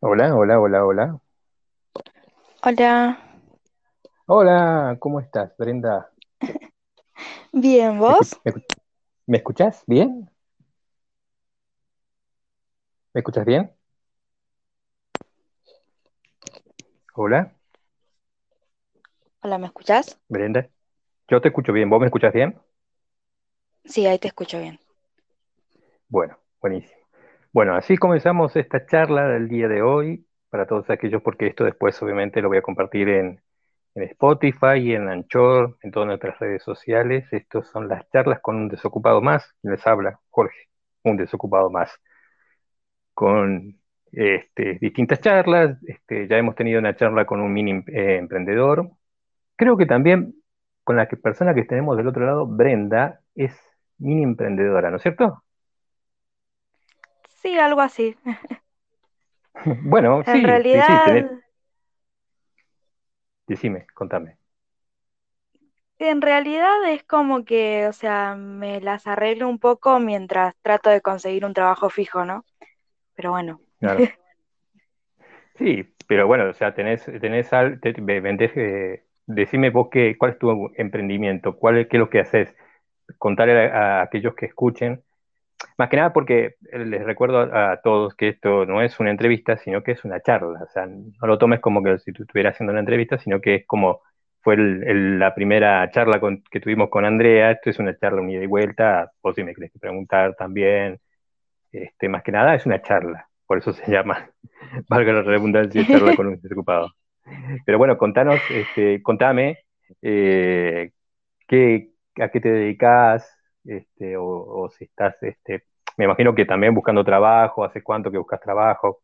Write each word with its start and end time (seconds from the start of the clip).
Hola, 0.00 0.34
hola, 0.36 0.60
hola, 0.60 0.84
hola. 0.84 1.20
Hola, 2.64 3.18
Hola, 4.26 4.96
¿cómo 4.98 5.20
estás, 5.20 5.56
Brenda? 5.56 6.10
bien, 7.52 7.98
¿Me 8.06 8.14
escuch- 8.14 8.30
¿vos? 8.30 8.40
me 8.44 8.50
escuch- 8.52 8.66
me 9.26 9.36
escuchás 9.38 9.84
bien? 9.86 10.30
¿Me 13.14 13.20
escuchas 13.20 13.44
bien? 13.46 13.72
Hola, 17.14 17.52
Hola, 19.42 19.58
¿me 19.58 19.66
escuchás? 19.66 20.18
Brenda. 20.28 20.68
Yo 21.28 21.40
te 21.40 21.48
escucho 21.48 21.72
bien, 21.72 21.90
¿vos 21.90 22.00
me 22.00 22.06
escuchás 22.06 22.32
bien? 22.32 22.58
Sí, 23.84 24.06
ahí 24.06 24.18
te 24.18 24.26
escucho 24.28 24.58
bien. 24.58 24.80
Bueno, 26.08 26.38
buenísimo. 26.60 27.00
Bueno, 27.52 27.74
así 27.76 27.96
comenzamos 27.96 28.56
esta 28.56 28.86
charla 28.86 29.28
del 29.28 29.48
día 29.48 29.68
de 29.68 29.82
hoy 29.82 30.26
para 30.50 30.66
todos 30.66 30.88
aquellos, 30.90 31.22
porque 31.22 31.46
esto 31.48 31.64
después 31.64 32.00
obviamente 32.02 32.42
lo 32.42 32.48
voy 32.48 32.58
a 32.58 32.62
compartir 32.62 33.08
en, 33.08 33.42
en 33.94 34.02
Spotify 34.04 34.78
y 34.78 34.94
en 34.94 35.08
Anchor, 35.08 35.78
en 35.82 35.90
todas 35.92 36.06
nuestras 36.08 36.38
redes 36.38 36.62
sociales. 36.62 37.26
Estos 37.32 37.68
son 37.68 37.88
las 37.88 38.08
charlas 38.10 38.40
con 38.40 38.56
un 38.56 38.68
desocupado 38.68 39.20
más. 39.22 39.44
Les 39.62 39.86
habla 39.86 40.20
Jorge, 40.30 40.68
un 41.04 41.16
desocupado 41.16 41.70
más. 41.70 41.90
con 43.14 43.78
este, 44.12 44.78
distintas 44.80 45.20
charlas. 45.20 45.78
Este, 45.86 46.28
ya 46.28 46.36
hemos 46.38 46.54
tenido 46.54 46.78
una 46.80 46.96
charla 46.96 47.24
con 47.26 47.40
un 47.40 47.52
mini 47.52 47.72
eh, 47.88 48.16
emprendedor. 48.18 48.90
Creo 49.56 49.76
que 49.76 49.86
también 49.86 50.34
con 50.84 50.96
la 50.96 51.06
persona 51.08 51.54
que 51.54 51.64
tenemos 51.64 51.96
del 51.96 52.08
otro 52.08 52.26
lado, 52.26 52.46
Brenda, 52.46 53.20
es 53.34 53.52
mini 54.02 54.22
emprendedora, 54.24 54.90
¿no 54.90 54.96
es 54.98 55.02
cierto? 55.02 55.42
Sí, 57.42 57.58
algo 57.58 57.80
así. 57.80 58.16
Bueno, 59.84 60.22
En 60.24 60.42
sí, 60.70 60.82
sí, 60.82 60.82
realidad, 60.82 61.24
decime, 63.46 63.86
contame. 63.94 64.38
en 65.98 66.20
realidad 66.20 66.84
es 66.90 67.02
como 67.04 67.44
que, 67.46 67.86
o 67.88 67.92
sea, 67.94 68.34
me 68.36 68.80
las 68.82 69.06
arreglo 69.06 69.48
un 69.48 69.58
poco 69.58 70.00
mientras 70.00 70.54
trato 70.62 70.90
de 70.90 71.00
conseguir 71.00 71.44
un 71.46 71.54
trabajo 71.54 71.88
fijo, 71.90 72.24
¿no? 72.26 72.44
Pero 73.16 73.32
bueno. 73.32 73.60
Claro. 73.80 74.08
Sí, 75.58 75.84
pero 76.06 76.26
bueno, 76.26 76.48
o 76.50 76.54
sea, 76.54 76.74
tenés, 76.74 77.04
tenés 77.04 77.52
al, 77.52 77.80
te- 77.80 77.94
ve- 77.98 78.20
vendés, 78.20 78.52
eh, 78.56 79.04
decime 79.26 79.70
vos 79.70 79.88
qué, 79.90 80.16
cuál 80.18 80.32
es 80.32 80.38
tu 80.38 80.70
emprendimiento, 80.76 81.56
cuál 81.58 81.78
es, 81.78 81.88
qué 81.88 81.96
es 81.96 82.00
lo 82.00 82.10
que 82.10 82.20
haces, 82.20 82.54
contarle 83.18 83.70
a, 83.70 84.02
aquellos 84.02 84.34
que 84.34 84.46
escuchen 84.46 85.02
Más 85.78 85.88
que 85.88 85.96
nada 85.96 86.12
porque 86.12 86.56
eh, 86.72 86.78
les 86.78 87.04
recuerdo 87.04 87.40
a, 87.40 87.80
todos 87.82 88.14
que 88.14 88.28
esto 88.28 88.66
no 88.66 88.82
es 88.82 88.98
una 89.00 89.10
entrevista, 89.10 89.56
sino 89.58 89.82
que 89.82 89.92
es 89.92 90.04
una 90.04 90.20
charla. 90.20 90.62
O 90.62 90.68
sea, 90.72 90.86
no 90.86 91.26
lo 91.26 91.38
tomes 91.38 91.60
como 91.60 91.82
que 91.82 91.98
si 91.98 92.12
tú 92.12 92.24
estuvieras 92.24 92.54
haciendo 92.54 92.72
una 92.72 92.80
entrevista, 92.80 93.18
sino 93.18 93.40
que 93.40 93.56
es 93.56 93.66
como 93.66 94.02
fue 94.42 94.56
la 94.56 95.34
primera 95.34 95.88
charla 95.90 96.20
que 96.50 96.60
tuvimos 96.60 96.90
con 96.90 97.04
Andrea. 97.04 97.52
Esto 97.52 97.70
es 97.70 97.78
una 97.78 97.96
charla 97.96 98.20
un 98.20 98.30
ida 98.30 98.42
y 98.42 98.46
vuelta. 98.46 99.12
Vos 99.22 99.36
si 99.36 99.44
me 99.44 99.54
querés 99.54 99.72
preguntar 99.80 100.34
también. 100.36 101.00
Este, 101.72 102.08
más 102.08 102.22
que 102.22 102.32
nada 102.32 102.54
es 102.54 102.66
una 102.66 102.82
charla. 102.82 103.28
Por 103.46 103.58
eso 103.58 103.72
se 103.72 103.84
llama, 103.90 104.30
valga 104.88 105.12
la 105.12 105.22
redundancia, 105.22 105.86
charla 105.86 106.16
con 106.16 106.26
un 106.28 106.40
desocupado. 106.40 106.92
Pero 107.64 107.78
bueno, 107.78 107.96
contanos, 107.98 108.40
este, 108.50 109.02
contame 109.02 109.58
eh, 110.02 110.90
qué, 111.46 111.91
a 112.20 112.28
qué 112.30 112.40
te 112.40 112.50
dedicas, 112.50 113.28
este, 113.64 114.16
o, 114.16 114.24
o 114.26 114.70
si 114.70 114.84
estás, 114.84 115.22
este, 115.22 115.66
me 115.96 116.04
imagino 116.06 116.34
que 116.34 116.44
también 116.46 116.74
buscando 116.74 117.04
trabajo, 117.04 117.64
hace 117.64 117.82
cuánto 117.82 118.10
que 118.10 118.18
buscas 118.18 118.40
trabajo. 118.40 119.02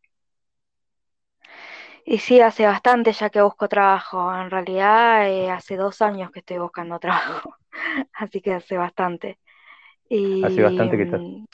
Y 2.05 2.19
sí, 2.19 2.41
hace 2.41 2.67
bastante 2.67 3.13
ya 3.13 3.31
que 3.31 3.43
busco 3.43 3.69
trabajo. 3.69 4.35
En 4.35 4.51
realidad, 4.51 5.29
eh, 5.29 5.51
hace 5.51 5.77
dos 5.77 6.01
años 6.03 6.31
que 6.33 6.41
estoy 6.41 6.59
buscando 6.59 6.99
trabajo. 7.01 7.57
Así 8.15 8.41
que 8.41 8.55
hace 8.55 8.77
bastante. 8.79 9.39
Hace 10.41 10.63
bastante 10.63 10.97
que 10.97 11.05
estás. 11.05 11.23
mm, 11.23 11.45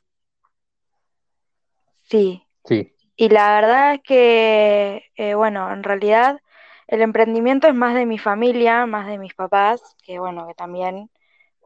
sí, 2.03 2.43
Sí, 2.67 2.93
Y 3.17 3.31
la 3.31 3.55
verdad 3.61 3.95
es 3.97 4.03
que, 4.03 5.05
eh, 5.17 5.35
bueno, 5.35 5.73
en 5.73 5.85
realidad 5.85 6.41
el 6.89 7.03
emprendimiento 7.03 7.69
es 7.69 7.75
más 7.75 7.95
de 7.95 8.07
mi 8.07 8.19
familia, 8.19 8.87
más 8.87 9.07
de 9.09 9.19
mis 9.19 9.35
papás, 9.35 9.97
que 10.05 10.19
bueno, 10.21 10.47
que 10.49 10.55
también 10.55 11.11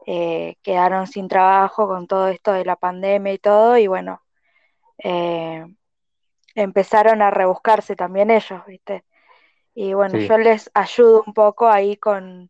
eh, 0.07 0.55
quedaron 0.63 1.07
sin 1.07 1.27
trabajo 1.27 1.87
con 1.87 2.07
todo 2.07 2.27
esto 2.29 2.53
de 2.53 2.65
la 2.65 2.75
pandemia 2.75 3.33
y 3.33 3.37
todo, 3.39 3.77
y 3.77 3.87
bueno, 3.87 4.21
eh, 4.99 5.65
empezaron 6.55 7.21
a 7.21 7.31
rebuscarse 7.31 7.95
también 7.95 8.31
ellos, 8.31 8.61
¿viste? 8.67 9.05
Y 9.75 9.93
bueno, 9.93 10.17
yo 10.19 10.37
les 10.37 10.69
ayudo 10.73 11.23
un 11.25 11.33
poco 11.33 11.69
ahí 11.69 11.97
con, 11.97 12.49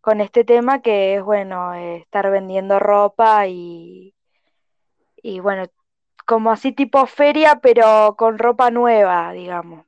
con 0.00 0.20
este 0.20 0.44
tema 0.44 0.80
que 0.82 1.16
es, 1.16 1.22
bueno, 1.22 1.74
eh, 1.74 1.96
estar 1.96 2.30
vendiendo 2.30 2.78
ropa 2.78 3.46
y, 3.48 4.14
y 5.22 5.40
bueno, 5.40 5.64
como 6.26 6.50
así 6.52 6.72
tipo 6.72 7.06
feria, 7.06 7.60
pero 7.62 8.14
con 8.16 8.38
ropa 8.38 8.70
nueva, 8.70 9.32
digamos. 9.32 9.84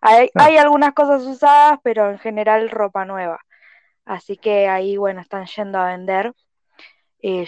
Hay, 0.00 0.30
Ah, 0.34 0.44
hay 0.46 0.56
algunas 0.56 0.94
cosas 0.94 1.22
usadas, 1.24 1.78
pero 1.82 2.10
en 2.10 2.18
general 2.18 2.70
ropa 2.70 3.04
nueva. 3.04 3.40
Así 4.06 4.38
que 4.38 4.68
ahí, 4.68 4.96
bueno, 4.96 5.20
están 5.20 5.46
yendo 5.46 5.78
a 5.78 5.88
vender. 5.88 6.32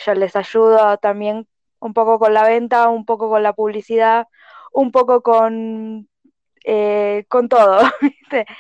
Yo 0.05 0.15
les 0.15 0.35
ayudo 0.37 0.99
también 0.99 1.47
un 1.81 1.95
poco 1.95 2.19
con 2.19 2.35
la 2.35 2.45
venta, 2.45 2.89
un 2.89 3.05
poco 3.05 3.29
con 3.31 3.43
la 3.43 3.53
publicidad, 3.53 4.27
un 4.73 4.91
poco 4.93 5.23
con, 5.23 6.09
eh, 6.65 7.25
con 7.29 7.49
todo. 7.49 7.81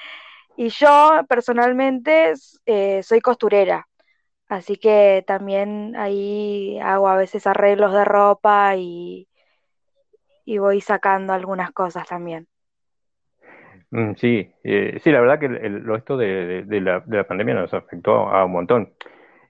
Y 0.56 0.70
yo 0.70 1.20
personalmente 1.28 2.34
eh, 2.66 3.02
soy 3.04 3.20
costurera. 3.20 3.88
Así 4.48 4.76
que 4.76 5.24
también 5.26 5.96
ahí 5.96 6.78
hago 6.80 7.08
a 7.08 7.16
veces 7.16 7.46
arreglos 7.46 7.92
de 7.94 8.04
ropa 8.04 8.76
y, 8.76 9.28
y 10.44 10.58
voy 10.58 10.80
sacando 10.80 11.32
algunas 11.32 11.70
cosas 11.70 12.08
también. 12.08 12.48
Mm, 13.90 14.14
sí, 14.16 14.50
eh, 14.64 14.98
sí, 15.02 15.10
la 15.10 15.20
verdad 15.20 15.38
que 15.40 15.46
el- 15.46 15.82
lo 15.82 15.96
esto 15.96 16.16
de, 16.16 16.64
la, 16.80 17.00
de 17.00 17.16
la 17.16 17.26
pandemia 17.26 17.54
nos 17.54 17.74
afectó 17.74 18.28
a 18.28 18.44
un 18.44 18.52
montón. 18.52 18.92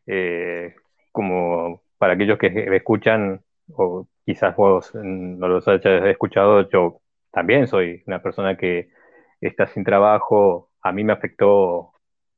Eh, 0.07 0.75
como 1.13 1.83
para 1.99 2.15
aquellos 2.15 2.39
que 2.39 2.51
me 2.51 2.77
escuchan, 2.77 3.43
o 3.75 4.09
quizás 4.27 4.57
vos 4.57 4.93
no 4.95 5.49
los 5.49 5.69
hayas 5.69 6.05
escuchado, 6.07 6.69
yo 6.71 7.01
también 7.33 7.67
soy 7.69 8.03
una 8.07 8.23
persona 8.23 8.57
que 8.57 8.91
está 9.41 9.67
sin 9.69 9.85
trabajo. 9.85 10.71
A 10.83 10.93
mí 10.93 11.05
me 11.05 11.13
afectó 11.13 11.93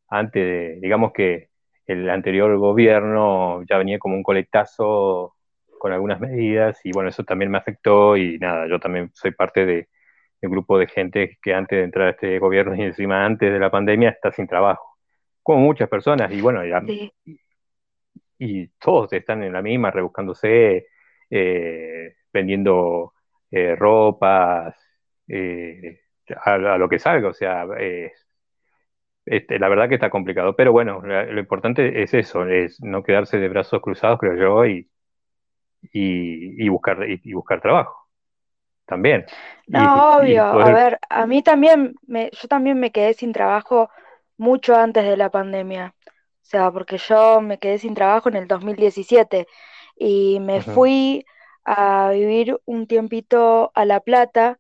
antes 0.09 0.81
digamos 0.81 1.13
que 1.13 1.51
el 1.87 2.09
anterior 2.11 2.57
gobierno 2.59 3.63
ya 3.69 3.79
venía 3.79 3.99
como 3.99 4.17
un 4.17 4.23
colectazo 4.23 5.37
con 5.79 5.93
algunas 5.93 6.21
medidas 6.21 6.81
y 6.85 6.93
bueno, 6.93 7.09
eso 7.11 7.25
también 7.25 7.51
me 7.51 7.59
afectó 7.59 8.17
y 8.17 8.39
nada, 8.39 8.69
yo 8.69 8.79
también 8.81 9.11
soy 9.15 9.33
parte 9.33 9.67
de, 9.67 9.89
del 10.41 10.51
grupo 10.51 10.79
de 10.79 10.87
gente 10.87 11.39
que 11.43 11.55
antes 11.55 11.79
de 11.79 11.85
entrar 11.85 12.09
a 12.09 12.11
este 12.11 12.39
gobierno 12.39 12.75
y 12.75 12.83
encima 12.83 13.25
antes 13.25 13.53
de 13.53 13.59
la 13.59 13.71
pandemia 13.71 14.11
está 14.11 14.33
sin 14.33 14.47
trabajo, 14.47 14.97
como 15.43 15.61
muchas 15.61 15.89
personas 15.89 16.33
y 16.33 16.41
bueno, 16.41 16.65
ya 16.65 16.81
Sí. 16.87 17.13
y 18.39 18.69
todos 18.79 19.13
están 19.13 19.43
en 19.43 19.53
la 19.53 19.63
misma, 19.63 19.91
rebuscándose, 19.91 20.87
eh, 21.31 22.15
vendiendo 22.33 23.13
eh, 23.51 23.77
ropas, 23.77 24.75
eh, 25.29 26.01
a, 26.45 26.55
a 26.55 26.79
lo 26.79 26.89
que 26.89 26.99
salga, 26.99 27.29
o 27.29 27.35
sea, 27.35 27.67
este, 29.25 29.59
la 29.59 29.69
verdad 29.69 29.89
que 29.89 29.95
está 29.97 30.11
complicado, 30.11 30.57
pero 30.57 30.73
bueno, 30.73 31.01
lo 31.03 31.39
importante 31.41 32.03
es 32.03 32.15
eso, 32.15 32.47
es 32.47 32.81
no 32.83 33.03
quedarse 33.03 33.39
de 33.39 33.49
brazos 33.49 33.81
cruzados, 33.83 34.19
creo 34.19 34.37
yo, 34.37 34.67
y, 34.67 34.91
y, 35.93 36.65
y 36.65 36.69
buscar, 36.69 37.09
y, 37.09 37.21
y 37.25 37.33
buscar 37.35 37.61
trabajo 37.61 38.00
también. 38.91 39.27
No, 39.67 40.19
y 40.19 40.19
obvio. 40.19 40.45
A 40.45 40.69
poder, 40.69 40.71
ver, 40.71 40.99
a 41.09 41.27
mí 41.27 41.43
también, 41.43 41.95
me, 42.07 42.31
yo 42.33 42.49
también 42.49 42.79
me 42.81 42.91
quedé 42.93 43.15
sin 43.15 43.33
trabajo 43.33 43.91
mucho 44.37 44.75
antes 44.77 45.05
de 45.05 45.17
la 45.17 45.31
pandemia. 45.31 45.95
O 46.07 46.11
sea, 46.51 46.73
porque 46.73 46.99
yo 46.99 47.41
me 47.41 47.59
quedé 47.59 47.79
sin 47.79 47.95
trabajo 47.95 48.29
en 48.29 48.37
el 48.37 48.49
2017 48.49 49.47
y 49.97 50.41
me 50.41 50.61
fui 50.63 51.25
a 51.65 52.11
vivir 52.13 52.61
un 52.65 52.87
tiempito 52.89 53.71
a 53.75 53.85
La 53.85 54.01
Plata 54.01 54.59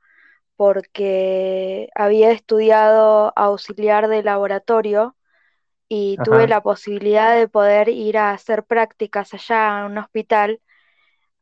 porque 0.56 1.88
había 1.94 2.32
estudiado 2.32 3.32
auxiliar 3.36 4.08
de 4.08 4.22
laboratorio 4.22 5.16
y 5.88 6.18
tuve 6.20 6.48
la 6.48 6.62
posibilidad 6.62 7.36
de 7.36 7.48
poder 7.48 7.88
ir 7.90 8.18
a 8.18 8.32
hacer 8.32 8.64
prácticas 8.64 9.34
allá 9.34 9.80
en 9.80 9.86
un 9.92 9.98
hospital 9.98 10.60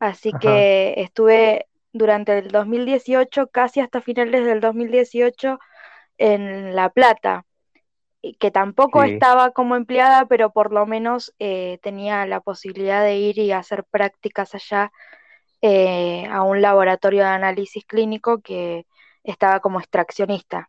Así 0.00 0.32
ajá, 0.32 0.70
que 0.75 0.94
estuve 0.99 1.68
durante 1.93 2.38
el 2.38 2.49
2018, 2.49 3.49
casi 3.49 3.81
hasta 3.81 4.00
finales 4.00 4.44
del 4.44 4.61
2018, 4.61 5.58
en 6.19 6.75
La 6.75 6.90
Plata. 6.90 7.44
que 8.40 8.50
tampoco 8.50 9.05
estaba 9.05 9.52
como 9.52 9.76
empleada, 9.76 10.26
pero 10.26 10.50
por 10.50 10.73
lo 10.73 10.87
menos 10.87 11.32
eh, 11.38 11.79
tenía 11.82 12.26
la 12.26 12.40
posibilidad 12.40 13.02
de 13.02 13.17
ir 13.17 13.38
y 13.38 13.52
hacer 13.52 13.85
prácticas 13.85 14.55
allá 14.55 14.90
eh, 15.62 16.26
a 16.31 16.43
un 16.43 16.61
laboratorio 16.61 17.20
de 17.23 17.29
análisis 17.29 17.85
clínico 17.85 18.40
que 18.40 18.87
estaba 19.23 19.61
como 19.61 19.79
extraccionista. 19.79 20.69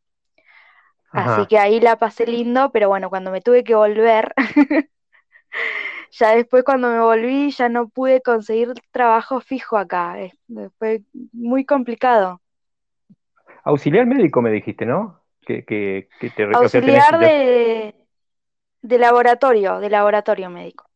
Así 1.12 1.48
que 1.48 1.58
ahí 1.58 1.80
la 1.80 1.98
pasé 1.98 2.28
lindo, 2.28 2.72
pero 2.72 2.88
bueno, 2.88 3.10
cuando 3.10 3.32
me 3.32 3.42
tuve 3.42 3.64
que 3.64 3.74
volver, 3.74 4.34
ya 6.12 6.36
después 6.36 6.64
cuando 6.64 6.90
me 6.90 7.00
volví 7.00 7.52
ya 7.52 7.70
no 7.70 7.88
pude 7.88 8.22
conseguir 8.22 8.74
trabajo 8.92 9.40
fijo 9.42 9.78
acá. 9.78 10.16
Fue 10.78 11.02
muy 11.34 11.66
complicado. 11.66 12.42
Auxiliar 13.64 14.06
médico 14.06 14.42
me 14.42 14.52
dijiste, 14.52 14.86
¿no? 14.86 15.22
Que, 15.42 15.66
que, 15.66 16.08
te 16.36 16.44
Auxiliar 16.54 17.20
de, 17.20 17.96
de 18.82 18.98
laboratorio, 19.00 19.80
de 19.80 19.90
laboratorio 19.90 20.50
médico. 20.50 20.90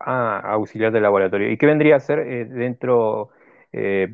Ah, 0.00 0.40
auxiliar 0.44 0.92
de 0.92 1.00
laboratorio. 1.00 1.50
¿Y 1.50 1.56
qué 1.56 1.66
vendría 1.66 1.96
a 1.96 2.00
ser 2.00 2.20
eh, 2.20 2.44
dentro, 2.44 3.30
eh, 3.72 4.12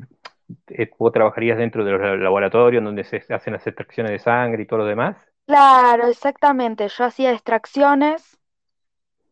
eh, 0.67 0.89
vos 0.97 1.11
trabajarías 1.11 1.57
dentro 1.57 1.85
de 1.85 1.91
los 1.91 2.19
laboratorios 2.19 2.83
donde 2.83 3.03
se 3.03 3.21
hacen 3.29 3.53
las 3.53 3.67
extracciones 3.67 4.11
de 4.11 4.19
sangre 4.19 4.63
y 4.63 4.65
todo 4.65 4.79
lo 4.79 4.85
demás? 4.85 5.15
Claro, 5.45 6.07
exactamente. 6.07 6.87
Yo 6.87 7.03
hacía 7.03 7.31
extracciones 7.31 8.39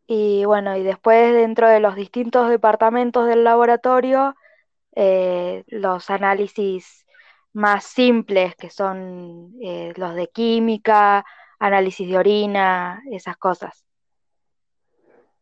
y 0.07 0.45
bueno, 0.45 0.75
y 0.75 0.83
después 0.83 1.33
dentro 1.33 1.67
de 1.67 1.79
los 1.79 1.95
distintos 1.95 2.49
departamentos 2.49 3.27
del 3.27 3.43
laboratorio, 3.43 4.35
los 4.95 6.09
análisis 6.09 7.05
más 7.53 7.83
simples, 7.83 8.55
que 8.55 8.69
son 8.69 9.53
los 9.95 10.15
de 10.15 10.27
química, 10.27 11.25
análisis 11.59 12.07
de 12.07 12.17
orina, 12.17 13.01
esas 13.11 13.37
cosas. 13.37 13.85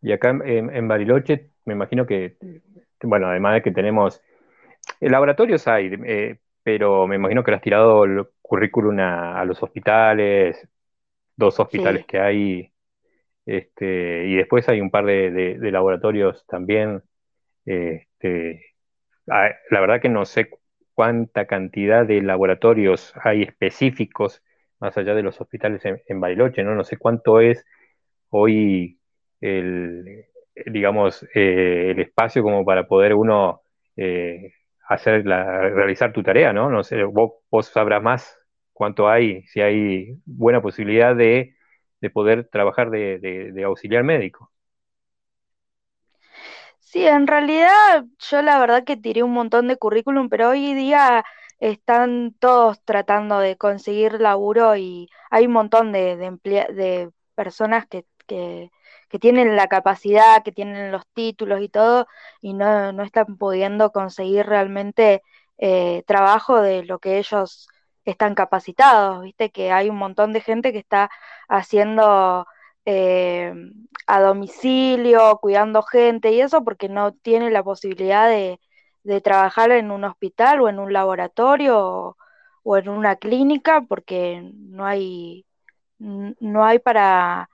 Y 0.01 0.11
acá 0.11 0.29
en, 0.29 0.87
Bariloche, 0.87 1.51
me 1.65 1.73
imagino 1.73 2.05
que, 2.05 2.37
bueno, 3.03 3.27
además 3.27 3.55
de 3.55 3.61
que 3.61 3.71
tenemos 3.71 4.21
eh, 4.99 5.09
laboratorios 5.09 5.67
hay, 5.67 5.91
eh, 6.05 6.39
pero 6.63 7.07
me 7.07 7.15
imagino 7.15 7.43
que 7.43 7.51
le 7.51 7.57
has 7.57 7.63
tirado 7.63 8.03
el 8.05 8.27
currículum 8.41 8.99
a, 8.99 9.43
los 9.45 9.61
hospitales, 9.61 10.67
dos 11.35 11.59
hospitales 11.59 12.05
que 12.05 12.19
hay, 12.19 12.70
este, 13.45 14.27
y 14.27 14.35
después 14.35 14.67
hay 14.69 14.81
un 14.81 14.91
par 14.91 15.05
de, 15.05 15.57
laboratorios 15.61 16.45
también. 16.47 17.03
Este, 17.65 18.65
ah, 19.29 19.49
la 19.69 19.81
verdad 19.81 20.01
que 20.01 20.09
no 20.09 20.25
sé 20.25 20.49
cuánta 20.93 21.45
cantidad 21.45 22.05
de 22.05 22.21
laboratorios 22.21 23.13
hay 23.23 23.43
específicos 23.43 24.43
más 24.79 24.97
allá 24.97 25.13
de 25.15 25.23
los 25.23 25.39
hospitales 25.39 25.85
en, 25.85 26.01
en 26.07 26.19
¿no? 26.19 26.75
No 26.75 26.83
sé 26.83 26.97
cuánto 26.97 27.39
es 27.39 27.65
hoy 28.29 28.99
el, 29.41 30.25
digamos, 30.67 31.23
eh, 31.35 31.91
el 31.91 31.99
espacio 31.99 32.43
como 32.43 32.65
para 32.65 32.87
poder 32.87 33.13
uno 33.13 33.61
eh, 33.95 34.53
hacer 34.87 35.25
la, 35.25 35.69
realizar 35.69 36.11
tu 36.13 36.23
tarea, 36.23 36.53
¿no? 36.53 36.69
No 36.69 36.83
sé, 36.83 37.03
vos, 37.03 37.33
sabrás 37.67 38.01
más 38.01 38.39
cuánto 38.73 39.09
hay, 39.09 39.43
si 39.43 39.61
hay 39.61 40.17
buena 40.25 40.61
posibilidad 40.61 41.15
de, 41.15 41.55
poder 42.09 42.47
trabajar 42.49 42.89
de, 42.89 43.63
auxiliar 43.65 44.03
médico. 44.03 44.51
Sí, 46.79 47.07
en 47.07 47.27
realidad 47.27 48.05
yo 48.19 48.41
la 48.41 48.59
verdad 48.59 48.83
que 48.83 48.97
tiré 48.97 49.23
un 49.23 49.31
montón 49.31 49.67
de 49.67 49.77
currículum, 49.77 50.29
pero 50.29 50.49
hoy 50.49 50.73
día 50.73 51.23
están 51.59 52.33
todos 52.39 52.81
tratando 52.83 53.39
de 53.39 53.55
conseguir 53.57 54.19
laburo 54.19 54.75
y 54.75 55.09
hay 55.29 55.45
un 55.47 55.53
montón 55.53 55.91
de, 55.91 56.17
de 56.17 57.11
personas 57.35 57.87
que, 57.87 58.05
que 59.11 59.19
tienen 59.19 59.55
la 59.57 59.67
capacidad, 59.67 60.43
que 60.43 60.51
tienen 60.53 60.91
los 60.91 61.05
títulos 61.13 61.61
y 61.61 61.69
todo, 61.69 62.07
y 62.41 62.53
no, 62.53 62.93
no 62.93 63.03
están 63.03 63.37
pudiendo 63.37 63.91
conseguir 63.91 64.45
realmente 64.45 65.21
eh, 65.57 66.03
trabajo 66.07 66.61
de 66.61 66.83
lo 66.83 66.99
que 66.99 67.17
ellos 67.19 67.67
están 68.05 68.35
capacitados, 68.35 69.23
viste 69.23 69.51
que 69.51 69.71
hay 69.71 69.89
un 69.89 69.97
montón 69.97 70.33
de 70.33 70.41
gente 70.41 70.71
que 70.73 70.79
está 70.79 71.09
haciendo 71.47 72.47
eh, 72.85 73.53
a 74.07 74.21
domicilio, 74.21 75.37
cuidando 75.41 75.83
gente 75.83 76.31
y 76.31 76.41
eso 76.41 76.63
porque 76.63 76.89
no 76.89 77.13
tiene 77.13 77.51
la 77.51 77.63
posibilidad 77.63 78.29
de, 78.29 78.59
trabajar 79.23 79.71
en 79.71 79.91
un 79.91 80.03
hospital 80.03 80.61
o 80.61 80.69
en 80.69 80.79
un 80.79 80.93
laboratorio 80.93 81.79
o, 81.79 82.17
o 82.63 82.77
en 82.77 82.89
una 82.89 83.15
clínica 83.15 83.81
porque 83.81 84.51
no 84.53 84.85
hay 84.85 85.45
no 85.99 86.65
hay 86.65 86.79
para 86.79 87.49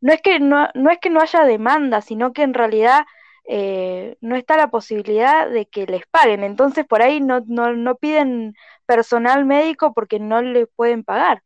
no 0.00 0.12
es 0.12 0.22
que 0.22 0.40
no, 0.40 0.68
no 0.74 0.90
es 0.90 0.98
que 0.98 1.10
no 1.10 1.20
haya 1.20 1.44
demanda, 1.44 2.00
sino 2.00 2.32
que 2.32 2.42
en 2.42 2.54
realidad 2.54 3.06
eh, 3.50 4.18
no 4.20 4.36
está 4.36 4.58
la 4.58 4.68
posibilidad 4.68 5.48
de 5.48 5.66
que 5.66 5.86
les 5.86 6.06
paguen. 6.06 6.44
Entonces 6.44 6.86
por 6.86 7.00
ahí 7.00 7.20
no, 7.20 7.40
no, 7.46 7.72
no 7.72 7.94
piden 7.96 8.54
personal 8.84 9.46
médico 9.46 9.94
porque 9.94 10.20
no 10.20 10.42
les 10.42 10.68
pueden 10.76 11.02
pagar. 11.02 11.42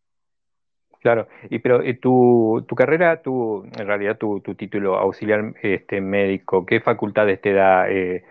Claro, 1.01 1.29
y 1.51 1.61
pero 1.61 1.81
eh, 1.83 1.95
tu, 1.95 2.65
tu 2.69 2.75
carrera, 2.75 3.23
tu, 3.23 3.65
en 3.65 3.87
realidad 3.87 4.19
tu, 4.19 4.41
tu 4.41 4.55
título 4.55 4.97
auxiliar 4.97 5.55
este, 5.63 6.01
médico, 6.01 6.67
¿qué 6.67 6.81
facultades 6.81 7.41
te 7.41 7.53
da? 7.53 7.89
Eh, 7.89 8.25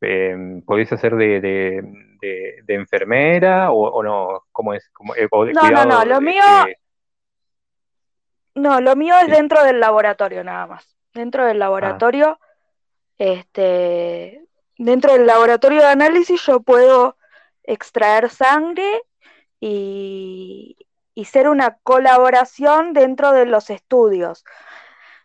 em, 0.00 0.62
¿Podés 0.62 0.92
hacer 0.92 1.14
de, 1.14 1.40
de, 1.40 1.82
de, 2.64 2.74
enfermera 2.74 3.70
o, 3.70 4.02
no? 4.02 4.46
¿Cómo 4.50 4.74
es? 4.74 4.90
No, 5.54 5.70
no, 5.70 5.84
no, 5.84 6.04
lo 6.04 6.20
mío, 6.20 6.42
no, 8.56 8.80
lo 8.80 8.96
mío 8.96 9.14
es 9.22 9.28
dentro 9.28 9.62
del 9.62 9.78
laboratorio 9.78 10.42
nada 10.42 10.66
más. 10.66 10.96
Dentro 11.14 11.46
del 11.46 11.60
laboratorio, 11.60 12.38
este, 13.18 14.46
dentro 14.78 15.12
del 15.12 15.26
laboratorio 15.26 15.80
de 15.80 15.88
análisis 15.88 16.42
yo 16.46 16.60
puedo 16.60 17.16
extraer 17.64 18.30
sangre 18.30 19.02
y, 19.60 20.76
y 21.14 21.24
ser 21.26 21.48
una 21.48 21.78
colaboración 21.82 22.92
dentro 22.92 23.32
de 23.32 23.46
los 23.46 23.70
estudios. 23.70 24.44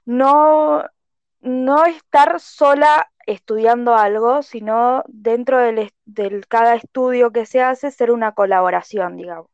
No, 0.06 0.84
no 1.42 1.86
estar 1.86 2.40
sola 2.40 3.12
estudiando 3.28 3.96
algo, 3.96 4.44
sino 4.44 5.04
dentro 5.08 5.60
del, 5.60 5.94
del, 6.06 6.48
cada 6.48 6.76
estudio 6.76 7.32
que 7.32 7.46
se 7.46 7.62
hace, 7.62 7.92
ser 7.92 8.12
una 8.12 8.34
colaboración, 8.34 9.18
digamos. 9.18 9.53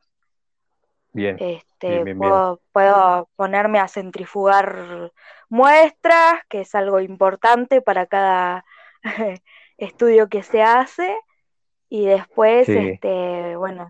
Bien. 1.12 1.38
Este, 1.40 2.16
puedo, 2.72 3.30
ponerme 3.36 3.80
a 3.80 3.88
centrifugar 3.88 5.12
muestras, 5.50 6.42
que 6.50 6.62
es 6.62 6.76
algo 6.76 7.00
importante 7.00 7.82
para 7.82 8.06
cada 8.06 8.66
estudio 9.78 10.30
que 10.30 10.44
se 10.44 10.62
hace, 10.62 11.18
y 11.90 12.06
después, 12.06 12.70
este, 12.70 13.56
bueno, 13.56 13.90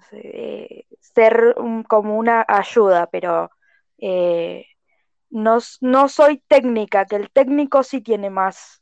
ser 1.02 1.56
como 1.88 2.18
una 2.18 2.46
ayuda, 2.48 3.08
pero 3.08 3.50
eh, 3.98 4.66
no, 5.30 5.60
no, 5.82 6.08
soy 6.08 6.42
técnica, 6.48 7.06
que 7.06 7.18
el 7.18 7.30
técnico 7.30 7.84
sí 7.84 8.02
tiene 8.02 8.30
más 8.30 8.80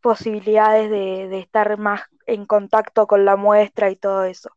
posibilidades 0.00 0.90
de, 0.90 1.28
de 1.28 1.38
estar 1.40 1.78
más 1.78 2.02
en 2.26 2.46
contacto 2.46 3.06
con 3.06 3.26
la 3.26 3.36
muestra 3.36 3.90
y 3.90 3.96
todo 3.96 4.24
eso. 4.24 4.50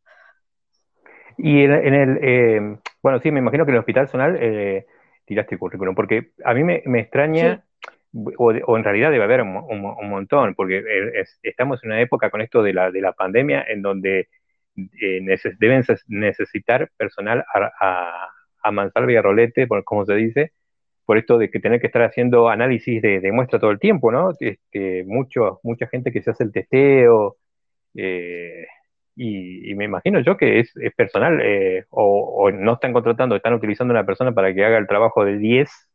Y 1.38 1.62
en, 1.62 1.94
el, 1.94 2.20
eh, 2.22 2.78
bueno, 3.02 3.20
sí, 3.20 3.32
me 3.32 3.40
imagino 3.40 3.66
que 3.66 3.72
en 3.72 3.76
el 3.76 3.80
Hospital 3.80 4.08
Zonal 4.08 4.38
eh, 4.40 4.86
tiraste 5.26 5.56
el 5.56 5.60
currículum, 5.60 5.94
porque 5.94 6.32
a 6.44 6.54
mí 6.54 6.64
me, 6.64 7.00
extraña, 7.00 7.64
o, 8.38 8.78
en 8.78 8.84
realidad 8.84 9.12
debe 9.12 9.24
haber 9.24 9.42
un, 9.42 9.82
montón, 10.10 10.56
porque 10.56 10.78
eh, 10.78 11.24
estamos 11.44 11.84
en 11.84 11.92
una 11.92 12.02
época 12.02 12.32
con 12.32 12.42
esto 12.42 12.64
de 12.64 12.74
la, 12.74 12.92
de 12.92 13.02
la 13.02 13.14
pandemia 13.14 13.64
en 13.68 13.82
donde 13.82 14.30
deben 15.60 15.84
necesitar 16.08 16.90
personal 16.98 17.44
a, 17.54 18.30
a, 18.62 18.72
mansalva 18.72 19.12
y 19.12 19.16
a 19.16 19.22
rolete, 19.22 19.68
como 19.86 20.06
se 20.06 20.16
dice, 20.16 20.52
por 21.06 21.18
esto 21.18 21.38
de 21.38 21.50
que 21.50 21.60
tener 21.60 21.80
que 21.80 21.88
estar 21.88 22.04
haciendo 22.04 22.50
análisis 22.50 23.02
de, 23.02 23.20
de 23.20 23.32
muestra 23.32 23.60
todo 23.60 23.72
el 23.72 23.80
tiempo, 23.80 24.12
¿no? 24.12 24.32
Este, 24.40 25.04
mucho, 25.06 25.60
mucha 25.64 25.88
gente 25.88 26.12
que 26.12 26.22
se 26.22 26.32
hace 26.32 26.44
el 26.44 26.52
testeo, 26.52 27.38
eh, 27.96 28.68
y, 29.18 29.74
me 29.76 29.86
imagino 29.86 30.20
yo 30.20 30.38
que 30.38 30.60
es, 30.60 30.74
personal, 30.96 31.42
eh, 31.42 31.86
o, 31.90 32.52
no 32.52 32.74
están 32.74 32.94
contratando, 32.94 33.36
están 33.36 33.56
utilizando 33.56 33.92
una 33.92 34.06
persona 34.06 34.34
para 34.34 34.54
que 34.54 34.64
haga 34.64 34.78
el 34.78 34.88
trabajo 34.88 35.26
de 35.26 35.38
10, 35.40 35.90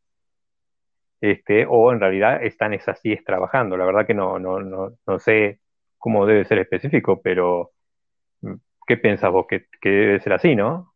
este, 1.20 1.66
o 1.68 1.92
en 1.92 2.00
realidad 2.00 2.42
están 2.44 2.74
esas 2.74 3.00
10 3.00 3.24
trabajando. 3.24 3.76
La 3.76 3.86
verdad 3.86 4.06
que 4.06 4.14
no, 4.14 4.40
no, 4.40 4.58
no, 4.60 4.98
no 5.06 5.18
sé 5.20 5.60
cómo 5.98 6.26
debe 6.26 6.44
ser 6.44 6.58
específico, 6.58 7.22
pero 7.22 7.70
mm, 8.40 8.54
¿qué 8.88 8.96
piensas 8.96 9.30
vos? 9.30 9.46
Que, 9.48 9.68
debe 9.82 10.20
ser 10.20 10.32
así, 10.32 10.56
¿no? 10.56 10.92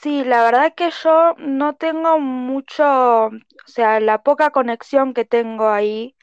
Sí, 0.00 0.24
la 0.24 0.44
verdad 0.44 0.74
que 0.74 0.90
yo 0.90 1.34
no 1.38 1.74
tengo 1.74 2.20
mucho, 2.20 3.26
o 3.26 3.32
sea, 3.66 3.98
la 3.98 4.22
poca 4.22 4.50
conexión 4.50 5.14
que 5.14 5.24
tengo 5.24 5.68
ahí, 5.68 6.16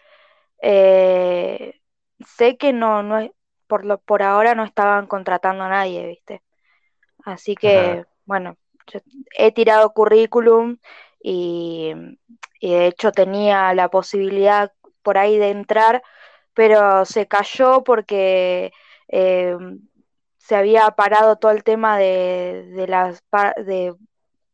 eh, 0.62 1.82
sé 2.26 2.58
que 2.58 2.74
no, 2.74 3.04
no 3.04 3.20
es, 3.20 3.32
por, 3.70 3.86
lo, 3.86 4.00
por 4.00 4.24
ahora 4.24 4.56
no 4.56 4.66
estaban 4.66 5.06
contratando 5.06 5.64
a 5.64 5.70
nadie, 5.70 6.08
¿viste? 6.08 6.42
Así 7.24 7.56
que, 7.56 8.04
bueno, 8.26 8.58
he 9.38 9.52
tirado 9.52 9.94
currículum 9.94 10.78
y, 11.22 11.94
de 12.62 12.88
hecho 12.88 13.12
tenía 13.12 13.74
la 13.74 13.90
posibilidad 13.90 14.74
por 15.04 15.18
ahí 15.18 15.38
de 15.38 15.52
entrar, 15.52 16.02
pero 16.54 17.06
se 17.06 17.28
cayó 17.28 17.84
porque 17.84 18.74
eh, 19.08 19.56
se 20.38 20.56
había 20.56 20.90
parado 20.92 21.38
todo 21.38 21.52
el 21.52 21.64
tema 21.64 21.98
de, 21.98 22.66
de, 22.74 22.88
de 23.64 23.96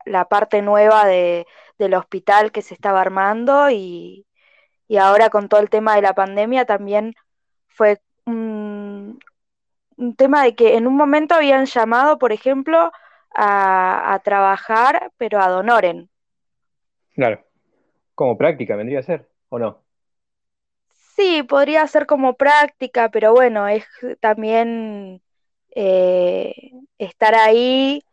la 0.05 0.25
parte 0.27 0.61
nueva 0.61 1.05
de, 1.05 1.47
del 1.79 1.93
hospital 1.93 2.51
que 2.51 2.61
se 2.61 2.73
estaba 2.73 2.99
armando 2.99 3.69
y, 3.69 4.27
y, 4.89 4.97
ahora 4.97 5.29
con 5.29 5.47
todo 5.47 5.61
el 5.61 5.69
tema 5.69 5.95
de 5.95 6.01
la 6.01 6.13
pandemia 6.13 6.65
también 6.65 7.15
fue 7.69 8.01
un, 8.25 8.74
un 9.97 10.15
tema 10.15 10.43
de 10.43 10.55
que 10.55 10.75
en 10.77 10.87
un 10.87 10.95
momento 10.95 11.35
habían 11.35 11.65
llamado, 11.65 12.17
por 12.17 12.31
ejemplo, 12.33 12.91
a, 13.35 14.13
a 14.13 14.19
trabajar, 14.19 15.11
pero 15.17 15.41
a 15.41 15.49
Donoren. 15.49 16.09
Claro, 17.13 17.43
como 18.15 18.37
práctica 18.37 18.75
vendría 18.77 18.99
a 18.99 19.03
ser, 19.03 19.29
¿o 19.49 19.59
no? 19.59 19.83
Sí, 21.15 21.43
podría 21.43 21.87
ser 21.87 22.05
como 22.05 22.35
práctica, 22.35 23.09
pero 23.09 23.31
bueno, 23.33 23.67
es 23.67 23.85
también 24.19 25.21
eh, 25.75 26.53
estar 26.97 27.35
ahí 27.35 28.03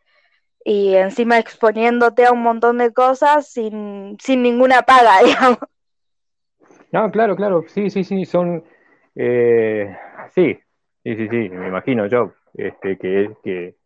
y 0.65 0.95
encima 0.95 1.39
exponiéndote 1.39 2.27
a 2.27 2.33
un 2.33 2.43
montón 2.43 2.79
de 2.79 2.93
cosas 2.93 3.49
sin, 3.49 4.17
sin 4.21 4.43
ninguna 4.43 4.83
paga, 4.83 5.23
digamos. 5.25 5.59
No, 6.93 7.11
claro, 7.11 7.37
claro, 7.37 7.65
sí, 7.69 7.91
sí, 7.91 8.05
sí, 8.05 8.25
son, 8.25 8.65
eh, 9.15 9.97
sí, 10.35 10.59
sí, 11.05 11.17
sí, 11.17 11.29
sí, 11.29 11.49
me 11.51 11.69
imagino 11.69 12.07
yo, 12.07 12.33
este, 12.55 12.99
que, 12.99 13.31
que, 13.43 13.77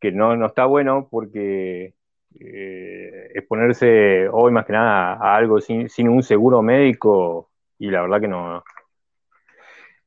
que 0.00 0.12
no, 0.12 0.36
no 0.36 0.46
está 0.46 0.64
bueno 0.66 1.08
porque 1.10 1.94
eh, 2.40 3.30
exponerse 3.34 4.28
hoy 4.28 4.52
más 4.52 4.66
que 4.66 4.72
nada 4.72 5.14
a 5.14 5.36
algo 5.36 5.60
sin, 5.60 5.88
sin 5.88 6.08
un 6.08 6.22
seguro 6.22 6.62
médico 6.62 7.50
y 7.78 7.90
la 7.90 8.02
verdad 8.02 8.20
que 8.20 8.28
no, 8.28 8.62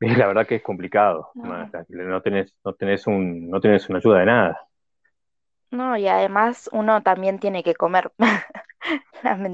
la 0.00 0.26
verdad 0.26 0.46
que 0.46 0.56
es 0.56 0.62
complicado. 0.62 1.30
No, 1.34 1.70
no 1.88 2.22
tenés, 2.22 2.54
no 2.64 2.74
tenés 2.74 3.06
un, 3.06 3.48
no 3.48 3.60
tenés 3.60 3.88
una 3.88 3.98
ayuda 3.98 4.20
de 4.20 4.26
nada. 4.26 4.68
No, 5.70 5.96
y 5.96 6.06
además 6.06 6.68
uno 6.72 7.02
también 7.02 7.38
tiene 7.38 7.62
que 7.62 7.74
comer. 7.74 8.12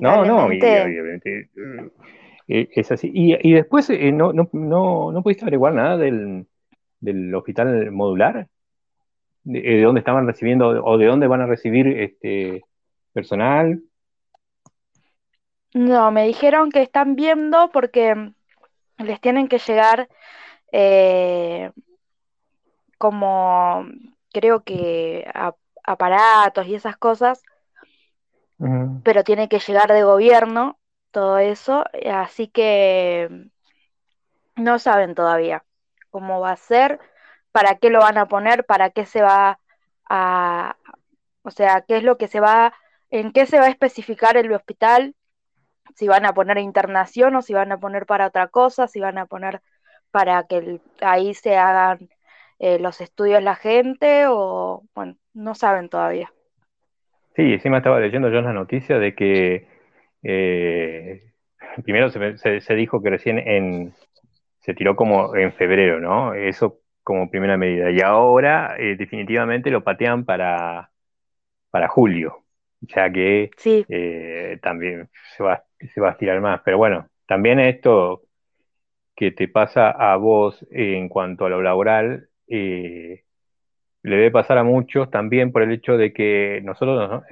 No, 0.00 0.25
no, 0.25 0.47
obviamente 0.47 1.50
eh, 2.49 2.69
es 2.73 2.90
así. 2.90 3.11
Y, 3.14 3.37
y 3.47 3.52
después, 3.52 3.88
eh, 3.90 4.11
no, 4.11 4.33
no, 4.33 4.49
no, 4.52 5.12
¿no 5.12 5.23
pudiste 5.23 5.45
averiguar 5.45 5.75
nada 5.75 5.97
del, 5.97 6.47
del 6.99 7.35
hospital 7.35 7.90
modular? 7.90 8.49
De, 9.45 9.59
eh, 9.59 9.76
de, 9.76 9.83
dónde 9.83 10.00
estaban 10.00 10.26
recibiendo 10.26 10.69
o 10.69 10.99
de 10.99 11.07
dónde 11.07 11.26
van 11.26 11.43
a 11.43 11.47
recibir 11.47 11.87
este 11.87 12.62
personal? 13.12 13.83
No, 15.75 16.11
me 16.11 16.26
dijeron 16.26 16.71
que 16.71 16.83
están 16.83 17.14
viendo 17.14 17.71
porque 17.71 18.33
les 18.97 19.21
tienen 19.21 19.49
que 19.49 19.59
llegar 19.59 20.09
eh, 20.73 21.71
como 22.97 23.87
creo 24.33 24.62
que 24.64 25.31
aparatos 25.85 26.67
y 26.67 26.75
esas 26.75 26.97
cosas, 26.97 27.43
pero 29.05 29.23
tiene 29.25 29.49
que 29.49 29.61
llegar 29.61 29.93
de 29.93 30.02
gobierno 30.02 30.77
todo 31.11 31.38
eso, 31.38 31.85
así 32.12 32.49
que 32.49 33.29
no 34.57 34.79
saben 34.79 35.15
todavía 35.15 35.65
cómo 36.11 36.41
va 36.41 36.53
a 36.53 36.57
ser, 36.57 36.99
para 37.53 37.77
qué 37.77 37.91
lo 37.91 38.00
van 38.00 38.19
a 38.19 38.27
poner, 38.27 38.65
para 38.65 38.91
qué 38.91 39.07
se 39.07 39.23
va 39.23 39.59
a, 40.09 40.77
o 41.43 41.50
sea, 41.50 41.85
qué 41.87 41.97
es 41.99 42.03
lo 42.03 42.19
que 42.19 42.29
se 42.29 42.41
va, 42.41 42.75
en 43.11 43.33
qué 43.33 43.47
se 43.47 43.59
va 43.59 43.67
a 43.67 43.71
especificar 43.71 44.37
el 44.37 44.53
hospital, 44.53 45.15
si 45.95 46.07
van 46.07 46.27
a 46.27 46.35
poner 46.35 46.59
internación 46.59 47.35
o 47.37 47.43
si 47.43 47.55
van 47.55 47.73
a 47.73 47.79
poner 47.79 48.07
para 48.07 48.27
otra 48.27 48.49
cosa, 48.49 48.87
si 48.87 49.00
van 49.00 49.19
a 49.19 49.27
poner 49.27 49.62
para 50.11 50.45
que 50.45 50.81
ahí 51.00 51.35
se 51.35 51.57
hagan 51.57 52.09
eh, 52.59 52.79
los 52.79 53.00
estudios 53.00 53.43
la 53.43 53.55
gente 53.55 54.27
o, 54.29 54.83
bueno, 54.95 55.17
no 55.35 55.55
saben 55.55 55.88
todavía. 55.88 56.33
Sí, 57.37 57.53
encima 57.53 57.79
estaba 57.79 58.00
leyendo 58.00 58.31
yo 58.31 58.41
la 58.41 58.53
noticia 58.53 58.99
de 58.99 59.15
que 59.15 59.77
eh, 60.23 61.33
primero 61.85 62.11
se, 62.11 62.61
se, 62.61 62.75
dijo 62.75 63.03
que 63.03 63.11
recién 63.11 63.39
en, 63.39 63.95
se 64.61 64.75
tiró 64.75 64.97
como 64.97 65.35
en 65.37 65.53
febrero, 65.53 66.01
¿no? 66.01 66.35
Eso 66.35 66.81
como 67.03 67.31
primera 67.31 67.57
medida. 67.57 67.91
Y 67.91 68.01
ahora 68.01 68.77
eh, 68.79 68.97
definitivamente 68.97 69.71
lo 69.71 69.85
patean 69.85 70.25
para, 70.25 70.91
para 71.71 71.89
julio, 71.89 72.45
ya 72.81 73.11
que 73.11 73.51
también 74.63 75.09
se 75.37 75.43
va, 75.43 75.65
se 75.95 76.01
va 76.01 76.09
a 76.09 76.13
estirar 76.13 76.41
más. 76.41 76.61
Pero 76.65 76.79
bueno, 76.79 77.09
también 77.27 77.61
esto 77.61 78.23
que 79.19 79.33
te 79.33 79.49
pasa 79.49 79.91
a 79.91 80.17
vos 80.17 80.65
en 80.71 81.09
cuanto 81.09 81.47
a 81.47 81.49
lo 81.51 81.61
laboral, 81.61 82.29
eh, 82.47 83.25
le 84.03 84.17
debe 84.17 84.31
pasar 84.31 84.59
a 84.59 84.65
muchos 84.65 85.11
también 85.11 85.51
por 85.51 85.63
el 85.63 85.73
hecho 85.73 85.97
de 85.97 86.13
que 86.13 86.61
nosotros, 86.63 87.25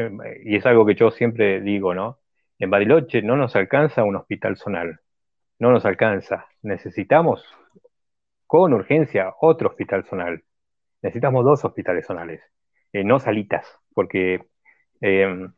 y 0.45 0.57
es 0.57 0.66
algo 0.66 0.85
que 0.85 0.97
yo 0.97 1.12
siempre 1.12 1.61
digo, 1.61 1.95
¿no? 1.95 2.19
En 2.58 2.70
Bariloche 2.70 3.22
no 3.22 3.36
nos 3.36 3.54
alcanza 3.56 4.04
un 4.04 4.16
hospital 4.16 4.56
zonal, 4.56 5.00
no 5.58 5.70
nos 5.70 5.84
alcanza. 5.84 6.46
Necesitamos 6.62 7.44
con 8.46 8.72
urgencia 8.72 9.34
otro 9.40 9.68
hospital 9.68 10.04
zonal. 10.04 10.42
Necesitamos 11.02 11.44
dos 11.44 11.64
hospitales 11.64 12.06
zonales, 12.06 12.42
eh, 12.92 13.04
no 13.04 13.18
salitas, 13.18 13.66
porque 13.94 14.40
em, 15.00 15.52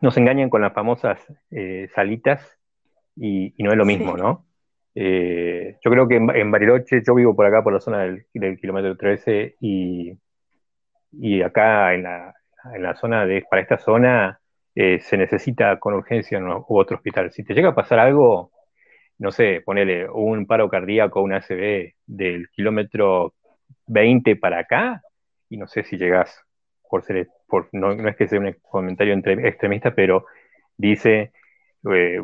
nos 0.00 0.16
engañan 0.16 0.50
con 0.50 0.60
las 0.60 0.72
famosas 0.72 1.18
eh, 1.50 1.88
salitas 1.94 2.58
y, 3.16 3.54
no 3.58 3.70
es 3.72 3.76
lo 3.76 3.84
mismo, 3.84 4.16
¿no? 4.16 4.46
Eh, 4.94 5.78
yo 5.82 5.90
creo 5.90 6.06
que 6.06 6.16
en, 6.16 6.50
Bariloche, 6.50 7.02
yo 7.06 7.14
vivo 7.14 7.34
por 7.34 7.46
acá, 7.46 7.62
por 7.62 7.72
la 7.72 7.80
zona 7.80 8.02
del, 8.02 8.58
kilómetro 8.60 8.96
13, 8.96 9.56
y, 9.60 10.12
y 11.12 11.42
acá 11.42 11.94
en 11.94 12.02
la, 12.02 12.34
en 12.74 12.82
la, 12.82 12.94
zona 12.94 13.24
de, 13.26 13.44
para 13.48 13.62
esta 13.62 13.78
zona, 13.78 14.40
eh, 14.74 15.00
se 15.00 15.16
necesita 15.16 15.78
con 15.78 15.94
urgencia 15.94 16.38
un, 16.38 16.64
otro 16.68 16.96
hospital. 16.96 17.30
Si 17.32 17.44
te 17.44 17.54
llega 17.54 17.70
a 17.70 17.74
pasar 17.74 17.98
algo, 17.98 18.50
no 19.18 19.30
sé, 19.30 19.62
ponele 19.64 20.08
un 20.08 20.46
paro 20.46 20.68
cardíaco, 20.68 21.22
un 21.22 21.32
ACV 21.32 21.94
del 22.06 22.48
kilómetro 22.50 23.34
20 23.86 24.36
para 24.36 24.60
acá, 24.60 25.02
y 25.48 25.56
no 25.56 25.66
sé 25.66 25.82
si 25.82 25.96
llegás, 25.96 26.44
por 26.88 27.02
ser, 27.02 27.28
por, 27.46 27.68
no, 27.72 27.94
no 27.94 28.08
es 28.08 28.16
que 28.16 28.28
sea 28.28 28.40
un 28.40 28.56
comentario 28.62 29.12
entre, 29.14 29.48
extremista, 29.48 29.94
pero 29.94 30.26
dice 30.76 31.32
eh, 31.90 32.22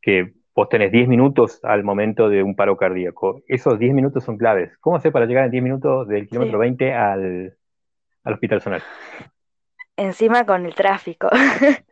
que 0.00 0.32
vos 0.54 0.68
tenés 0.68 0.90
10 0.90 1.08
minutos 1.08 1.60
al 1.62 1.84
momento 1.84 2.28
de 2.28 2.42
un 2.42 2.56
paro 2.56 2.76
cardíaco. 2.76 3.42
Esos 3.46 3.78
10 3.78 3.94
minutos 3.94 4.24
son 4.24 4.36
claves. 4.36 4.76
¿Cómo 4.78 4.96
hacer 4.96 5.12
para 5.12 5.26
llegar 5.26 5.44
en 5.44 5.50
10 5.50 5.62
minutos 5.62 6.08
del 6.08 6.28
kilómetro 6.28 6.58
20 6.58 6.94
al, 6.94 7.56
al, 8.24 8.34
hospital 8.34 8.60
zonal? 8.60 8.82
Encima 9.96 10.44
con 10.44 10.66
el 10.66 10.74
tráfico. 10.74 11.28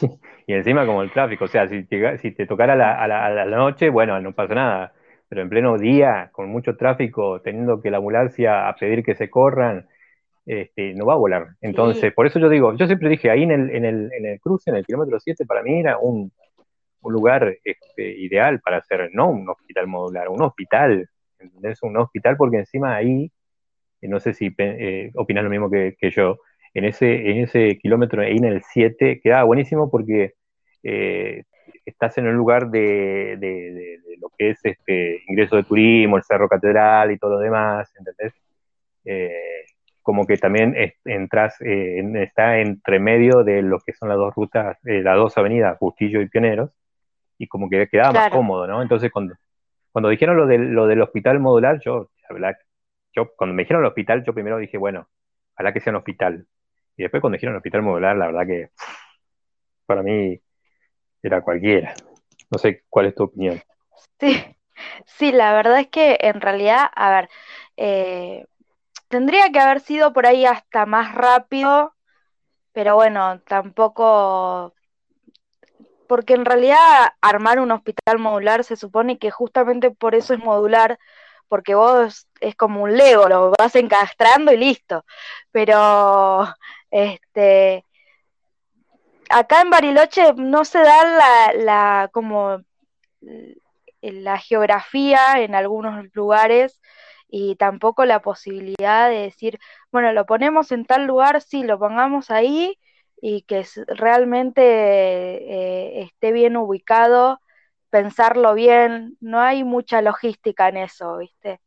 y 0.46 0.54
encima 0.54 0.86
como 0.86 1.02
el 1.02 1.12
tráfico. 1.12 1.44
O 1.44 1.48
sea, 1.48 1.68
si, 1.68 1.84
si 1.84 2.30
te 2.32 2.46
tocara 2.46 2.74
a 2.74 3.06
la, 3.06 3.44
la, 3.44 3.56
noche, 3.56 3.88
bueno, 3.88 4.20
no 4.20 4.32
pasa 4.32 4.54
nada. 4.54 4.92
Pero 5.28 5.42
en 5.42 5.48
pleno 5.48 5.78
día, 5.78 6.30
con 6.32 6.48
mucho 6.48 6.76
tráfico, 6.76 7.40
teniendo 7.40 7.80
que 7.80 7.90
la 7.90 7.98
ambulancia 7.98 8.68
a 8.68 8.76
pedir 8.76 9.02
que 9.02 9.14
se 9.14 9.30
corran, 9.30 9.88
este, 10.44 10.94
no 10.94 11.06
va 11.06 11.14
a 11.14 11.16
volar. 11.16 11.48
Entonces, 11.60 12.12
por 12.12 12.26
eso 12.26 12.38
yo 12.38 12.48
digo, 12.48 12.74
yo 12.76 12.86
siempre 12.86 13.08
dije, 13.08 13.30
ahí 13.30 13.44
en 13.44 13.52
el, 13.52 13.70
en 13.70 13.84
el, 13.84 14.12
en 14.12 14.26
el 14.26 14.40
cruce, 14.40 14.70
en 14.70 14.76
el 14.76 14.84
kilómetro 14.84 15.18
7, 15.18 15.46
para 15.46 15.62
mí 15.62 15.80
era 15.80 15.98
un, 15.98 16.32
un 17.02 17.12
lugar 17.12 17.56
este, 17.64 18.20
ideal 18.20 18.60
para 18.60 18.78
hacer, 18.78 19.10
no 19.12 19.30
un 19.30 19.48
hospital 19.48 19.86
modular, 19.86 20.28
un 20.28 20.42
hospital, 20.42 21.08
¿entendés? 21.38 21.82
Un 21.82 21.96
hospital 21.96 22.36
porque 22.36 22.58
encima 22.58 22.94
ahí, 22.94 23.30
eh, 24.00 24.08
no 24.08 24.20
sé 24.20 24.32
si 24.34 24.54
eh, 24.58 25.10
opinas 25.14 25.44
lo 25.44 25.50
mismo 25.50 25.70
que, 25.70 25.96
yo, 26.10 26.38
en 26.74 26.84
ese, 26.84 27.30
en 27.30 27.38
ese 27.38 27.78
kilómetro 27.78 28.22
ahí 28.22 28.36
en 28.36 28.44
el 28.44 28.62
7 28.62 29.20
quedaba 29.22 29.44
buenísimo 29.44 29.90
porque 29.90 30.34
eh, 30.82 31.44
estás 31.84 32.18
en 32.18 32.26
un 32.28 32.34
lugar 32.34 32.70
de, 32.70 33.36
de, 33.38 33.98
lo 34.20 34.28
que 34.36 34.50
es 34.50 34.60
este 34.64 35.22
ingreso 35.28 35.56
de 35.56 35.64
turismo, 35.64 36.16
el 36.16 36.22
Cerro 36.22 36.48
Catedral 36.48 37.10
y 37.10 37.18
todo 37.18 37.32
lo 37.32 37.38
demás, 37.38 37.92
¿entendés? 37.98 38.34
como 40.02 40.26
que 40.26 40.36
también 40.36 40.76
entras, 41.04 41.60
está 41.60 42.58
entre 42.58 42.98
medio 42.98 43.44
de 43.44 43.62
lo 43.62 43.80
que 43.80 43.92
son 43.92 44.08
las 44.08 44.18
dos 44.18 44.34
rutas, 44.34 44.78
las 44.82 45.16
dos 45.16 45.36
avenidas, 45.38 45.78
Bustillo 45.80 46.20
y 46.20 46.28
Pioneros, 46.28 46.70
y 47.38 47.48
como 47.48 47.68
que 47.68 47.88
quedaba 47.88 48.12
más 48.12 48.30
cómodo, 48.30 48.66
¿no? 48.66 48.82
Entonces 48.82 49.10
cuando, 49.10 49.34
cuando 49.90 50.08
dijeron 50.08 50.36
lo, 50.36 50.46
de, 50.46 50.58
lo 50.58 50.86
del 50.86 51.02
hospital 51.02 51.40
modular, 51.40 51.80
yo, 51.80 52.10
yo, 53.14 53.32
cuando 53.36 53.54
me 53.54 53.62
dijeron 53.62 53.82
el 53.82 53.88
hospital, 53.88 54.24
yo 54.24 54.32
primero 54.32 54.58
dije, 54.58 54.78
bueno, 54.78 55.08
ojalá 55.54 55.72
que 55.72 55.80
sea 55.80 55.90
un 55.92 55.98
hospital. 55.98 56.46
Y 56.96 57.02
después 57.02 57.20
cuando 57.20 57.36
dijeron 57.36 57.56
hospital 57.56 57.82
modular, 57.82 58.16
la 58.16 58.26
verdad 58.26 58.46
que 58.46 58.70
para 59.86 60.02
mí 60.02 60.40
era 61.22 61.42
cualquiera. 61.42 61.94
No 62.50 62.58
sé 62.58 62.84
cuál 62.88 63.06
es 63.06 63.14
tu 63.14 63.24
opinión. 63.24 63.60
Sí, 64.20 64.44
sí, 65.06 65.32
la 65.32 65.52
verdad 65.54 65.80
es 65.80 65.88
que 65.88 66.18
en 66.20 66.40
realidad, 66.40 66.86
a 66.94 67.10
ver, 67.10 67.28
eh, 67.76 68.46
tendría 69.08 69.50
que 69.50 69.58
haber 69.58 69.80
sido 69.80 70.12
por 70.12 70.26
ahí 70.26 70.44
hasta 70.44 70.86
más 70.86 71.14
rápido 71.14 71.94
pero 72.72 72.94
bueno, 72.94 73.40
tampoco, 73.46 74.74
porque 76.06 76.34
en 76.34 76.44
realidad 76.44 76.78
armar 77.20 77.60
un 77.60 77.70
hospital 77.70 78.18
modular 78.18 78.64
se 78.64 78.76
supone 78.76 79.18
que 79.18 79.30
justamente 79.30 79.90
por 79.90 80.14
eso 80.14 80.34
es 80.34 80.40
modular, 80.40 80.98
porque 81.52 81.74
vos 81.74 82.28
es 82.40 82.56
como 82.56 82.82
un 82.84 82.96
Lego, 82.96 83.28
lo 83.28 83.52
vas 83.58 83.76
encastrando 83.76 84.54
y 84.54 84.56
listo. 84.56 85.04
Pero 85.50 86.48
este 86.90 87.84
acá 89.28 89.60
en 89.60 89.68
Bariloche 89.68 90.32
no 90.34 90.64
se 90.64 90.78
da 90.78 91.04
la, 91.04 91.52
la 91.52 92.10
como 92.10 92.62
la 94.00 94.38
geografía 94.38 95.42
en 95.42 95.54
algunos 95.54 96.06
lugares 96.14 96.80
y 97.28 97.56
tampoco 97.56 98.06
la 98.06 98.22
posibilidad 98.22 99.10
de 99.10 99.16
decir, 99.16 99.58
bueno, 99.90 100.14
lo 100.14 100.24
ponemos 100.24 100.72
en 100.72 100.86
tal 100.86 101.04
lugar, 101.04 101.42
sí, 101.42 101.64
lo 101.64 101.78
pongamos 101.78 102.30
ahí 102.30 102.78
y 103.20 103.42
que 103.42 103.66
realmente 103.88 104.62
eh, 104.62 106.02
esté 106.04 106.32
bien 106.32 106.56
ubicado, 106.56 107.41
pensarlo 107.92 108.54
bien, 108.54 109.16
no 109.20 109.38
hay 109.40 109.64
mucha 109.64 110.00
logística 110.00 110.68
en 110.68 110.78
eso, 110.78 111.18
¿viste? 111.18 111.60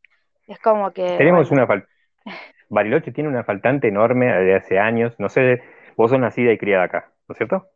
Es 0.48 0.58
como 0.58 0.90
que... 0.90 1.16
Tenemos 1.16 1.50
una 1.50 1.66
falta. 1.66 1.88
Bariloche 2.68 3.12
tiene 3.12 3.30
una 3.30 3.44
faltante 3.44 3.86
enorme 3.86 4.26
de 4.26 4.56
hace 4.56 4.80
años, 4.80 5.14
no 5.18 5.28
sé, 5.28 5.62
vos 5.96 6.10
sos 6.10 6.18
nacida 6.18 6.52
y 6.52 6.58
criada 6.58 6.84
acá, 6.84 7.12
¿no 7.28 7.32
es 7.32 7.38
cierto? 7.38 7.68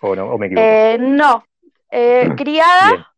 ¿O, 0.00 0.14
no, 0.14 0.26
o 0.30 0.38
me 0.38 0.46
equivoco? 0.46 0.64
Eh, 0.64 0.98
no, 1.00 1.44
eh, 1.90 2.30
criada 2.36 3.12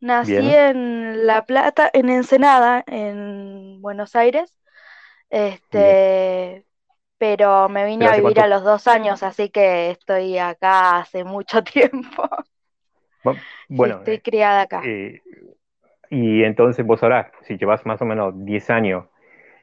Nací 0.00 0.36
en 0.36 1.26
La 1.26 1.44
Plata, 1.44 1.90
en 1.92 2.08
Ensenada, 2.08 2.84
en 2.86 3.82
Buenos 3.82 4.14
Aires. 4.14 4.56
Este, 5.28 6.64
pero 7.18 7.68
me 7.68 7.84
vine 7.84 8.06
a 8.06 8.16
vivir 8.16 8.40
a 8.40 8.46
los 8.46 8.62
dos 8.62 8.86
años, 8.86 9.22
así 9.24 9.50
que 9.50 9.90
estoy 9.90 10.38
acá 10.38 11.00
hace 11.00 11.24
mucho 11.24 11.62
tiempo. 11.64 12.28
Bueno, 13.68 13.98
estoy 13.98 14.18
criada 14.20 14.62
acá. 14.62 14.82
Eh, 14.84 15.20
y 16.10 16.42
entonces 16.44 16.84
vos 16.86 17.02
ahora, 17.02 17.32
si 17.42 17.56
llevas 17.56 17.84
más 17.84 18.00
o 18.02 18.04
menos 18.04 18.34
10 18.44 18.70
años, 18.70 19.06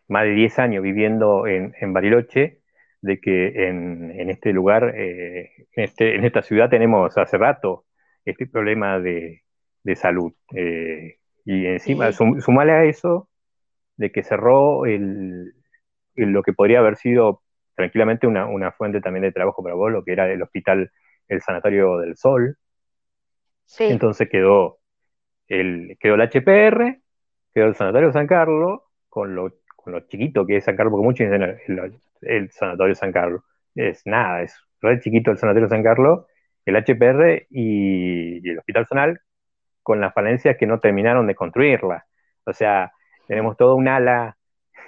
más 0.08 0.24
de 0.24 0.32
10 0.32 0.60
años 0.60 0.84
viviendo 0.84 1.48
en, 1.48 1.94
Bariloche, 1.94 2.62
de 3.02 3.20
que 3.20 3.68
en, 3.68 4.30
este 4.30 4.54
lugar, 4.54 4.94
eh, 4.96 5.52
en, 5.74 5.84
este, 5.84 6.16
en 6.16 6.26
esta 6.26 6.42
ciudad 6.42 6.70
tenemos 6.70 7.18
hace 7.18 7.38
rato 7.38 7.86
este 8.26 8.48
problema 8.48 9.00
de, 9.00 9.44
de 9.84 9.96
salud. 9.96 10.34
Eh, 10.54 11.18
y 11.46 11.68
encima, 11.68 12.12
sumale 12.12 12.72
a 12.72 12.84
eso 12.86 13.30
de 13.98 14.12
que 14.12 14.24
cerró 14.24 14.86
el, 14.86 15.54
lo 16.16 16.44
que 16.44 16.54
podría 16.54 16.80
haber 16.80 16.98
sido 16.98 17.44
tranquilamente 17.76 18.28
una, 18.28 18.72
fuente 18.72 19.02
también 19.02 19.24
de 19.24 19.32
trabajo 19.32 19.64
para 19.64 19.76
vos, 19.76 19.92
lo 19.92 20.04
que 20.04 20.14
era 20.14 20.32
el 20.32 20.42
hospital, 20.42 20.92
el 21.28 21.42
Sanatorio 21.42 22.00
del 22.00 22.18
Sol. 22.18 22.58
Entonces 23.80 24.30
quedó 24.30 24.80
el, 25.48 25.98
quedó 26.00 26.16
el 26.16 26.22
HPR, 26.22 27.02
quedó 27.54 27.66
el 27.66 27.76
Sanatorio 27.76 28.12
San 28.12 28.28
Carlos, 28.28 28.82
con 29.10 29.36
lo, 29.36 29.54
con 29.76 29.94
lo 29.94 30.02
chiquito 30.02 30.46
que 30.46 30.58
es 30.58 30.66
San 30.66 30.76
Carlos, 30.76 30.92
porque 30.92 31.06
muchos 31.06 31.28
dicen 31.28 31.44
el, 31.44 32.00
el, 32.22 32.52
Sanatorio 32.52 32.96
San 32.96 33.12
Carlos. 33.12 33.42
Es 33.76 34.06
nada, 34.06 34.42
es 34.42 34.56
re 34.82 35.00
chiquito 35.00 35.32
el 35.32 35.38
Sanatorio 35.38 35.70
San 35.70 35.84
Carlos, 35.84 36.26
el 36.66 36.76
HPR 36.76 37.48
y, 37.50 38.46
y 38.46 38.50
el 38.50 38.60
Hospital 38.60 38.88
Zonal, 38.88 39.22
con 39.84 40.02
las 40.02 40.14
falencias 40.14 40.58
que 40.58 40.66
no 40.66 40.80
terminaron 40.80 41.28
de 41.28 41.36
construirla. 41.36 42.06
O 42.46 42.54
sea, 42.54 42.92
tenemos 43.28 43.58
toda 43.58 43.76
un 43.76 43.88
ala 43.88 44.38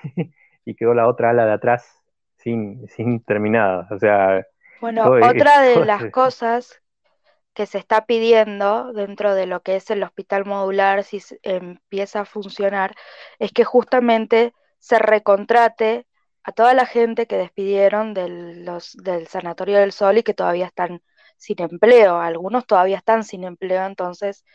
y 0.65 0.75
quedó 0.75 0.93
la 0.93 1.07
otra 1.07 1.31
ala 1.31 1.45
de 1.45 1.53
atrás 1.53 2.03
sin, 2.37 2.87
sin 2.87 3.23
terminada. 3.23 3.87
O 3.91 3.99
sea, 3.99 4.45
bueno, 4.81 5.05
otra 5.05 5.61
de 5.61 5.75
las 5.85 6.05
cosas 6.05 6.81
que 7.57 7.65
se 7.65 7.79
está 7.79 8.05
pidiendo 8.05 8.93
dentro 8.93 9.33
de 9.33 9.47
lo 9.47 9.63
que 9.63 9.77
es 9.77 9.89
el 9.89 10.03
hospital 10.03 10.45
modular, 10.45 11.03
si 11.03 11.19
empieza 11.41 12.19
a 12.19 12.25
funcionar, 12.25 12.93
es 13.39 13.51
que 13.51 13.63
justamente 13.63 14.53
se 14.77 14.99
recontrate 14.99 16.05
a 16.43 16.51
toda 16.51 16.75
la 16.75 16.85
gente 16.85 17.25
que 17.25 17.35
despidieron 17.35 18.13
del, 18.13 18.63
los, 18.63 18.95
del 18.97 19.25
Sanatorio 19.25 19.79
del 19.79 19.91
Sol 19.91 20.19
y 20.19 20.23
que 20.23 20.35
todavía 20.35 20.67
están 20.67 21.01
sin 21.35 21.59
empleo. 21.59 22.19
Algunos 22.19 22.67
todavía 22.67 22.97
están 22.97 23.23
sin 23.23 23.43
empleo, 23.43 23.87
entonces 23.87 24.45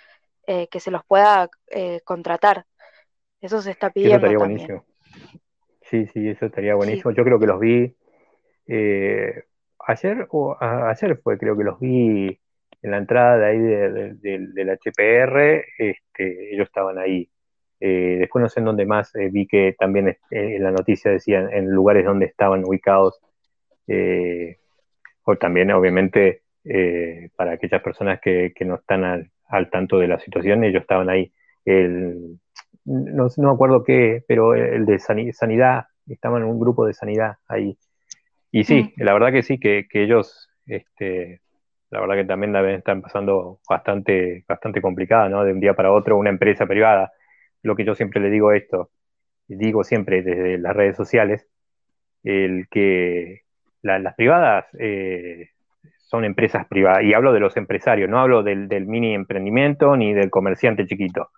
eh, 0.46 0.68
que 0.68 0.78
se 0.78 0.92
los 0.92 1.04
pueda 1.04 1.50
eh, 1.72 2.02
contratar. 2.04 2.66
Eso 3.40 3.60
se 3.62 3.72
está 3.72 3.90
pidiendo. 3.90 4.18
Eso 4.18 4.26
estaría 4.26 4.38
buenísimo. 4.38 4.84
Sí, 5.80 6.06
sí, 6.06 6.28
eso 6.28 6.46
estaría 6.46 6.76
buenísimo. 6.76 7.10
Yo 7.10 7.24
creo 7.24 7.40
que 7.40 7.46
los 7.46 7.58
vi 7.58 7.96
eh, 8.68 9.42
ayer 9.88 10.28
o 10.30 10.56
ayer 10.60 11.20
fue, 11.20 11.36
creo 11.36 11.58
que 11.58 11.64
los 11.64 11.80
vi 11.80 12.38
en 12.82 12.90
la 12.90 12.98
entrada 12.98 13.38
de 13.38 13.46
ahí 13.46 13.58
del 13.58 14.78
HPR, 14.78 15.64
este, 15.78 16.54
ellos 16.54 16.66
estaban 16.66 16.98
ahí. 16.98 17.28
después 17.80 18.42
no 18.42 18.48
sé 18.48 18.60
en 18.60 18.66
dónde 18.66 18.86
más 18.86 19.12
vi 19.30 19.46
que 19.46 19.74
también 19.78 20.16
en 20.30 20.62
la 20.62 20.70
noticia 20.70 21.10
decían 21.10 21.52
en 21.52 21.70
lugares 21.70 22.04
donde 22.04 22.26
estaban 22.26 22.64
ubicados, 22.64 23.20
o 25.24 25.36
también 25.36 25.70
obviamente 25.72 26.42
para 27.36 27.52
aquellas 27.52 27.82
personas 27.82 28.20
que, 28.20 28.52
que 28.54 28.64
no 28.64 28.76
están 28.76 29.04
al, 29.04 29.30
al 29.48 29.70
tanto 29.70 29.98
de 29.98 30.08
la 30.08 30.18
situación, 30.18 30.64
ellos 30.64 30.82
estaban 30.82 31.08
ahí. 31.10 31.32
El, 31.64 32.38
no, 32.84 33.28
no 33.36 33.48
me 33.48 33.54
acuerdo 33.54 33.84
qué, 33.84 34.24
pero 34.26 34.54
el 34.54 34.86
de 34.86 34.98
sanidad, 34.98 35.84
estaban 36.06 36.42
en 36.42 36.48
un 36.48 36.58
grupo 36.58 36.86
de 36.86 36.94
sanidad 36.94 37.36
ahí. 37.46 37.76
Y 38.50 38.64
sí, 38.64 38.92
mm. 38.96 39.02
la 39.02 39.12
verdad 39.12 39.32
que 39.32 39.42
sí, 39.42 39.58
que, 39.58 39.86
ellos, 39.92 40.48
este, 40.66 41.40
la 41.92 42.00
verdad 42.00 42.14
que 42.16 42.24
también 42.24 42.54
la 42.54 42.68
están 42.72 43.02
pasando 43.02 43.60
bastante, 43.68 44.44
bastante 44.48 44.80
complicada, 44.80 45.28
¿no? 45.28 45.44
De 45.44 45.52
un 45.52 45.60
día 45.60 45.74
para 45.74 45.92
otro, 45.92 46.16
una 46.16 46.30
empresa 46.30 46.66
privada. 46.66 47.12
Lo 47.62 47.76
que 47.76 47.84
yo 47.84 47.94
siempre 47.94 48.18
le 48.20 48.30
digo 48.30 48.50
esto, 48.52 48.90
digo 49.46 49.84
siempre 49.84 50.22
desde 50.22 50.56
las 50.56 50.74
redes 50.74 50.96
sociales, 50.96 51.46
el 52.24 52.66
que 52.70 53.42
las 53.82 54.14
privadas 54.14 54.64
eh, 54.78 55.50
son 55.98 56.24
empresas 56.24 56.66
privadas, 56.66 57.02
y 57.02 57.12
hablo 57.12 57.34
de 57.34 57.40
los 57.40 57.58
empresarios, 57.58 58.08
no 58.08 58.20
hablo 58.20 58.42
del, 58.42 58.68
mini 58.86 59.14
emprendimiento 59.14 59.94
ni 59.94 60.14
del 60.14 60.30
comerciante 60.30 60.86
chiquito. 60.86 61.28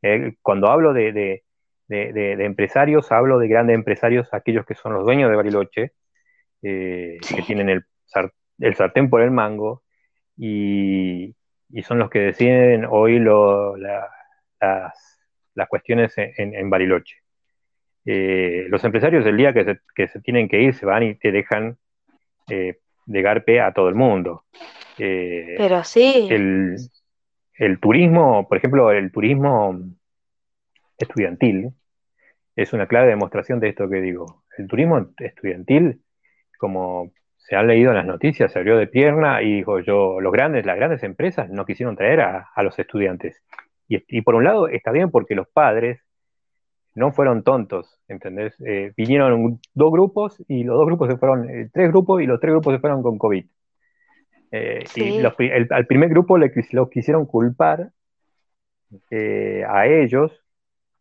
Eh, 0.00 0.36
cuando 0.40 0.68
hablo 0.68 0.94
de, 0.94 1.42
empresarios, 1.90 3.12
hablo 3.12 3.38
de 3.38 3.48
grandes 3.48 3.74
empresarios, 3.74 4.32
aquellos 4.32 4.64
que 4.64 4.74
son 4.74 4.94
los 4.94 5.04
dueños 5.04 5.28
de 5.28 5.36
Bariloche, 5.36 5.92
eh, 6.62 7.18
que 7.28 7.42
tienen 7.42 7.68
el, 7.68 7.84
el, 8.58 8.74
sartén 8.74 9.10
por 9.10 9.20
el 9.20 9.30
mango, 9.30 9.82
y, 10.38 11.34
son 11.82 11.98
los 11.98 12.08
que 12.10 12.20
deciden 12.20 12.86
hoy 12.88 13.18
las, 13.18 14.08
cuestiones 15.68 16.14
en, 16.16 16.70
Bariloche. 16.70 17.16
Eh, 18.06 18.66
los 18.68 18.82
empresarios 18.84 19.26
el 19.26 19.36
día 19.36 19.52
que 19.52 19.64
se, 19.64 19.80
que 19.94 20.08
se, 20.08 20.20
tienen 20.20 20.48
que 20.48 20.62
ir 20.62 20.74
se 20.74 20.86
van 20.86 21.02
y 21.02 21.14
te 21.16 21.30
dejan 21.30 21.76
de 23.08 23.22
Garpe 23.22 23.60
a 23.60 23.72
todo 23.72 23.88
el 23.88 23.94
mundo. 23.94 24.44
Eh, 24.98 25.54
Pero 25.56 25.82
sí. 25.84 26.28
El, 26.30 27.80
turismo, 27.80 28.46
por 28.46 28.58
ejemplo, 28.58 28.92
el 28.92 29.10
turismo 29.10 29.80
estudiantil 30.96 31.70
es 32.54 32.72
una 32.72 32.86
clave 32.86 33.08
demostración 33.08 33.60
de 33.60 33.70
esto 33.70 33.88
que 33.88 34.00
digo. 34.00 34.44
El 34.56 34.68
turismo 34.68 35.08
estudiantil, 35.18 36.00
como 36.58 37.12
se 37.48 37.56
han 37.56 37.66
leído 37.66 37.90
en 37.92 37.96
las 37.96 38.04
noticias, 38.04 38.52
se 38.52 38.58
abrió 38.58 38.76
de 38.76 38.86
pierna 38.86 39.40
y 39.40 39.56
dijo 39.56 39.80
yo, 39.80 40.20
los 40.20 40.30
grandes, 40.30 40.66
las 40.66 40.76
grandes 40.76 41.02
empresas 41.02 41.48
no 41.48 41.64
quisieron 41.64 41.96
traer 41.96 42.20
a, 42.20 42.62
los 42.62 42.78
estudiantes. 42.78 43.42
Y, 43.88 44.04
y, 44.06 44.20
por 44.20 44.34
un 44.34 44.44
lado 44.44 44.68
está 44.68 44.92
bien 44.92 45.10
porque 45.10 45.34
los 45.34 45.48
padres 45.48 45.98
no 46.94 47.10
fueron 47.10 47.44
tontos, 47.44 47.98
¿entendés? 48.06 48.54
Eh, 48.66 48.92
vinieron 48.98 49.60
dos 49.72 49.90
grupos 49.90 50.44
y 50.46 50.62
los 50.62 50.76
dos 50.76 50.84
grupos 50.84 51.08
se 51.08 51.16
fueron, 51.16 51.48
eh, 51.48 51.70
tres 51.72 51.88
grupos 51.88 52.20
y 52.20 52.26
los 52.26 52.38
tres 52.38 52.52
grupos 52.52 52.74
se 52.74 52.80
fueron 52.80 53.02
con 53.02 53.16
COVID. 53.16 53.46
Eh, 54.50 54.84
y 54.96 55.22
al 55.70 55.86
primer 55.86 56.10
grupo 56.10 56.36
le, 56.36 56.52
lo 56.72 56.90
quisieron 56.90 57.24
culpar 57.24 57.92
a 59.10 59.86
ellos 59.86 60.44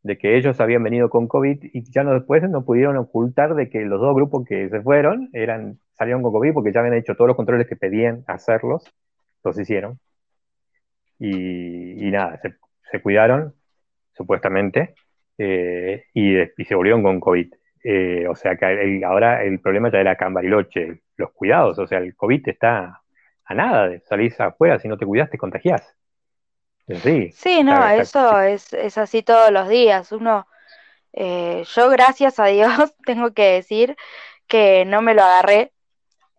de 0.08 0.18
que 0.18 0.38
ellos 0.38 0.60
habían 0.60 0.84
venido 0.84 1.10
con 1.10 1.28
COVID 1.28 1.60
y 1.62 1.92
ya 1.92 2.04
no, 2.04 2.14
después 2.14 2.42
no 2.50 2.66
pudieron 2.66 2.98
ocultar 2.98 3.54
de 3.56 3.70
que 3.70 3.82
los 3.82 4.00
dos 4.02 4.16
grupos 4.16 4.46
que 4.48 4.70
se 4.70 4.82
fueron 4.82 5.30
eran, 5.34 5.80
salieron 5.94 6.24
con 6.24 6.32
COVID 6.32 6.54
porque 6.54 6.72
ya 6.72 6.80
habían 6.80 6.96
hecho 6.96 7.16
todos 7.16 7.28
los 7.28 7.38
controles 7.38 7.68
que 7.68 7.76
pedían 7.76 8.24
hacerlos, 8.28 8.86
los 9.44 9.60
hicieron. 9.60 10.00
Y, 11.20 12.10
nada, 12.12 12.40
se 12.92 13.02
cuidaron, 13.02 13.54
supuestamente, 14.14 14.96
eh, 15.38 16.06
y, 16.14 16.36
se 16.64 16.76
volvieron 16.76 17.04
con 17.04 17.20
COVID. 17.20 17.54
Eh, 17.84 18.28
o 18.28 18.36
sea 18.36 18.56
que 18.56 19.02
ahora 19.06 19.44
el 19.44 19.60
problema 19.60 19.92
ya 19.92 20.00
era 20.00 20.12
acá 20.12 20.28
en 20.28 20.34
Bariloche, 20.34 21.02
los 21.18 21.32
cuidados, 21.32 21.80
o 21.80 21.88
sea, 21.88 22.00
el 22.00 22.16
COVID 22.16 22.48
está 22.50 23.02
a 23.46 23.54
nada 23.54 23.90
de 23.90 24.00
salir 24.02 24.34
afuera, 24.40 24.80
si 24.80 24.88
no 24.88 24.98
te 24.98 25.06
cuidas 25.06 25.30
te 25.30 25.38
contagias. 25.38 25.97
Sí, 26.88 27.32
sí 27.32 27.64
no, 27.64 27.88
eso 27.90 28.40
es, 28.42 28.72
es, 28.74 28.98
así 28.98 29.22
todos 29.22 29.52
los 29.52 29.68
días. 29.68 30.12
Uno, 30.12 30.48
eh, 31.14 31.64
yo 31.76 31.90
gracias 31.90 32.40
a 32.40 32.46
Dios 32.46 32.72
tengo 33.06 33.34
que 33.34 33.44
decir 33.54 33.98
que 34.48 34.86
no 34.86 35.02
me 35.02 35.14
lo 35.14 35.24
agarré, 35.24 35.74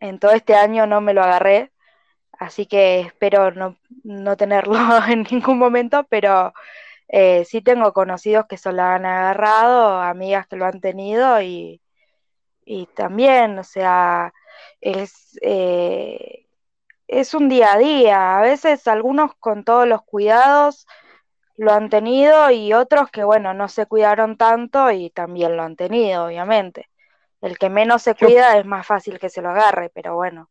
en 0.00 0.18
todo 0.18 0.32
este 0.32 0.54
año 0.54 0.86
no 0.86 1.00
me 1.00 1.12
lo 1.14 1.22
agarré, 1.22 1.72
así 2.38 2.66
que 2.66 3.00
espero 3.00 3.50
no, 3.50 3.76
no 4.04 4.36
tenerlo 4.36 4.76
en 5.08 5.24
ningún 5.30 5.58
momento, 5.58 6.06
pero 6.08 6.54
eh, 7.08 7.44
sí 7.44 7.60
tengo 7.62 7.92
conocidos 7.92 8.46
que 8.48 8.56
se 8.56 8.72
lo 8.72 8.82
han 8.82 9.06
agarrado, 9.06 10.00
amigas 10.00 10.46
que 10.46 10.56
lo 10.56 10.66
han 10.66 10.80
tenido 10.80 11.42
y, 11.42 11.82
y 12.64 12.86
también, 12.86 13.58
o 13.58 13.64
sea, 13.64 14.32
es, 14.80 15.38
eh, 15.42 16.47
es 17.08 17.34
un 17.34 17.48
día 17.48 17.72
a 17.72 17.78
día. 17.78 18.38
A 18.38 18.42
veces 18.42 18.86
algunos 18.86 19.34
con 19.34 19.64
todos 19.64 19.88
los 19.88 20.02
cuidados 20.02 20.86
lo 21.56 21.72
han 21.72 21.88
tenido 21.88 22.50
y 22.50 22.72
otros 22.72 23.10
que, 23.10 23.24
bueno, 23.24 23.52
no 23.54 23.68
se 23.68 23.86
cuidaron 23.86 24.36
tanto 24.36 24.92
y 24.92 25.10
también 25.10 25.56
lo 25.56 25.62
han 25.64 25.74
tenido, 25.74 26.26
obviamente. 26.26 26.88
El 27.40 27.58
que 27.58 27.70
menos 27.70 28.02
se 28.02 28.14
cuida 28.14 28.58
es 28.58 28.66
más 28.66 28.86
fácil 28.86 29.18
que 29.18 29.28
se 29.28 29.42
lo 29.42 29.50
agarre, 29.50 29.90
pero 29.92 30.14
bueno. 30.14 30.48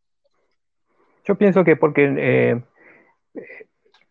Yo 1.23 1.35
pienso 1.35 1.63
que 1.63 1.75
porque 1.75 2.13
eh, 2.17 2.61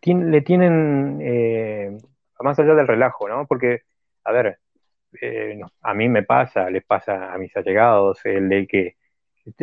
le 0.03 0.41
tienen, 0.41 1.19
eh, 1.21 1.97
más 2.39 2.57
allá 2.59 2.75
del 2.75 2.87
relajo, 2.87 3.27
¿no? 3.27 3.45
Porque, 3.47 3.81
a 4.23 4.31
ver, 4.31 4.59
eh, 5.21 5.59
a 5.81 5.93
mí 5.93 6.09
me 6.09 6.23
pasa, 6.23 6.69
les 6.69 6.85
pasa 6.85 7.33
a 7.33 7.37
mis 7.37 7.55
allegados, 7.57 8.23
el 8.25 8.49
de 8.49 8.67
que 8.67 8.95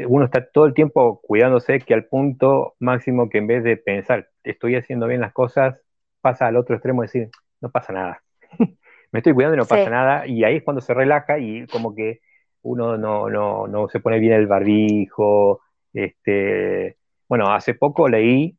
uno 0.06 0.24
está 0.24 0.46
todo 0.50 0.66
el 0.66 0.74
tiempo 0.74 1.20
cuidándose 1.22 1.80
que 1.80 1.94
al 1.94 2.06
punto 2.06 2.74
máximo 2.78 3.28
que 3.28 3.38
en 3.38 3.46
vez 3.46 3.64
de 3.64 3.76
pensar, 3.76 4.28
estoy 4.42 4.76
haciendo 4.76 5.06
bien 5.06 5.20
las 5.20 5.32
cosas, 5.32 5.80
pasa 6.20 6.46
al 6.46 6.56
otro 6.56 6.74
extremo 6.74 7.02
de 7.02 7.06
decir, 7.06 7.30
no 7.60 7.70
pasa 7.70 7.92
nada. 7.92 8.22
me 9.12 9.20
estoy 9.20 9.34
cuidando 9.34 9.56
y 9.56 9.58
no 9.58 9.66
pasa 9.66 9.90
nada. 9.90 10.26
Y 10.26 10.44
ahí 10.44 10.56
es 10.56 10.62
cuando 10.62 10.80
se 10.80 10.94
relaja 10.94 11.38
y 11.38 11.66
como 11.66 11.94
que 11.94 12.20
uno 12.62 12.96
no, 12.96 13.28
no, 13.28 13.66
no 13.66 13.88
se 13.88 14.00
pone 14.00 14.18
bien 14.18 14.32
el 14.32 14.46
barbijo. 14.46 15.60
Este, 15.92 16.96
bueno, 17.28 17.52
hace 17.52 17.74
poco 17.74 18.08
leí 18.08 18.58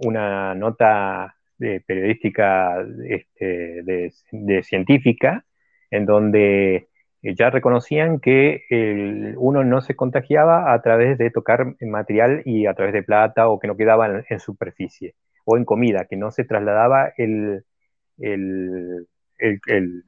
una 0.00 0.54
nota 0.54 1.36
de 1.56 1.80
periodística 1.80 2.84
este, 3.08 3.82
de, 3.82 4.62
científica 4.62 5.44
en 5.90 6.04
donde 6.04 6.88
ya 7.32 7.48
reconocían 7.48 8.20
que 8.20 8.64
uno 9.38 9.64
no 9.64 9.80
se 9.80 9.96
contagiaba 9.96 10.74
a 10.74 10.82
través 10.82 11.16
de 11.16 11.30
tocar 11.30 11.74
material 11.80 12.42
y 12.44 12.66
a 12.66 12.74
través 12.74 12.92
de 12.92 13.02
plata 13.02 13.48
o 13.48 13.58
que 13.58 13.66
no 13.66 13.76
quedaba 13.76 14.22
en, 14.28 14.40
superficie 14.40 15.14
o 15.46 15.56
en 15.56 15.64
comida, 15.64 16.04
que 16.04 16.16
no 16.16 16.30
se 16.30 16.44
trasladaba 16.44 17.12
el, 17.16 17.64
el, 18.18 19.06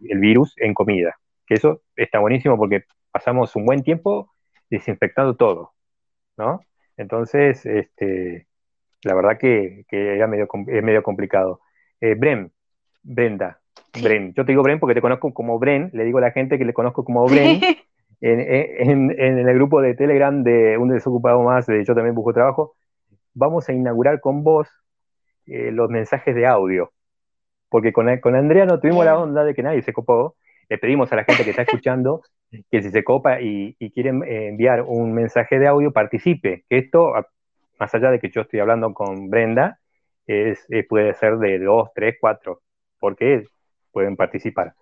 virus 0.01 0.55
en 0.59 0.75
comida. 0.75 1.17
Que 1.47 1.55
eso 1.55 1.83
está 1.97 2.19
buenísimo 2.19 2.59
porque 2.59 2.85
pasamos 3.11 3.57
un 3.57 3.65
buen 3.65 3.83
tiempo 3.83 4.33
desinfectando 4.69 5.37
todo, 5.37 5.73
¿no? 6.37 6.61
Entonces, 6.99 7.65
este, 7.65 8.47
la 9.03 9.15
verdad 9.15 9.39
que, 9.39 9.85
era 9.91 10.27
medio, 10.27 10.49
medio 10.67 11.03
complicado. 11.03 11.61
Eh, 12.01 12.15
Brem, 12.15 12.51
Brenda, 13.03 13.61
Bren. 14.03 14.35
Yo 14.35 14.45
te 14.45 14.53
digo 14.53 14.63
Bren 14.63 14.79
porque 14.79 14.95
te 14.95 15.01
conozco 15.01 15.33
como 15.33 15.59
Bren, 15.59 15.91
le 15.93 16.05
digo 16.05 16.19
a 16.19 16.23
la 16.23 16.31
gente 16.31 16.59
que 16.59 16.65
le 16.65 16.73
conozco 16.73 17.05
como 17.05 17.27
Bren. 17.27 17.61
en, 18.21 19.11
el 19.11 19.55
grupo 19.55 19.81
de 19.81 19.95
Telegram 19.95 20.43
de 20.43 20.79
Un 20.79 20.89
Desocupado 20.89 21.43
Más, 21.43 21.67
de 21.67 21.85
Yo 21.85 21.95
también 21.95 22.15
busco 22.15 22.33
trabajo, 22.33 22.75
vamos 23.35 23.69
a 23.69 23.73
inaugurar 23.73 24.21
con 24.21 24.43
vos 24.43 24.69
eh, 25.47 25.71
los 25.71 25.91
mensajes 25.91 26.35
de 26.35 26.47
audio. 26.47 26.93
Porque 27.69 27.93
con, 27.93 28.19
con 28.21 28.35
Andrea 28.35 28.65
no 28.65 28.81
tuvimos 28.81 29.05
la 29.05 29.19
onda 29.19 29.45
de 29.45 29.55
que 29.55 29.63
nadie 29.63 29.83
se 29.83 29.93
copó. 29.93 30.37
Le 30.69 30.79
pedimos 30.79 31.13
a 31.13 31.17
la 31.17 31.25
gente 31.25 31.45
que 31.45 31.51
está 31.51 31.63
escuchando 31.71 32.23
que 32.71 32.83
si 32.83 32.91
se 32.91 33.05
copa 33.05 33.41
y, 33.41 33.77
y 33.79 33.91
quieren 33.91 34.23
enviar 34.25 34.83
un 34.83 35.13
mensaje 35.13 35.59
de 35.59 35.67
audio, 35.67 35.93
participe. 35.93 36.65
Que 36.69 36.79
esto, 36.79 37.13
más 37.79 37.95
allá 37.95 38.11
de 38.11 38.21
que 38.21 38.31
yo 38.31 38.43
estoy 38.43 38.61
hablando 38.61 38.95
con 38.95 39.29
Brenda, 39.29 39.79
es, 40.27 40.67
puede 40.89 41.15
ser 41.15 41.39
de 41.39 41.59
dos, 41.59 41.91
tres, 41.95 42.17
cuatro, 42.21 42.63
porque 42.99 43.45
pueden 43.97 44.15
participar. 44.15 44.75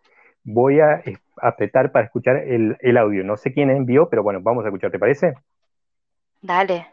Voy 0.42 0.81
a 0.81 1.00
apretar 1.37 1.92
para 1.92 2.07
escuchar 2.07 2.38
el, 2.38 2.77
el 2.81 2.96
audio. 2.96 3.22
No 3.22 3.37
sé 3.37 3.53
quién 3.53 3.70
envió, 3.70 4.09
pero 4.09 4.24
bueno, 4.24 4.40
vamos 4.42 4.64
a 4.64 4.68
escuchar, 4.70 4.90
¿te 4.90 4.98
parece? 4.98 5.35
Dale. 6.42 6.88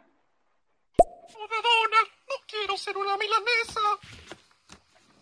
No 1.00 2.36
quiero 2.46 2.78
ser 2.78 2.96
una 2.96 3.18
milanesa. 3.18 3.80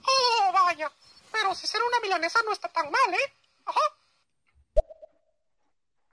Oh, 0.04 0.52
vaya. 0.54 0.90
Pero 1.32 1.56
si 1.56 1.68
ser 1.68 1.80
una 1.88 2.02
milanesa 2.04 2.42
no 2.46 2.52
está 2.52 2.68
tan 2.68 2.92
mal, 2.92 3.14
¿eh? 3.14 3.34
Ajá. 3.66 3.80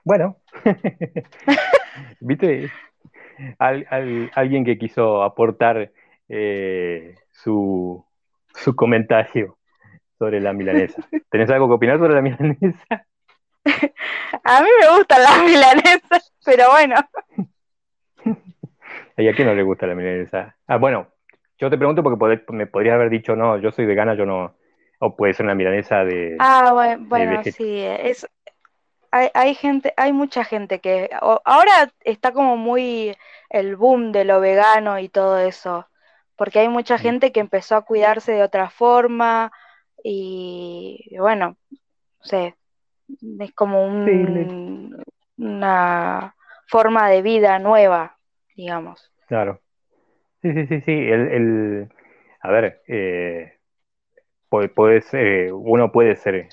Bueno, 0.05 0.37
viste, 2.21 2.71
alguien 3.59 4.63
que 4.63 4.77
quiso 4.77 5.21
aportar 5.21 5.91
eh, 6.29 7.15
su, 7.29 8.05
su, 8.53 8.73
comentario 8.73 9.56
sobre 10.17 10.41
la 10.41 10.53
milanesa. 10.53 11.01
¿Tenés 11.29 11.49
algo 11.49 11.67
que 11.67 11.73
opinar 11.75 11.99
sobre 11.99 12.15
la 12.15 12.21
milanesa? 12.21 13.05
A 14.43 14.61
mí 14.61 14.69
me 14.81 14.97
gustan 14.97 15.21
las 15.21 15.43
milanesas, 15.43 16.33
pero 16.45 16.71
bueno. 16.71 16.95
¿Y 19.17 19.27
a 19.27 19.33
quién 19.33 19.47
no 19.47 19.53
le 19.53 19.63
gusta 19.63 19.87
la 19.87 19.95
milanesa? 19.95 20.55
Ah, 20.67 20.77
bueno, 20.77 21.07
yo 21.57 21.69
te 21.69 21.77
pregunto 21.77 22.03
porque 22.03 22.43
me 22.49 22.67
podrías 22.67 22.95
haber 22.95 23.09
dicho, 23.09 23.35
no, 23.35 23.57
yo 23.57 23.71
soy 23.71 23.85
vegana, 23.85 24.15
yo 24.15 24.25
no. 24.25 24.55
O 24.99 25.15
puede 25.15 25.33
ser 25.33 25.45
una 25.45 25.55
milanesa 25.55 26.03
de. 26.03 26.37
Ah, 26.39 26.71
bueno, 26.73 27.05
bueno 27.07 27.43
sí. 27.43 27.83
Es, 27.83 28.27
hay, 29.11 29.29
hay, 29.33 29.53
gente, 29.53 29.93
hay 29.95 30.11
mucha 30.11 30.43
gente 30.43 30.79
que. 30.79 31.09
Ahora 31.21 31.91
está 32.03 32.31
como 32.31 32.57
muy 32.57 33.15
el 33.49 33.75
boom 33.75 34.11
de 34.11 34.25
lo 34.25 34.39
vegano 34.39 34.97
y 34.99 35.09
todo 35.09 35.37
eso. 35.37 35.87
Porque 36.35 36.59
hay 36.59 36.69
mucha 36.69 36.97
gente 36.97 37.31
que 37.31 37.39
empezó 37.39 37.75
a 37.75 37.85
cuidarse 37.85 38.31
de 38.31 38.43
otra 38.43 38.69
forma. 38.69 39.51
Y 40.03 41.15
bueno, 41.17 41.57
no 41.69 41.77
sé. 42.21 42.55
Es 43.39 43.53
como 43.53 43.85
un, 43.85 45.01
una 45.37 46.35
forma 46.67 47.09
de 47.09 47.21
vida 47.21 47.59
nueva, 47.59 48.17
digamos. 48.55 49.11
Claro. 49.27 49.61
Sí, 50.41 50.53
sí, 50.53 50.67
sí, 50.67 50.81
sí. 50.81 50.91
El, 50.91 51.27
el, 51.29 51.89
a 52.41 52.51
ver, 52.51 52.81
eh, 52.87 53.57
uno 55.51 55.91
puede 55.91 56.15
ser, 56.15 56.47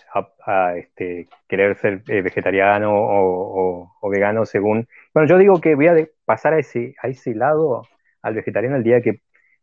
a, 0.47 0.77
este, 0.77 1.29
querer 1.49 1.77
ser 1.77 2.03
eh, 2.09 2.23
vegetariano 2.23 2.91
o, 2.93 4.11
vegano 4.11 4.45
según... 4.47 4.87
Bueno, 5.13 5.29
yo 5.29 5.39
digo 5.39 5.61
que 5.61 5.75
voy 5.75 5.89
a 5.89 6.09
pasar 6.25 6.55
a 6.55 6.59
ese, 6.59 6.95
a 7.03 7.09
ese 7.09 7.35
lado, 7.35 7.83
al 8.23 8.35
vegetariano, 8.35 8.77
el 8.77 8.85
día 8.85 9.01
que 9.01 9.21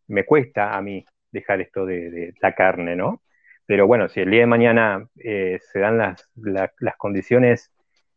me 0.07 0.25
cuesta 0.25 0.75
a 0.75 0.81
mí 0.81 1.05
dejar 1.31 1.61
esto 1.61 1.85
de, 1.85 2.33
la 2.41 2.53
carne, 2.53 2.95
¿no? 2.95 3.21
Pero 3.71 3.87
bueno, 3.87 4.09
si 4.09 4.19
el 4.19 4.29
día 4.29 4.41
de 4.41 4.47
mañana 4.47 5.07
eh, 5.23 5.57
se 5.71 5.79
dan 5.79 5.97
las, 5.97 6.29
las, 6.35 6.97
condiciones 6.97 7.71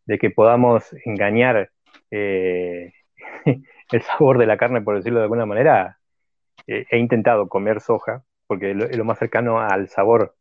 de 0.04 0.18
que 0.18 0.30
podamos 0.30 0.92
engañar 1.04 1.70
eh, 2.10 2.92
el 3.92 4.02
sabor 4.02 4.38
de 4.38 4.46
la 4.46 4.56
carne, 4.56 4.80
por 4.80 4.96
decirlo 4.96 5.20
de 5.20 5.26
alguna 5.26 5.46
manera, 5.46 6.00
he 6.66 6.98
intentado 6.98 7.48
comer 7.48 7.80
soja, 7.80 8.24
porque 8.48 8.72
es 8.72 8.96
lo, 8.96 9.04
más 9.04 9.20
cercano 9.20 9.60
al 9.60 9.88
sabor 9.88 10.34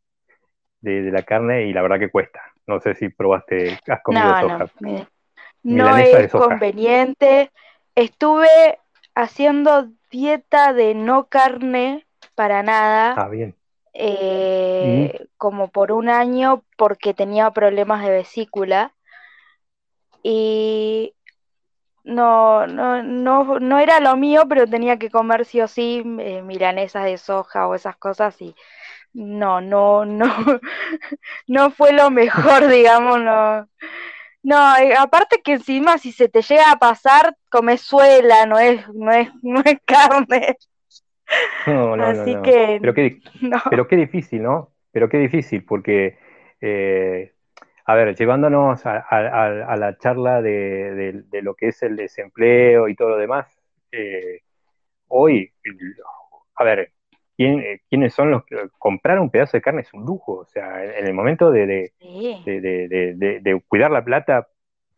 de, 0.80 1.02
la 1.12 1.22
carne 1.22 1.66
y 1.66 1.72
la 1.72 1.82
verdad 1.82 2.00
que 2.00 2.10
cuesta. 2.10 2.40
No 2.66 2.80
sé 2.80 2.96
si 2.96 3.08
probaste, 3.08 3.78
has 3.86 4.02
comido 4.02 4.24
no, 4.24 4.40
soja. 4.40 4.66
No, 5.62 5.90
no 5.90 5.96
es 5.96 6.32
conveniente. 6.32 7.52
Estuve 7.94 8.80
haciendo 9.14 9.92
dieta 10.10 10.72
de 10.72 10.96
no 10.96 11.28
carne 11.28 12.04
para 12.34 12.64
nada. 12.64 13.14
Ah, 13.16 13.28
bien. 13.28 13.54
Eh, 13.96 15.28
como 15.36 15.68
por 15.68 15.92
un 15.92 16.08
año 16.08 16.64
porque 16.76 17.14
tenía 17.14 17.52
problemas 17.52 18.02
de 18.02 18.10
vesícula 18.10 18.92
y 20.24 21.14
no, 22.02 22.66
no, 22.66 23.02
no, 23.02 23.60
no 23.60 23.78
era 23.78 24.00
lo 24.00 24.16
mío, 24.16 24.44
pero 24.48 24.66
tenía 24.66 24.98
que 24.98 25.10
comer 25.10 25.44
sí 25.44 25.60
o 25.60 25.68
sí 25.68 26.02
eh, 26.18 26.42
milanesas 26.42 27.04
de 27.04 27.18
soja 27.18 27.68
o 27.68 27.74
esas 27.76 27.96
cosas 27.96 28.40
y 28.42 28.54
no, 29.12 29.60
no, 29.60 30.04
no, 30.06 30.26
no 31.46 31.70
fue 31.70 31.92
lo 31.92 32.10
mejor, 32.10 32.68
digamos, 32.68 33.20
no. 33.20 33.68
No, 34.42 34.76
eh, 34.76 34.94
aparte 34.98 35.40
que 35.42 35.52
encima 35.54 35.96
si 35.98 36.12
se 36.12 36.28
te 36.28 36.42
llega 36.42 36.70
a 36.70 36.78
pasar, 36.78 37.34
comes 37.50 37.80
suela, 37.80 38.44
no 38.46 38.58
es, 38.58 38.86
no 38.90 39.10
es, 39.12 39.30
no 39.42 39.62
es 39.64 39.78
carne. 39.86 40.56
No, 41.66 41.96
no, 41.96 42.04
Así 42.04 42.36
que 42.42 42.78
pero 42.80 42.92
qué, 42.92 43.20
pero 43.70 43.88
qué 43.88 43.96
difícil, 43.96 44.42
¿no? 44.42 44.70
Pero 44.92 45.08
qué 45.08 45.18
difícil, 45.18 45.64
porque 45.64 46.18
eh, 46.60 47.32
a 47.86 47.94
ver, 47.94 48.14
llevándonos 48.16 48.86
a, 48.86 49.76
la 49.76 49.98
charla 49.98 50.40
de, 50.40 51.24
lo 51.42 51.54
que 51.54 51.68
es 51.68 51.82
el 51.82 51.96
desempleo 51.96 52.88
y 52.88 52.94
todo 52.94 53.10
lo 53.10 53.16
demás, 53.18 53.46
eh, 53.92 54.40
hoy, 55.08 55.52
a 56.56 56.64
ver, 56.64 56.92
¿quiénes 57.36 58.14
son 58.14 58.30
los 58.30 58.44
que 58.46 58.56
comprar 58.78 59.18
un 59.20 59.30
pedazo 59.30 59.56
de 59.56 59.62
carne 59.62 59.82
es 59.82 59.92
un 59.92 60.04
lujo? 60.04 60.38
O 60.38 60.46
sea, 60.46 60.82
en, 60.82 61.06
el 61.06 61.12
momento 61.12 61.50
de, 61.50 61.92
cuidar 63.68 63.90
la 63.90 64.04
plata 64.04 64.48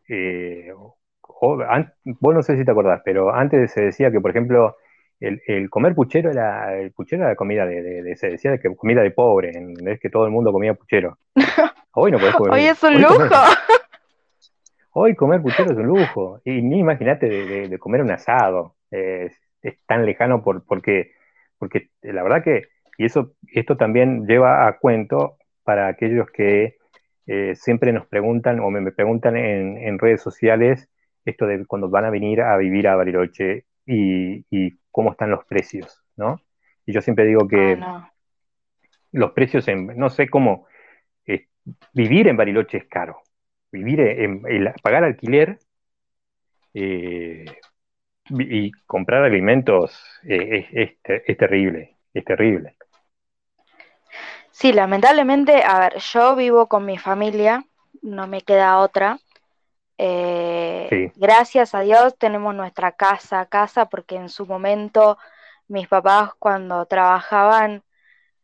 eh, 0.07 0.71
vos 1.41 2.35
no 2.35 2.41
sé 2.41 2.57
si 2.57 2.63
te 2.63 2.71
acordás, 2.71 3.01
pero 3.03 3.33
antes 3.33 3.71
se 3.71 3.81
decía 3.81 4.11
que, 4.11 4.21
por 4.21 4.31
ejemplo, 4.31 4.77
el, 5.19 5.69
comer 5.69 5.95
puchero 5.95 6.29
era, 6.29 6.77
el 6.77 6.91
puchero 6.91 7.23
era 7.23 7.35
comida 7.35 7.65
de, 7.65 8.15
se 8.15 8.29
decía 8.29 8.57
que 8.57 8.75
comida 8.75 9.01
de 9.01 9.11
pobre, 9.11 9.51
es 9.85 9.99
que 9.99 10.09
todo 10.09 10.25
el 10.25 10.31
mundo 10.31 10.51
comía 10.51 10.73
puchero. 10.73 11.17
Hoy 11.93 12.11
no 12.11 12.19
podés 12.19 12.35
comer. 12.35 12.53
hoy 12.53 12.65
es 12.65 12.83
un 12.83 13.01
lujo. 13.01 13.17
hoy 14.91 15.15
comer 15.15 15.41
puchero 15.41 15.71
es 15.71 15.77
un 15.77 15.87
lujo. 15.87 16.41
Y 16.45 16.61
ni 16.61 16.77
imagínate 16.77 17.27
de, 17.27 17.79
comer 17.79 18.03
un 18.03 18.11
asado. 18.11 18.75
es 18.91 19.33
tan 19.87 20.05
lejano 20.05 20.43
por, 20.43 20.63
porque, 20.63 21.13
porque 21.57 21.89
la 22.03 22.21
verdad 22.21 22.43
que, 22.43 22.67
y 22.99 23.05
eso, 23.05 23.33
esto 23.51 23.77
también 23.77 24.27
lleva 24.27 24.67
a 24.67 24.77
cuento 24.77 25.37
para 25.63 25.87
aquellos 25.87 26.29
que 26.31 26.77
eh, 27.27 27.55
siempre 27.55 27.91
nos 27.91 28.07
preguntan 28.07 28.59
o 28.61 28.69
me, 28.69 28.91
preguntan 28.91 29.35
en, 29.35 29.99
redes 29.99 30.21
sociales 30.21 30.89
esto 31.25 31.45
de 31.45 31.65
cuando 31.65 31.89
van 31.89 32.05
a 32.05 32.09
venir 32.09 32.41
a 32.41 32.55
vivir 32.55 32.87
a 32.87 32.95
Bariloche 32.95 33.65
y, 33.87 34.77
cómo 34.91 35.11
están 35.11 35.31
los 35.31 35.45
precios, 35.45 36.03
¿no? 36.15 36.41
Y 36.85 36.93
yo 36.93 37.01
siempre 37.01 37.25
digo 37.25 37.47
que 37.47 37.77
ah, 37.81 38.11
los 39.11 39.31
precios, 39.31 39.67
en, 39.67 39.87
no 39.97 40.09
sé 40.09 40.29
cómo, 40.29 40.67
eh, 41.25 41.47
vivir 41.93 42.27
en 42.27 42.37
Bariloche 42.37 42.77
es 42.77 42.85
caro. 42.85 43.21
Vivir 43.71 43.99
en, 43.99 44.41
pagar 44.81 45.03
alquiler 45.03 45.59
eh, 46.73 47.45
y 48.29 48.71
comprar 48.85 49.23
alimentos 49.23 50.01
es, 50.23 50.65
es, 50.71 51.37
terrible, 51.37 51.97
es 52.13 52.25
terrible. 52.25 52.75
Sí, 54.51 54.73
lamentablemente, 54.73 55.63
a 55.63 55.79
ver, 55.79 55.97
yo 55.97 56.35
vivo 56.35 56.67
con 56.67 56.85
mi 56.85 56.97
familia, 56.97 57.63
no 58.01 58.27
me 58.27 58.41
queda 58.41 58.79
otra. 58.79 59.19
Eh, 59.97 61.11
gracias 61.15 61.73
a 61.73 61.81
Dios 61.81 62.17
tenemos 62.17 62.53
nuestra 62.55 62.91
casa, 62.91 63.45
casa, 63.47 63.89
porque 63.89 64.15
en 64.15 64.29
su 64.29 64.45
momento 64.45 65.17
mis 65.67 65.87
papás 65.87 66.31
cuando 66.39 66.85
trabajaban 66.85 67.83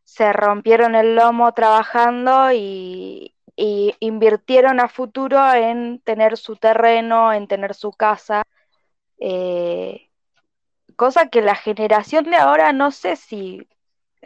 se 0.04 0.34
rompieron 0.34 0.96
el 0.96 1.16
lomo 1.16 1.54
trabajando 1.54 2.52
y, 2.52 3.30
invirtieron 3.56 4.80
a 4.80 4.88
futuro 4.88 5.54
en 5.54 6.00
tener 6.00 6.38
su 6.38 6.56
terreno, 6.56 7.32
en 7.32 7.48
tener 7.48 7.76
su 7.76 7.92
casa. 7.92 8.42
Eh, 9.20 10.10
cosa 10.96 11.30
que 11.30 11.42
la 11.42 11.56
generación 11.56 12.26
de 12.26 12.36
ahora 12.36 12.74
no 12.74 12.90
sé 12.92 13.16
si 13.16 13.68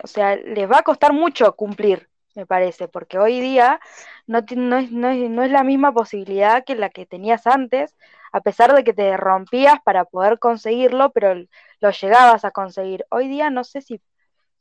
o 0.03 0.07
sea, 0.07 0.35
les 0.35 0.69
va 0.69 0.79
a 0.79 0.83
costar 0.83 1.13
mucho 1.13 1.55
cumplir, 1.55 2.09
me 2.35 2.45
parece, 2.45 2.87
porque 2.87 3.17
hoy 3.17 3.39
día 3.39 3.79
no, 4.27 4.41
no, 4.55 4.77
es, 4.77 4.91
no, 4.91 5.43
es, 5.43 5.51
la 5.51 5.63
misma 5.63 5.93
posibilidad 5.93 6.63
que 6.65 6.75
la 6.75 6.89
que 6.89 7.05
tenías 7.05 7.47
antes, 7.47 7.95
a 8.31 8.41
pesar 8.41 8.73
de 8.73 8.83
que 8.83 8.93
te 8.93 9.17
rompías 9.17 9.79
para 9.83 10.05
poder 10.05 10.39
conseguirlo, 10.39 11.11
pero 11.11 11.35
lo 11.79 11.91
llegabas 11.91 12.45
a 12.45 12.51
conseguir. 12.51 13.05
Hoy 13.09 13.27
día 13.27 13.49
no 13.49 13.63
sé 13.63 13.81
si, 13.81 14.01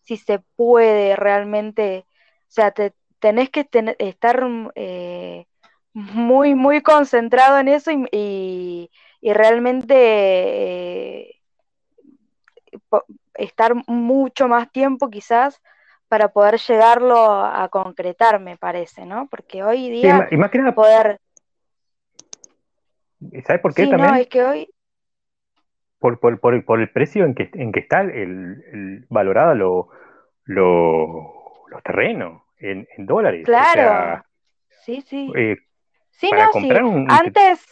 si 0.05 0.17
se 0.17 0.41
puede 0.57 1.17
realmente, 1.17 2.07
o 2.43 2.53
sea, 2.53 2.71
te, 2.73 2.95
tenés 3.19 3.51
que 3.51 3.69
estar 3.99 4.47
eh, 4.77 5.47
muy, 5.93 6.55
muy 6.55 6.83
concentrado 6.83 7.59
en 7.59 7.69
eso 7.69 7.91
y, 7.93 8.91
y, 9.21 9.33
realmente... 9.33 9.95
Eh, 9.97 11.33
estar 13.35 13.75
mucho 13.87 14.49
más 14.49 14.71
tiempo 14.71 15.11
quizás 15.11 15.61
para 16.09 16.29
poder 16.29 16.59
llegarlo 16.59 17.17
a 17.45 17.69
concretar, 17.69 18.41
me 18.41 18.57
parece, 18.57 19.07
¿no? 19.07 19.29
Porque 19.29 19.63
hoy 19.63 19.91
día 19.91 20.29
y 20.31 20.37
más 20.37 20.51
que 20.51 20.59
nada, 20.59 20.75
poder... 20.75 21.21
¿Sabes 23.45 23.61
por 23.61 23.75
qué 23.75 23.87
también? 23.87 24.11
No, 24.11 24.17
es 24.17 24.29
que 24.29 24.43
hoy... 24.43 24.69
Por, 25.99 26.21
por, 26.21 26.39
por, 26.39 26.55
el, 26.55 26.65
por 26.65 26.81
el 26.81 26.91
precio 26.91 27.25
en 27.25 27.35
que, 27.35 27.51
en 27.55 27.73
que 27.73 27.81
está 27.81 28.03
el, 28.03 28.13
el 28.13 29.07
valorado 29.09 29.55
lo, 29.55 29.89
lo, 30.45 31.67
los 31.69 31.83
terrenos 31.83 32.43
en, 32.59 32.87
dólares. 32.99 33.45
Claro. 33.45 34.23
sí, 34.83 35.01
sí. 35.01 35.33
Eh, 35.35 35.57
sí, 36.11 36.31
no, 36.31 36.51
comprar 36.51 36.85
Un, 36.85 37.11
Antes, 37.11 37.65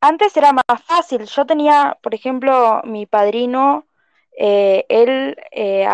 antes 0.00 0.36
era 0.36 0.52
más 0.52 0.82
fácil. 0.84 1.24
Yo 1.26 1.46
tenía, 1.46 1.98
por 2.02 2.14
ejemplo, 2.14 2.80
mi 2.84 3.06
padrino 3.06 3.86
eh, 4.36 4.86
él 4.88 5.36
eh, 5.50 5.86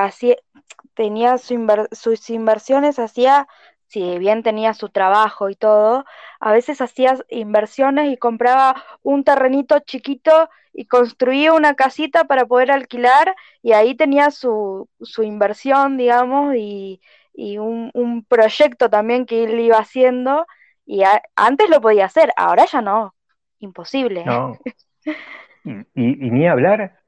tenía 0.98 1.37
sus 1.38 2.28
inversiones, 2.28 2.98
hacía, 2.98 3.46
si 3.87 4.18
bien 4.18 4.42
tenía 4.42 4.74
su 4.74 4.88
trabajo 4.88 5.48
y 5.48 5.54
todo, 5.54 6.04
a 6.40 6.50
veces 6.50 6.80
hacía 6.80 7.16
inversiones 7.28 8.12
y 8.12 8.16
compraba 8.16 8.82
un 9.04 9.22
terrenito 9.22 9.78
chiquito 9.78 10.50
y 10.72 10.87
construía 10.87 11.52
una 11.52 11.74
casita 11.74 12.24
para 12.24 12.46
poder 12.46 12.72
alquilar 12.72 13.37
y 13.62 13.74
ahí 13.74 13.94
tenía 13.94 14.32
su, 14.32 14.88
su 15.00 15.22
inversión, 15.22 15.96
digamos, 15.96 16.56
y, 16.56 17.00
un, 17.37 18.24
proyecto 18.28 18.90
también 18.90 19.24
que 19.24 19.44
él 19.44 19.61
iba 19.61 19.78
haciendo 19.78 20.48
y 20.84 21.02
antes 21.37 21.70
lo 21.70 21.80
podía 21.80 22.06
hacer, 22.06 22.32
ahora 22.37 22.64
ya 22.66 22.82
no, 22.82 23.14
imposible. 23.61 24.24
No. 24.24 24.58
y 25.94 26.30
ni 26.32 26.48
hablar 26.48 26.98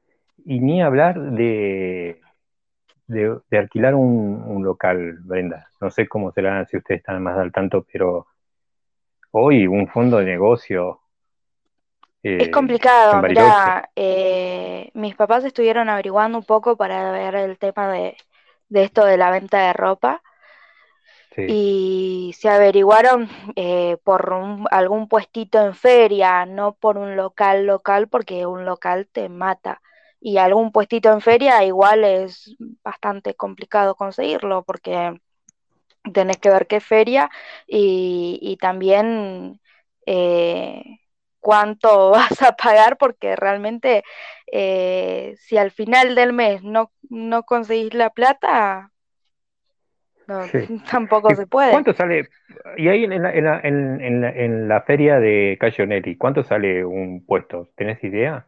y 0.45 0.61
ni 0.61 0.81
hablar 0.81 1.19
de, 1.19 2.21
de, 3.11 3.57
alquilar 3.57 3.95
un, 3.95 4.63
local, 4.63 5.17
Brenda. 5.21 5.67
No 5.79 5.91
sé 5.91 6.07
cómo 6.07 6.31
será, 6.31 6.65
si 6.65 6.77
ustedes 6.77 6.99
están 6.99 7.21
más 7.21 7.37
al 7.37 7.51
tanto, 7.51 7.85
pero 7.91 8.27
hoy 9.31 9.67
un 9.67 9.87
fondo 9.87 10.17
de 10.17 10.25
negocio. 10.25 11.01
es 12.23 12.47
eh, 12.47 12.51
complicado, 12.51 13.21
mira, 13.21 13.89
eh, 13.95 14.89
mis 14.93 15.15
papás 15.15 15.43
estuvieron 15.43 15.89
averiguando 15.89 16.37
un 16.37 16.45
poco 16.45 16.77
para 16.77 17.11
ver 17.11 17.35
el 17.35 17.57
tema 17.57 17.91
de, 17.91 18.15
esto 18.69 19.05
de 19.05 19.17
la 19.17 19.31
venta 19.31 19.67
de 19.67 19.73
ropa. 19.73 20.21
Y 21.37 22.35
se 22.37 22.49
averiguaron 22.49 23.29
eh, 23.55 23.95
por 24.03 24.35
algún 24.69 25.07
puestito 25.07 25.65
en 25.65 25.73
feria, 25.73 26.45
no 26.45 26.73
por 26.73 26.97
un 26.97 27.15
local 27.15 27.65
local, 27.65 28.09
porque 28.09 28.45
un 28.45 28.65
local 28.65 29.07
te 29.09 29.29
mata 29.29 29.81
y 30.21 30.37
algún 30.37 30.71
puestito 30.71 31.11
en 31.11 31.19
feria 31.19 31.63
igual 31.65 32.03
es 32.03 32.55
bastante 32.83 33.33
complicado 33.33 33.95
conseguirlo 33.95 34.63
porque 34.63 35.19
tenés 36.13 36.37
que 36.37 36.51
ver 36.51 36.67
qué 36.67 36.79
feria 36.79 37.29
y, 37.67 38.57
también 38.61 39.59
eh, 40.05 40.99
cuánto 41.39 42.11
vas 42.11 42.41
a 42.43 42.55
pagar 42.55 42.97
porque 42.97 43.35
realmente 43.35 44.03
eh, 44.51 45.35
si 45.39 45.57
al 45.57 45.71
final 45.71 46.13
del 46.15 46.33
mes 46.33 46.63
no, 46.63 46.91
no 47.09 47.43
conseguís 47.43 47.93
la 47.95 48.11
plata, 48.11 48.91
tampoco 50.91 51.35
se 51.35 51.47
puede. 51.47 51.71
¿Cuánto 51.71 51.93
sale? 51.93 52.29
Y 52.77 52.87
ahí 52.87 53.03
en 53.03 53.21
la, 53.21 53.33
en 53.33 53.43
la, 53.43 53.59
en 53.59 54.21
la, 54.21 54.29
en 54.29 54.67
la 54.67 54.81
feria 54.81 55.19
de 55.19 55.57
Cayonelli, 55.59 56.15
¿cuánto 56.15 56.43
sale 56.43 56.85
un 56.85 57.25
puesto? 57.25 57.69
¿Tenés 57.75 58.01
idea? 58.03 58.47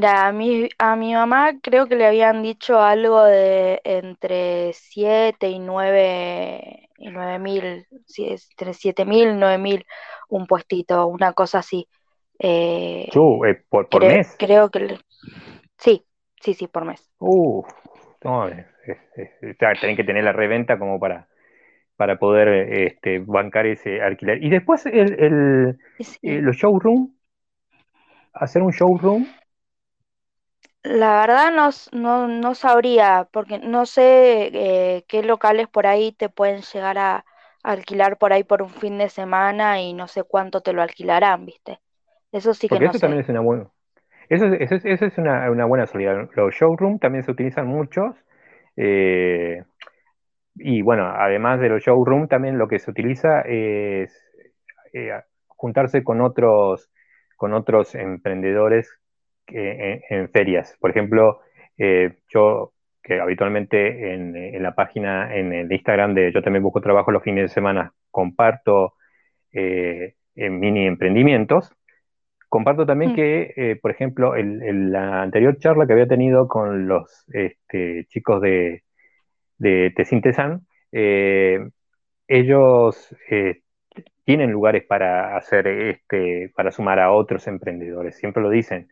Mira, 0.00 0.28
a 0.28 0.32
mi, 0.32 0.66
a 0.78 0.96
mi 0.96 1.12
mamá 1.12 1.60
creo 1.60 1.86
que 1.86 1.94
le 1.94 2.06
habían 2.06 2.42
dicho 2.42 2.80
algo 2.80 3.22
de 3.22 3.82
entre 3.84 4.72
7 4.72 5.50
y 5.50 5.58
9 5.58 6.88
y 6.96 7.10
9 7.10 7.38
mil, 7.38 7.86
entre 8.16 8.72
7 8.72 9.04
mil, 9.04 9.38
9 9.38 9.58
mil, 9.58 9.84
un 10.30 10.46
puestito, 10.46 11.06
una 11.06 11.34
cosa 11.34 11.58
así. 11.58 11.86
Eh, 12.38 13.10
eh 13.12 13.62
¿por, 13.68 13.90
por 13.90 14.06
mes? 14.06 14.36
Creo 14.38 14.70
que 14.70 14.96
sí, 15.76 16.06
sí, 16.40 16.54
sí, 16.54 16.66
por 16.66 16.86
mes. 16.86 17.06
Uf, 17.18 17.68
no, 18.24 18.48
tienen 18.48 19.96
que 19.98 20.04
tener 20.04 20.24
la 20.24 20.32
reventa 20.32 20.78
como 20.78 20.98
para, 20.98 21.28
para 21.96 22.18
poder 22.18 22.48
este, 22.72 23.18
bancar 23.18 23.66
ese 23.66 24.00
alquiler. 24.00 24.42
Y 24.42 24.48
después 24.48 24.86
el, 24.86 25.12
el, 25.22 25.78
eh, 26.22 26.40
los 26.40 26.56
showroom, 26.56 27.12
hacer 28.32 28.62
un 28.62 28.70
showroom 28.70 29.26
la 30.82 31.20
verdad 31.20 31.52
no, 31.92 32.28
no, 32.28 32.54
sabría, 32.54 33.28
porque 33.32 33.58
no 33.58 33.86
sé 33.86 34.50
eh, 34.52 35.04
qué 35.08 35.22
locales 35.22 35.68
por 35.68 35.86
ahí 35.86 36.12
te 36.12 36.28
pueden 36.28 36.62
llegar 36.62 36.98
a, 36.98 37.24
alquilar 37.62 38.16
por 38.16 38.32
ahí 38.32 38.42
por 38.42 38.62
un 38.62 38.70
fin 38.70 38.96
de 38.98 39.10
semana 39.10 39.82
y 39.82 39.92
no 39.92 40.08
sé 40.08 40.22
cuánto 40.22 40.62
te 40.62 40.72
lo 40.72 40.80
alquilarán, 40.80 41.44
¿viste? 41.44 41.78
Eso 42.32 42.54
sí 42.54 42.68
que 42.68 42.80
no 42.80 42.90
eso 42.90 42.98
también 42.98 43.22
es 43.22 43.28
una 43.28 43.40
buena, 43.40 43.66
eso, 44.30 44.46
eso, 44.46 44.76
eso 44.76 45.04
es 45.04 45.18
una, 45.18 45.50
una, 45.50 45.66
buena 45.66 45.86
salida. 45.86 46.28
Los 46.34 46.54
showroom 46.54 46.98
también 46.98 47.24
se 47.24 47.32
utilizan 47.32 47.66
muchos. 47.66 48.14
Eh, 48.76 49.64
y 50.54 50.82
bueno, 50.82 51.06
además 51.06 51.60
de 51.60 51.68
los 51.68 51.82
showroom, 51.82 52.28
también 52.28 52.56
lo 52.56 52.68
que 52.68 52.78
se 52.78 52.90
utiliza 52.90 53.42
es 53.42 54.24
eh, 54.92 55.20
juntarse 55.48 56.04
con 56.04 56.20
otros, 56.20 56.90
con 57.36 57.52
otros 57.52 57.94
emprendedores 57.94 59.00
en, 59.52 60.28
ferias. 60.30 60.76
Por 60.80 60.90
ejemplo, 60.90 61.40
eh, 61.78 62.14
yo 62.32 62.72
que 63.02 63.20
habitualmente 63.20 64.12
en, 64.14 64.62
la 64.62 64.74
página, 64.74 65.34
en 65.34 65.52
el 65.52 65.72
Instagram 65.72 66.14
de 66.14 66.32
Yo 66.32 66.42
también 66.42 66.62
busco 66.62 66.80
trabajo 66.80 67.10
los 67.10 67.22
fines 67.22 67.44
de 67.44 67.48
semana, 67.54 67.92
comparto 68.10 68.94
eh, 69.52 70.14
mini 70.36 70.86
emprendimientos. 70.86 71.72
Comparto 72.48 72.84
también 72.86 73.12
Mm. 73.12 73.14
que, 73.14 73.54
eh, 73.56 73.76
por 73.80 73.90
ejemplo, 73.92 74.34
el- 74.36 74.62
el- 74.62 74.92
la 74.92 75.22
anterior 75.22 75.56
charla 75.58 75.86
que 75.86 75.92
había 75.94 76.08
tenido 76.08 76.48
con 76.48 76.88
los 76.88 77.24
este, 77.32 78.06
chicos 78.08 78.40
de, 78.42 78.82
de 79.58 79.92
Tesintesan, 79.96 80.62
eh, 80.92 81.60
ellos 82.28 83.14
eh, 83.30 83.60
tienen 84.24 84.50
lugares 84.52 84.84
para 84.86 85.36
hacer 85.36 85.66
este, 85.68 86.50
para 86.56 86.72
sumar 86.72 87.00
a 87.00 87.12
otros 87.12 87.46
emprendedores, 87.48 88.16
siempre 88.16 88.42
lo 88.42 88.50
dicen. 88.50 88.88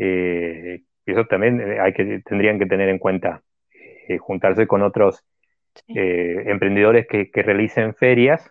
Eh, 0.00 0.82
eso 1.06 1.26
también 1.26 1.60
eh, 1.62 1.80
hay 1.80 1.94
que, 1.94 2.22
tendrían 2.26 2.58
que 2.60 2.66
tener 2.66 2.90
en 2.90 2.98
cuenta, 3.00 3.42
eh, 4.08 4.18
juntarse 4.18 4.66
con 4.68 4.82
otros 4.82 5.24
Sí. 5.86 5.94
emprendedores 5.96 7.06
que, 7.08 7.30
que 7.30 7.42
realicen 7.42 7.94
ferias 7.94 8.50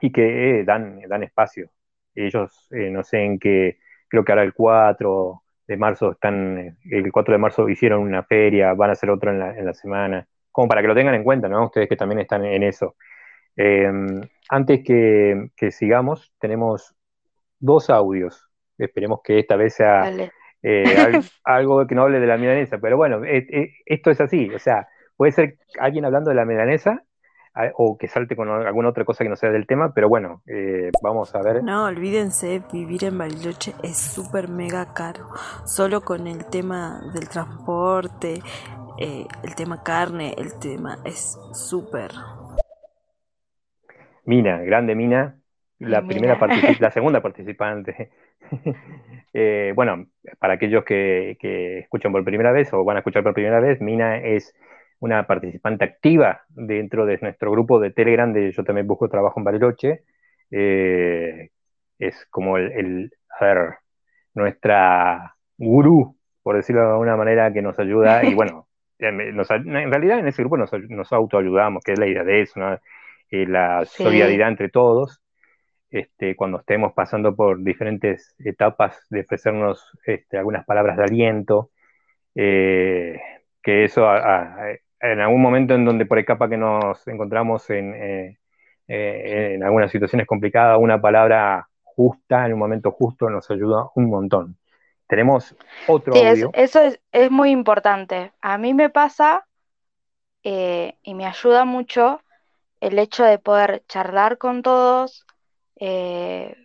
y 0.00 0.12
que 0.12 0.64
dan, 0.64 1.00
dan 1.08 1.22
espacio. 1.22 1.70
Ellos, 2.14 2.68
no 2.70 3.02
sé 3.04 3.24
en 3.24 3.38
qué, 3.38 3.78
creo 4.08 4.24
que 4.24 4.32
ahora 4.32 4.44
el 4.44 4.54
4 4.54 5.42
de 5.66 5.76
marzo 5.76 6.12
están, 6.12 6.76
el 6.90 7.12
4 7.12 7.32
de 7.32 7.38
marzo 7.38 7.68
hicieron 7.68 8.00
una 8.02 8.22
feria, 8.24 8.74
van 8.74 8.90
a 8.90 8.92
hacer 8.94 9.10
otro 9.10 9.30
en 9.30 9.38
la, 9.40 9.56
en 9.58 9.64
la 9.66 9.74
semana, 9.74 10.28
como 10.52 10.68
para 10.68 10.82
que 10.82 10.88
lo 10.88 10.94
tengan 10.94 11.14
en 11.14 11.24
cuenta, 11.24 11.48
¿no? 11.48 11.64
Ustedes 11.66 11.88
que 11.88 11.96
también 11.96 12.20
están 12.20 12.44
en 12.44 12.62
eso. 12.62 12.96
Eh, 13.56 13.90
antes 14.50 14.84
que, 14.84 15.50
que 15.56 15.70
sigamos, 15.72 16.32
tenemos 16.40 16.94
dos 17.60 17.90
audios. 17.90 18.48
Esperemos 18.78 19.20
que 19.22 19.38
esta 19.38 19.56
vez 19.56 19.74
sea 19.74 20.10
eh, 20.62 20.96
al- 20.98 21.24
algo 21.44 21.86
que 21.86 21.94
no 21.94 22.02
hable 22.02 22.20
de 22.20 22.26
la 22.26 22.36
milanesa, 22.38 22.78
pero 22.78 22.96
bueno, 22.96 23.24
eh, 23.24 23.46
eh, 23.50 23.72
esto 23.86 24.10
es 24.10 24.20
así, 24.20 24.50
o 24.54 24.58
sea, 24.58 24.88
puede 25.16 25.32
ser 25.32 25.58
alguien 25.78 26.04
hablando 26.04 26.30
de 26.30 26.36
la 26.36 26.44
milanesa 26.44 27.02
a- 27.54 27.70
o 27.76 27.96
que 27.96 28.08
salte 28.08 28.34
con 28.34 28.48
alguna 28.48 28.88
otra 28.88 29.04
cosa 29.04 29.22
que 29.24 29.30
no 29.30 29.36
sea 29.36 29.50
del 29.50 29.66
tema, 29.66 29.92
pero 29.94 30.08
bueno, 30.08 30.42
eh, 30.46 30.90
vamos 31.02 31.34
a 31.34 31.40
ver. 31.42 31.62
No, 31.62 31.84
olvídense, 31.84 32.60
vivir 32.72 33.04
en 33.04 33.16
Bariloche 33.18 33.74
es 33.82 33.96
súper 33.96 34.48
mega 34.48 34.92
caro. 34.92 35.28
Solo 35.64 36.00
con 36.00 36.26
el 36.26 36.44
tema 36.46 37.00
del 37.14 37.28
transporte, 37.28 38.40
eh, 38.98 39.26
el 39.44 39.54
tema 39.54 39.82
carne, 39.84 40.34
el 40.36 40.58
tema 40.58 40.98
es 41.04 41.38
súper. 41.52 42.10
Mina, 44.24 44.58
grande 44.62 44.94
Mina, 44.94 45.38
la 45.78 46.00
Mina. 46.00 46.08
primera 46.08 46.38
partici- 46.38 46.78
la 46.80 46.90
segunda 46.92 47.20
participante. 47.20 48.10
Eh, 49.36 49.72
bueno, 49.74 50.06
para 50.38 50.54
aquellos 50.54 50.84
que, 50.84 51.36
que 51.40 51.80
escuchan 51.80 52.12
por 52.12 52.24
primera 52.24 52.52
vez 52.52 52.72
o 52.72 52.84
van 52.84 52.96
a 52.96 53.00
escuchar 53.00 53.24
por 53.24 53.34
primera 53.34 53.58
vez, 53.58 53.80
Mina 53.80 54.18
es 54.18 54.54
una 55.00 55.26
participante 55.26 55.84
activa 55.84 56.42
dentro 56.50 57.04
de 57.04 57.18
nuestro 57.20 57.50
grupo 57.50 57.80
de 57.80 57.90
Telegram 57.90 58.32
de 58.32 58.52
Yo 58.52 58.62
también 58.62 58.86
busco 58.86 59.08
trabajo 59.08 59.40
en 59.40 59.44
Bariloche. 59.44 60.04
Eh, 60.52 61.50
es 61.98 62.26
como 62.30 62.58
el, 62.58 62.70
el- 62.72 63.12
a 63.40 63.44
ver, 63.44 63.74
nuestra 64.34 65.34
gurú, 65.58 66.16
por 66.44 66.54
decirlo 66.54 66.82
de 66.82 66.90
alguna 66.92 67.16
manera, 67.16 67.52
que 67.52 67.60
nos 67.60 67.76
ayuda 67.80 68.24
y 68.24 68.34
bueno, 68.36 68.68
nos 69.00 69.50
ay- 69.50 69.62
en 69.66 69.90
realidad 69.90 70.20
en 70.20 70.28
ese 70.28 70.42
grupo 70.42 70.56
nos, 70.56 70.70
nos 70.90 71.12
autoayudamos, 71.12 71.82
que 71.82 71.94
es 71.94 71.98
la 71.98 72.06
idea 72.06 72.22
de 72.22 72.42
eso, 72.42 72.60
¿no? 72.60 72.78
Eh, 73.32 73.46
la 73.48 73.84
Sí. 73.84 74.04
solidaridad 74.04 74.48
entre 74.48 74.68
todos. 74.68 75.20
Este, 75.94 76.36
cuando 76.36 76.58
estemos 76.60 76.92
pasando 76.94 77.36
por 77.36 77.62
diferentes 77.64 78.34
etapas 78.40 78.98
de 79.10 79.20
ofrecernos 79.22 79.92
este, 80.06 80.38
algunas 80.38 80.66
palabras 80.66 80.96
de 80.96 81.04
aliento, 81.04 81.70
eh, 82.34 83.20
que 83.62 83.84
eso 83.84 84.06
a- 84.08 84.18
a- 84.42 84.76
en 85.00 85.20
algún 85.20 85.42
momento 85.42 85.74
en 85.74 85.84
donde 85.84 86.06
por 86.06 86.18
ahí 86.18 86.24
capaz 86.24 86.48
que 86.48 86.56
nos 86.56 87.06
encontramos 87.08 87.68
en, 87.70 87.94
eh, 87.94 88.38
eh, 88.88 89.52
en 89.56 89.64
algunas 89.64 89.90
situaciones 89.90 90.26
complicadas, 90.26 90.78
una 90.80 91.00
palabra 91.00 91.68
justa 91.84 92.46
en 92.46 92.54
un 92.54 92.58
momento 92.58 92.90
justo 92.92 93.30
nos 93.30 93.50
ayuda 93.50 93.88
un 93.94 94.06
montón. 94.10 94.56
Tenemos 95.08 95.56
otro 95.86 96.14
Sí, 96.14 96.20
es- 96.22 96.46
eso 96.52 96.80
es, 96.80 97.00
es 97.12 97.30
muy 97.30 97.50
importante. 97.50 98.32
A 98.40 98.58
mí 98.58 98.74
me 98.74 98.90
pasa 98.90 99.46
y 101.02 101.14
me 101.14 101.26
ayuda 101.26 101.64
mucho 101.64 102.20
el 102.80 102.98
hecho 102.98 103.24
de 103.24 103.38
poder 103.38 103.84
charlar 103.88 104.38
con 104.38 104.62
todos 104.62 105.26
eh, 105.80 106.56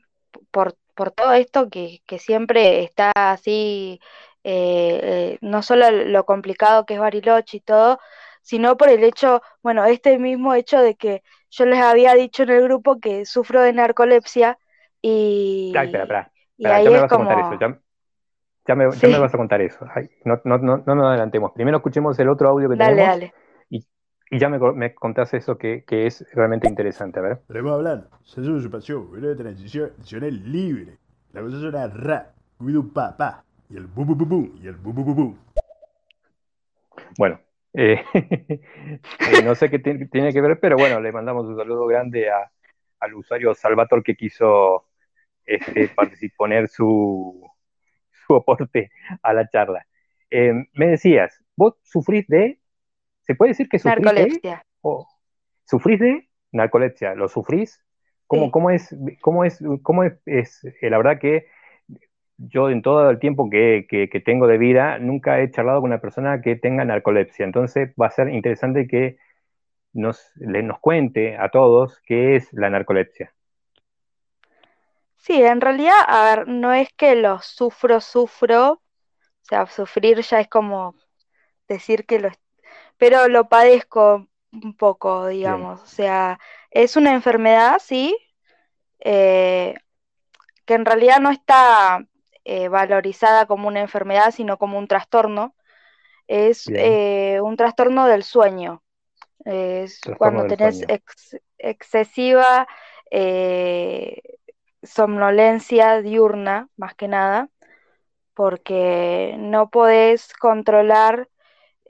por, 0.52 0.76
por 0.96 1.12
todo 1.12 1.34
esto 1.34 1.70
que, 1.70 2.02
que 2.06 2.20
siempre 2.20 2.84
está 2.84 3.12
así, 3.16 4.00
eh, 4.44 5.00
eh, 5.04 5.38
no 5.42 5.62
solo 5.64 5.92
lo 5.92 6.26
complicado 6.26 6.86
que 6.86 6.96
es 6.96 7.00
Bariloche 7.00 7.58
y 7.58 7.62
todo, 7.62 8.00
sino 8.42 8.78
por 8.78 8.90
el 8.90 9.04
hecho, 9.04 9.42
bueno, 9.64 9.86
este 9.86 10.18
mismo 10.20 10.54
hecho 10.54 10.80
de 10.82 10.96
que 10.96 11.24
yo 11.52 11.66
les 11.66 11.80
había 11.82 12.14
dicho 12.16 12.44
en 12.44 12.50
el 12.52 12.64
grupo 12.64 13.00
que 13.00 13.26
sufro 13.26 13.62
de 13.62 13.74
narcolepsia 13.74 14.58
y, 15.02 15.74
Ay, 15.78 15.86
espera, 15.86 16.04
espera, 16.04 16.32
y 16.58 16.68
ahí 16.72 16.86
ya 16.86 16.92
me 16.92 16.98
es 16.98 17.02
vas 17.02 17.12
a 17.14 17.18
contar 17.18 17.40
eso, 17.40 17.54
ya, 17.60 17.80
ya 18.68 18.76
me, 18.76 18.86
ya 19.00 19.08
Sí. 19.08 19.08
me 19.10 19.20
vas 19.20 19.34
a 19.34 19.38
contar 19.38 19.62
eso. 19.62 19.86
Ay, 19.96 20.10
no, 20.26 20.42
no, 20.46 20.58
no, 20.60 20.78
no 20.86 20.96
nos 20.96 21.06
adelantemos. 21.08 21.52
Primero 21.54 21.78
escuchemos 21.78 22.20
el 22.20 22.30
otro 22.30 22.50
audio 22.50 22.70
que 22.70 22.78
Dale, 22.78 22.96
tenemos 22.96 23.08
dale. 23.08 23.26
y, 23.26 23.34
y 24.30 24.40
ya 24.40 24.50
me, 24.50 24.60
me 24.74 24.94
contás 24.94 25.34
eso 25.34 25.58
que, 25.58 25.84
que 25.86 26.06
es 26.08 26.26
realmente 26.34 26.68
interesante. 26.68 27.20
A 27.20 27.24
ver. 27.24 27.32
Estaremos 27.42 27.74
hablando. 27.74 28.10
Se 28.24 28.42
hace 28.42 28.50
usurpación, 28.50 29.10
vuelo 29.10 29.30
de 29.30 29.36
transición 29.36 29.92
transición 29.96 30.52
libre. 30.52 30.98
La 31.34 31.42
cosa 31.42 31.60
suena 31.60 31.88
ra, 31.88 32.34
cuido 32.58 32.88
pa 32.94 33.16
pa. 33.18 33.44
Y 33.70 33.78
el 33.78 33.86
bu 33.88 34.04
bu 34.06 34.16
bu 34.16 34.26
bu, 34.26 34.60
y 34.62 34.68
el 34.68 34.76
bu 34.76 34.94
bu 34.94 35.04
bu 35.04 35.14
bu. 35.16 35.38
Bueno, 37.18 37.40
eh, 37.74 38.02
eh, 38.14 39.44
no 39.44 39.56
sé 39.56 39.70
qué 39.70 39.80
tiene, 39.80 40.34
que 40.34 40.42
ver, 40.42 40.60
pero 40.60 40.76
bueno, 40.78 41.00
le 41.00 41.12
mandamos 41.12 41.46
un 41.46 41.56
saludo 41.58 41.86
grande 41.86 42.30
a- 42.30 42.52
al 43.00 43.14
usuario 43.14 43.54
Salvator 43.54 44.04
que 44.04 44.16
quiso 44.16 44.86
este, 45.46 45.90
poner 46.38 46.68
su, 46.68 47.48
su 48.28 48.36
aporte 48.36 48.92
a 49.22 49.34
la 49.34 49.48
charla. 49.50 49.86
Eh, 50.30 50.54
me 50.74 50.88
decías, 50.88 51.44
vos 51.56 51.76
sufrís 51.84 52.28
de, 52.28 52.59
¿se 53.30 53.36
puede 53.36 53.52
decir 53.52 53.70
que 53.70 53.80
sufrís 53.80 54.16
de, 54.18 54.26
Narcolepsia. 54.26 54.64
o 54.82 55.08
sufrís 55.66 56.02
de 56.02 56.30
narcolepsia? 56.52 57.16
¿Lo 57.16 57.30
sufrís? 57.30 57.84
¿Cómo, 58.28 58.48
Sí. 58.48 58.52
cómo 58.52 58.72
es, 58.72 58.96
cómo 59.22 59.46
es, 59.46 59.64
cómo 59.84 60.04
es, 60.06 60.14
es, 60.26 60.66
eh, 60.82 60.90
la 60.90 60.98
verdad 60.98 61.20
que 61.22 61.48
yo 62.38 62.70
en 62.72 62.82
todo 62.82 63.10
el 63.12 63.20
tiempo 63.20 63.50
que, 63.50 63.86
que- 63.90 64.10
que 64.10 64.20
tengo 64.22 64.48
de 64.48 64.58
vida 64.58 65.00
nunca 65.00 65.42
he 65.42 65.52
charlado 65.52 65.82
con 65.82 65.92
una 65.92 66.02
persona 66.02 66.42
que 66.42 66.56
tenga 66.58 66.86
narcolepsia. 66.86 67.46
Entonces 67.46 67.94
va 68.02 68.08
a 68.08 68.12
ser 68.12 68.30
interesante 68.30 68.88
que 68.88 69.18
nos, 69.94 70.32
le- 70.38 70.64
nos 70.64 70.80
cuente 70.82 71.38
a 71.38 71.50
todos 71.52 72.02
qué 72.06 72.38
es 72.38 72.50
la 72.54 72.70
narcolepsia. 72.72 73.34
Sí, 75.18 75.34
en 75.44 75.62
realidad, 75.62 75.94
a 76.08 76.24
ver, 76.36 76.48
no 76.48 76.74
es 76.74 76.90
que 76.94 77.16
lo 77.16 77.40
sufro, 77.42 78.00
sufro, 78.02 78.72
o 78.74 78.82
sea, 79.44 79.68
sufrir 79.68 80.22
ya 80.22 80.42
es 80.42 80.48
como 80.50 80.96
decir 81.68 82.06
que 82.06 82.20
lo, 82.20 82.30
pero 83.00 83.30
lo 83.30 83.50
padezco 83.50 84.28
un 84.54 84.76
poco, 84.78 85.28
digamos, 85.28 85.82
o 85.84 85.88
sea, 85.88 86.40
es 86.72 86.98
una 86.98 87.14
enfermedad, 87.14 87.80
sí, 87.84 88.18
eh, 89.00 89.76
que 90.66 90.76
en 90.76 90.86
realidad 90.86 91.20
no 91.20 91.32
está 91.32 92.06
eh, 92.46 92.68
valorizada 92.70 93.46
como 93.48 93.68
una 93.68 93.82
enfermedad, 93.82 94.32
sino 94.32 94.58
como 94.58 94.80
un 94.80 94.88
trastorno, 94.88 95.56
es 96.28 96.70
eh, 96.76 97.40
un 97.44 97.58
trastorno 97.58 98.08
del 98.08 98.24
sueño, 98.24 98.84
es 99.46 100.02
Trastorno 100.02 100.18
cuando 100.18 100.46
tenés 100.46 100.84
ex- 100.88 101.38
excesiva 101.60 102.68
somnolencia 104.84 106.02
diurna, 106.02 106.70
más 106.78 106.96
que 106.96 107.08
nada, 107.08 107.50
porque 108.36 109.36
no 109.40 109.70
podés 109.72 110.34
controlar 110.36 111.30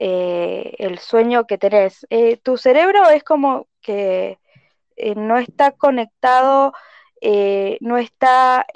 eh, 0.00 0.74
el 0.78 0.98
sueño 0.98 1.46
que 1.46 1.58
tenés. 1.58 2.06
Eh, 2.10 2.38
tu 2.38 2.56
cerebro 2.56 3.08
es 3.10 3.22
como 3.24 3.68
que 3.82 4.38
eh, 4.96 5.14
no 5.16 5.38
está 5.38 5.72
conectado, 5.72 6.72
no 7.80 7.98
está, 7.98 8.66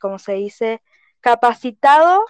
¿cómo 0.00 0.18
se 0.20 0.34
dice?, 0.34 0.82
capacitado 1.20 2.24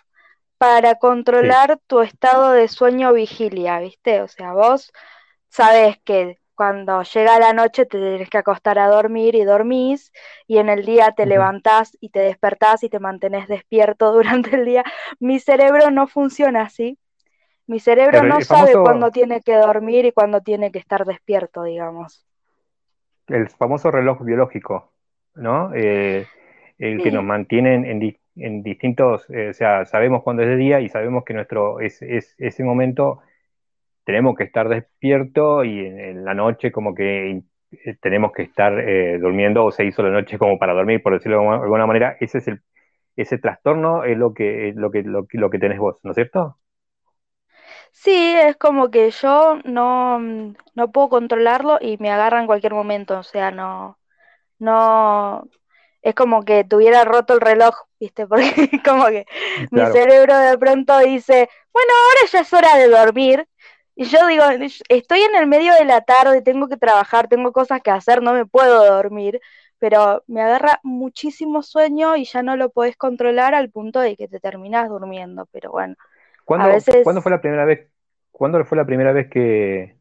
para 0.59 0.97
controlar 0.97 1.79
tu 1.87 2.01
estado 2.01 2.53
de 2.53 2.69
sueño 2.69 3.13
vigilia, 3.13 3.79
¿viste? 3.81 4.23
O 4.23 4.29
sea, 4.29 4.53
vos 4.55 4.93
sabés 5.51 5.99
que 6.05 6.39
cuando 6.55 7.03
llega 7.03 7.39
la 7.39 7.53
noche 7.53 7.87
te 7.87 7.99
tenés 7.99 8.31
que 8.31 8.39
acostar 8.39 8.79
a 8.79 8.89
dormir 8.89 9.35
y 9.37 9.45
dormís, 9.45 10.13
y 10.47 10.59
en 10.59 10.69
el 10.71 10.85
día 10.87 11.13
te 11.17 11.27
levantás 11.27 11.97
y 12.01 12.11
te 12.11 12.21
despertás 12.21 12.83
y 12.85 12.89
te 12.91 12.99
mantenés 13.01 13.49
despierto 13.49 14.13
durante 14.15 14.57
el 14.57 14.65
día. 14.65 14.85
Mi 15.21 15.39
cerebro 15.41 15.91
no 15.91 16.07
funciona 16.09 16.63
así. 16.63 16.99
Mi 17.69 17.79
cerebro 17.79 18.19
Pero 18.19 18.29
no 18.29 18.39
el 18.39 18.45
sabe 18.45 18.73
famoso- 18.73 18.83
cuándo 18.83 19.11
tiene 19.11 19.41
que 19.41 19.55
dormir 19.55 20.05
y 20.07 20.13
cuándo 20.13 20.41
tiene 20.41 20.73
que 20.73 20.79
estar 20.81 21.05
despierto, 21.05 21.63
digamos. 21.63 22.25
El 23.29 23.49
famoso 23.51 23.91
reloj 23.91 24.23
biológico, 24.25 24.93
¿no? 25.35 25.73
Eh, 25.75 26.27
el 26.79 26.99
que 27.03 27.11
nos 27.13 27.25
mantiene 27.25 27.75
en, 27.75 27.85
en 27.85 27.99
di- 28.01 28.19
en 28.37 28.63
distintos, 28.63 29.29
eh, 29.31 29.51
o 29.51 29.53
sea, 29.55 29.85
sabemos 29.85 30.23
cuándo 30.23 30.43
es 30.43 30.49
de 30.49 30.57
día 30.57 30.81
y 30.81 30.89
sabemos 30.89 31.25
que 31.25 31.35
nuestro 31.35 31.81
es, 31.81 32.01
es- 32.03 32.35
ese 32.39 32.65
momento 32.65 33.21
tenemos 34.05 34.37
que 34.37 34.45
estar 34.45 34.69
despierto 34.69 35.65
y 35.65 35.81
en, 35.87 36.01
en 36.01 36.25
la 36.25 36.35
noche 36.35 36.73
como 36.73 36.95
que 36.95 37.43
eh, 37.73 37.97
tenemos 38.01 38.33
que 38.33 38.43
estar 38.45 38.79
eh, 38.81 39.19
durmiendo 39.19 39.65
o 39.65 39.73
se 39.73 39.85
hizo 39.85 40.03
la 40.03 40.11
noche 40.11 40.39
como 40.39 40.59
para 40.59 40.75
dormir, 40.75 41.03
por 41.03 41.15
decirlo 41.15 41.41
de 41.43 41.49
alguna 41.49 41.87
manera, 41.87 42.17
ese 42.21 42.39
es 42.39 42.49
el, 42.49 42.63
ese 43.17 43.39
trastorno 43.39 44.05
es 44.05 44.17
lo 44.19 44.35
que, 44.35 44.73
lo 44.77 44.91
que, 44.91 45.03
lo, 45.03 45.27
que- 45.27 45.39
lo 45.39 45.51
que 45.51 45.59
tenés 45.59 45.79
vos, 45.79 45.99
¿no 46.05 46.13
es 46.13 46.17
cierto? 46.17 46.59
Sí, 47.93 48.13
es 48.37 48.57
como 48.57 48.91
que 48.91 49.11
yo 49.11 49.59
no, 49.65 50.19
no 50.21 50.93
puedo 50.93 51.09
controlarlo 51.09 51.79
y 51.81 51.97
me 51.99 52.11
agarra 52.11 52.41
en 52.41 52.47
cualquier 52.47 52.75
momento, 52.75 53.19
o 53.19 53.23
sea, 53.23 53.51
no, 53.51 53.99
no, 54.59 55.45
es 56.03 56.15
como 56.15 56.45
que 56.45 56.65
tuviera 56.65 57.05
roto 57.05 57.35
el 57.35 57.41
reloj, 57.41 57.75
¿viste? 58.01 58.27
Porque 58.29 58.83
como 58.85 59.07
que 59.09 59.27
mi 59.71 59.87
Claro. 59.87 59.89
cerebro 59.89 60.37
de 60.39 60.59
pronto 60.59 60.99
dice, 61.01 61.49
bueno, 61.73 61.93
ahora 61.95 62.31
ya 62.33 62.41
es 62.41 62.53
hora 62.55 62.77
de 62.79 62.89
dormir. 62.89 63.49
Y 63.97 64.05
yo 64.07 64.27
digo, 64.29 64.45
estoy 64.89 65.21
en 65.23 65.37
el 65.37 65.47
medio 65.49 65.75
de 65.75 65.85
la 65.85 66.03
tarde, 66.03 66.43
tengo 66.43 66.69
que 66.69 66.77
trabajar, 66.77 67.29
tengo 67.29 67.53
cosas 67.53 67.83
que 67.83 67.91
hacer, 67.91 68.23
no 68.23 68.33
me 68.33 68.47
puedo 68.47 68.85
dormir, 68.87 69.41
pero 69.79 70.23
me 70.29 70.43
agarra 70.43 70.81
muchísimo 70.85 71.63
sueño 71.63 72.17
y 72.17 72.25
ya 72.25 72.43
no 72.43 72.57
lo 72.57 72.71
podés 72.71 72.97
controlar 72.97 73.55
al 73.55 73.71
punto 73.71 74.01
de 74.01 74.17
que 74.17 74.29
te 74.29 74.41
terminás 74.41 74.89
durmiendo, 74.89 75.47
pero 75.53 75.71
bueno, 75.73 75.97
¿Cuándo, 76.49 76.69
veces... 76.69 77.05
¿cuándo 77.05 77.21
fue 77.21 77.31
la 77.31 77.43
primera 77.43 77.67
vez, 77.67 77.91
cuándo 78.33 78.65
fue 78.65 78.79
la 78.79 78.87
primera 78.87 79.13
vez 79.13 79.29
que, 79.29 79.99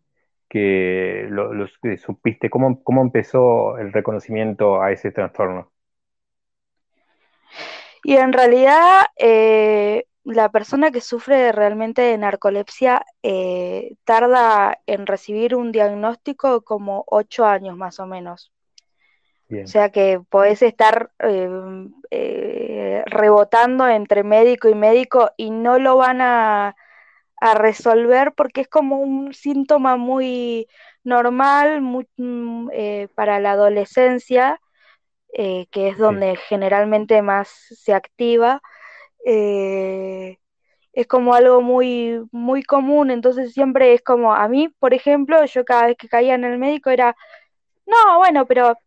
que 0.48 1.28
lo, 1.30 1.54
lo 1.54 1.68
que 1.82 1.98
supiste? 1.98 2.50
¿Cómo, 2.50 2.82
cómo 2.84 3.02
empezó 3.02 3.78
el 3.78 3.92
reconocimiento 3.92 4.82
a 4.82 4.94
ese 4.94 5.12
trastorno? 5.12 5.74
Y 8.02 8.16
en 8.16 8.32
realidad, 8.32 9.08
eh, 9.18 10.06
la 10.24 10.50
persona 10.50 10.90
que 10.92 11.02
sufre 11.02 11.52
realmente 11.52 12.02
de 12.02 12.18
narcolepsia 12.18 13.06
eh, 13.24 13.96
tarda 14.06 14.80
en 14.86 15.06
recibir 15.06 15.54
un 15.54 15.74
diagnóstico 15.74 16.62
como 16.62 17.04
ocho 17.08 17.46
años 17.46 17.76
más 17.76 18.00
o 18.00 18.06
menos. 18.06 18.54
Bien. 19.50 19.66
O 19.66 19.68
sea 19.68 19.90
que 19.90 20.22
podés 20.30 20.62
estar 20.62 21.12
eh, 21.20 21.50
eh, 22.12 23.04
rebotando 23.06 23.88
entre 23.88 24.24
médico 24.24 24.70
y 24.70 24.76
médico 24.76 25.32
y 25.38 25.52
no 25.52 25.78
lo 25.80 25.98
van 25.98 26.22
a, 26.22 26.76
a 27.42 27.54
resolver 27.56 28.34
porque 28.34 28.62
es 28.62 28.68
como 28.70 29.00
un 29.02 29.34
síntoma 29.34 29.98
muy 29.98 30.68
normal 31.04 31.82
muy, 31.82 32.08
mm, 32.18 32.70
eh, 32.74 33.08
para 33.16 33.40
la 33.40 33.52
adolescencia, 33.52 34.60
eh, 35.34 35.68
que 35.72 35.90
es 35.90 35.96
Sí. 35.96 36.02
donde 36.02 36.36
generalmente 36.38 37.22
más 37.22 37.50
se 37.50 37.94
activa. 37.94 38.62
es 40.94 41.08
como 41.08 41.34
algo 41.36 41.62
muy, 41.62 42.22
muy 42.32 42.64
común, 42.64 43.12
entonces 43.12 43.54
siempre 43.54 43.94
es 43.94 44.02
como, 44.02 44.34
a 44.34 44.48
mí, 44.48 44.70
por 44.80 44.94
ejemplo, 44.94 45.44
yo 45.46 45.64
cada 45.66 45.88
vez 45.88 45.98
que 45.98 46.08
caía 46.10 46.36
en 46.36 46.44
el 46.44 46.58
médico 46.58 46.90
era, 46.90 47.16
no, 47.86 48.18
bueno, 48.20 48.46
pero 48.48 48.78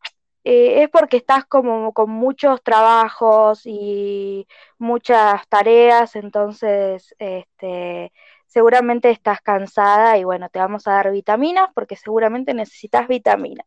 eh, 0.45 0.83
es 0.83 0.89
porque 0.91 1.19
estás 1.19 1.45
como 1.45 1.93
con 1.93 2.11
muchos 2.11 2.63
trabajos 2.63 3.63
y 3.65 4.47
muchas 4.79 5.47
tareas, 5.49 6.17
entonces 6.17 7.15
este, 7.19 8.13
seguramente 8.47 9.11
estás 9.11 9.41
cansada 9.43 10.19
y 10.19 10.25
bueno, 10.25 10.49
te 10.51 10.59
vamos 10.59 10.87
a 10.87 10.93
dar 10.93 11.11
vitaminas 11.13 11.69
porque 11.75 11.97
seguramente 11.97 12.55
necesitas 12.55 13.09
vitaminas. 13.09 13.67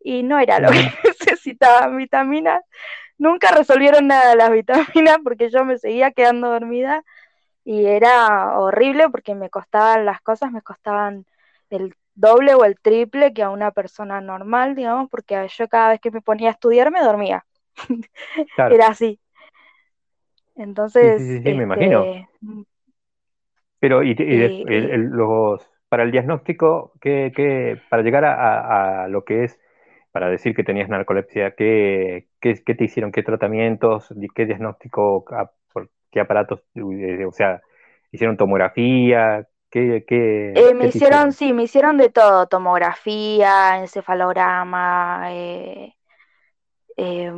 Y 0.00 0.22
no 0.22 0.38
era 0.38 0.60
lo 0.60 0.70
que 0.70 0.90
necesitaban 1.04 1.96
vitaminas. 1.96 2.62
Nunca 3.18 3.50
resolvieron 3.52 4.06
nada 4.08 4.34
las 4.34 4.50
vitaminas 4.50 5.18
porque 5.24 5.50
yo 5.50 5.64
me 5.64 5.78
seguía 5.78 6.10
quedando 6.12 6.50
dormida 6.50 7.04
y 7.64 7.86
era 7.86 8.58
horrible 8.58 9.08
porque 9.10 9.34
me 9.34 9.50
costaban 9.50 10.06
las 10.06 10.20
cosas, 10.22 10.52
me 10.52 10.62
costaban 10.62 11.26
el 11.70 11.94
doble 12.14 12.54
o 12.54 12.64
el 12.64 12.78
triple 12.80 13.32
que 13.32 13.42
a 13.42 13.50
una 13.50 13.70
persona 13.72 14.20
normal, 14.20 14.74
digamos, 14.74 15.08
porque 15.10 15.46
yo 15.56 15.68
cada 15.68 15.90
vez 15.90 16.00
que 16.00 16.10
me 16.10 16.22
ponía 16.22 16.48
a 16.50 16.52
estudiar 16.52 16.90
me 16.90 17.02
dormía. 17.02 17.44
Claro. 18.54 18.76
Era 18.76 18.88
así. 18.88 19.20
Sí, 21.00 21.10
Entonces, 21.10 21.12
sí, 21.12 21.26
sí, 21.38 21.42
sí, 21.42 21.54
me 21.54 21.62
imagino. 21.64 22.10
este, 22.10 22.28
Pero 23.78 24.02
y, 24.02 24.10
y 24.18 24.22
y- 24.34 24.42
el- 24.42 24.54
y- 24.68 24.90
el- 24.90 25.04
los, 25.10 25.68
para 25.88 26.02
el 26.02 26.10
diagnóstico, 26.12 26.92
¿qué, 27.00 27.32
qué- 27.34 27.80
para 27.88 28.02
llegar 28.02 28.24
a, 28.24 29.04
a- 29.04 29.08
lo 29.08 29.24
que 29.24 29.44
es, 29.44 29.58
para 30.12 30.28
decir 30.28 30.54
que 30.54 30.64
tenías 30.64 30.88
narcolepsia, 30.88 31.54
¿qué, 31.54 32.28
qué, 32.40 32.62
qué 32.64 32.74
te 32.74 32.84
hicieron? 32.84 33.12
¿Qué 33.12 33.22
tratamientos? 33.22 34.08
¿Qué 34.34 34.46
diagnóstico? 34.46 35.24
a- 35.30 35.50
por- 35.72 35.90
¿Qué 36.10 36.20
aparatos? 36.20 36.62
eh, 36.74 37.24
O 37.26 37.32
sea, 37.32 37.62
¿hicieron 38.12 38.36
tomografía? 38.36 39.46
¿Qué, 39.70 40.04
qué, 40.06 40.16
eh, 40.54 40.74
qué 40.74 40.74
me 40.74 40.88
hicieron, 40.88 41.32
sí, 41.32 41.52
me 41.52 41.64
hicieron 41.64 41.96
de 41.96 42.10
todo, 42.10 42.46
tomografía, 42.48 43.78
encefalograma, 43.78 45.28
eh, 45.32 45.94
eh, 46.96 47.32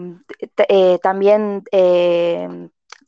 t- 0.55 0.67
eh, 0.69 0.99
también 1.03 1.63
eh, 1.73 2.49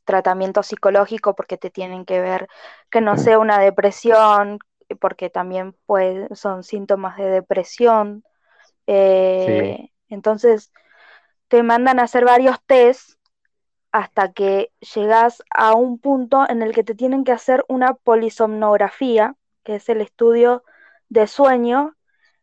tratamiento 0.05 0.63
psicológico 0.63 1.35
porque 1.35 1.57
te 1.59 1.71
tienen 1.71 2.05
que 2.05 2.21
ver 2.21 2.49
que 2.91 3.01
no 3.01 3.17
sea 3.17 3.39
una 3.39 3.59
depresión, 3.59 4.59
porque 5.01 5.31
también 5.31 5.75
pues, 5.87 6.29
son 6.39 6.63
síntomas 6.63 7.17
de 7.17 7.25
depresión. 7.27 8.25
Sí, 9.37 9.53
entonces 10.09 10.73
te 11.49 11.63
mandan 11.63 12.01
a 12.01 12.05
hacer 12.05 12.25
varios 12.25 12.59
tests 12.67 13.19
hasta 13.95 14.33
que 14.33 14.73
llegas 14.93 15.45
a 15.51 15.75
un 15.75 16.01
punto 16.01 16.45
en 16.49 16.63
el 16.63 16.75
que 16.75 16.83
te 16.83 16.97
tienen 16.97 17.23
que 17.23 17.31
hacer 17.31 17.65
una 17.69 17.95
polisomnografía, 17.95 19.37
que 19.63 19.77
es 19.77 19.89
el 19.89 20.01
estudio 20.01 20.65
de 21.11 21.29
sueño, 21.29 21.95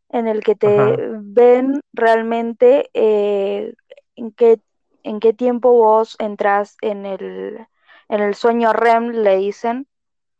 en 0.07 0.29
el 0.29 0.45
que 0.45 0.55
te 0.55 0.79
ajá, 0.79 0.95
ven 1.19 1.81
realmente 1.91 2.89
eh, 2.93 3.73
en 4.15 4.31
qué, 4.31 4.61
en 5.03 5.19
qué 5.19 5.33
tiempo 5.33 5.73
vos 5.73 6.15
entras 6.19 6.77
en 6.79 7.05
el, 7.05 7.67
en 8.07 8.21
el 8.21 8.33
sueño 8.33 8.71
REM, 8.71 9.09
le 9.09 9.35
dicen, 9.35 9.87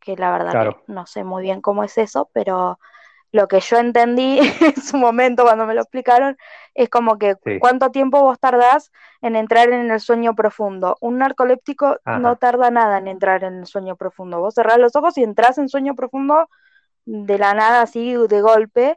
que 0.00 0.16
la 0.16 0.32
verdad 0.32 0.74
que 0.86 0.92
no 0.92 1.04
sé 1.04 1.24
muy 1.24 1.42
bien 1.42 1.60
cómo 1.60 1.84
es 1.84 1.98
eso, 1.98 2.30
pero 2.32 2.78
lo 3.32 3.48
que 3.48 3.60
yo 3.60 3.78
entendí 3.78 4.38
en 4.60 4.80
su 4.80 4.98
momento 4.98 5.42
cuando 5.42 5.66
me 5.66 5.74
lo 5.74 5.80
explicaron 5.80 6.36
es 6.74 6.88
como 6.88 7.18
que 7.18 7.36
sí, 7.44 7.58
cuánto 7.58 7.90
tiempo 7.90 8.20
vos 8.20 8.38
tardás 8.38 8.92
en 9.20 9.36
entrar 9.36 9.70
en 9.70 9.90
el 9.90 10.00
sueño 10.00 10.34
profundo. 10.34 10.96
Un 11.00 11.18
narcoléptico 11.18 11.98
no 12.04 12.36
tarda 12.36 12.70
nada 12.70 12.98
en 12.98 13.08
entrar 13.08 13.44
en 13.44 13.60
el 13.60 13.66
sueño 13.66 13.96
profundo. 13.96 14.40
Vos 14.40 14.54
cerrás 14.54 14.78
los 14.78 14.94
ojos 14.96 15.16
y 15.18 15.22
entras 15.22 15.58
en 15.58 15.68
sueño 15.68 15.94
profundo 15.94 16.48
de 17.04 17.38
la 17.38 17.54
nada, 17.54 17.82
así 17.82 18.14
de 18.14 18.40
golpe, 18.40 18.96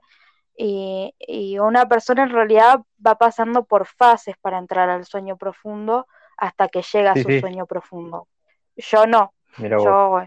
y, 0.58 1.14
y 1.20 1.60
una 1.60 1.88
persona 1.88 2.24
en 2.24 2.30
realidad 2.30 2.82
va 3.06 3.16
pasando 3.16 3.66
por 3.66 3.88
fases 3.88 4.36
para 4.40 4.58
entrar 4.58 4.90
al 4.90 5.06
sueño 5.06 5.38
profundo 5.38 6.08
hasta 6.38 6.68
que 6.68 6.82
llega 6.82 7.12
a 7.12 7.16
su 7.16 7.28
sí, 7.28 7.40
sueño 7.40 7.66
profundo. 7.66 8.28
Yo 8.76 9.06
no, 9.06 9.34
mira 9.58 9.78
yo 9.78 10.22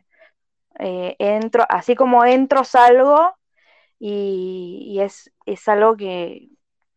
eh, 0.78 1.16
entro, 1.18 1.64
así 1.68 1.94
como 1.94 2.24
entro, 2.24 2.64
salgo 2.64 3.37
y, 3.98 4.84
y 4.88 5.00
es, 5.00 5.32
es 5.46 5.68
algo 5.68 5.96
que, 5.96 6.48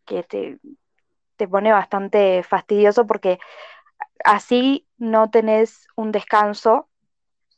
que 0.06 0.24
te, 0.24 0.60
te 1.38 1.48
pone 1.48 1.72
bastante 1.72 2.44
fastidioso 2.44 3.08
porque 3.08 3.40
así 4.24 4.88
no 4.98 5.30
tenés 5.30 5.88
un 5.96 6.12
descanso, 6.12 6.90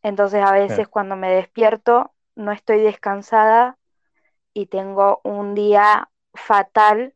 entonces 0.03 0.43
a 0.43 0.51
veces 0.53 0.87
claro, 0.87 0.89
cuando 0.89 1.15
me 1.15 1.31
despierto 1.31 2.13
no 2.35 2.51
estoy 2.51 2.81
descansada 2.81 3.77
y 4.53 4.67
tengo 4.67 5.21
un 5.23 5.55
día 5.55 6.09
fatal 6.33 7.13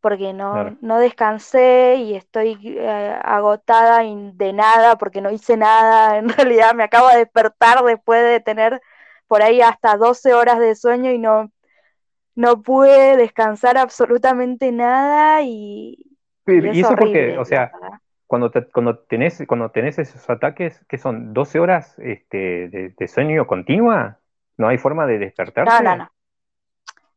porque 0.00 0.32
no, 0.32 0.52
claro, 0.52 0.76
no 0.80 0.98
descansé 0.98 1.96
y 1.96 2.14
estoy 2.14 2.58
eh, 2.64 3.18
agotada 3.22 4.00
de 4.02 4.52
nada 4.52 4.96
porque 4.96 5.20
no 5.20 5.30
hice 5.30 5.56
nada. 5.56 6.16
En 6.18 6.28
realidad 6.28 6.74
me 6.74 6.84
acabo 6.84 7.08
de 7.08 7.18
despertar 7.18 7.82
después 7.84 8.22
de 8.22 8.40
tener 8.40 8.80
por 9.28 9.42
ahí 9.42 9.62
hasta 9.62 9.96
12 9.98 10.34
horas 10.34 10.60
de 10.60 10.74
sueño 10.76 11.12
y 11.12 11.18
no, 11.18 11.52
no 12.36 12.62
pude 12.62 13.16
descansar 13.16 13.78
absolutamente 13.78 14.72
nada 14.72 15.42
y, 15.44 15.98
y 16.52 16.68
Y 16.70 16.78
y 16.78 16.80
es 16.80 16.82
eso 16.82 16.96
porque, 16.98 17.36
o 17.38 17.44
sea, 17.44 17.76
verdad. 17.80 18.00
cuando, 18.26 18.50
te- 18.50 18.66
cuando 18.70 18.98
tenés, 19.00 19.42
cuando 19.46 19.70
tenés 19.70 19.98
esos 19.98 20.28
ataques, 20.30 20.80
que 20.88 20.98
son 20.98 21.34
12 21.34 21.58
horas 21.60 21.98
este, 21.98 22.68
de, 22.68 22.94
de 22.98 23.08
sueño 23.08 23.46
continua, 23.46 24.20
¿no 24.56 24.68
hay 24.68 24.78
forma 24.78 25.06
de 25.06 25.18
No, 25.60 25.80
no, 25.80 25.94
despertarse? 25.94 25.96
no, 25.96 26.10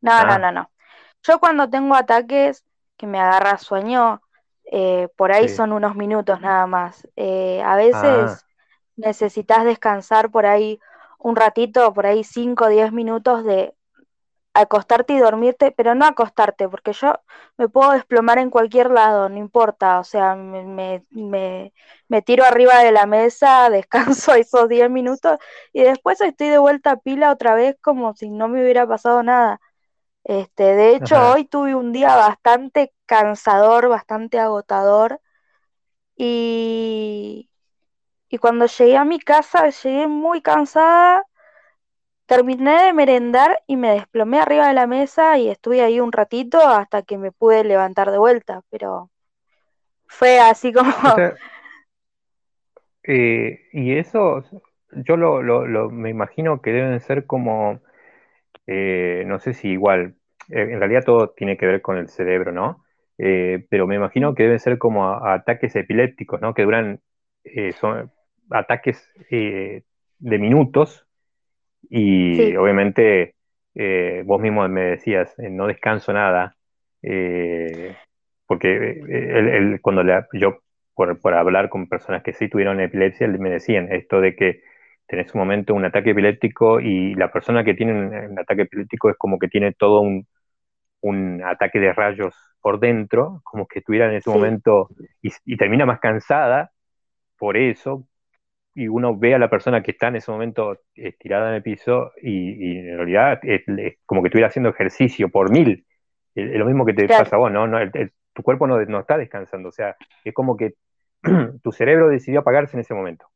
no, 0.01 0.25
no, 0.25 0.37
Ah, 0.37 0.39
no, 0.39 0.51
no. 0.51 0.71
Yo 1.23 1.39
cuando 1.39 1.69
tengo 1.69 1.95
ataques 1.95 2.65
que 2.97 3.07
me 3.07 3.19
agarra 3.19 3.57
sueño, 3.57 4.21
eh, 4.71 5.09
por 5.17 5.31
ahí 5.31 5.47
sí, 5.47 5.47
son 5.49 5.71
unos 5.73 5.95
minutos 5.95 6.41
nada 6.41 6.67
más. 6.67 7.07
Eh, 7.15 7.61
a 7.63 7.75
ah, 7.91 8.41
veces 8.41 8.45
necesitas 8.95 9.65
descansar 9.65 10.31
por 10.31 10.45
ahí 10.45 10.79
un 11.23 11.35
ratito, 11.35 11.93
por 11.93 12.05
ahí 12.07 12.23
5 12.23 12.65
o 12.65 12.69
10 12.69 12.91
minutos 12.91 13.43
de 13.45 13.73
acostarte 14.53 15.13
y 15.13 15.19
dormirte, 15.19 15.71
pero 15.71 15.95
no 15.95 16.05
acostarte, 16.05 16.67
porque 16.69 16.93
yo 16.93 17.15
me 17.57 17.69
puedo 17.69 17.91
desplomar 17.91 18.37
en 18.39 18.49
cualquier 18.49 18.91
lado, 18.91 19.29
no 19.29 19.37
importa, 19.37 19.99
o 19.99 20.03
sea, 20.03 20.35
me, 20.35 20.63
me, 20.65 21.05
me, 21.11 21.73
me 22.09 22.21
tiro 22.21 22.43
arriba 22.45 22.79
de 22.79 22.91
la 22.91 23.05
mesa, 23.05 23.69
descanso 23.71 24.33
esos 24.35 24.67
10 24.69 24.89
minutos 24.89 25.37
y 25.73 25.83
después 25.83 26.19
estoy 26.21 26.49
de 26.49 26.57
vuelta 26.57 26.91
a 26.91 26.97
pila 26.97 27.31
otra 27.31 27.55
vez 27.55 27.77
como 27.81 28.13
si 28.15 28.29
no 28.29 28.47
me 28.49 28.61
hubiera 28.63 28.87
pasado 28.87 29.23
nada. 29.23 29.59
Este, 30.23 30.63
de 30.75 30.95
hecho, 30.95 31.15
Ajá. 31.15 31.31
hoy 31.31 31.45
tuve 31.45 31.75
un 31.75 31.91
día 31.93 32.15
bastante 32.15 32.93
cansador, 33.07 33.89
bastante 33.89 34.39
agotador. 34.39 35.21
Y, 36.17 37.50
y 38.31 38.37
cuando 38.39 38.65
llegué 38.67 38.97
a 38.97 39.05
mi 39.05 39.19
casa, 39.19 39.69
llegué 39.69 40.07
muy 40.07 40.41
cansada, 40.41 41.23
terminé 42.25 42.83
de 42.85 42.93
merendar 42.93 43.61
y 43.67 43.77
me 43.77 43.91
desplomé 43.91 44.39
arriba 44.39 44.67
de 44.67 44.73
la 44.73 44.87
mesa 44.87 45.37
y 45.37 45.49
estuve 45.49 45.81
ahí 45.83 45.99
un 45.99 46.11
ratito 46.11 46.59
hasta 46.59 47.03
que 47.03 47.17
me 47.19 47.31
pude 47.31 47.63
levantar 47.63 48.09
de 48.11 48.17
vuelta, 48.17 48.63
pero 48.71 49.11
fue 50.07 50.39
así 50.39 50.73
como... 50.73 50.91
O 51.03 51.11
sea, 51.11 51.39
eh, 53.03 53.59
y 53.73 53.93
eso, 53.97 54.43
yo 54.91 55.17
lo, 55.17 55.41
lo- 55.41 55.67
lo- 55.67 55.89
me 55.89 56.09
imagino 56.09 56.61
que 56.61 56.71
deben 56.71 56.99
ser 56.99 57.25
como, 57.25 57.81
eh, 58.67 59.23
no 59.27 59.39
sé 59.39 59.53
si 59.53 59.69
igual, 59.69 60.15
eh, 60.49 60.61
en 60.71 60.79
realidad 60.79 61.03
todo 61.05 61.31
tiene 61.31 61.57
que 61.57 61.65
ver 61.67 61.81
con 61.81 61.97
el 61.97 62.09
cerebro, 62.09 62.51
¿no? 62.51 62.85
Eh, 63.19 63.65
pero 63.69 63.87
me 63.87 63.95
imagino 63.95 64.35
que 64.35 64.43
deben 64.45 64.59
ser 64.59 64.77
como 64.79 65.13
ataques 65.25 65.75
epilépticos, 65.75 66.41
¿no? 66.41 66.53
Que 66.53 66.63
duran, 66.63 67.01
eh, 67.45 67.73
son 67.73 68.11
ataques 68.51 69.07
eh, 69.31 69.83
de 70.19 70.39
minutos 70.39 71.05
y 71.89 72.55
Sí, 72.55 72.57
obviamente 72.57 73.35
eh, 73.75 74.23
vos 74.25 74.41
mismo 74.41 74.67
me 74.69 74.81
decías, 74.83 75.37
eh, 75.39 75.49
no 75.49 75.67
descanso 75.67 76.13
nada, 76.13 76.55
porque 78.47 78.67
el- 79.07 79.47
el- 79.49 79.81
cuando 79.81 80.03
yo, 80.33 80.59
por, 80.93 81.19
por 81.21 81.33
hablar 81.33 81.69
con 81.69 81.87
personas 81.87 82.23
que 82.23 82.33
sí 82.33 82.49
tuvieron 82.49 82.79
epilepsia, 82.79 83.27
me 83.27 83.49
decían 83.49 83.91
esto 83.91 84.21
de 84.21 84.35
que 84.35 84.61
tenés 85.07 85.33
un 85.33 85.39
momento, 85.39 85.73
un 85.73 85.85
ataque 85.85 86.11
epiléptico 86.11 86.79
y 86.79 87.15
la 87.15 87.31
persona 87.31 87.63
que 87.63 87.73
tiene 87.73 87.93
un, 87.93 88.13
un 88.31 88.39
ataque 88.39 88.63
epiléptico 88.63 89.09
es 89.09 89.17
como 89.17 89.39
que 89.39 89.47
tiene 89.47 89.73
todo 89.73 90.01
un, 90.01 90.27
un 91.01 91.43
ataque 91.43 91.79
de 91.79 91.93
rayos 91.93 92.35
por 92.61 92.79
dentro, 92.79 93.41
como 93.45 93.67
que 93.67 93.79
estuviera 93.79 94.07
en 94.09 94.15
ese 94.15 94.29
sí, 94.29 94.31
momento 94.31 94.89
y, 95.21 95.31
y 95.45 95.57
termina 95.57 95.85
más 95.85 95.99
cansada 95.99 96.71
por 97.37 97.57
eso, 97.57 98.07
y 98.75 98.87
uno 98.87 99.17
ve 99.17 99.35
a 99.35 99.39
la 99.39 99.49
persona 99.49 99.83
que 99.83 99.91
está 99.91 100.07
en 100.07 100.17
ese 100.17 100.31
momento 100.31 100.77
estirada 100.95 101.49
en 101.49 101.55
el 101.55 101.63
piso 101.63 102.11
y, 102.21 102.75
y 102.75 102.79
en 102.79 102.97
realidad 102.97 103.39
es, 103.43 103.63
es 103.67 103.95
como 104.05 104.21
que 104.21 104.27
estuviera 104.29 104.47
haciendo 104.49 104.69
ejercicio 104.69 105.29
por 105.29 105.51
mil. 105.51 105.85
Es, 106.35 106.51
es 106.51 106.57
lo 106.57 106.65
mismo 106.65 106.85
que 106.85 106.93
te 106.93 107.07
claro. 107.07 107.31
pasa 107.31 107.35
a 107.35 107.39
vos, 107.39 107.51
¿no? 107.51 107.67
no 107.67 107.79
el- 107.79 107.91
el- 107.95 108.13
tu 108.33 108.43
cuerpo 108.43 108.65
no, 108.67 108.79
no 108.85 108.99
está 109.01 109.17
descansando, 109.17 109.69
o 109.69 109.71
sea, 109.73 109.97
es 110.23 110.33
como 110.33 110.55
que 110.57 110.75
tu 111.63 111.71
cerebro 111.73 112.07
decidió 112.09 112.39
apagarse 112.41 112.77
en 112.77 112.81
ese 112.81 112.93
momento. 112.93 113.27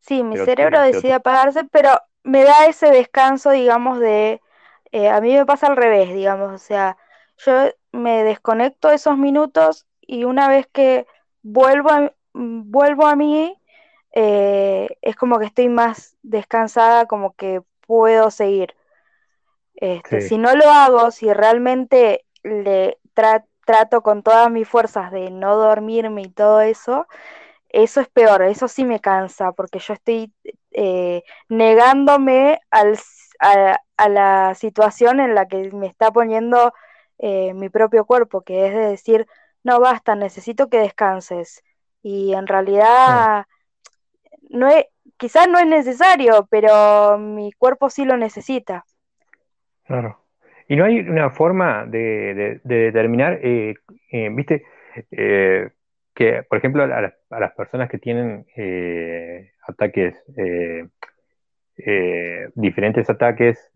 Sí, 0.00 0.22
mi 0.22 0.36
Pero, 0.36 0.38
cerebro 0.38 0.80
eh, 0.80 0.80
decide 0.80 1.12
tu- 1.12 1.14
apagarse, 1.14 1.64
pero 1.64 1.90
me 2.22 2.44
da 2.44 2.66
ese 2.66 2.90
descanso, 2.90 3.50
digamos, 3.50 3.98
de... 4.00 4.40
eh, 4.92 5.08
a 5.08 5.20
mí 5.20 5.34
me 5.34 5.46
pasa 5.46 5.66
al 5.68 5.76
revés, 5.76 6.12
digamos, 6.14 6.52
o 6.52 6.58
sea, 6.58 6.96
yo 7.38 7.52
me 7.92 8.24
desconecto 8.24 8.90
esos 8.90 9.16
minutos 9.18 9.86
y 10.00 10.24
una 10.24 10.48
vez 10.48 10.66
que 10.68 11.06
vuelvo 11.42 11.90
a, 11.90 12.12
mm, 12.34 12.70
vuelvo 12.70 13.06
a 13.06 13.16
mí, 13.16 13.60
eh, 14.12 14.88
es 15.02 15.16
como 15.16 15.38
que 15.38 15.46
estoy 15.46 15.68
más 15.68 16.16
descansada, 16.22 17.06
como 17.06 17.34
que 17.34 17.62
puedo 17.86 18.30
seguir. 18.30 18.74
Este, 19.76 20.20
sí, 20.20 20.20
si 20.20 20.38
no 20.38 20.54
lo 20.56 20.70
hago, 20.70 21.10
si 21.10 21.32
realmente 21.32 22.24
le 22.42 22.98
tra- 23.14 23.46
trato 23.64 24.02
con 24.02 24.22
todas 24.22 24.50
mis 24.50 24.68
fuerzas 24.68 25.12
de 25.12 25.30
no 25.30 25.56
dormirme 25.56 26.22
y 26.22 26.30
todo 26.30 26.60
eso, 26.60 27.06
eso 27.70 28.00
es 28.00 28.08
peor, 28.08 28.42
eso 28.42 28.68
sí 28.68 28.84
me 28.84 29.00
cansa, 29.00 29.52
porque 29.52 29.78
yo 29.80 29.94
estoy 29.94 30.32
eh, 30.72 31.22
negándome 31.48 32.60
al, 32.70 32.98
a, 33.40 33.80
a 33.98 34.08
la 34.08 34.54
situación 34.56 35.20
en 35.20 35.34
la 35.34 35.46
que 35.48 35.70
me 35.72 35.86
está 35.88 36.12
poniendo 36.12 36.72
eh, 37.18 37.54
mi 37.54 37.68
propio 37.70 38.06
cuerpo, 38.06 38.42
que 38.42 38.66
es 38.68 38.74
de 38.74 38.80
decir, 38.90 39.26
no 39.64 39.80
basta, 39.80 40.14
necesito 40.16 40.68
que 40.70 40.78
descanses. 40.80 41.62
Y 42.02 42.34
en 42.34 42.46
realidad 42.46 43.46
no 44.50 44.68
es, 44.68 44.86
quizás 45.16 45.48
no 45.48 45.58
es 45.58 45.66
necesario, 45.66 46.46
pero 46.50 47.18
mi 47.18 47.52
cuerpo 47.52 47.90
sí 47.90 48.04
lo 48.04 48.16
necesita. 48.16 48.84
claro. 49.86 50.24
Y 50.68 50.76
no 50.76 50.84
hay 50.84 51.00
una 51.00 51.30
forma 51.30 51.86
de, 51.86 51.98
de- 52.34 52.60
de 52.64 52.76
determinar, 52.76 53.40
eh, 53.42 53.74
eh, 54.12 54.28
viste, 54.32 54.64
eh, 55.10 55.70
que, 56.14 56.42
por 56.48 56.58
ejemplo, 56.58 56.82
a 56.84 56.88
las, 57.40 57.52
personas 57.54 57.88
que 57.90 57.98
tienen 57.98 58.46
eh, 58.56 59.52
ataques 59.66 60.22
eh, 61.76 62.48
diferentes 62.54 63.08
ataques, 63.10 63.70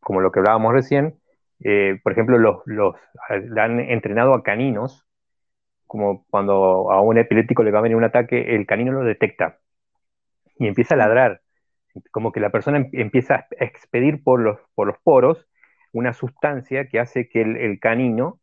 como 0.00 0.20
lo 0.20 0.30
que 0.32 0.40
hablábamos 0.40 0.72
recién. 0.74 1.18
Por 2.02 2.12
ejemplo, 2.12 2.38
los, 2.38 2.58
los 2.66 2.94
han 3.56 3.80
entrenado 3.80 4.34
a 4.34 4.42
caninos, 4.42 5.06
como 5.86 6.26
cuando 6.30 6.90
a 6.92 7.00
un 7.02 7.18
epiléptico 7.18 7.62
le 7.64 7.70
va 7.72 7.80
a 7.80 7.82
venir 7.82 7.96
un 7.96 8.04
ataque, 8.04 8.54
el 8.56 8.66
canino 8.66 8.92
lo 8.92 9.04
detecta 9.04 9.60
y 10.56 10.66
empieza 10.66 10.94
a 10.94 10.98
ladrar, 10.98 11.40
como 12.10 12.32
que 12.32 12.40
la 12.40 12.50
persona 12.50 12.78
em- 12.78 12.90
empieza 12.92 13.34
a 13.34 13.46
expedir 13.64 14.22
por 14.22 14.40
los, 14.40 14.58
por 14.74 14.86
los 14.86 14.96
poros 15.02 15.46
una 15.92 16.12
sustancia 16.12 16.88
que 16.88 16.98
hace 16.98 17.28
que 17.28 17.42
el, 17.42 17.78
canino 17.80 18.40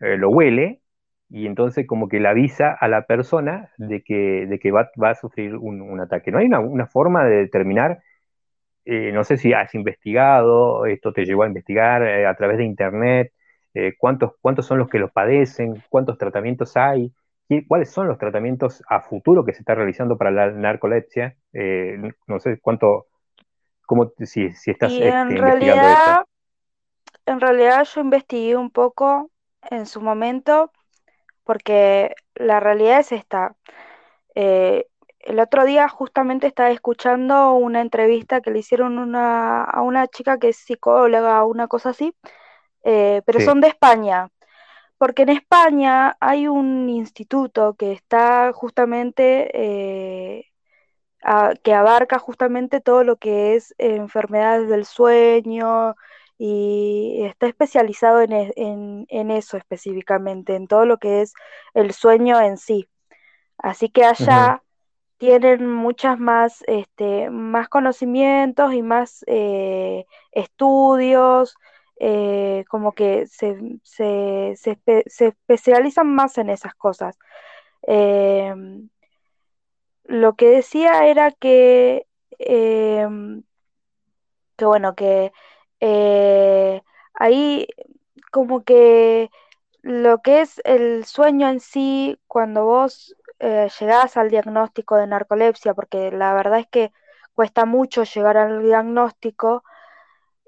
eh, 0.00 0.16
lo 0.16 0.30
huele 0.30 0.80
y 1.28 1.46
entonces 1.46 1.86
como 1.86 2.08
que 2.08 2.20
le 2.20 2.28
avisa 2.28 2.72
a 2.72 2.88
la 2.88 3.06
persona 3.06 3.70
de 3.78 4.02
que, 4.02 4.46
de 4.46 4.58
que 4.58 4.70
va, 4.70 4.90
va 5.02 5.10
a 5.10 5.14
sufrir 5.16 5.56
un, 5.56 6.00
ataque. 6.00 6.30
¿No 6.30 6.38
hay 6.38 6.46
una, 6.46 6.86
forma 6.86 7.24
de 7.24 7.36
determinar 7.36 8.00
eh, 8.84 9.12
no 9.12 9.24
sé 9.24 9.38
si 9.38 9.52
has 9.52 9.74
investigado, 9.74 10.86
esto 10.86 11.12
te 11.12 11.24
llevó 11.24 11.44
a 11.44 11.48
investigar 11.48 12.02
eh, 12.02 12.26
a 12.26 12.34
través 12.34 12.58
de 12.58 12.64
internet, 12.64 13.32
cuántos, 13.98 14.32
cuántos 14.40 14.66
son 14.66 14.78
los 14.78 14.88
que 14.88 14.98
los 14.98 15.10
padecen, 15.10 15.82
cuántos 15.88 16.18
tratamientos 16.18 16.76
hay, 16.76 17.10
¿Qué- 17.10 17.23
cuáles 17.68 17.90
son 17.92 18.08
los 18.08 18.18
tratamientos 18.18 18.82
a 18.88 19.00
futuro 19.02 19.44
que 19.44 19.52
se 19.54 19.60
está 19.60 19.74
realizando 19.74 20.18
para 20.18 20.30
la 20.30 20.50
narcolepsia, 20.52 21.36
Eh, 21.52 21.96
no 22.26 22.40
sé 22.40 22.58
cuánto, 22.60 23.06
cómo, 23.86 24.12
si, 24.20 24.52
si 24.54 24.70
estás 24.72 24.98
Y 24.98 25.08
en 25.08 25.34
este, 25.34 25.36
investigando 25.38 25.88
eso. 25.90 26.16
realidad, 26.16 26.24
en 27.26 27.40
realidad 27.40 27.84
yo 27.94 28.00
investigué 28.00 28.56
un 28.56 28.70
poco 28.70 29.30
en 29.70 29.86
su 29.86 30.00
momento, 30.00 30.72
porque 31.44 32.14
la 32.34 32.60
realidad 32.60 33.00
es 33.00 33.12
esta. 33.12 33.56
Eh, 34.34 34.86
el 35.20 35.40
otro 35.40 35.64
día 35.64 35.88
justamente 35.88 36.46
estaba 36.48 36.70
escuchando 36.70 37.54
una 37.54 37.80
entrevista 37.82 38.40
que 38.42 38.50
le 38.52 38.60
hicieron 38.60 38.98
una, 38.98 39.64
a 39.64 39.82
una 39.82 40.08
chica 40.08 40.38
que 40.38 40.50
es 40.50 40.58
psicóloga, 40.58 41.44
una 41.44 41.68
cosa 41.68 41.90
así, 41.90 42.14
eh, 42.84 43.22
pero 43.26 43.40
Sí, 43.40 43.42
son 43.42 43.60
de 43.60 43.68
España, 43.68 44.30
porque 44.98 45.22
en 45.22 45.30
España 45.30 46.16
hay 46.20 46.48
un 46.48 46.88
instituto 46.88 47.74
que 47.74 47.92
está 47.92 48.52
justamente, 48.54 49.50
eh, 49.54 50.46
a- 51.22 51.54
que 51.62 51.74
abarca 51.74 52.18
justamente 52.18 52.80
todo 52.80 53.04
lo 53.04 53.16
que 53.16 53.54
es 53.56 53.74
enfermedades 53.78 54.68
del 54.68 54.84
sueño 54.86 55.94
y 56.38 57.22
está 57.24 57.46
especializado 57.48 58.20
en, 58.22 58.32
en 58.34 59.06
en 59.08 59.30
eso 59.30 59.56
específicamente, 59.56 60.56
en 60.56 60.66
todo 60.68 60.86
lo 60.86 60.98
que 60.98 61.22
es 61.22 61.34
el 61.74 61.92
sueño 61.92 62.40
en 62.40 62.56
sí. 62.58 62.88
Así 63.58 63.88
que 63.90 64.04
allá 64.04 64.62
tienen 65.18 65.70
muchas 65.70 66.18
más, 66.20 66.62
este, 66.66 67.30
más 67.30 67.68
conocimientos 67.68 68.74
y 68.74 68.82
más 68.82 69.24
eh, 69.28 70.06
estudios, 70.32 71.56
eh, 72.06 72.64
como 72.68 72.92
que 72.94 73.26
se, 73.26 73.56
se, 73.84 74.54
se 74.56 74.72
espe- 74.78 75.04
se 75.08 75.28
especializan 75.28 76.08
más 76.14 76.38
en 76.38 76.50
esas 76.50 76.74
cosas. 76.74 77.18
Em, 77.82 78.88
lo 80.04 80.34
que 80.36 80.48
decía 80.50 81.06
era 81.08 81.30
que, 81.32 82.06
em, 82.38 83.42
que 84.56 84.64
bueno, 84.64 84.94
que 84.94 85.32
eh, 85.80 86.82
ahí 87.14 87.66
como 88.32 88.64
que 88.64 89.30
lo 89.82 90.20
que 90.22 90.42
es 90.42 90.60
el 90.64 91.04
sueño 91.06 91.48
en 91.48 91.60
sí, 91.60 92.18
cuando 92.26 92.64
vos 92.64 93.16
eh, 93.40 93.68
llegás 93.80 94.16
al 94.16 94.30
diagnóstico 94.30 94.96
de 94.96 95.06
narcolepsia, 95.06 95.74
porque 95.74 96.10
la 96.12 96.34
verdad 96.34 96.60
es 96.60 96.66
que 96.68 96.92
cuesta 97.34 97.64
mucho 97.66 98.04
llegar 98.04 98.36
al 98.38 98.62
diagnóstico, 98.62 99.64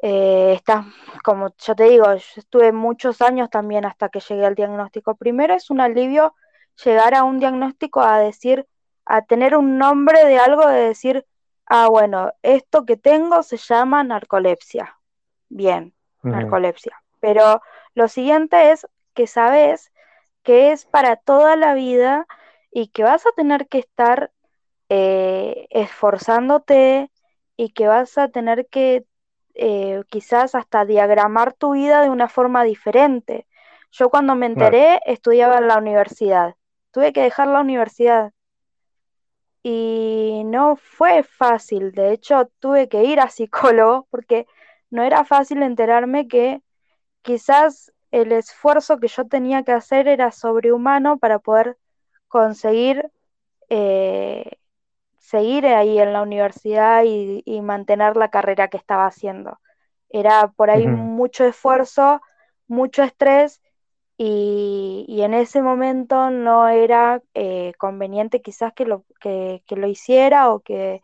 eh, 0.03 0.53
estás, 0.55 0.87
como 1.25 1.55
yo 1.59 1.75
te 1.75 1.85
digo, 1.85 2.05
yo 2.15 2.21
estuve 2.37 2.73
muchos 2.73 3.23
años 3.23 3.51
también 3.51 3.85
hasta 3.85 4.09
que 4.09 4.21
llegué 4.21 4.45
al 4.45 4.55
diagnóstico. 4.55 5.15
Primero 5.15 5.55
es 5.55 5.71
un 5.71 5.81
alivio 5.81 6.35
llegar 6.85 7.15
a 7.15 7.25
un 7.25 7.39
diagnóstico 7.39 8.03
a 8.03 8.19
decir, 8.19 8.67
a 9.05 9.23
tener 9.23 9.57
un 9.57 9.79
nombre 9.79 10.25
de 10.25 10.39
algo, 10.39 10.67
de 10.67 10.81
decir, 10.81 11.27
ah, 11.67 11.89
bueno, 11.89 12.33
esto 12.43 12.85
que 12.85 12.97
tengo 12.97 13.43
se 13.43 13.57
llama 13.57 14.05
narcolepsia. 14.05 14.99
Bien, 15.49 15.95
narcolepsia. 16.23 17.03
Pero 17.21 17.63
lo 17.95 18.09
siguiente 18.09 18.73
es 18.73 18.87
que 19.15 19.27
sabes 19.27 19.93
que 20.43 20.73
es 20.73 20.85
para 20.85 21.17
toda 21.17 21.57
la 21.57 21.75
vida 21.75 22.27
y 22.71 22.89
que 22.89 23.03
vas 23.03 23.27
a 23.27 23.33
tener 23.33 23.69
que 23.69 23.79
estar 23.79 24.31
eh, 24.89 25.67
esforzándote 25.71 27.11
y 27.57 27.71
que 27.71 27.89
vas 27.89 28.19
a 28.19 28.29
tener 28.29 28.67
que 28.67 29.07
eh, 29.59 30.03
quizás 30.09 30.55
hasta 30.55 30.85
diagramar 30.85 31.55
tu 31.55 31.73
vida 31.73 32.03
de 32.03 32.11
una 32.11 32.29
forma 32.29 32.63
diferente. 32.63 33.47
Yo 33.91 34.11
cuando 34.11 34.35
me 34.35 34.47
enteré 34.47 35.01
estudiaba 35.07 35.59
en 35.59 35.69
la 35.69 35.79
universidad, 35.79 36.57
tuve 36.91 37.13
que 37.13 37.23
dejar 37.23 37.49
la 37.49 37.61
universidad. 37.61 38.33
Y 39.63 40.43
no 40.45 40.77
fue 40.77 41.23
fácil, 41.23 41.93
de 41.93 42.13
hecho 42.13 42.51
tuve 42.61 42.89
que 42.89 43.05
ir 43.05 43.19
a 43.21 43.31
psicólogo 43.31 44.07
porque 44.11 44.47
no 44.91 45.03
era 45.03 45.25
fácil 45.25 45.63
enterarme 45.63 46.29
que 46.29 46.63
quizás 47.23 47.93
el 48.11 48.33
esfuerzo 48.33 48.99
que 48.99 49.09
yo 49.09 49.27
tenía 49.27 49.63
que 49.65 49.73
hacer 49.73 50.07
era 50.09 50.31
sobrehumano 50.31 51.19
para 51.19 51.39
poder 51.39 51.77
conseguir 52.29 53.11
eh, 53.69 54.59
seguir 55.27 55.67
ahí 55.67 55.99
en 55.99 56.13
la 56.13 56.23
universidad 56.23 57.03
y, 57.05 57.43
mantener 57.63 58.17
la 58.17 58.31
carrera 58.31 58.69
que 58.69 58.77
estaba 58.77 59.07
haciendo. 59.07 59.59
Era 60.09 60.49
por 60.57 60.71
ahí 60.71 60.87
mucho 60.87 61.45
esfuerzo, 61.45 62.21
mucho 62.69 63.03
estrés 63.03 63.61
y, 64.19 65.07
en 65.23 65.35
ese 65.35 65.63
momento 65.63 66.31
no 66.31 66.69
era 66.69 67.23
eh, 67.35 67.73
conveniente 67.79 68.41
quizás 68.43 68.73
que 68.75 68.87
lo, 68.87 69.05
que, 69.21 69.63
lo 69.71 69.89
hiciera 69.89 70.51
o 70.53 70.61
que 70.61 71.03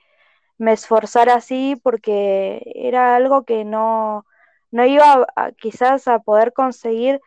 me 0.59 0.73
esforzara 0.73 1.35
así 1.35 1.77
porque 1.83 2.63
era 2.77 3.17
algo 3.17 3.45
que 3.45 3.65
no, 3.65 4.25
no 4.71 4.85
iba 4.87 5.27
quizás 5.59 6.09
a 6.09 6.21
poder 6.21 6.53
conseguir. 6.53 7.21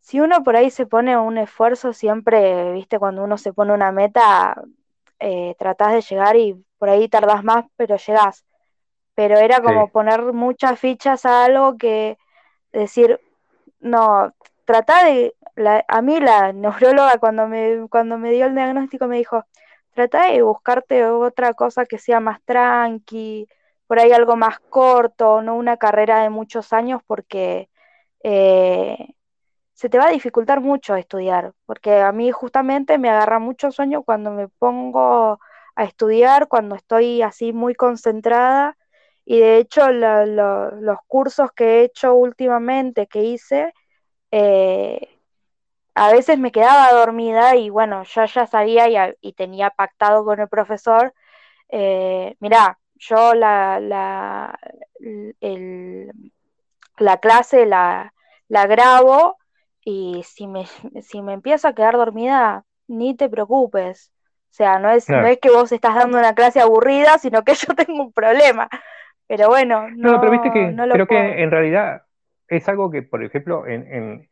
Si 0.00 0.20
uno 0.20 0.44
por 0.44 0.56
ahí 0.56 0.70
se 0.70 0.86
pone 0.86 1.16
un 1.18 1.38
esfuerzo, 1.38 1.92
siempre, 1.94 2.72
viste, 2.72 2.98
cuando 2.98 3.24
uno 3.24 3.38
se 3.38 3.52
pone 3.52 3.72
una 3.72 3.92
meta, 3.92 4.62
eh, 5.20 5.54
tratás 5.58 5.92
de 5.92 6.00
llegar 6.00 6.36
y 6.36 6.64
por 6.78 6.88
ahí 6.88 7.08
tardás 7.08 7.44
más, 7.44 7.66
pero 7.76 7.96
llegás. 7.96 8.44
Pero 9.14 9.38
era 9.38 9.60
como 9.60 9.88
poner 9.90 10.32
muchas 10.32 10.78
fichas 10.80 11.26
a 11.26 11.44
algo 11.44 11.76
que 11.76 12.16
decir, 12.72 13.20
no, 13.80 14.32
trata 14.64 15.04
de, 15.04 15.34
a 15.88 16.02
mí 16.02 16.20
la 16.20 16.52
neuróloga 16.52 17.18
cuando 17.18 17.46
me, 17.46 17.86
cuando 17.90 18.18
me 18.18 18.30
dio 18.32 18.46
el 18.46 18.54
diagnóstico 18.54 19.06
me 19.06 19.18
dijo, 19.18 19.44
trata 19.94 20.30
de 20.30 20.42
buscarte 20.42 21.04
otra 21.04 21.54
cosa 21.54 21.86
que 21.86 21.98
sea 21.98 22.20
más 22.20 22.40
tranqui, 22.44 23.48
por 23.86 23.98
ahí 23.98 24.12
algo 24.12 24.36
más 24.36 24.60
corto, 24.60 25.42
no 25.42 25.56
una 25.56 25.76
carrera 25.76 26.22
de 26.22 26.30
muchos 26.30 26.72
años 26.72 27.02
porque 27.06 27.68
eh, 28.22 29.14
se 29.80 29.88
te 29.88 29.98
va 29.98 30.08
a 30.08 30.10
dificultar 30.10 30.60
mucho 30.60 30.94
estudiar, 30.94 31.54
porque 31.64 32.00
a 32.02 32.12
mí 32.12 32.30
justamente 32.32 32.98
me 32.98 33.08
agarra 33.08 33.38
mucho 33.38 33.72
sueño 33.72 34.02
cuando 34.02 34.30
me 34.30 34.46
pongo 34.46 35.40
a 35.74 35.84
estudiar, 35.84 36.48
cuando 36.48 36.76
estoy 36.76 37.22
así 37.22 37.54
muy 37.54 37.74
concentrada. 37.74 38.76
Y 39.24 39.40
de 39.40 39.56
hecho 39.58 39.90
los 39.90 40.98
cursos 41.06 41.50
que 41.52 41.80
he 41.80 41.84
hecho 41.84 42.14
últimamente, 42.14 43.06
que 43.06 43.22
hice, 43.22 43.72
eh, 44.30 45.18
a 45.94 46.12
veces 46.12 46.38
me 46.38 46.52
quedaba 46.52 46.92
dormida 46.92 47.56
y 47.56 47.70
bueno, 47.70 48.02
yo 48.04 48.24
ya 48.26 48.46
sabía 48.46 49.14
y, 49.22 49.32
tenía 49.32 49.70
pactado 49.70 50.26
con 50.26 50.40
el 50.40 50.48
profesor, 50.48 51.14
eh, 51.70 52.36
mirá, 52.40 52.78
yo 52.96 53.34
la, 53.34 53.80
la, 53.80 54.58
la 56.98 57.16
clase 57.18 57.64
la, 57.66 58.12
la 58.48 58.66
grabo 58.66 59.39
y 59.84 60.22
si 60.24 60.46
me, 60.46 60.66
si 61.02 61.22
me 61.22 61.34
empiezo 61.34 61.68
a 61.68 61.74
quedar 61.74 61.94
dormida, 61.94 62.64
ni 62.88 63.16
te 63.16 63.28
preocupes. 63.28 64.12
O 64.50 64.52
sea, 64.52 64.80
no 64.80 64.90
es, 64.90 65.08
no 65.08 65.24
es 65.26 65.38
que 65.38 65.50
vos 65.50 65.70
estás 65.70 65.94
dando 65.94 66.18
una 66.18 66.34
clase 66.34 66.60
aburrida, 66.60 67.18
sino 67.18 67.44
que 67.44 67.54
yo 67.66 67.74
tengo 67.74 68.02
un 68.02 68.12
problema. 68.12 68.68
Pero 69.28 69.48
bueno, 69.48 69.88
no, 69.90 70.12
no 70.12 70.20
pero 70.20 70.32
viste 70.32 70.50
que 70.50 70.74
creo 70.74 71.06
que 71.06 71.42
en 71.42 71.50
realidad 71.52 72.02
es 72.48 72.68
algo 72.68 72.90
que, 72.90 73.02
por 73.02 73.22
ejemplo, 73.22 73.64
en, 73.64 74.28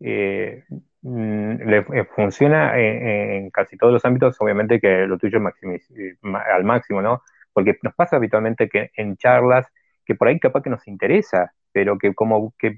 eh, 0.00 0.64
mm, 1.02 1.56
le, 1.56 1.78
eh, 1.92 2.04
funciona 2.16 2.78
en, 2.78 3.50
casi 3.50 3.76
todos 3.76 3.92
los 3.92 4.04
ámbitos, 4.06 4.40
obviamente 4.40 4.80
que 4.80 5.06
lo 5.06 5.18
tuyo 5.18 5.38
es 5.74 5.90
eh, 5.90 6.16
al 6.22 6.64
máximo, 6.64 7.02
¿no? 7.02 7.22
Porque 7.52 7.78
nos 7.82 7.94
pasa 7.94 8.16
habitualmente 8.16 8.70
que 8.70 8.90
en 8.96 9.18
charlas 9.18 9.66
que 10.10 10.16
por 10.16 10.26
ahí 10.26 10.40
capaz 10.40 10.62
que 10.64 10.70
nos 10.70 10.88
interesa, 10.88 11.52
pero 11.70 11.96
que 11.96 12.12
como 12.14 12.52
que 12.58 12.76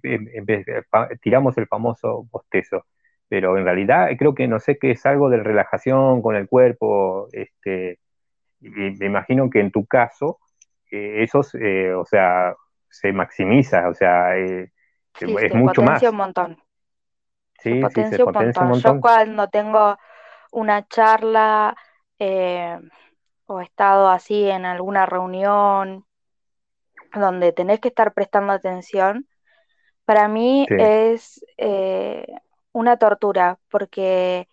tiramos 1.22 1.56
el 1.56 1.66
famoso 1.66 2.28
bostezo. 2.30 2.84
Pero 3.26 3.56
en 3.56 3.64
realidad 3.64 4.10
creo 4.18 4.34
que 4.34 4.46
no 4.46 4.60
sé 4.60 4.76
qué 4.76 4.90
es 4.90 5.06
algo 5.06 5.30
de 5.30 5.38
relajación 5.38 6.20
con 6.20 6.36
el 6.36 6.46
cuerpo, 6.46 7.28
este, 7.32 8.00
y 8.60 8.68
me 8.68 9.06
imagino 9.06 9.48
que 9.48 9.60
en 9.60 9.70
tu 9.70 9.86
caso, 9.86 10.40
eso, 10.90 11.40
o 11.40 12.04
sea, 12.04 12.54
se 12.90 13.14
maximiza, 13.14 13.88
o 13.88 13.94
sea, 13.94 14.36
es 14.36 15.54
mucho 15.54 15.80
más. 15.80 16.02
un 16.02 16.16
montón. 16.16 16.58
Sí, 17.60 17.80
se 17.94 18.22
un, 18.22 18.30
montón. 18.30 18.74
Yo 18.74 19.00
cuando 19.00 19.48
tengo 19.48 19.96
una 20.50 20.86
charla 20.86 21.74
eh, 22.18 22.78
o 23.46 23.62
he 23.62 23.64
estado 23.64 24.10
así 24.10 24.50
en 24.50 24.66
alguna 24.66 25.06
reunión 25.06 26.04
donde 27.14 27.52
tenés 27.52 27.80
que 27.80 27.88
estar 27.88 28.12
prestando 28.14 28.52
atención, 28.52 29.26
para 30.04 30.28
mí 30.28 30.66
es 30.70 31.44
eh, 31.58 32.26
una 32.72 32.96
tortura, 32.96 33.58
porque 33.70 34.48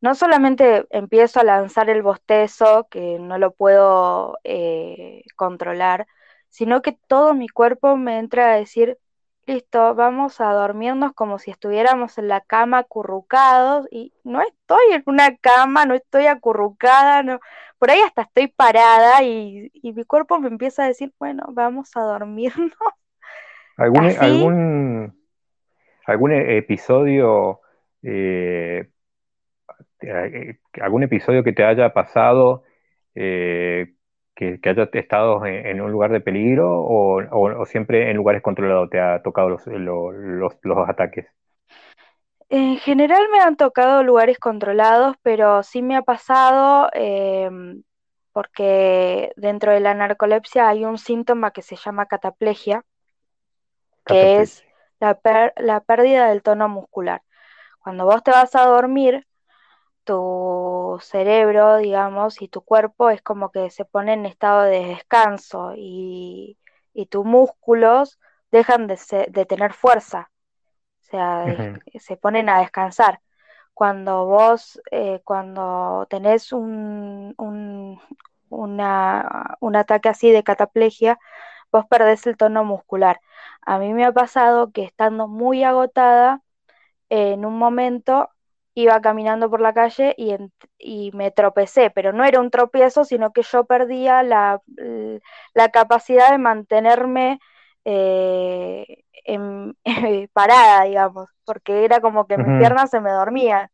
no 0.00 0.14
solamente 0.14 0.86
empiezo 0.90 1.40
a 1.40 1.44
lanzar 1.44 1.90
el 1.90 2.02
bostezo, 2.02 2.88
que 2.90 3.18
no 3.18 3.38
lo 3.38 3.52
puedo 3.52 4.38
eh, 4.44 5.22
controlar, 5.36 6.06
sino 6.48 6.82
que 6.82 6.98
todo 7.06 7.34
mi 7.34 7.48
cuerpo 7.48 7.96
me 7.96 8.18
entra 8.18 8.52
a 8.52 8.56
decir, 8.56 8.98
listo, 9.46 9.94
vamos 9.94 10.40
a 10.40 10.52
dormirnos 10.52 11.12
como 11.14 11.38
si 11.38 11.50
estuviéramos 11.50 12.18
en 12.18 12.28
la 12.28 12.40
cama 12.40 12.78
acurrucados 12.78 13.86
y 13.90 14.12
no 14.24 14.40
estoy 14.42 14.92
en 14.92 15.02
una 15.06 15.36
cama, 15.36 15.86
no 15.86 15.94
estoy 15.94 16.26
acurrucada, 16.26 17.22
no, 17.22 17.40
por 17.80 17.90
ahí 17.90 17.98
hasta 18.06 18.22
estoy 18.22 18.48
parada 18.48 19.22
y, 19.24 19.72
mi 19.82 20.04
cuerpo 20.04 20.38
me 20.38 20.48
empieza 20.48 20.84
a 20.84 20.88
decir, 20.88 21.12
bueno, 21.18 21.46
vamos 21.48 21.96
a 21.96 22.02
dormirnos. 22.02 22.70
¿Algún, 23.78 24.04
algún, 24.20 25.24
algún 26.04 26.32
episodio, 26.32 27.60
eh, 28.02 28.90
eh, 30.02 30.58
algún 30.82 31.04
episodio 31.04 31.42
que 31.42 31.54
te 31.54 31.64
haya 31.64 31.94
pasado 31.94 32.64
eh, 33.14 33.94
que, 34.34 34.60
haya 34.62 34.90
estado 34.92 35.46
en, 35.46 35.80
un 35.80 35.90
lugar 35.90 36.12
de 36.12 36.20
peligro 36.20 36.68
o, 36.70 37.64
siempre 37.64 38.10
en 38.10 38.16
lugares 38.18 38.42
controlados 38.42 38.90
te 38.90 39.00
ha 39.00 39.22
tocado 39.22 39.48
los, 39.48 39.66
los, 39.66 40.88
ataques? 40.88 41.26
En 42.50 42.78
general 42.78 43.28
me 43.32 43.40
han 43.40 43.56
tocado 43.56 44.02
lugares 44.02 44.38
controlados, 44.38 45.16
pero 45.22 45.62
sí 45.62 45.82
me 45.82 45.96
ha 45.96 46.02
pasado 46.02 46.90
em, 46.92 47.82
porque 48.32 49.32
dentro 49.36 49.72
de 49.72 49.80
la 49.80 49.94
narcolepsia 49.94 50.68
hay 50.68 50.84
un 50.84 50.98
síntoma 50.98 51.52
que 51.52 51.62
se 51.62 51.76
llama 51.76 52.06
cataplegia, 52.06 52.84
que 54.04 54.40
es 54.40 54.64
la, 54.98 55.18
la 55.56 55.80
pérdida 55.80 56.28
del 56.28 56.42
tono 56.42 56.68
muscular. 56.68 57.22
Cuando 57.80 58.04
vos 58.04 58.22
te 58.22 58.32
vas 58.32 58.54
a 58.54 58.66
dormir, 58.66 59.26
tu 60.04 60.98
cerebro, 61.02 61.76
digamos, 61.76 62.42
y 62.42 62.48
tu 62.48 62.62
cuerpo 62.62 63.10
es 63.10 63.22
como 63.22 63.50
que 63.50 63.70
se 63.70 63.84
pone 63.84 64.14
en 64.14 64.26
estado 64.26 64.62
de 64.62 64.86
descanso 64.86 65.74
y, 65.76 66.58
tus 67.08 67.24
músculos 67.24 68.18
dejan 68.50 68.86
de, 68.86 69.46
tener 69.46 69.72
fuerza, 69.72 70.30
o 71.10 71.16
sea, 71.16 71.80
se 71.98 72.16
ponen 72.16 72.48
a 72.48 72.60
descansar. 72.60 73.20
Cuando 73.74 74.26
vos, 74.26 74.80
eh, 74.90 75.20
cuando 75.24 76.06
tenés 76.10 76.52
un, 76.52 77.34
un, 77.38 78.00
un 78.50 79.76
ataque 79.76 80.08
así 80.08 80.30
de 80.30 80.42
cataplegia, 80.44 81.18
vos 81.72 81.86
perdés 81.86 82.26
el 82.26 82.36
tono 82.36 82.64
muscular. 82.64 83.20
A 83.62 83.78
mí 83.78 83.92
me 83.94 84.04
ha 84.04 84.12
pasado 84.12 84.72
que 84.72 84.84
estando 84.84 85.28
muy 85.28 85.64
agotada, 85.64 86.42
en 87.10 87.44
un 87.44 87.58
momento 87.58 88.30
iba 88.74 89.00
caminando 89.00 89.50
por 89.50 89.60
la 89.60 89.74
calle 89.74 90.14
y, 90.16 90.36
y, 90.78 91.10
me 91.12 91.30
tropecé, 91.30 91.90
pero 91.90 92.12
no 92.12 92.24
era 92.24 92.40
un 92.40 92.50
tropiezo, 92.50 93.04
sino 93.04 93.32
que 93.32 93.42
yo 93.42 93.64
perdía 93.64 94.22
la, 94.22 94.62
capacidad 95.72 96.30
de 96.30 96.38
mantenerme 96.38 97.40
eh, 97.84 99.04
parada, 100.32 100.84
digamos, 100.84 101.28
porque 101.44 101.84
era 101.84 102.00
como 102.00 102.26
que 102.26 102.38
mis 102.38 102.58
piernas 102.58 102.90
se 102.90 103.00
me 103.00 103.10
dormían. 103.10 103.68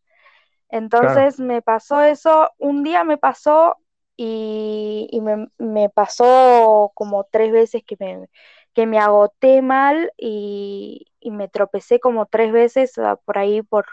Entonces 0.68 1.38
me 1.40 1.62
pasó 1.62 2.02
eso, 2.02 2.50
un 2.58 2.82
día 2.82 3.04
me 3.04 3.18
pasó 3.18 3.76
y, 4.16 5.08
me, 5.22 5.48
me, 5.58 5.90
pasó 5.90 6.92
como 6.94 7.24
tres 7.24 7.52
veces 7.52 7.82
que 7.86 7.96
me, 8.00 8.28
que 8.74 8.86
me 8.86 8.98
agoté 8.98 9.62
mal 9.62 10.12
y, 10.16 11.06
y 11.20 11.30
me 11.30 11.48
tropecé 11.48 12.00
como 12.00 12.26
tres 12.26 12.52
veces 12.52 12.94
por 13.24 13.38
ahí 13.38 13.62
por 13.62 13.86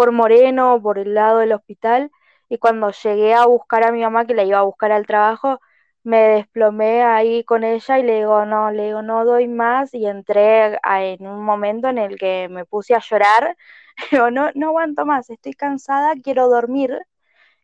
por 0.00 0.12
Moreno, 0.12 0.80
por 0.82 0.98
el 0.98 1.12
lado 1.12 1.40
del 1.40 1.52
hospital, 1.52 2.10
y 2.48 2.56
cuando 2.56 2.90
llegué 2.90 3.34
a 3.34 3.44
buscar 3.44 3.84
a 3.84 3.92
mi 3.92 4.00
mamá, 4.00 4.24
que 4.24 4.32
la 4.32 4.44
iba 4.44 4.58
a 4.58 4.62
buscar 4.62 4.92
al 4.92 5.06
trabajo, 5.06 5.60
me 6.04 6.18
desplomé 6.28 7.02
ahí 7.02 7.44
con 7.44 7.64
ella 7.64 7.98
y 7.98 8.02
le 8.02 8.16
digo, 8.16 8.44
no, 8.46 8.70
le 8.70 8.86
digo, 8.86 9.02
no 9.02 9.24
doy 9.24 9.48
más 9.48 9.94
y 9.94 10.06
entré 10.06 10.78
a- 10.82 11.04
en 11.04 11.26
un 11.26 11.44
momento 11.44 11.88
en 11.88 11.98
el 11.98 12.18
que 12.18 12.48
me 12.50 12.64
puse 12.66 12.94
a 12.94 13.00
llorar. 13.00 13.56
Digo, 14.10 14.30
no, 14.30 14.50
no 14.54 14.68
aguanto 14.68 15.04
más, 15.06 15.30
estoy 15.30 15.52
cansada, 15.54 16.14
quiero 16.22 16.48
dormir 16.48 16.98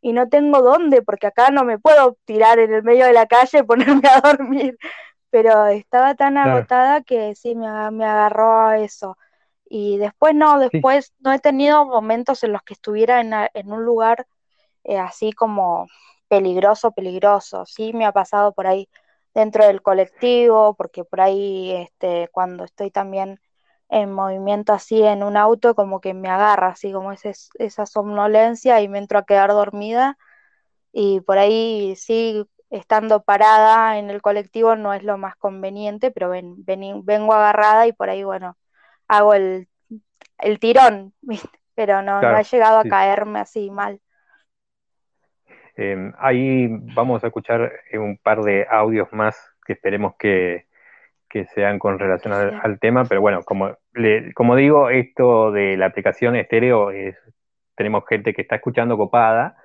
y 0.01 0.13
no 0.13 0.29
tengo 0.29 0.63
dónde 0.63 1.03
porque 1.03 1.27
acá 1.29 1.51
no 1.51 1.65
me 1.65 1.79
puedo 1.79 2.17
tirar 2.25 2.59
en 2.59 2.73
el 2.75 2.83
medio 2.83 3.07
de 3.07 3.13
la 3.13 3.27
calle 3.27 3.59
y 3.61 3.63
ponerme 3.65 4.09
a 4.09 4.21
dormir. 4.21 4.79
Pero 5.31 5.67
estaba 5.69 6.15
tan 6.17 6.39
Claro. 6.41 6.67
agotada 6.67 7.03
que 7.03 7.35
sí, 7.37 7.55
me, 7.57 7.67
me 7.93 8.05
agarró 8.07 8.61
a 8.69 8.79
eso. 8.79 9.19
Y 9.69 9.99
después 9.99 10.35
no, 10.35 10.59
Sí. 10.71 10.87
después 10.87 11.15
no 11.21 11.33
he 11.33 11.41
tenido 11.41 11.87
momentos 11.87 12.45
en 12.45 12.53
los 12.53 12.63
que 12.63 12.75
estuviera 12.75 13.21
en, 13.21 13.33
en 13.55 13.73
un 13.73 13.85
lugar 13.85 14.27
eh, 14.85 14.99
así 14.99 15.33
como 15.33 15.89
peligroso, 16.29 16.93
peligroso. 16.93 17.65
Sí, 17.67 17.93
me 17.93 18.07
ha 18.07 18.13
pasado 18.13 18.53
por 18.55 18.67
ahí 18.67 18.89
dentro 19.35 19.67
del 19.67 19.83
colectivo, 19.83 20.75
porque 20.77 21.05
por 21.05 21.21
ahí 21.21 21.73
este, 21.73 22.29
cuando 22.33 22.65
estoy 22.65 22.91
también 22.91 23.41
en 23.89 24.13
movimiento 24.13 24.73
así 24.73 25.03
en 25.03 25.23
un 25.23 25.37
auto, 25.37 25.75
como 25.75 26.01
que 26.01 26.15
me 26.15 26.29
agarra 26.29 26.69
así 26.69 26.93
como 26.93 27.13
ese, 27.13 27.33
esa 27.59 27.87
somnolencia 27.87 28.81
y 28.81 28.89
me 28.89 28.99
entro 28.99 29.19
a 29.19 29.25
quedar 29.27 29.51
dormida. 29.51 30.19
Y 30.93 31.21
por 31.23 31.39
ahí 31.39 31.95
sí, 31.97 32.45
estando 32.71 33.23
parada 33.23 33.99
en 33.99 34.11
el 34.11 34.23
colectivo 34.23 34.77
no 34.77 34.95
es 34.95 35.03
lo 35.05 35.19
más 35.19 35.37
conveniente, 35.37 36.11
pero 36.11 36.31
ven, 36.31 36.57
vení- 36.65 37.03
vengo 37.05 37.35
agarrada 37.35 37.87
y 37.87 37.93
por 37.93 38.09
ahí, 38.11 38.25
bueno, 38.25 38.57
hago 39.09 39.35
el, 39.35 39.69
el 40.39 40.59
tirón, 40.61 41.15
¿viste? 41.23 41.51
Pero 41.75 42.03
no, 42.03 42.25
no 42.27 42.37
Claro, 42.37 42.41
he 42.41 42.45
llegado 42.45 42.79
a 42.79 42.85
sí. 42.85 42.89
caerme 42.89 43.41
así 43.41 43.71
mal. 43.71 44.01
Eh, 45.77 46.13
ahí 46.19 46.69
vamos 46.71 47.23
a 47.25 47.29
escuchar 47.29 47.73
eh, 47.91 47.99
un 47.99 48.19
par 48.19 48.43
de 48.43 48.67
audios 48.71 49.13
más 49.13 49.37
que 49.67 49.75
esperemos 49.75 50.15
que, 50.19 50.67
que 51.29 51.45
sean 51.47 51.79
con 51.79 51.99
relación 51.99 52.33
al 52.35 52.79
tema, 52.81 53.05
pero 53.05 53.21
bueno, 53.21 53.43
como, 53.45 53.77
le- 53.95 54.33
como 54.35 54.57
digo, 54.57 54.91
esto 54.91 55.53
de 55.53 55.77
la 55.77 55.87
aplicación 55.87 56.37
estéreo 56.37 56.91
es, 56.93 57.17
tenemos 57.77 58.05
gente 58.09 58.33
que 58.35 58.43
está 58.43 58.57
escuchando 58.57 58.97
copada 58.97 59.57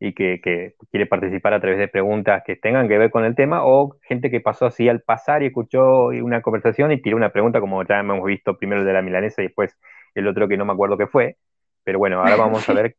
y 0.00 0.12
que, 0.12 0.40
que 0.42 0.74
quiere 0.90 1.06
participar 1.06 1.54
a 1.54 1.60
través 1.60 1.78
de 1.78 1.88
preguntas 1.88 2.42
que 2.44 2.56
tengan 2.56 2.88
que 2.88 2.98
ver 2.98 3.10
con 3.10 3.24
el 3.24 3.34
tema, 3.36 3.64
o 3.64 3.96
gente 4.02 4.30
que 4.30 4.40
pasó 4.40 4.66
así 4.66 4.88
al 4.88 5.00
pasar 5.02 5.42
y 5.42 5.46
escuchó 5.46 6.08
una 6.08 6.42
conversación 6.42 6.92
y 6.92 7.00
tiró 7.00 7.16
una 7.16 7.30
pregunta, 7.30 7.60
como 7.60 7.82
ya 7.84 8.00
hemos 8.00 8.22
visto 8.24 8.58
primero 8.58 8.80
el 8.82 8.86
de 8.86 8.92
la 8.92 9.02
milanesa 9.02 9.40
y 9.42 9.46
después 9.46 9.78
el 10.14 10.26
otro 10.28 10.48
que 10.48 10.56
no 10.56 10.64
me 10.66 10.72
acuerdo 10.72 10.98
qué 10.98 11.06
fue. 11.06 11.36
Pero 11.84 11.98
bueno, 12.00 12.20
ahora 12.20 12.36
vamos 12.36 12.68
a 12.68 12.72
ver 12.74 12.96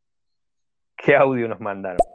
qué 0.98 1.16
audio 1.16 1.48
nos 1.48 1.60
mandaron. 1.60 2.15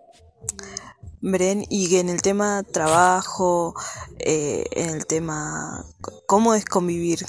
Bren, 1.23 1.65
y 1.69 1.97
en 1.97 2.09
el 2.09 2.23
tema 2.23 2.63
trabajo, 2.63 3.75
eh, 4.19 4.65
en 4.73 4.91
el 4.91 5.07
tema 5.07 5.85
cómo 6.27 6.55
es 6.55 6.65
convivir 6.65 7.21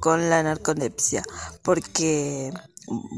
con 0.00 0.30
la 0.30 0.42
narcolepsia, 0.42 1.22
porque 1.64 2.52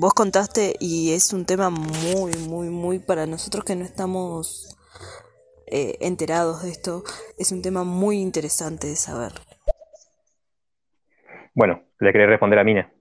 vos 0.01 0.15
contaste 0.15 0.77
y 0.81 1.13
es 1.13 1.33
un 1.33 1.45
tema 1.45 1.71
muy, 1.71 2.33
muy, 2.49 2.71
muy 2.71 2.99
para 2.99 3.27
nosotros 3.27 3.65
que 3.65 3.77
no 3.77 3.85
estamos 3.85 4.75
eh, 5.67 5.97
enterados 6.01 6.63
de 6.63 6.71
esto, 6.71 7.05
es 7.39 7.53
un 7.53 7.63
tema 7.63 7.85
muy 7.85 8.21
interesante 8.21 8.87
de 8.87 8.97
saber. 8.97 9.33
Bueno, 11.55 11.83
le 12.01 12.13
quería 12.13 12.27
responder 12.27 12.59
a 12.59 12.65
Mina. 12.65 12.93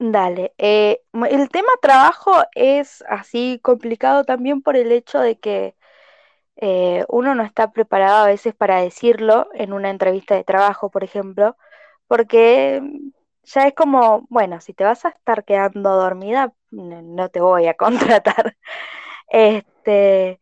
Dale, 0.00 0.54
eh, 0.58 1.02
el 1.28 1.48
tema 1.48 1.68
trabajo 1.82 2.30
es 2.54 3.02
así 3.08 3.58
complicado 3.62 4.22
también 4.24 4.62
por 4.62 4.76
el 4.76 4.92
hecho 4.92 5.18
de 5.18 5.38
que 5.40 5.74
eh, 6.56 7.04
uno 7.08 7.34
no 7.34 7.44
está 7.44 7.72
preparado 7.72 8.24
a 8.24 8.28
veces 8.28 8.54
para 8.54 8.82
decirlo 8.82 9.48
en 9.54 9.72
una 9.72 9.90
entrevista 9.90 10.34
de 10.36 10.44
trabajo, 10.44 10.90
por 10.90 11.04
ejemplo, 11.04 11.56
porque 12.08 12.80
mm, 12.82 13.10
ya 13.44 13.68
es 13.68 13.74
como, 13.74 14.26
bueno, 14.30 14.60
si 14.60 14.74
te 14.74 14.84
vas 14.84 15.04
a 15.06 15.10
estar 15.10 15.44
quedando 15.44 15.90
dormida, 15.96 16.52
no 16.72 17.28
te 17.30 17.40
voy 17.40 17.66
a 17.68 17.74
contratar. 17.76 18.56
Este, 19.28 20.40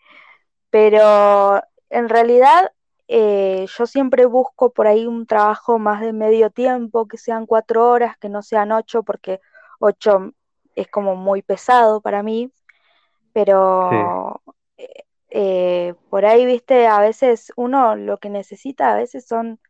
pero 0.71 1.63
en 1.91 2.09
realidad 2.09 2.73
eh, 3.09 3.67
yo 3.77 3.87
siempre 3.87 4.27
busco 4.27 4.73
por 4.73 4.87
ahí 4.87 5.07
un 5.07 5.27
trabajo 5.27 5.79
más 5.79 6.01
de 6.01 6.13
medio 6.13 6.51
tiempo, 6.51 7.07
que 7.09 7.19
sean 7.19 7.47
cuatro 7.47 7.89
horas, 7.91 8.17
que 8.19 8.29
no 8.29 8.43
sean 8.43 8.73
ocho, 8.73 9.03
porque 9.03 9.41
ocho 9.81 10.33
es 10.75 10.89
como 10.89 11.17
muy 11.17 11.43
pesado 11.43 12.01
para 12.01 12.23
mí, 12.23 12.53
pero 13.33 14.43
eh, 14.77 15.05
eh, 15.31 15.95
por 16.11 16.25
ahí, 16.27 16.47
viste, 16.47 16.87
a 16.87 17.01
veces 17.01 17.53
uno 17.57 17.97
lo 17.97 18.19
que 18.19 18.31
necesita 18.31 18.93
a 18.93 18.97
veces 18.97 19.27
son 19.27 19.61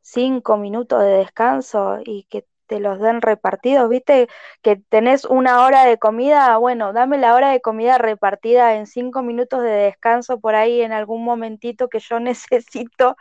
cinco 0.00 0.56
minutos 0.56 1.02
de 1.02 1.08
descanso 1.08 1.98
y 2.04 2.24
que 2.24 2.46
te 2.66 2.80
los 2.80 3.00
den 3.00 3.22
repartidos, 3.22 3.88
viste, 3.88 4.28
que 4.62 4.76
tenés 4.76 5.24
una 5.24 5.64
hora 5.64 5.84
de 5.84 5.98
comida, 5.98 6.56
bueno, 6.58 6.92
dame 6.92 7.18
la 7.18 7.34
hora 7.34 7.50
de 7.50 7.60
comida 7.60 7.98
repartida 7.98 8.74
en 8.76 8.86
cinco 8.86 9.22
minutos 9.22 9.62
de 9.62 9.70
descanso 9.70 10.40
por 10.40 10.54
ahí 10.54 10.82
en 10.82 10.92
algún 10.92 11.24
momentito 11.24 11.88
que 11.88 12.00
yo 12.00 12.20
necesito, 12.20 13.16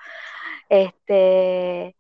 este, 0.70 1.96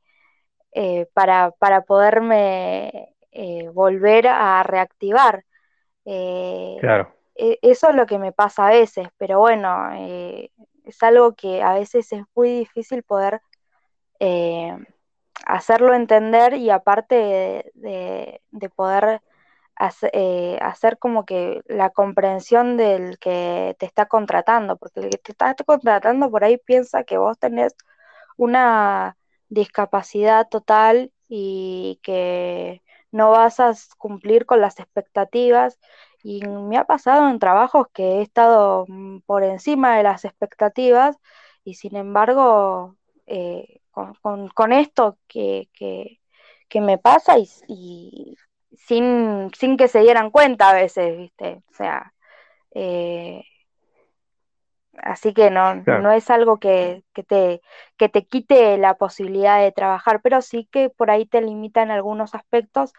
eh, 0.73 1.07
para, 1.13 1.51
para 1.51 1.81
poderme 1.83 3.15
eh, 3.31 3.69
volver 3.73 4.27
a 4.27 4.63
reactivar. 4.63 5.45
Eh, 6.05 6.81
Claro, 6.81 7.13
e- 7.35 7.59
eso 7.63 7.89
es 7.89 7.95
lo 7.95 8.05
que 8.07 8.19
me 8.19 8.31
pasa 8.33 8.67
a 8.67 8.71
veces, 8.71 9.07
pero 9.17 9.39
bueno, 9.39 9.91
es 10.85 11.03
algo 11.03 11.33
que 11.35 11.61
a 11.63 11.73
veces 11.73 12.11
es 12.13 12.23
muy 12.35 12.49
difícil 12.59 13.03
poder 13.03 13.41
hacerlo 15.45 15.93
entender 15.95 16.55
y 16.55 16.69
aparte 16.69 17.15
de, 17.15 17.71
de- 17.75 18.41
de 18.51 18.69
poder 18.69 19.21
eh, 20.13 20.57
hacer 20.61 20.97
como 20.99 21.25
que 21.25 21.61
la 21.67 21.89
comprensión 21.89 22.77
del 22.77 23.19
que 23.19 23.75
te 23.79 23.85
está 23.85 24.05
contratando, 24.07 24.77
porque 24.77 25.01
el 25.01 25.09
que 25.09 25.17
te 25.19 25.31
está 25.33 25.55
contratando 25.65 26.29
por 26.31 26.43
ahí 26.43 26.57
piensa 26.57 27.03
que 27.03 27.17
vos 27.17 27.37
tenés 27.39 27.75
una 28.37 29.17
discapacidad 29.49 30.47
total 30.49 31.11
y 31.29 31.99
que 32.03 32.81
no 33.11 33.31
vas 33.31 33.59
a 33.59 33.73
cumplir 33.97 34.45
con 34.45 34.61
las 34.61 34.79
expectativas. 34.79 35.79
Y 36.23 36.43
me 36.47 36.77
ha 36.77 36.85
pasado 36.85 37.29
en 37.29 37.39
trabajos 37.39 37.87
que 37.93 38.19
he 38.19 38.21
estado 38.23 38.85
mm, 38.87 39.19
por 39.25 39.43
encima 39.43 39.97
de 39.97 40.03
las 40.03 40.25
expectativas 40.25 41.17
y 41.65 41.75
sin 41.75 41.95
embargo, 41.97 42.97
eh, 43.27 43.81
con, 43.93 44.15
con- 44.15 44.49
con 44.49 44.73
esto 44.73 45.19
que, 45.29 45.69
que- 45.75 46.21
que 46.69 46.81
me 46.81 46.99
pasa 46.99 47.39
y, 47.39 47.49
y 47.69 48.37
sin, 48.77 49.51
sin 49.57 49.77
que 49.77 49.87
se 49.89 50.01
dieran 50.01 50.31
cuenta 50.31 50.71
a 50.71 50.75
veces, 50.75 51.17
¿viste? 51.17 51.63
O 51.71 51.75
sea, 51.75 52.13
eh, 52.75 53.43
Así 54.97 55.33
que 55.33 55.49
no, 55.49 55.75
claro. 55.83 56.01
no 56.01 56.11
es 56.11 56.29
algo 56.29 56.59
que, 56.59 57.03
que 57.13 57.23
te, 57.23 57.61
que 57.97 58.09
te 58.09 58.25
quite 58.27 58.77
la 58.77 58.95
posibilidad 58.95 59.59
de 59.59 59.71
trabajar, 59.71 60.21
pero 60.21 60.41
sí 60.41 60.67
que 60.71 60.89
por 60.89 61.09
ahí 61.11 61.25
te 61.25 61.41
limita 61.41 61.81
en 61.81 61.89
algunos 61.91 62.35
aspectos 62.35 62.93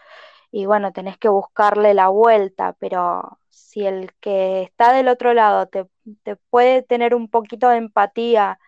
y 0.52 0.66
bueno, 0.66 0.92
tenés 0.92 1.18
que 1.18 1.28
buscarle 1.28 1.94
la 1.94 2.08
vuelta, 2.08 2.74
pero 2.80 3.40
si 3.50 3.86
el 3.86 4.12
que 4.20 4.62
está 4.62 4.92
del 4.94 5.08
otro 5.08 5.34
lado 5.34 5.66
te, 5.68 5.86
te 6.24 6.36
puede 6.36 6.82
tener 6.84 7.14
un 7.14 7.28
poquito 7.28 7.68
de 7.70 7.78
empatía 7.78 8.58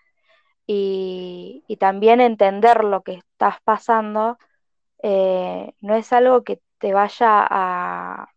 y, 0.66 1.64
y 1.68 1.76
también 1.78 2.20
entender 2.20 2.84
lo 2.84 3.02
que 3.02 3.14
estás 3.14 3.56
pasando, 3.64 4.38
eh, 5.02 5.74
no 5.80 5.94
es 5.96 6.12
algo 6.12 6.44
que 6.44 6.60
te 6.78 6.94
vaya 6.94 7.46
a, 7.50 8.30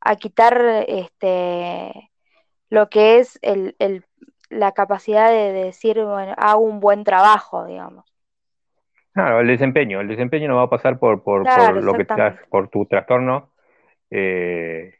a 0.00 0.16
quitar 0.16 0.60
este 0.88 2.10
lo 2.70 2.88
que 2.90 3.18
es 3.20 3.38
el, 3.42 3.76
el- 3.78 4.04
la 4.50 4.72
capacidad 4.72 5.30
de, 5.30 5.52
de 5.52 5.64
decir, 5.66 6.02
bueno, 6.04 6.34
hago 6.38 6.60
un 6.62 6.80
buen 6.80 7.04
trabajo, 7.04 7.66
digamos. 7.66 8.04
Claro, 9.12 9.40
el 9.40 9.48
desempeño. 9.48 10.00
El 10.00 10.08
desempeño 10.08 10.48
no 10.48 10.56
va 10.56 10.62
a 10.64 10.70
pasar 10.70 10.98
por, 10.98 11.22
por, 11.22 11.50
lo 11.82 11.94
que 11.96 12.04
exactamente. 12.04 12.44
por 12.50 12.68
tu 12.70 12.86
trastorno, 12.86 13.52
eh, 14.10 14.94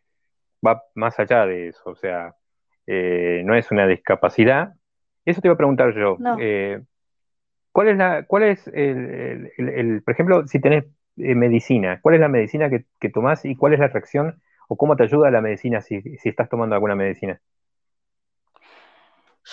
va 0.66 0.82
más 0.94 1.18
allá 1.20 1.46
de 1.46 1.68
eso. 1.68 1.90
O 1.90 1.96
sea, 1.96 2.34
eh, 2.86 3.42
no 3.44 3.54
es 3.56 3.70
una 3.72 3.86
discapacidad. 3.86 4.74
Eso 5.24 5.40
te 5.40 5.48
iba 5.48 5.54
a 5.54 5.56
preguntar 5.56 5.94
yo. 5.94 6.16
No. 6.18 6.38
Eh, 6.40 6.82
¿cuál 7.72 7.88
es 7.88 7.96
la, 7.98 8.24
cuál 8.26 8.44
es 8.44 8.66
el, 8.68 8.74
el- 8.76 9.52
el- 9.58 9.68
el- 9.70 10.02
por 10.02 10.14
ejemplo, 10.14 10.46
si 10.48 10.60
tenés 10.60 10.84
eh, 11.18 11.34
medicina, 11.34 12.00
cuál 12.02 12.16
es 12.16 12.20
la 12.22 12.28
medicina 12.28 12.70
que, 12.70 12.86
que 13.00 13.10
tomás 13.10 13.44
y 13.44 13.56
cuál 13.56 13.74
es 13.74 13.80
la 13.80 13.88
reacción 13.88 14.42
o 14.68 14.76
cómo 14.76 14.96
te 14.96 15.04
ayuda 15.04 15.30
la 15.30 15.40
medicina 15.42 15.80
si, 15.82 16.02
si 16.18 16.28
estás 16.30 16.48
tomando 16.48 16.74
alguna 16.74 16.96
medicina? 16.96 17.40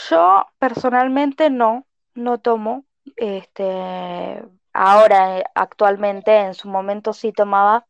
Yo 0.10 0.46
personalmente 0.60 1.50
no, 1.50 1.88
no 2.14 2.40
tomo. 2.40 2.86
Este, 3.16 4.44
ahora, 4.74 5.40
eh, 5.40 5.44
actualmente, 5.56 6.38
en 6.40 6.54
su 6.54 6.68
momento 6.70 7.14
sí 7.14 7.32
tomaba, 7.32 7.88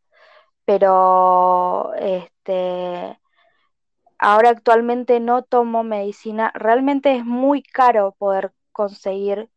pero 0.65 1.93
este, 1.95 3.19
ahora 4.20 4.49
actualmente 4.49 5.20
no 5.20 5.43
tomo 5.43 5.84
medicina. 5.84 6.51
Realmente 6.55 7.15
es 7.15 7.26
muy 7.26 7.63
caro 7.63 8.15
poder 8.18 8.53
conseguir 8.72 9.49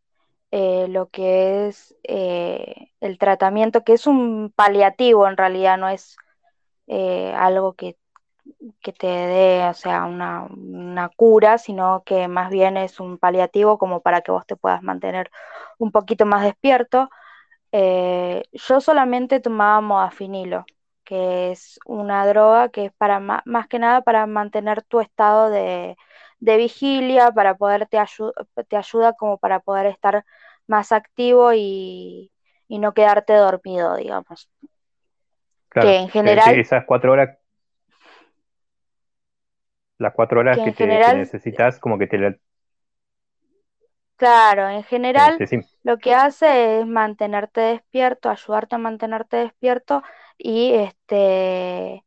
eh, 0.52 0.88
lo 0.88 1.10
que 1.10 1.68
es 1.68 1.94
eh, 2.04 2.92
el 3.00 3.18
tratamiento, 3.18 3.84
que 3.84 3.92
es 3.94 4.06
un 4.06 4.52
paliativo 4.54 5.28
en 5.28 5.36
realidad, 5.36 5.78
no 5.78 5.88
es 5.88 6.16
eh, 6.88 7.32
algo 7.36 7.74
que, 7.74 7.96
que, 8.82 8.92
te 8.92 9.06
dé, 9.06 9.68
o 9.68 9.74
sea, 9.74 10.06
una, 10.06 10.44
una, 10.50 11.08
cura, 11.10 11.58
sino 11.58 12.02
que 12.04 12.28
más 12.28 12.50
bien 12.50 12.76
es 12.76 13.00
un 13.00 13.18
paliativo 13.18 13.78
como 13.78 14.00
para 14.02 14.22
que 14.22 14.32
vos 14.32 14.46
te 14.46 14.56
puedas 14.56 14.82
mantener 14.82 15.30
un 15.78 15.92
poquito 15.92 16.26
más 16.26 16.42
despierto. 16.44 17.10
yo 17.72 18.80
solamente 18.80 19.40
tomaba 19.40 19.80
modafinilo, 19.80 20.64
que 21.10 21.50
es 21.50 21.80
una 21.86 22.24
droga 22.24 22.68
que 22.68 22.84
es 22.84 22.92
para 22.92 23.18
más 23.18 23.66
que 23.66 23.80
nada 23.80 24.00
para 24.00 24.28
mantener 24.28 24.82
tu 24.82 25.00
estado 25.00 25.50
de, 25.50 25.96
de 26.38 26.56
vigilia, 26.56 27.32
para 27.32 27.56
poder 27.56 27.88
te, 27.88 27.98
te 28.68 28.76
ayuda 28.76 29.14
como 29.14 29.36
para 29.36 29.58
poder 29.58 29.86
estar 29.86 30.24
más 30.68 30.92
activo 30.92 31.52
y, 31.52 32.30
y 32.68 32.78
no 32.78 32.94
quedarte 32.94 33.32
dormido, 33.32 33.96
digamos. 33.96 34.48
Claro, 35.68 35.88
que 35.88 35.96
en 35.96 36.08
general... 36.10 36.56
esas 36.60 36.84
cuatro 36.86 37.10
horas, 37.10 37.36
las 39.98 40.14
cuatro 40.14 40.38
horas 40.38 40.60
que, 40.64 40.70
te, 40.70 40.86
necesitas, 40.86 41.80
como 41.80 41.98
que 41.98 42.06
te... 42.06 42.40
Claro, 44.14 44.68
en 44.68 44.84
general 44.84 45.38
lo 45.82 45.98
que 45.98 46.14
hace 46.14 46.78
es 46.78 46.86
mantenerte 46.86 47.62
despierto, 47.62 48.30
ayudarte 48.30 48.76
a 48.76 48.78
mantenerte 48.78 49.38
despierto 49.38 50.04
y 50.42 50.72
este 50.74 52.04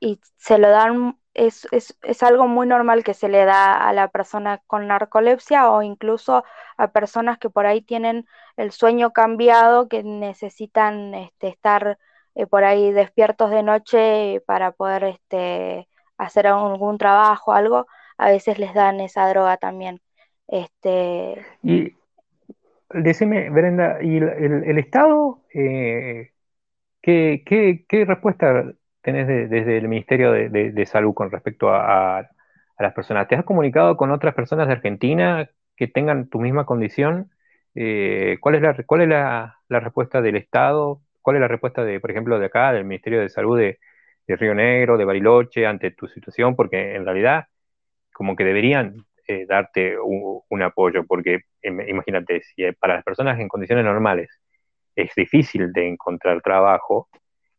y 0.00 0.20
se 0.36 0.58
lo 0.58 0.68
dan 0.68 1.16
es, 1.32 1.66
es, 1.72 1.98
es, 2.02 2.22
algo 2.22 2.46
muy 2.46 2.66
normal 2.66 3.02
que 3.02 3.12
se 3.12 3.28
le 3.28 3.44
da 3.44 3.74
a 3.74 3.92
la 3.92 4.08
persona 4.08 4.62
con 4.68 4.86
narcolepsia 4.86 5.68
o 5.70 5.82
incluso 5.82 6.44
a 6.76 6.88
personas 6.92 7.38
que 7.38 7.50
por 7.50 7.66
ahí 7.66 7.82
tienen 7.82 8.26
el 8.56 8.70
sueño 8.70 9.12
cambiado, 9.12 9.88
que 9.88 10.04
necesitan 10.04 11.12
este, 11.14 11.48
estar 11.48 11.98
eh, 12.36 12.46
por 12.46 12.62
ahí 12.62 12.92
despiertos 12.92 13.50
de 13.50 13.64
noche 13.64 14.42
para 14.46 14.70
poder 14.70 15.04
este, 15.04 15.88
hacer 16.18 16.46
algún 16.46 16.98
trabajo, 16.98 17.52
algo, 17.52 17.86
a 18.16 18.28
veces 18.28 18.60
les 18.60 18.72
dan 18.72 19.00
esa 19.00 19.28
droga 19.28 19.56
también. 19.56 20.00
Este... 20.46 21.44
Y 21.64 21.94
decime, 22.90 23.50
Brenda, 23.50 23.98
¿y 24.02 24.18
el, 24.18 24.78
Estado 24.78 25.40
eh, 25.52 26.30
¿qué, 27.04 27.42
qué, 27.44 27.84
qué 27.86 28.04
respuesta 28.06 28.72
tenés 29.02 29.26
desde 29.28 29.76
el 29.76 29.88
Ministerio 29.88 30.32
de, 30.32 30.86
Salud 30.86 31.12
con 31.14 31.30
respecto 31.30 31.68
a, 31.70 32.26
las 32.78 32.94
personas? 32.94 33.28
¿Te 33.28 33.36
has 33.36 33.44
comunicado 33.44 33.96
con 33.96 34.10
otras 34.10 34.34
personas 34.34 34.66
de 34.66 34.72
Argentina 34.72 35.50
que 35.76 35.86
tengan 35.86 36.28
tu 36.30 36.40
misma 36.40 36.64
condición? 36.64 37.30
Eh, 37.74 38.38
¿Cuál 38.40 38.54
es, 38.56 38.62
la, 38.62 38.74
cuál 38.86 39.02
es 39.02 39.08
la, 39.08 39.58
respuesta 39.68 40.22
del 40.22 40.36
Estado? 40.36 41.02
¿Cuál 41.20 41.36
es 41.36 41.40
la 41.40 41.48
respuesta, 41.48 41.84
de, 41.84 42.00
por 42.00 42.10
ejemplo, 42.10 42.38
de 42.38 42.46
acá, 42.46 42.72
del 42.72 42.84
Ministerio 42.84 43.20
de 43.20 43.28
Salud 43.28 43.58
de, 43.58 43.78
Río 44.26 44.54
Negro, 44.54 44.96
de 44.96 45.04
Bariloche, 45.04 45.66
ante 45.66 45.90
tu 45.90 46.08
situación? 46.08 46.56
Porque 46.56 46.94
en 46.94 47.04
realidad, 47.04 47.48
como 48.14 48.36
que 48.36 48.44
deberían 48.44 49.04
eh, 49.28 49.46
darte 49.46 49.98
un, 49.98 50.62
apoyo, 50.62 51.04
porque 51.06 51.40
imagínate, 51.62 52.42
si 52.42 52.72
para 52.72 52.94
las 52.94 53.04
personas 53.04 53.38
en 53.40 53.48
condiciones 53.48 53.84
normales 53.84 54.30
es 54.94 55.12
difícil 55.14 55.72
de 55.72 55.88
encontrar 55.88 56.40
trabajo 56.42 57.08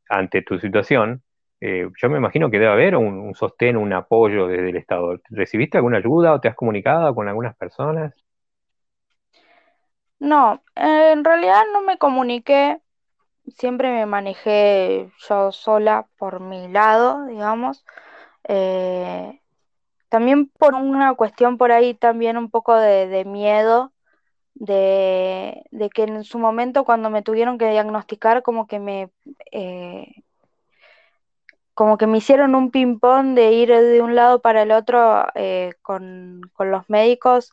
ante 0.09 0.41
tu 0.41 0.59
situación, 0.59 1.23
eh, 1.61 1.89
yo 2.01 2.09
me 2.09 2.17
imagino 2.17 2.51
que 2.51 2.59
debe 2.59 2.71
haber 2.71 2.95
un, 2.95 3.33
sostén, 3.33 3.77
un 3.77 3.91
apoyo 3.93 4.47
desde 4.47 4.69
el 4.69 4.77
Estado. 4.77 5.19
¿Recibiste 5.29 5.77
alguna 5.77 5.97
ayuda 5.97 6.33
o 6.33 6.39
te 6.39 6.47
has 6.47 6.55
comunicado 6.55 7.15
con 7.15 7.27
algunas 7.27 7.55
personas? 7.55 8.13
No, 10.19 10.61
en 10.75 11.23
realidad 11.23 11.63
no 11.73 11.81
me 11.81 11.97
comuniqué, 11.97 12.79
siempre 13.47 13.91
me 13.91 14.05
manejé 14.05 15.09
yo 15.27 15.51
sola 15.51 16.07
por 16.17 16.39
mi 16.39 16.67
lado, 16.67 17.25
digamos. 17.25 17.85
Eh, 18.47 19.41
también 20.09 20.47
por 20.47 20.75
una 20.75 21.15
cuestión 21.15 21.57
por 21.57 21.71
ahí, 21.71 21.93
también 21.93 22.37
un 22.37 22.49
poco 22.49 22.75
de, 22.75 23.25
miedo, 23.25 23.91
de, 24.55 25.63
que 25.93 26.03
en 26.03 26.23
su 26.23 26.39
momento 26.39 26.85
cuando 26.85 27.09
me 27.09 27.21
tuvieron 27.21 27.57
que 27.57 27.69
diagnosticar, 27.69 28.43
como 28.43 28.67
que 28.67 28.79
me... 28.79 29.11
Eh, 29.51 30.23
como 31.73 31.97
que 31.97 32.07
me 32.07 32.19
hicieron 32.19 32.55
un 32.55 32.71
ping-pong 32.71 33.35
de 33.35 33.51
ir 33.51 33.69
de 33.69 34.01
un 34.01 34.15
lado 34.15 34.41
para 34.41 34.61
el 34.61 34.71
otro 34.71 35.25
eh, 35.35 35.73
con, 35.81 36.41
los 36.57 36.89
médicos 36.89 37.51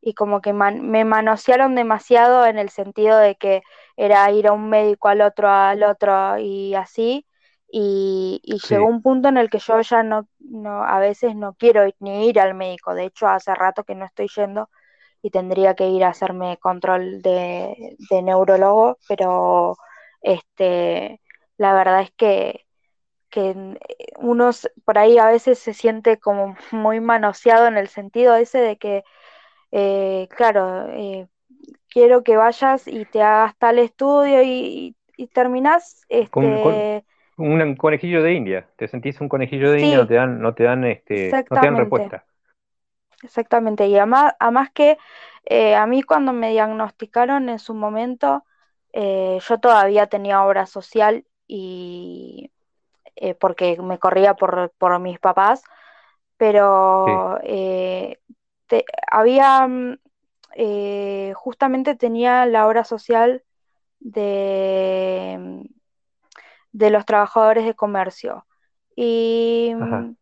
y 0.00 0.14
como 0.14 0.40
que 0.40 0.52
me 0.52 1.04
manosearon 1.04 1.76
demasiado 1.76 2.46
en 2.46 2.58
el 2.58 2.70
sentido 2.70 3.16
de 3.18 3.36
que 3.36 3.62
era 3.96 4.28
ir 4.32 4.48
a 4.48 4.52
un 4.52 4.68
médico 4.70 5.08
al 5.08 5.20
otro, 5.20 5.48
al 5.48 5.84
otro 5.84 6.38
y 6.38 6.74
así. 6.74 7.26
Y, 7.72 8.40
llegó 8.68 8.86
un 8.86 9.02
punto 9.02 9.28
en 9.28 9.36
el 9.36 9.50
que 9.50 9.60
yo 9.60 9.80
ya 9.82 10.02
no, 10.02 10.26
no, 10.40 10.82
a 10.82 10.98
veces 10.98 11.36
no 11.36 11.54
quiero 11.54 11.84
ni 12.00 12.28
ir 12.28 12.40
al 12.40 12.54
médico. 12.54 12.94
De 12.94 13.04
hecho, 13.04 13.28
hace 13.28 13.54
rato 13.54 13.84
que 13.84 13.94
no 13.94 14.04
estoy 14.04 14.28
yendo 14.34 14.68
y 15.22 15.30
tendría 15.30 15.74
que 15.74 15.88
ir 15.88 16.04
a 16.04 16.10
hacerme 16.10 16.58
control 16.58 17.22
de, 17.22 17.96
de 18.10 18.22
neurólogo, 18.22 18.98
pero 19.08 19.76
este, 20.22 21.20
la 21.56 21.74
verdad 21.74 22.02
es 22.02 22.10
que 22.12 22.66
que 23.30 23.50
eh, 23.50 23.78
uno 24.18 24.50
por 24.84 24.98
ahí 24.98 25.18
a 25.18 25.28
veces 25.28 25.58
se 25.58 25.72
siente 25.72 26.18
como 26.18 26.56
muy 26.72 27.00
manoseado 27.00 27.66
en 27.68 27.76
el 27.78 27.88
sentido 27.88 28.34
ese 28.34 28.58
de 28.58 28.76
que, 28.76 29.04
eh, 29.70 30.28
claro, 30.36 30.88
eh, 30.90 31.28
quiero 31.88 32.22
que 32.22 32.36
vayas 32.36 32.86
y 32.86 33.04
te 33.06 33.22
hagas 33.22 33.56
tal 33.56 33.78
estudio 33.78 34.42
y, 34.42 34.96
y 35.16 35.26
terminás... 35.28 36.04
Este, 36.08 37.04
un 37.36 37.76
conejillo 37.76 38.22
de 38.22 38.34
India, 38.34 38.66
te 38.76 38.86
sentís 38.88 39.20
un 39.20 39.28
conejillo 39.28 39.70
de 39.70 39.80
India, 39.80 39.98
no 39.98 40.06
te 40.06 40.14
dan, 40.14 40.40
no 40.42 40.54
te 40.54 40.64
dan, 40.64 40.84
este, 40.84 41.30
no 41.30 41.60
te 41.60 41.66
dan 41.66 41.76
respuesta. 41.76 42.24
Exactamente, 43.22 43.86
y 43.86 43.96
además, 43.96 44.34
además 44.38 44.70
que 44.72 44.96
a 45.76 45.86
mí 45.86 46.02
cuando 46.02 46.32
me 46.32 46.50
diagnosticaron 46.50 47.48
en 47.48 47.58
su 47.58 47.74
momento, 47.74 48.44
yo 48.94 49.60
todavía 49.60 50.06
tenía 50.06 50.44
obra 50.44 50.66
social 50.66 51.24
y 51.46 52.50
eh, 53.16 53.34
porque 53.34 53.76
me 53.82 53.98
corría 53.98 54.34
por, 54.34 54.98
mis 54.98 55.18
papás, 55.18 55.62
pero 56.38 57.38
eh, 57.42 58.18
había, 59.10 59.66
mm, 59.66 59.98
eh, 60.54 61.32
justamente 61.36 61.96
tenía 61.96 62.46
la 62.46 62.66
obra 62.66 62.84
social 62.84 63.44
de, 63.98 65.36
mm, 65.38 65.62
de 66.72 66.90
los 66.90 67.04
trabajadores 67.04 67.66
de 67.66 67.74
comercio. 67.74 68.46
Y 68.96 69.72
mm, 69.76 70.16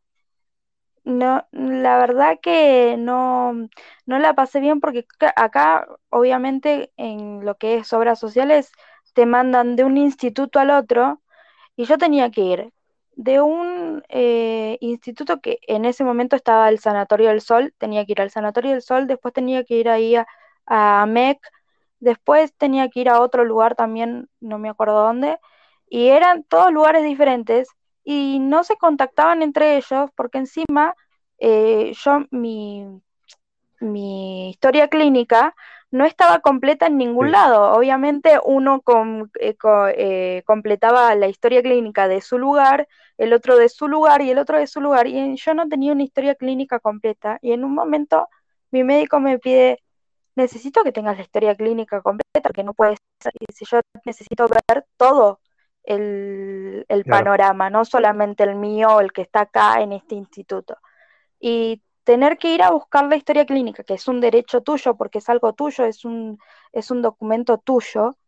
no, 1.08 1.46
la 1.52 1.98
verdad 1.98 2.38
que 2.40 2.96
no, 2.98 3.52
no 4.06 4.18
la 4.18 4.34
pasé 4.34 4.60
bien 4.60 4.80
porque 4.80 5.06
acá, 5.36 5.88
obviamente, 6.10 6.92
en 6.96 7.44
lo 7.44 7.56
que 7.56 7.76
es 7.76 7.92
obras 7.94 8.18
sociales, 8.18 8.70
te 9.14 9.26
mandan 9.26 9.76
de 9.76 9.84
un 9.84 9.96
instituto 9.96 10.60
al 10.60 10.70
otro 10.70 11.22
y 11.76 11.84
yo 11.86 11.98
tenía 11.98 12.30
que 12.30 12.42
ir 12.42 12.72
de 13.16 13.40
un 13.40 14.04
eh, 14.10 14.78
instituto 14.80 15.40
que 15.40 15.58
en 15.66 15.84
ese 15.86 16.04
momento 16.04 16.36
estaba 16.36 16.68
el 16.68 16.78
Sanatorio 16.78 17.28
del 17.30 17.40
Sol, 17.40 17.74
tenía 17.78 18.04
que 18.04 18.12
ir 18.12 18.20
al 18.20 18.30
Sanatorio 18.30 18.72
del 18.72 18.82
Sol, 18.82 19.06
después 19.06 19.34
tenía 19.34 19.64
que 19.64 19.76
ir 19.76 19.88
ahí 19.88 20.14
a, 20.66 21.06
MEC, 21.06 21.40
después 22.00 22.54
tenía 22.56 22.88
que 22.90 23.00
ir 23.00 23.08
a 23.08 23.20
otro 23.20 23.44
lugar 23.44 23.74
también, 23.76 24.28
no 24.40 24.58
me 24.58 24.68
acuerdo 24.68 25.02
dónde, 25.02 25.38
y 25.88 26.08
eran 26.08 26.44
todos 26.44 26.72
lugares 26.72 27.02
diferentes 27.04 27.68
y 28.08 28.38
no 28.38 28.64
se 28.64 28.76
contactaban 28.76 29.42
entre 29.42 29.76
ellos 29.76 30.10
porque 30.16 30.38
encima 30.38 30.94
eh, 31.38 31.92
yo 31.94 32.24
mi, 32.30 32.86
mi 33.80 34.48
historia 34.48 34.88
clínica 34.88 35.54
no 35.90 36.06
estaba 36.06 36.40
completa 36.40 36.86
en 36.86 36.96
ningún 36.96 37.32
lado. 37.32 37.72
Obviamente 37.74 38.40
uno 38.42 38.82
eh, 39.38 39.56
eh, 39.98 40.42
completaba 40.46 41.14
la 41.16 41.28
historia 41.28 41.62
clínica 41.62 42.08
de 42.08 42.22
su 42.22 42.38
lugar, 42.38 42.88
el 43.18 43.34
otro 43.34 43.58
de 43.58 43.68
su 43.68 43.88
lugar 43.88 44.22
y 44.22 44.30
el 44.30 44.38
otro 44.38 44.58
de 44.58 44.66
su 44.66 44.80
lugar. 44.80 45.06
Y 45.06 45.36
yo 45.36 45.52
no 45.52 45.68
tenía 45.68 45.92
una 45.92 46.02
historia 46.02 46.34
clínica 46.34 46.80
completa. 46.80 47.38
Y 47.42 47.52
en 47.52 47.62
un 47.62 47.74
momento 47.74 48.28
mi 48.70 48.84
médico 48.84 49.20
me 49.20 49.38
pide, 49.38 49.82
necesito 50.34 50.82
que 50.82 50.92
tengas 50.92 51.18
la 51.18 51.24
historia 51.24 51.54
clínica 51.54 52.00
completa, 52.00 52.40
porque 52.42 52.64
no 52.64 52.72
puedes, 52.72 52.98
si 53.54 53.66
yo 53.66 53.80
necesito 54.06 54.46
ver 54.48 54.86
todo 54.96 55.40
el, 55.88 57.04
panorama, 57.06 57.70
no 57.70 57.84
solamente 57.84 58.44
el 58.44 58.56
mío, 58.56 59.00
el 59.00 59.12
que 59.12 59.22
está 59.22 59.42
acá 59.42 59.80
en 59.80 59.92
este 59.92 60.14
instituto. 60.14 60.76
Y 61.40 61.82
tener 62.04 62.38
que 62.38 62.54
ir 62.54 62.62
a 62.62 62.70
buscar 62.70 63.06
la 63.06 63.16
historia 63.16 63.46
clínica, 63.46 63.84
que 63.84 63.94
es 63.94 64.08
un 64.08 64.20
derecho 64.20 64.62
tuyo, 64.62 64.96
porque 64.96 65.18
es 65.18 65.28
algo 65.28 65.54
tuyo, 65.54 65.84
es 65.84 66.04
un, 66.04 66.38
es 66.72 66.90
un 66.90 67.02
documento 67.02 67.58
tuyo, 67.58 68.18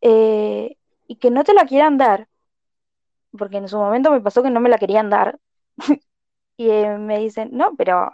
eh, 0.00 0.76
y 1.06 1.16
que 1.16 1.30
no 1.30 1.44
te 1.44 1.54
la 1.54 1.66
quieran 1.66 1.98
dar, 1.98 2.28
porque 3.38 3.58
en 3.58 3.68
su 3.68 3.78
momento 3.78 4.10
me 4.10 4.20
pasó 4.20 4.42
que 4.42 4.50
no 4.50 4.60
me 4.60 4.68
la 4.70 4.78
querían 4.78 5.10
dar, 5.10 5.38
y 6.56 6.70
eh, 6.70 6.98
me 6.98 7.18
dicen, 7.18 7.50
no, 7.52 7.74
pero 7.76 8.12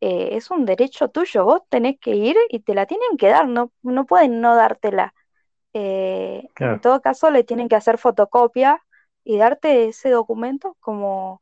eh, 0.00 0.36
es 0.36 0.50
un 0.50 0.64
derecho 0.64 1.08
tuyo, 1.08 1.44
vos 1.44 1.62
tenés 1.68 1.98
que 2.00 2.14
ir 2.16 2.36
y 2.50 2.60
te 2.60 2.74
la 2.74 2.86
tienen 2.86 3.16
que 3.18 3.28
dar, 3.28 3.48
no, 3.48 3.72
no 3.82 4.06
pueden 4.06 4.40
no 4.40 4.56
dártela. 4.56 5.14
Eh, 5.74 6.48
en 6.58 6.80
todo 6.80 7.00
caso, 7.00 7.30
le 7.30 7.44
tienen 7.44 7.68
que 7.68 7.76
hacer 7.76 7.98
fotocopia 7.98 8.82
y 9.24 9.38
darte 9.38 9.88
ese 9.88 10.10
documento 10.10 10.76
como, 10.80 11.40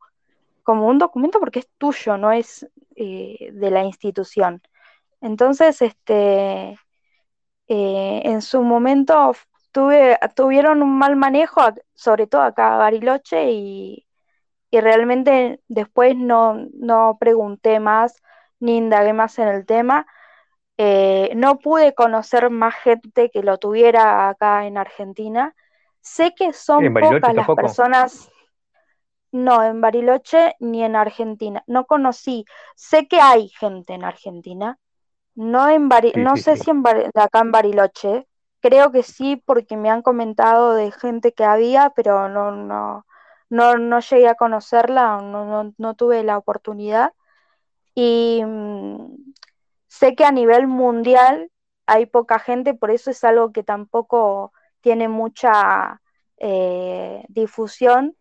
como 0.63 0.87
un 0.87 0.99
documento 0.99 1.39
porque 1.39 1.59
es 1.59 1.69
tuyo, 1.77 2.17
no 2.17 2.31
es 2.31 2.67
eh, 2.95 3.51
de 3.53 3.71
la 3.71 3.83
institución. 3.83 4.61
Entonces, 5.21 5.81
este, 5.81 6.77
en 7.67 8.41
su 8.41 8.61
momento 8.63 9.33
tuve, 9.71 10.17
tuvieron 10.35 10.81
un 10.81 10.97
mal 10.97 11.15
manejo, 11.15 11.61
sobre 11.93 12.27
todo 12.27 12.41
acá 12.41 12.75
a 12.75 12.77
Bariloche, 12.77 13.51
y, 13.51 14.07
y 14.69 14.81
realmente 14.81 15.61
después 15.67 16.15
no, 16.15 16.67
no 16.73 17.17
pregunté 17.19 17.79
más 17.79 18.21
ni 18.59 18.77
indagué 18.77 19.13
más 19.13 19.39
en 19.39 19.47
el 19.49 19.65
tema. 19.65 20.05
Eh, 20.77 21.31
no 21.35 21.59
pude 21.59 21.93
conocer 21.93 22.49
más 22.49 22.75
gente 22.75 23.29
que 23.29 23.43
lo 23.43 23.57
tuviera 23.57 24.29
acá 24.29 24.65
en 24.65 24.77
Argentina. 24.77 25.55
Sé 25.99 26.33
que 26.35 26.53
son 26.53 26.93
pocas 26.93 27.33
las 27.33 27.47
personas. 27.49 28.31
No, 29.31 29.63
en 29.63 29.79
Bariloche 29.79 30.55
ni 30.59 30.83
en 30.83 30.95
Argentina. 30.95 31.63
No 31.67 31.85
conocí. 31.85 32.45
Sé 32.75 33.07
que 33.07 33.21
hay 33.21 33.49
gente 33.49 33.93
en 33.93 34.03
Argentina. 34.03 34.77
No 35.35 35.69
en 35.69 35.87
no 35.87 36.35
sé 36.35 36.57
si 36.57 36.69
en 36.69 36.83
acá 37.15 37.39
en 37.39 37.51
Bariloche. 37.51 38.27
Creo 38.59 38.91
que 38.91 39.03
sí, 39.03 39.41
porque 39.45 39.77
me 39.77 39.89
han 39.89 40.01
comentado 40.01 40.73
de 40.75 40.91
gente 40.91 41.33
que 41.33 41.45
había, 41.45 41.91
pero 41.95 42.29
no, 42.29 42.51
no, 42.51 43.05
no, 43.49 43.77
no 43.77 43.99
llegué 43.99 44.27
a 44.27 44.35
conocerla, 44.35 45.19
no, 45.21 45.45
no, 45.45 45.73
no 45.77 45.93
tuve 45.95 46.23
la 46.23 46.37
oportunidad. 46.37 47.13
Y 47.95 48.43
mm, 48.45 49.33
sé 50.01 50.15
que 50.15 50.25
a 50.25 50.31
nivel 50.31 50.65
mundial 50.65 51.51
hay 51.85 52.07
poca 52.07 52.39
gente, 52.39 52.73
por 52.73 52.89
eso 52.89 53.11
es 53.11 53.23
algo 53.23 53.51
que 53.51 53.61
tampoco 53.61 54.51
tiene 54.81 55.07
mucha 55.07 56.01
eh, 56.37 57.23
difusión, 57.29 58.15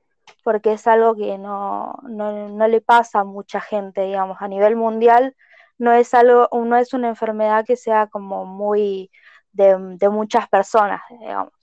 porque 0.44 0.74
es 0.74 0.86
algo 0.86 1.16
que 1.16 1.38
no, 1.38 1.94
no, 2.02 2.68
le 2.68 2.82
pasa 2.82 3.20
a 3.20 3.24
mucha 3.24 3.62
gente, 3.62 4.02
digamos, 4.02 4.36
a 4.40 4.48
nivel 4.48 4.76
mundial 4.76 5.34
no 5.78 5.94
es 5.94 6.12
algo, 6.12 6.50
no 6.52 6.76
es 6.76 6.92
una 6.92 7.08
enfermedad 7.08 7.64
que 7.64 7.76
sea 7.76 8.08
como 8.08 8.44
muy 8.44 9.10
de, 9.52 9.78
muchas 10.10 10.50
personas, 10.50 11.00
digamos. 11.08 11.54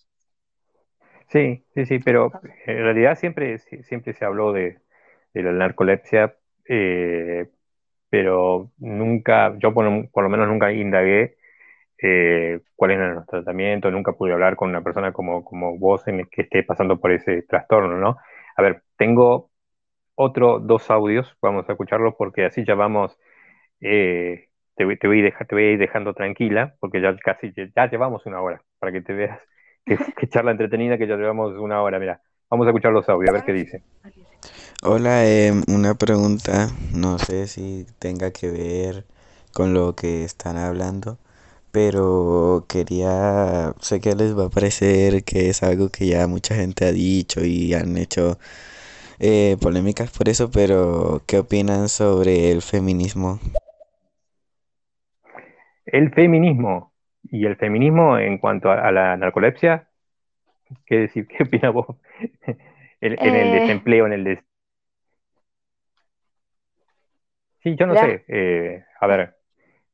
Sí, 1.27 1.63
sí, 1.75 1.85
sí, 1.85 1.99
pero 1.99 2.31
en 2.65 2.83
realidad 2.83 3.19
siempre, 3.19 3.59
siempre 3.59 4.13
se 4.13 4.25
habló 4.25 4.51
de, 4.51 4.79
de 5.35 5.43
la 5.43 5.51
narcolepsia 5.51 6.35
eh, 6.67 7.51
pero 8.09 8.71
nunca, 8.77 9.55
yo 9.59 9.73
por, 9.73 9.85
lo 9.85 10.29
menos 10.29 10.47
nunca 10.47 10.71
indagué 10.71 11.37
eh, 12.01 12.61
cuál 12.75 12.91
era 12.91 13.13
nuestro 13.13 13.39
tratamiento, 13.39 13.91
nunca 13.91 14.13
pude 14.13 14.33
hablar 14.33 14.55
con 14.55 14.69
una 14.69 14.83
persona 14.83 15.11
como, 15.11 15.43
como 15.43 15.77
vos 15.77 16.07
en 16.07 16.25
que 16.27 16.43
esté 16.43 16.63
pasando 16.63 16.99
por 16.99 17.11
ese 17.11 17.43
trastorno, 17.43 17.97
¿no? 17.97 18.17
A 18.55 18.61
ver, 18.61 18.83
tengo 18.97 19.49
otro 20.15 20.59
dos 20.59 20.89
audios, 20.89 21.37
vamos 21.41 21.69
a 21.69 21.73
escucharlos 21.73 22.15
porque 22.17 22.45
así 22.45 22.65
ya 22.65 22.75
vamos, 22.75 23.17
eh, 23.81 24.49
te, 24.75 24.85
voy, 24.85 24.97
te, 24.97 25.07
voy 25.07 25.23
a 25.23 25.71
ir 25.71 25.79
dejando 25.79 26.13
tranquila, 26.13 26.75
porque 26.79 27.01
ya 27.01 27.15
casi, 27.17 27.53
ya 27.53 27.89
llevamos 27.89 28.25
una 28.25 28.41
hora, 28.41 28.61
para 28.79 28.91
que 28.91 29.01
te 29.01 29.13
veas 29.13 29.39
que, 29.85 30.27
charla 30.27 30.51
entretenida, 30.51 30.97
que 30.97 31.07
ya 31.07 31.15
llevamos 31.15 31.53
una 31.57 31.81
hora, 31.81 31.99
mira, 31.99 32.21
vamos 32.49 32.67
a 32.67 32.69
escuchar 32.69 32.91
los 32.91 33.07
audios, 33.09 33.29
a 33.29 33.33
ver 33.33 33.43
qué 33.43 33.53
dice. 33.53 33.83
Hola, 34.83 35.25
em, 35.27 35.63
una 35.67 35.95
pregunta, 35.95 36.69
no 36.93 37.17
sé 37.17 37.47
si 37.47 37.87
tenga 37.97 38.31
que 38.31 38.51
ver 38.51 39.05
con 39.51 39.73
lo 39.73 39.95
que 39.95 40.23
están 40.23 40.55
hablando, 40.55 41.17
pero 41.71 42.65
quería, 42.69 43.73
sé 43.79 43.99
que 44.01 44.13
les 44.15 44.37
va 44.37 44.45
a 44.45 44.49
parecer 44.49 45.23
que 45.23 45.49
es 45.49 45.63
algo 45.63 45.89
que 45.89 46.05
ya 46.07 46.27
mucha 46.27 46.53
gente 46.55 46.85
ha 46.85 46.91
dicho 46.91 47.43
y 47.43 47.73
han 47.73 47.97
hecho 47.97 48.37
eh, 49.19 49.57
polémicas 49.61 50.11
por 50.15 50.29
eso, 50.29 50.51
pero 50.51 51.21
¿qué 51.27 51.39
opinan 51.39 51.89
sobre 51.89 52.51
el 52.51 52.61
feminismo? 52.61 53.39
El 55.87 56.11
feminismo 56.13 56.93
y 57.23 57.47
el 57.47 57.55
feminismo 57.55 58.19
en 58.19 58.37
cuanto 58.37 58.69
a, 58.71 58.91
la 58.91 59.17
narcolepsia, 59.17 59.89
¿qué 60.85 60.97
decir? 60.99 61.27
¿Qué 61.35 61.43
opinas 61.43 61.73
vos? 61.73 61.87
en, 63.01 63.35
el 63.35 63.47
eh. 63.55 63.61
desempleo, 63.61 64.05
en 64.05 64.13
el 64.13 64.23
des 64.23 64.46
Sí, 67.63 67.75
yo 67.75 67.85
no 67.85 67.95
sé. 67.95 68.23
Eh, 68.27 68.83
a 68.99 69.07
ver, 69.07 69.35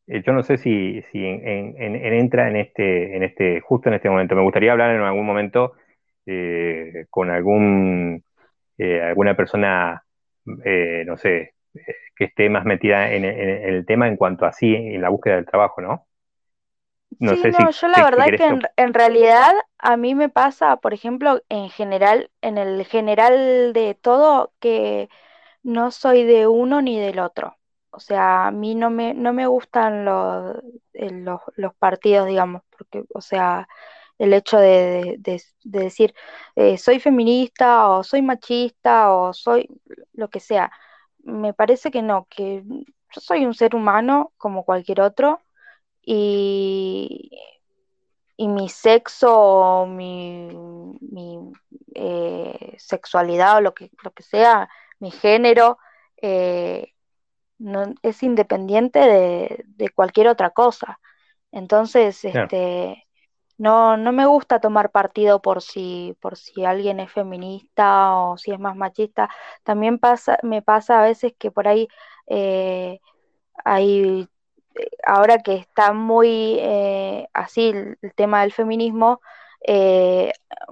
eh, 0.07 0.21
yo 0.25 0.33
no 0.33 0.43
sé 0.43 0.57
si, 0.57 1.01
si 1.11 1.25
en, 1.25 1.75
entra 1.77 2.49
en 2.49 2.57
este, 2.57 3.15
en 3.15 3.23
este, 3.23 3.61
justo 3.61 3.89
en 3.89 3.95
este 3.95 4.09
momento. 4.09 4.35
Me 4.35 4.43
gustaría 4.43 4.71
hablar 4.71 4.95
en 4.95 5.01
algún 5.01 5.25
momento 5.25 5.73
eh, 6.25 7.05
con 7.09 7.29
algún, 7.29 8.23
alguna 8.77 9.35
persona, 9.35 10.03
no 10.35 11.17
sé, 11.17 11.53
que 12.15 12.25
esté 12.25 12.49
más 12.49 12.65
metida 12.65 13.11
en, 13.13 13.23
el 13.25 13.85
tema 13.85 14.07
en 14.07 14.17
cuanto 14.17 14.45
a 14.45 14.51
sí, 14.51 14.75
en 14.75 15.01
la 15.01 15.09
búsqueda 15.09 15.35
del 15.35 15.45
trabajo, 15.45 15.81
¿no? 15.81 16.05
No 17.19 17.35
sé 17.35 17.51
no, 17.51 17.69
yo 17.69 17.87
la 17.87 18.03
verdad 18.03 18.25
que 18.35 18.59
en, 18.75 18.93
realidad 18.93 19.53
a 19.77 19.97
mí 19.97 20.15
me 20.15 20.29
pasa, 20.29 20.77
por 20.77 20.93
ejemplo, 20.93 21.41
en 21.47 21.69
general, 21.69 22.31
en 22.41 22.57
el 22.57 22.85
general 22.85 23.71
de 23.73 23.95
todo, 23.99 24.51
que 24.59 25.09
no 25.63 25.91
soy 25.91 26.23
de 26.25 26.47
uno 26.47 26.81
ni 26.81 26.99
del 26.99 27.19
otro. 27.19 27.57
O 27.91 27.99
sea, 27.99 28.47
a 28.47 28.51
mí 28.51 28.75
no 28.75 28.89
me, 28.89 29.13
no 29.13 29.33
me 29.33 29.47
gustan 29.47 30.05
los, 30.05 30.57
eh, 30.93 31.11
los, 31.11 31.41
los 31.55 31.75
partidos, 31.75 32.27
digamos, 32.27 32.63
porque, 32.77 33.03
o 33.13 33.21
sea, 33.21 33.67
el 34.17 34.33
hecho 34.33 34.57
de, 34.57 35.19
decir 35.63 36.13
eh, 36.55 36.77
soy 36.77 36.99
feminista 36.99 37.89
o 37.89 38.03
soy 38.03 38.21
machista 38.21 39.13
o 39.13 39.33
soy 39.33 39.69
lo 40.13 40.29
que 40.29 40.39
sea. 40.39 40.71
Me 41.19 41.53
parece 41.53 41.91
que 41.91 42.01
no, 42.01 42.27
que 42.29 42.63
yo 42.65 43.21
soy 43.21 43.45
un 43.45 43.53
ser 43.53 43.75
humano 43.75 44.33
como 44.37 44.65
cualquier 44.65 45.01
otro 45.01 45.41
y, 46.01 47.31
y 48.37 48.47
mi 48.47 48.69
sexo 48.69 49.31
o 49.35 49.85
mi, 49.87 50.49
mi 51.01 51.51
eh, 51.95 52.75
sexualidad 52.77 53.57
o 53.57 53.61
lo 53.61 53.73
que, 53.73 53.91
lo 54.03 54.11
que 54.11 54.23
sea, 54.23 54.69
mi 55.03 55.11
género, 55.11 55.77
no, 57.59 57.93
es 58.01 58.23
independiente 58.23 58.99
de, 58.99 59.89
cualquier 59.95 60.27
otra 60.27 60.49
cosa. 60.51 60.99
Entonces, 61.51 62.23
este, 62.25 63.05
no, 63.57 63.97
no 63.97 64.11
me 64.11 64.25
gusta 64.25 64.59
tomar 64.59 64.91
partido 64.91 65.41
por 65.41 65.61
si, 65.61 66.17
por 66.21 66.37
si 66.37 66.65
alguien 66.65 66.99
es 66.99 67.11
feminista 67.11 68.15
o 68.17 68.37
si 68.37 68.51
es 68.51 68.59
más 68.59 68.75
machista. 68.75 69.29
También 69.63 69.99
pasa, 69.99 70.37
me 70.43 70.61
pasa 70.61 70.99
a 70.99 71.03
veces 71.03 71.33
que 71.37 71.51
por 71.51 71.67
ahí 71.67 71.87
eh, 72.27 72.99
hay, 73.63 74.27
eh, 74.75 74.89
ahora 75.05 75.39
que 75.39 75.55
está 75.55 75.93
muy 75.93 76.57
eh, 76.59 77.27
así 77.33 77.69
el, 77.69 77.97
tema 78.15 78.41
del 78.41 78.51
feminismo, 78.53 79.21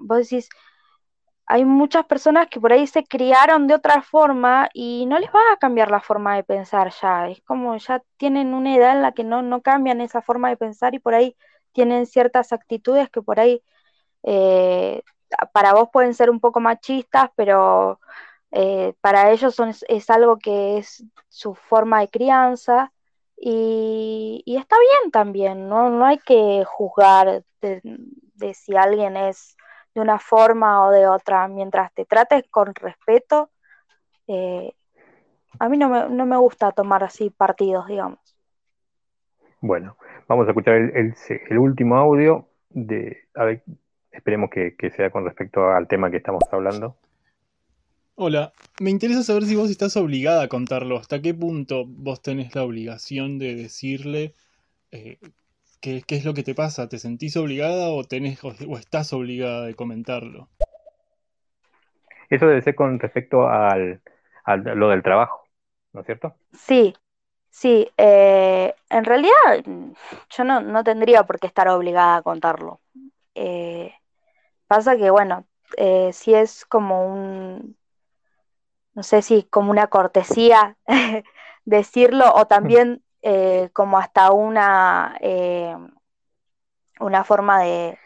vos 0.02 0.18
decís, 0.20 0.50
hay 1.52 1.66
muchas 1.66 2.06
personas 2.06 2.48
que 2.48 2.62
por 2.62 2.72
ahí 2.72 2.88
se 2.88 3.04
criaron 3.04 3.68
de 3.68 3.74
otra 3.74 4.02
forma 4.02 4.70
y 4.74 5.06
no 5.06 5.20
les 5.20 5.30
va 5.32 5.52
a 5.54 5.58
cambiar 5.58 5.92
la 5.92 6.00
forma 6.00 6.38
de 6.38 6.46
pensar 6.46 6.94
ya. 7.02 7.28
Es 7.30 7.42
como 7.42 7.76
ya 7.76 8.02
tienen 8.16 8.54
una 8.54 8.74
edad 8.74 8.96
en 8.96 9.02
la 9.02 9.12
que 9.12 9.26
no, 9.26 9.42
no 9.42 9.62
cambian 9.62 10.00
esa 10.00 10.22
forma 10.22 10.48
de 10.50 10.56
pensar 10.56 10.96
y 10.96 11.00
por 11.00 11.14
ahí 11.14 11.36
tienen 11.74 12.06
ciertas 12.06 12.54
actitudes 12.54 13.10
que 13.10 13.22
por 13.22 13.42
ahí 13.42 13.62
eh, 14.24 15.04
para 15.52 15.74
vos 15.74 15.90
pueden 15.92 16.14
ser 16.14 16.30
un 16.30 16.40
poco 16.40 16.62
machistas, 16.62 17.30
pero 17.36 18.00
eh, 18.52 18.94
para 19.02 19.32
ellos 19.32 19.54
son, 19.54 19.74
es, 19.90 20.10
algo 20.10 20.38
que 20.38 20.78
es 20.78 21.04
su 21.28 21.54
forma 21.54 22.00
de 22.00 22.08
crianza 22.10 22.94
y, 23.36 24.44
está 24.46 24.78
bien 24.80 25.12
también, 25.12 25.68
¿no? 25.68 25.90
No 25.90 26.06
hay 26.06 26.20
que 26.20 26.64
juzgar 26.66 27.44
de 27.62 28.54
si 28.54 28.78
alguien 28.78 29.18
es 29.18 29.58
de 29.94 30.02
una 30.02 30.20
forma 30.20 30.86
o 30.86 30.92
de 30.92 31.08
otra, 31.08 31.48
mientras 31.48 31.94
te 31.94 32.06
trates 32.06 32.46
con 32.50 32.74
respeto, 32.76 33.50
eh, 34.28 34.74
a 35.60 35.70
mí 35.70 35.78
no 35.78 35.90
me, 35.90 36.10
no 36.10 36.26
me, 36.26 36.38
gusta 36.38 36.72
tomar 36.72 37.04
así 37.04 37.30
partidos, 37.30 37.88
digamos. 37.88 38.20
Bueno, 39.60 39.98
vamos 40.28 40.48
a 40.48 40.52
escuchar 40.52 40.76
el, 40.76 41.14
el, 41.50 41.58
último 41.58 41.98
audio 41.98 42.48
de, 42.70 43.18
a 43.36 43.44
ver, 43.44 43.64
esperemos 44.12 44.50
que, 44.50 44.76
que 44.76 44.90
sea 44.92 45.10
con 45.12 45.26
respecto 45.26 45.70
al 45.70 45.88
tema 45.88 46.10
que 46.10 46.18
estamos 46.18 46.44
hablando. 46.52 46.96
Hola, 48.16 48.54
me 48.80 48.90
interesa 48.90 49.24
saber 49.24 49.44
si 49.44 49.56
vos 49.56 49.70
estás 49.70 49.98
obligada 49.98 50.44
a 50.44 50.48
contarlo. 50.48 50.98
¿Hasta 50.98 51.22
qué 51.22 51.34
punto 51.34 51.86
vos 51.88 52.22
tenés 52.22 52.54
la 52.56 52.64
obligación 52.64 53.40
de 53.40 53.56
decirle 53.56 54.34
eh, 54.92 55.18
¿Qué, 55.82 56.04
es 56.08 56.26
lo 56.26 56.34
que 56.34 56.44
te 56.44 56.56
pasa? 56.56 56.88
¿Te 56.88 57.00
sentís 57.00 57.36
obligada 57.38 57.90
o, 57.90 58.04
tenés, 58.04 58.44
o, 58.44 58.52
estás 58.78 59.12
obligada 59.14 59.66
de 59.66 59.76
comentarlo? 59.76 60.48
Eso 62.30 62.48
debe 62.48 62.62
ser 62.62 62.76
con 62.76 63.00
respecto 63.00 63.50
al, 63.50 64.02
a 64.46 64.56
lo 64.56 64.90
del 64.90 65.04
trabajo, 65.04 65.44
¿no 65.92 66.02
es 66.02 66.06
cierto? 66.06 66.36
Sí, 66.54 66.94
Sí, 67.52 67.92
eh, 67.98 68.74
en 68.90 69.04
realidad 69.04 69.34
yo 70.30 70.44
no, 70.46 70.62
no 70.62 70.84
tendría 70.86 71.24
por 71.24 71.38
qué 71.38 71.48
estar 71.48 71.68
obligada 71.68 72.18
a 72.18 72.22
contarlo. 72.22 72.80
Eh, 73.36 73.94
pasa 74.68 74.98
que, 74.98 75.12
bueno, 75.12 75.46
eh, 75.78 76.12
si 76.14 76.34
es 76.34 76.66
como 76.66 77.06
un, 77.06 77.78
no 78.94 79.04
sé 79.04 79.22
si 79.22 79.44
como 79.44 79.70
una 79.70 79.88
cortesía 79.88 80.78
decirlo 81.66 82.34
o 82.34 82.48
también 82.48 83.04
eh, 83.22 83.70
como 83.74 83.98
hasta 83.98 84.32
una, 84.32 85.18
eh, 85.22 85.76
una 87.00 87.24
forma 87.24 87.60
de, 87.62 87.98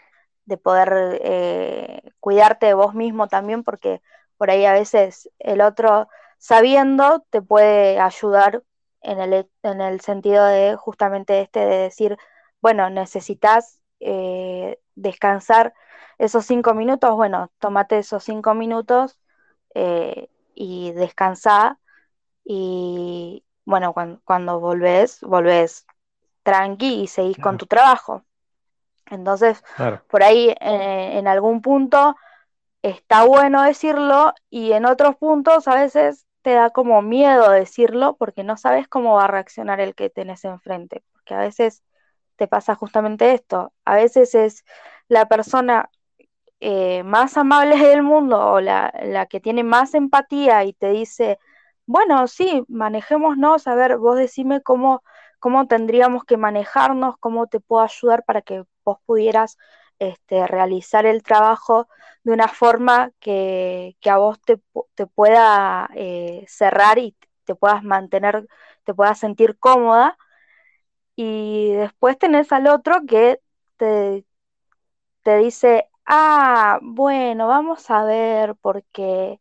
de 0.46 0.58
poder 0.58 1.20
eh, 1.24 2.02
cuidarte 2.20 2.68
de 2.68 2.74
vos 2.74 2.94
mismo 2.96 3.28
también, 3.28 3.64
porque 3.64 4.02
por 4.38 4.50
ahí 4.50 4.66
a 4.66 4.74
veces 4.74 5.30
el 5.40 5.62
otro, 5.62 6.08
sabiendo, 6.38 7.26
te 7.30 7.42
puede 7.42 8.00
ayudar 8.00 8.64
en 9.02 9.20
el, 9.20 9.50
en 9.64 9.82
el 9.82 10.02
sentido 10.02 10.46
de 10.46 10.76
justamente 10.76 11.42
este 11.42 11.60
de 11.62 11.78
decir, 11.78 12.18
bueno, 12.62 12.90
necesitas 12.90 13.82
descansar 14.96 15.74
esos 16.18 16.46
cinco 16.46 16.74
minutos, 16.74 17.16
bueno, 17.16 17.52
tómate 17.60 17.98
esos 18.00 18.24
cinco 18.24 18.54
minutos 18.54 19.20
y 20.56 20.92
descansa 20.94 21.80
y 22.46 23.44
bueno, 23.66 23.94
cuando, 23.94 24.22
cuando 24.24 24.60
volvés, 24.60 25.22
volvés 25.22 25.86
tranqui 26.44 27.02
y 27.02 27.08
seguís 27.08 27.38
con 27.38 27.58
tu 27.58 27.66
trabajo. 27.66 28.24
Entonces, 29.08 29.64
claro, 29.76 30.04
por 30.08 30.24
ahí 30.24 30.50
eh, 30.50 31.18
en 31.18 31.28
algún 31.28 31.62
punto 31.62 32.16
está 32.82 33.24
bueno 33.24 33.64
decirlo 33.64 34.34
y 34.50 34.72
en 34.74 34.86
otros 34.86 35.16
puntos 35.16 35.68
a 35.68 35.76
veces 35.76 36.26
te 36.44 36.52
da 36.52 36.70
como 36.70 37.02
miedo 37.02 37.50
decirlo 37.50 38.16
porque 38.18 38.44
no 38.44 38.58
sabes 38.58 38.88
cómo 38.88 39.16
va 39.16 39.26
a 39.26 39.28
reaccionar 39.28 39.80
el 39.80 39.96
que 39.96 40.12
tenés 40.12 40.46
enfrente, 40.46 41.04
porque 41.12 41.34
a 41.34 41.40
veces 41.40 41.84
te 42.36 42.48
pasa 42.48 42.76
justamente 42.76 43.34
esto, 43.34 43.74
a 43.86 43.96
veces 43.96 44.36
es 44.36 44.64
la 45.08 45.28
persona 45.28 45.90
eh, 46.60 47.04
más 47.04 47.38
amable 47.38 47.78
del 47.90 48.04
mundo 48.04 48.40
o 48.40 48.62
la, 48.62 48.94
la 49.04 49.26
que 49.26 49.40
tiene 49.40 49.64
más 49.64 49.96
empatía 49.96 50.64
y 50.64 50.74
te 50.74 50.90
dice, 50.92 51.40
bueno, 51.86 52.28
sí, 52.28 52.64
manejémonos, 52.68 53.68
a 53.68 53.76
ver, 53.76 53.98
vos 53.98 54.18
decime 54.18 54.62
cómo, 54.62 55.04
cómo 55.40 55.68
tendríamos 55.68 56.24
que 56.26 56.38
manejarnos, 56.38 57.16
cómo 57.20 57.48
te 57.48 57.60
puedo 57.60 57.84
ayudar 57.84 58.24
para 58.26 58.42
que 58.42 58.64
vos 58.84 58.98
pudieras 59.06 59.58
este, 60.00 60.48
realizar 60.48 61.06
el 61.06 61.24
trabajo 61.24 61.88
de 62.24 62.34
una 62.34 62.48
forma 62.48 63.12
que, 63.20 63.96
que 64.02 64.10
a 64.10 64.18
vos 64.18 64.40
te, 64.42 64.60
te 64.96 65.08
pueda 65.08 65.90
eh, 65.96 66.44
cerrar 66.48 66.98
y 67.00 67.16
te 67.46 67.56
puedas 67.56 67.84
mantener, 67.84 68.48
te 68.84 68.94
puedas 68.94 69.20
sentir 69.20 69.58
cómoda. 69.60 70.18
Y 71.16 71.74
después 71.74 72.18
tenés 72.18 72.52
al 72.52 72.68
otro 72.68 73.02
que 73.08 73.40
te, 73.78 74.26
te 75.24 75.38
dice, 75.38 75.90
ah, 76.06 76.80
bueno, 76.84 77.48
vamos 77.48 77.90
a 77.92 78.04
ver, 78.06 78.56
porque, 78.62 79.40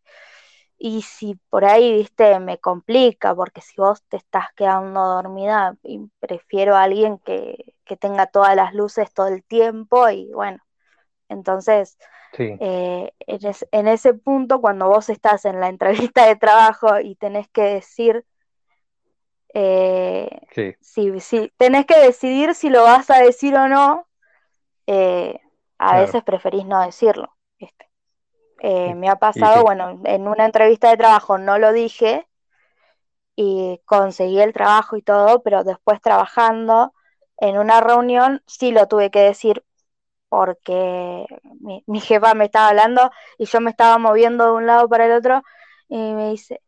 y 0.79 1.03
si 1.03 1.37
por 1.51 1.65
ahí, 1.65 1.93
viste, 1.95 2.39
me 2.41 2.59
complica, 2.59 3.35
porque 3.35 3.61
si 3.61 3.75
vos 3.81 4.03
te 4.09 4.17
estás 4.19 4.47
quedando 4.57 5.01
dormida, 5.05 5.77
y 5.83 6.01
prefiero 6.21 6.77
a 6.77 6.83
alguien 6.85 7.19
que, 7.19 7.75
que 7.85 7.97
tenga 7.97 8.27
todas 8.27 8.57
las 8.57 8.75
luces 8.75 9.13
todo 9.15 9.29
el 9.29 9.45
tiempo, 9.45 10.09
y 10.11 10.33
bueno, 10.33 10.59
entonces, 11.29 11.99
sí, 12.33 12.61
eh, 12.61 13.13
en, 13.21 13.47
es- 13.47 13.67
en 13.73 13.89
ese 13.89 14.15
punto, 14.15 14.61
cuando 14.61 14.89
vos 14.89 15.09
estás 15.11 15.45
en 15.47 15.61
la 15.61 15.69
entrevista 15.71 16.27
de 16.27 16.37
trabajo 16.37 17.01
y 17.01 17.17
tenés 17.17 17.49
que 17.51 17.63
decir, 17.63 18.25
eh, 19.55 20.29
sí, 20.51 20.75
si, 20.81 21.21
si 21.21 21.51
tenés 21.57 21.87
que 21.87 21.99
decidir 21.99 22.55
si 22.55 22.71
lo 22.71 22.83
vas 22.83 23.11
a 23.11 23.19
decir 23.21 23.55
o 23.57 23.69
no, 23.69 24.09
eh, 24.89 25.41
a 25.79 25.97
claro, 25.97 25.99
veces 25.99 26.25
preferís 26.25 26.67
no 26.67 26.83
decirlo, 26.85 27.37
¿viste? 27.61 27.91
Eh, 28.61 28.95
me 28.95 29.09
ha 29.09 29.17
pasado, 29.17 29.63
bueno, 29.63 30.01
en 30.05 30.29
una 30.29 30.45
entrevista 30.47 30.89
de 30.91 30.97
trabajo 30.97 31.39
no 31.39 31.59
lo 31.59 31.73
dije 31.73 32.27
y 33.37 33.81
conseguí 33.85 34.41
el 34.41 34.53
trabajo 34.53 34.97
y 34.97 35.03
todo, 35.03 35.43
pero 35.43 35.65
después 35.65 36.01
trabajando 36.01 36.95
en 37.39 37.59
una 37.59 37.81
reunión 37.81 38.43
sí 38.47 38.71
lo 38.73 38.87
tuve 38.87 39.11
que 39.11 39.21
decir 39.21 39.65
porque 40.29 41.27
mi, 41.61 41.85
mi 41.87 42.01
jefa 42.01 42.35
me 42.35 42.47
estaba 42.47 42.69
hablando 42.69 43.11
y 43.39 43.47
yo 43.47 43.61
me 43.61 43.71
estaba 43.71 43.99
moviendo 43.99 44.47
de 44.47 44.53
un 44.53 44.67
lado 44.67 44.89
para 44.89 45.07
el 45.07 45.13
otro 45.13 45.43
y 45.89 45.97
me 45.97 46.31
dice, 46.31 46.61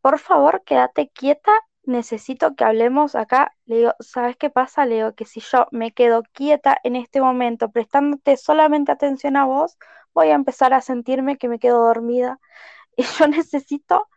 por 0.00 0.18
favor, 0.18 0.62
quédate 0.64 1.10
quieta, 1.10 1.52
necesito 1.84 2.54
que 2.54 2.64
hablemos 2.64 3.14
acá. 3.14 3.54
Le 3.66 3.76
digo, 3.76 3.94
¿sabes 4.00 4.36
qué 4.36 4.50
pasa? 4.50 4.86
Le 4.86 4.96
digo 4.96 5.14
que 5.14 5.26
si 5.26 5.40
yo 5.40 5.66
me 5.70 5.92
quedo 5.92 6.22
quieta 6.32 6.78
en 6.84 6.96
este 6.96 7.20
momento, 7.20 7.70
prestándote 7.70 8.36
solamente 8.36 8.92
atención 8.92 9.36
a 9.36 9.44
vos, 9.44 9.76
voy 10.14 10.28
a 10.30 10.34
empezar 10.34 10.74
a 10.74 10.80
sentirme 10.82 11.38
que 11.38 11.48
me 11.48 11.58
quedo 11.58 11.84
dormida. 11.86 12.38
Y 12.96 13.04
yo 13.04 13.28
necesito 13.28 14.08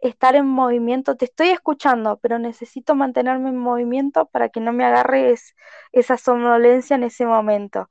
estar 0.00 0.36
en 0.36 0.46
movimiento. 0.46 1.16
Te 1.16 1.26
estoy 1.26 1.50
escuchando, 1.50 2.18
pero 2.22 2.38
necesito 2.38 2.94
mantenerme 2.96 3.50
en 3.50 3.58
movimiento 3.58 4.26
para 4.26 4.48
que 4.50 4.60
no 4.60 4.72
me 4.74 4.84
agarre 4.86 5.32
es- 5.32 5.54
esa 5.92 6.16
somnolencia 6.18 6.96
en 6.96 7.04
ese 7.04 7.26
momento. 7.26 7.90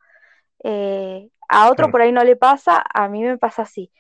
Eh, 0.64 1.30
a 1.50 1.70
otro 1.72 1.92
por 1.92 2.02
ahí 2.02 2.12
no 2.14 2.24
le 2.26 2.36
pasa, 2.38 2.84
a 2.94 3.10
mí 3.10 3.24
me 3.24 3.38
pasa 3.38 3.64
así. 3.64 3.92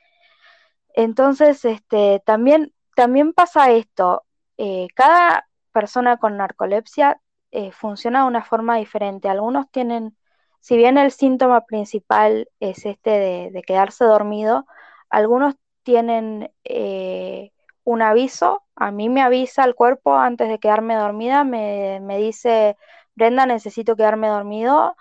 Entonces, 0.93 1.63
este, 1.65 2.21
también, 2.25 2.73
también 2.95 3.33
pasa 3.33 3.71
esto. 3.71 4.23
eh, 4.57 4.87
cada 4.95 5.47
persona 5.73 6.15
con 6.17 6.37
narcolepsia 6.37 7.19
eh, 7.51 7.71
funciona 7.73 8.21
de 8.21 8.27
una 8.27 8.43
forma 8.43 8.77
diferente. 8.77 9.27
Algunos 9.29 9.69
tienen, 9.71 10.17
si 10.65 10.77
bien 10.77 10.97
el 10.97 11.11
síntoma 11.11 11.61
principal 11.65 12.49
es 12.59 12.87
este 12.87 13.11
de, 13.51 13.61
quedarse 13.61 14.03
dormido, 14.03 14.65
algunos 15.11 15.53
tienen 15.83 16.51
eh, 16.63 17.51
un 17.83 18.01
aviso. 18.01 18.63
A 18.75 18.89
mí 18.89 19.07
me 19.07 19.21
avisa 19.21 19.63
el 19.63 19.75
cuerpo 19.75 20.15
antes 20.15 20.49
de 20.49 20.57
quedarme 20.57 20.95
dormida, 20.95 21.43
me, 21.43 21.99
me 22.01 22.17
dice, 22.17 22.77
Brenda, 23.13 23.45
necesito 23.45 23.95
quedarme 23.95 24.27
dormido, 24.27 24.95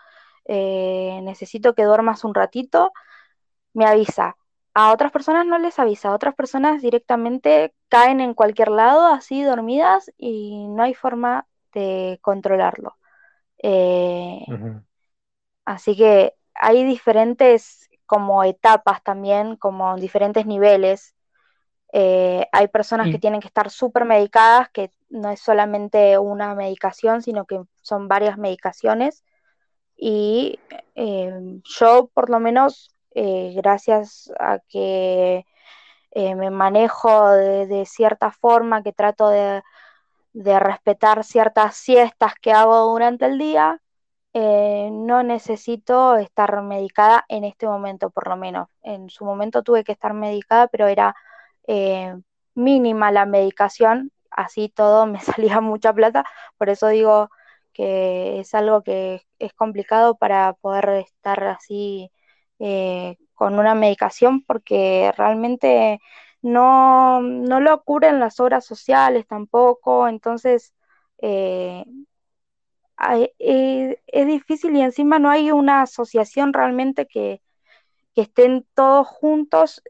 eh, 0.45 1.21
necesito 1.23 1.75
que 1.75 1.85
duermas 1.85 2.25
un 2.25 2.35
ratito 2.35 2.93
me 3.73 3.87
avisa. 3.87 4.37
A 4.75 4.93
otras 4.93 5.13
personas 5.13 5.47
no 5.47 5.59
les 5.59 5.79
avisa, 5.79 6.13
otras 6.13 6.35
personas 6.35 6.83
directamente 6.83 7.73
caen 7.89 8.21
en 8.21 8.35
cualquier 8.35 8.69
lado 8.69 9.07
así 9.07 9.43
dormidas 9.43 10.13
y 10.19 10.69
no 10.69 10.83
hay 10.83 10.93
forma 10.93 11.47
de 11.73 12.19
controlarlo. 12.21 12.99
Eh, 13.63 14.45
así 15.65 15.97
que 15.97 16.35
hay 16.55 16.85
diferentes 16.85 17.89
como 18.07 18.45
etapas 18.45 19.03
también, 19.03 19.57
como 19.57 19.97
diferentes 19.97 20.47
niveles. 20.47 21.15
Eh, 21.93 22.47
hay 22.53 22.69
personas 22.69 23.09
que 23.11 23.19
tienen 23.19 23.41
que 23.41 23.47
estar 23.47 23.71
súper 23.71 24.05
medicadas, 24.05 24.69
que 24.71 24.91
no 25.09 25.31
es 25.31 25.41
solamente 25.41 26.19
una 26.19 26.55
medicación, 26.55 27.23
sino 27.23 27.45
que 27.47 27.63
son 27.83 28.09
varias 28.09 28.37
medicaciones. 28.37 29.25
Y 29.97 30.59
eh, 30.95 31.33
yo 31.79 32.11
por 32.13 32.31
lo 32.31 32.41
menos, 32.41 32.95
eh, 33.15 33.53
gracias 33.57 34.33
a 34.39 34.59
que 34.69 35.47
eh, 36.11 36.35
me 36.37 36.51
manejo 36.51 37.31
de, 37.31 37.67
de, 37.67 37.87
cierta 37.87 38.31
forma, 38.31 38.83
que 38.83 38.93
trato 38.93 39.29
de, 39.29 39.63
de, 40.33 40.61
respetar 40.61 41.25
ciertas 41.25 41.77
siestas 41.77 42.35
que 42.41 42.53
hago 42.53 42.93
durante 42.93 43.27
el 43.27 43.39
día, 43.39 43.81
eh, 44.35 44.91
no 44.93 45.23
necesito 45.23 46.17
estar 46.17 46.61
medicada 46.63 47.25
en 47.29 47.45
este 47.45 47.67
momento, 47.69 48.11
por 48.11 48.29
lo 48.29 48.37
menos. 48.37 48.69
En 48.83 49.09
su 49.11 49.25
momento 49.25 49.63
tuve 49.63 49.85
que 49.85 49.93
estar 49.93 50.13
medicada, 50.15 50.67
pero 50.69 50.89
era 50.89 51.15
eh, 51.69 52.15
mínima 52.55 53.13
la 53.13 53.27
medicación, 53.27 54.11
así 54.31 54.69
todo 54.69 55.07
me 55.07 55.21
salía 55.21 55.61
mucha 55.61 55.93
plata, 55.93 56.25
por 56.59 56.69
eso 56.71 56.89
digo 56.89 57.31
que 57.73 58.41
es 58.41 58.55
algo 58.55 58.83
que 58.83 59.23
es 59.39 59.53
complicado 59.55 60.17
para 60.17 60.55
poder 60.55 60.91
estar 60.91 61.45
así 61.45 62.11
eh, 62.61 63.17
con 63.35 63.59
una 63.59 63.75
medicación 63.75 64.43
porque 64.45 65.13
realmente 65.17 66.01
no, 66.43 67.21
no 67.23 67.61
lo 67.61 67.83
cubren 67.85 68.21
las 68.21 68.39
obras 68.41 68.65
sociales 68.67 69.27
tampoco, 69.27 70.09
entonces 70.09 70.75
eh, 73.39 73.99
es 74.07 74.27
difícil 74.27 74.77
y 74.77 74.83
encima 74.83 75.19
no 75.19 75.31
hay 75.31 75.51
una 75.51 75.83
asociación 75.83 76.53
realmente 76.53 77.07
que, 77.07 77.43
que 78.15 78.23
estén 78.23 78.67
todos 78.75 79.07
juntos 79.07 79.83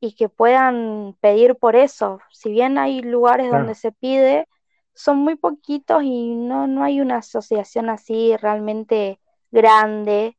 y 0.00 0.14
que 0.14 0.28
puedan 0.28 1.16
pedir 1.20 1.56
por 1.56 1.76
eso. 1.76 2.20
Si 2.30 2.50
bien 2.50 2.78
hay 2.78 3.02
lugares 3.02 3.50
donde 3.50 3.74
se 3.74 3.92
pide, 3.92 4.48
son 4.94 5.18
muy 5.18 5.36
poquitos 5.36 6.02
y 6.02 6.34
no, 6.34 6.66
no 6.66 6.84
hay 6.84 7.00
una 7.00 7.18
asociación 7.18 7.88
así 7.88 8.36
realmente 8.36 9.20
grande 9.50 10.36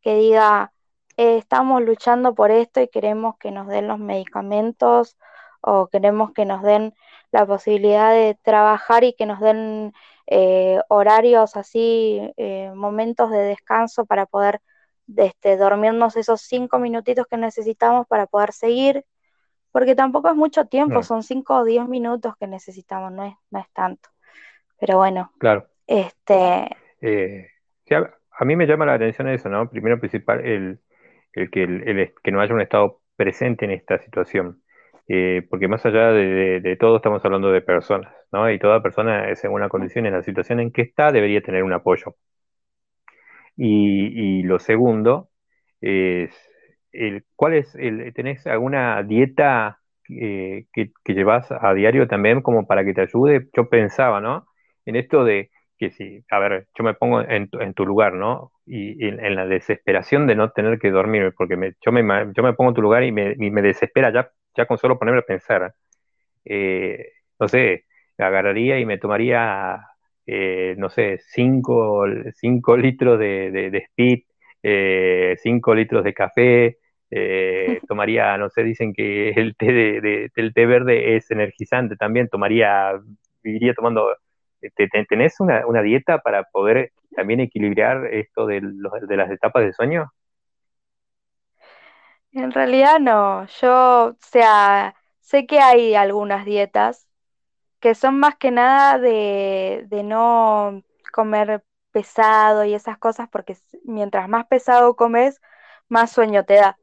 que 0.00 0.16
diga, 0.16 0.72
eh, 1.16 1.38
estamos 1.38 1.82
luchando 1.82 2.34
por 2.34 2.50
esto 2.50 2.80
y 2.80 2.88
queremos 2.88 3.36
que 3.38 3.50
nos 3.50 3.68
den 3.68 3.88
los 3.88 3.98
medicamentos 3.98 5.16
o 5.60 5.88
queremos 5.88 6.32
que 6.32 6.44
nos 6.44 6.62
den 6.62 6.94
la 7.32 7.46
posibilidad 7.46 8.12
de 8.12 8.38
trabajar 8.42 9.04
y 9.04 9.14
que 9.14 9.26
nos 9.26 9.40
den 9.40 9.92
eh, 10.26 10.80
horarios 10.88 11.56
así, 11.56 12.20
eh, 12.36 12.72
momentos 12.74 13.30
de 13.30 13.38
descanso 13.38 14.06
para 14.06 14.26
poder 14.26 14.60
este, 15.16 15.56
dormirnos 15.56 16.16
esos 16.16 16.42
cinco 16.42 16.78
minutitos 16.78 17.26
que 17.28 17.36
necesitamos 17.36 18.06
para 18.08 18.26
poder 18.26 18.52
seguir, 18.52 19.04
porque 19.72 19.94
tampoco 19.96 20.28
es 20.30 20.36
mucho 20.36 20.66
tiempo, 20.66 21.02
son 21.02 21.22
cinco 21.22 21.56
o 21.58 21.64
diez 21.64 21.86
minutos 21.88 22.34
que 22.40 22.46
necesitamos, 22.46 23.12
no 23.12 23.24
es, 23.24 23.34
no 23.50 23.60
es 23.60 23.66
tanto. 23.72 24.08
Pero 24.78 24.98
bueno, 24.98 25.32
Claro. 25.38 25.66
este, 25.86 26.68
Eh, 27.00 27.48
a, 27.90 28.10
a 28.38 28.44
mí 28.44 28.56
me 28.56 28.66
llama 28.66 28.86
la 28.86 28.94
atención 28.94 29.28
eso, 29.28 29.48
¿no? 29.48 29.68
Primero 29.70 29.98
principal, 30.00 30.44
el, 30.44 30.80
el 31.32 31.50
que, 31.50 31.62
el, 31.64 31.88
el- 31.88 32.14
que 32.22 32.32
no 32.32 32.40
haya 32.40 32.54
un 32.54 32.60
Estado 32.60 33.00
presente 33.16 33.64
en 33.64 33.72
esta 33.72 33.98
situación. 33.98 34.62
Eh, 35.08 35.46
porque 35.50 35.68
más 35.68 35.84
allá 35.86 36.08
de, 36.12 36.24
de- 36.26 36.60
de 36.60 36.76
todo 36.76 36.96
estamos 36.96 37.24
hablando 37.24 37.50
de 37.52 37.62
personas, 37.62 38.12
¿no? 38.36 38.50
Y 38.50 38.58
toda 38.58 38.82
persona, 38.82 39.30
eh, 39.30 39.36
según 39.36 39.60
la 39.62 39.68
condición 39.68 40.04
la 40.12 40.22
situación 40.22 40.60
en 40.60 40.72
que 40.72 40.82
está, 40.82 41.12
debería 41.12 41.42
tener 41.42 41.62
un 41.64 41.72
apoyo. 41.72 42.16
Y, 43.56 44.40
y 44.40 44.42
lo 44.42 44.58
segundo 44.58 45.30
es, 45.80 46.30
el, 46.92 47.24
¿cuál 47.36 47.54
es 47.54 47.74
el, 47.76 48.12
¿tenés 48.14 48.46
alguna 48.46 49.02
dieta 49.02 49.78
eh, 50.08 50.66
que, 50.72 50.92
que 51.04 51.14
llevas 51.14 51.50
a 51.50 51.74
diario 51.74 52.06
también 52.08 52.42
como 52.42 52.66
para 52.66 52.84
que 52.84 52.94
te 52.94 53.02
ayude? 53.02 53.48
Yo 53.56 53.68
pensaba, 53.68 54.20
¿no? 54.20 54.46
En 54.84 54.96
esto 54.96 55.24
de 55.24 55.50
que 55.78 55.90
si, 55.90 56.24
a 56.30 56.38
ver, 56.38 56.68
yo 56.76 56.84
me 56.84 56.94
pongo 56.94 57.20
en 57.22 57.48
tu, 57.74 57.84
lugar, 57.86 58.14
¿no? 58.14 58.52
Y, 58.66 59.06
en, 59.06 59.34
la 59.34 59.46
desesperación 59.46 60.26
de 60.26 60.34
no 60.34 60.50
tener 60.52 60.78
que 60.78 60.90
dormir, 60.90 61.34
porque 61.36 61.56
me- 61.56 61.74
yo, 61.84 61.92
me, 61.92 62.02
yo 62.34 62.42
me 62.42 62.54
pongo 62.54 62.70
en 62.70 62.74
tu 62.74 62.82
lugar 62.82 63.04
y 63.04 63.12
me, 63.12 63.34
me 63.36 63.62
desespera 63.62 64.10
ya, 64.12 64.30
ya 64.56 64.66
con 64.66 64.78
solo 64.78 64.98
ponerme 64.98 65.20
a 65.20 65.22
pensar. 65.22 65.74
Eh, 66.44 67.12
no 67.38 67.48
sé, 67.48 67.84
agarraría 68.18 68.78
y 68.80 68.86
me 68.86 68.98
tomaría, 68.98 69.78
eh, 70.26 70.74
no 70.78 70.88
sé, 70.90 71.18
5 72.40 72.76
litros 72.76 73.18
de, 73.18 73.50
de, 73.50 73.70
de 73.70 73.78
Speed, 73.78 74.20
5 75.42 75.74
litros 75.74 76.04
de 76.04 76.14
café, 76.14 76.78
eh, 77.10 77.82
tomaría, 77.86 78.36
no 78.38 78.50
sé, 78.50 78.62
dicen 78.64 78.92
que 78.92 79.30
el 79.30 79.56
té, 79.56 79.66
de, 79.72 80.00
de- 80.00 80.30
el 80.36 80.52
té 80.54 80.66
verde 80.66 81.16
es 81.16 81.30
energizante 81.30 81.96
también, 81.96 82.28
tomaría, 82.28 82.92
viviría 83.42 83.74
tomando, 83.74 84.14
te- 84.60 84.88
te- 84.88 85.04
¿tenés 85.06 85.38
una, 85.40 85.66
una 85.66 85.82
dieta 85.82 86.18
para 86.18 86.44
poder 86.44 86.92
también 87.14 87.40
equilibrar 87.40 88.06
esto 88.12 88.46
de, 88.46 88.60
los, 88.62 88.92
de 89.08 89.16
las 89.16 89.30
etapas 89.30 89.62
del 89.64 89.74
sueño? 89.74 90.10
en 92.32 92.52
realidad 92.52 92.98
no, 93.00 93.46
yo, 93.46 94.08
o 94.10 94.16
sea, 94.20 94.94
sé 95.20 95.46
que 95.46 95.60
hay 95.60 95.94
algunas 95.94 96.44
dietas 96.44 97.05
que 97.80 97.94
son 97.94 98.18
más 98.18 98.36
que 98.36 98.50
nada 98.50 98.98
de, 98.98 99.84
de 99.88 100.02
no 100.02 100.82
comer 101.12 101.64
pesado 101.92 102.64
y 102.64 102.74
esas 102.74 102.98
cosas, 102.98 103.28
porque 103.30 103.56
mientras 103.84 104.28
más 104.28 104.46
pesado 104.46 104.96
comes, 104.96 105.40
más 105.88 106.12
sueño 106.12 106.44
te 106.44 106.54
da. 106.56 106.78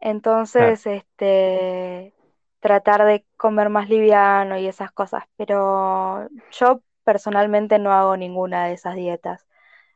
Entonces, 0.00 0.86
este, 0.86 2.14
tratar 2.60 3.04
de 3.04 3.24
comer 3.36 3.68
más 3.70 3.88
liviano 3.88 4.58
y 4.58 4.66
esas 4.66 4.90
cosas. 4.92 5.24
Pero 5.36 6.28
yo 6.50 6.82
personalmente 7.04 7.78
no 7.78 7.92
hago 7.92 8.16
ninguna 8.16 8.66
de 8.66 8.74
esas 8.74 8.96
dietas. 8.96 9.46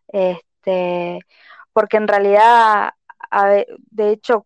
Este, 0.09 1.21
porque 1.73 1.97
en 1.99 2.09
realidad, 2.09 2.91
a 3.31 3.47
de 3.47 4.11
hecho, 4.11 4.46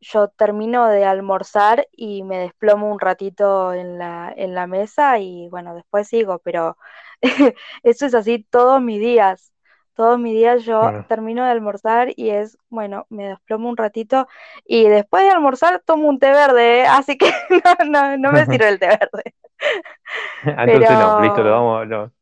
yo 0.00 0.28
termino 0.28 0.86
de 0.86 1.04
almorzar 1.04 1.88
y 1.92 2.22
me 2.22 2.38
desplomo 2.38 2.90
un 2.90 3.00
ratito 3.00 3.72
en 3.72 3.98
la, 3.98 4.32
en 4.36 4.54
la 4.54 4.66
mesa 4.66 5.18
y 5.18 5.48
bueno, 5.48 5.74
después 5.74 6.08
sigo, 6.08 6.38
pero 6.38 6.76
eso 7.82 8.06
es 8.06 8.14
así 8.14 8.46
todos 8.50 8.80
mis 8.80 9.00
días. 9.00 9.52
Todos 9.94 10.16
mis 10.16 10.32
días 10.32 10.62
yo 10.62 10.80
bueno, 10.80 11.04
termino 11.08 11.44
de 11.44 11.50
almorzar 11.50 12.12
y 12.14 12.30
es, 12.30 12.56
bueno, 12.68 13.06
me 13.08 13.30
desplomo 13.30 13.68
un 13.68 13.76
ratito 13.76 14.28
y 14.64 14.84
después 14.84 15.24
de 15.24 15.30
almorzar 15.30 15.82
tomo 15.84 16.08
un 16.08 16.20
té 16.20 16.30
verde, 16.30 16.82
¿eh? 16.82 16.86
Así 16.88 17.18
que 17.18 17.32
no, 17.50 17.90
no, 17.90 18.16
no 18.16 18.30
me 18.30 18.46
sirve 18.46 18.68
el 18.68 18.78
té 18.78 18.86
verde. 18.86 19.34
entonces 20.44 20.90
no, 20.90 21.20
listo, 21.20 21.42
lo 21.42 21.50
vamos, 21.50 21.88
lo, 21.88 22.12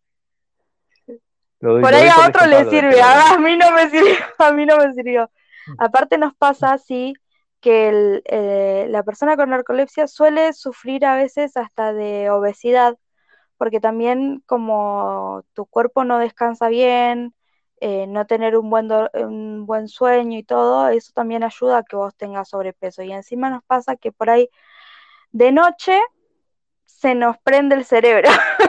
lo 1.61 1.73
doy, 1.75 1.83
por 1.83 1.95
ahí 1.95 2.09
a 2.09 2.27
otro 2.27 2.47
le 2.47 2.65
sirve, 2.71 3.03
a 3.03 3.35
a 3.35 3.39
mí 3.39 3.59
no 3.59 3.71
me 3.73 3.91
sirvió, 3.91 4.15
a 4.39 4.53
mí 4.53 4.65
no 4.65 4.79
me 4.79 4.95
sirvió. 4.95 5.31
Aparte 5.79 6.17
nos 6.17 6.35
pasa 6.35 6.73
así 6.73 7.13
que 7.67 7.89
el, 7.91 8.23
eh, 8.27 8.87
la 8.91 9.03
persona 9.05 9.37
con 9.37 9.51
narcolepsia 9.51 10.09
suele 10.09 10.53
sufrir 10.55 11.05
a 11.07 11.17
veces 11.17 11.57
hasta 11.59 11.93
de 11.95 12.31
obesidad, 12.31 12.99
porque 13.59 13.81
también 13.81 14.43
como 14.47 15.45
tu 15.55 15.67
cuerpo 15.67 16.05
no 16.05 16.19
descansa 16.19 16.69
bien, 16.69 17.35
eh, 17.81 18.07
no 18.09 18.27
tener 18.27 18.57
un 18.59 18.71
buen, 18.71 18.89
do- 18.89 19.11
un 19.15 19.67
buen 19.67 19.89
sueño 19.89 20.39
y 20.39 20.45
todo, 20.45 20.89
eso 20.91 21.13
también 21.15 21.45
ayuda 21.45 21.79
a 21.79 21.85
que 21.85 21.97
vos 21.97 22.15
tengas 22.17 22.51
sobrepeso. 22.51 23.03
Y 23.03 23.13
encima 23.13 23.51
nos 23.51 23.65
pasa 23.65 23.97
que 23.97 24.13
por 24.13 24.31
ahí 24.31 24.49
de 25.33 25.53
noche 25.53 26.01
se 26.87 27.15
nos 27.17 27.39
prende 27.41 27.77
el 27.77 27.85
cerebro. 27.87 28.31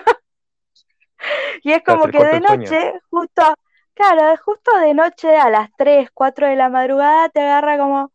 Y 1.64 1.72
es 1.74 1.84
como 1.84 2.10
que 2.10 2.24
de 2.24 2.40
noche, 2.41 2.94
justo, 3.10 3.41
claro, 3.94 4.36
justo 4.44 4.72
de 4.80 4.94
noche 4.94 5.38
a 5.38 5.49
las 5.49 5.69
3 5.78 6.10
4 6.14 6.48
de 6.48 6.56
la 6.56 6.69
madrugada 6.69 7.30
te 7.30 7.41
agarra 7.41 7.78
como, 7.78 8.11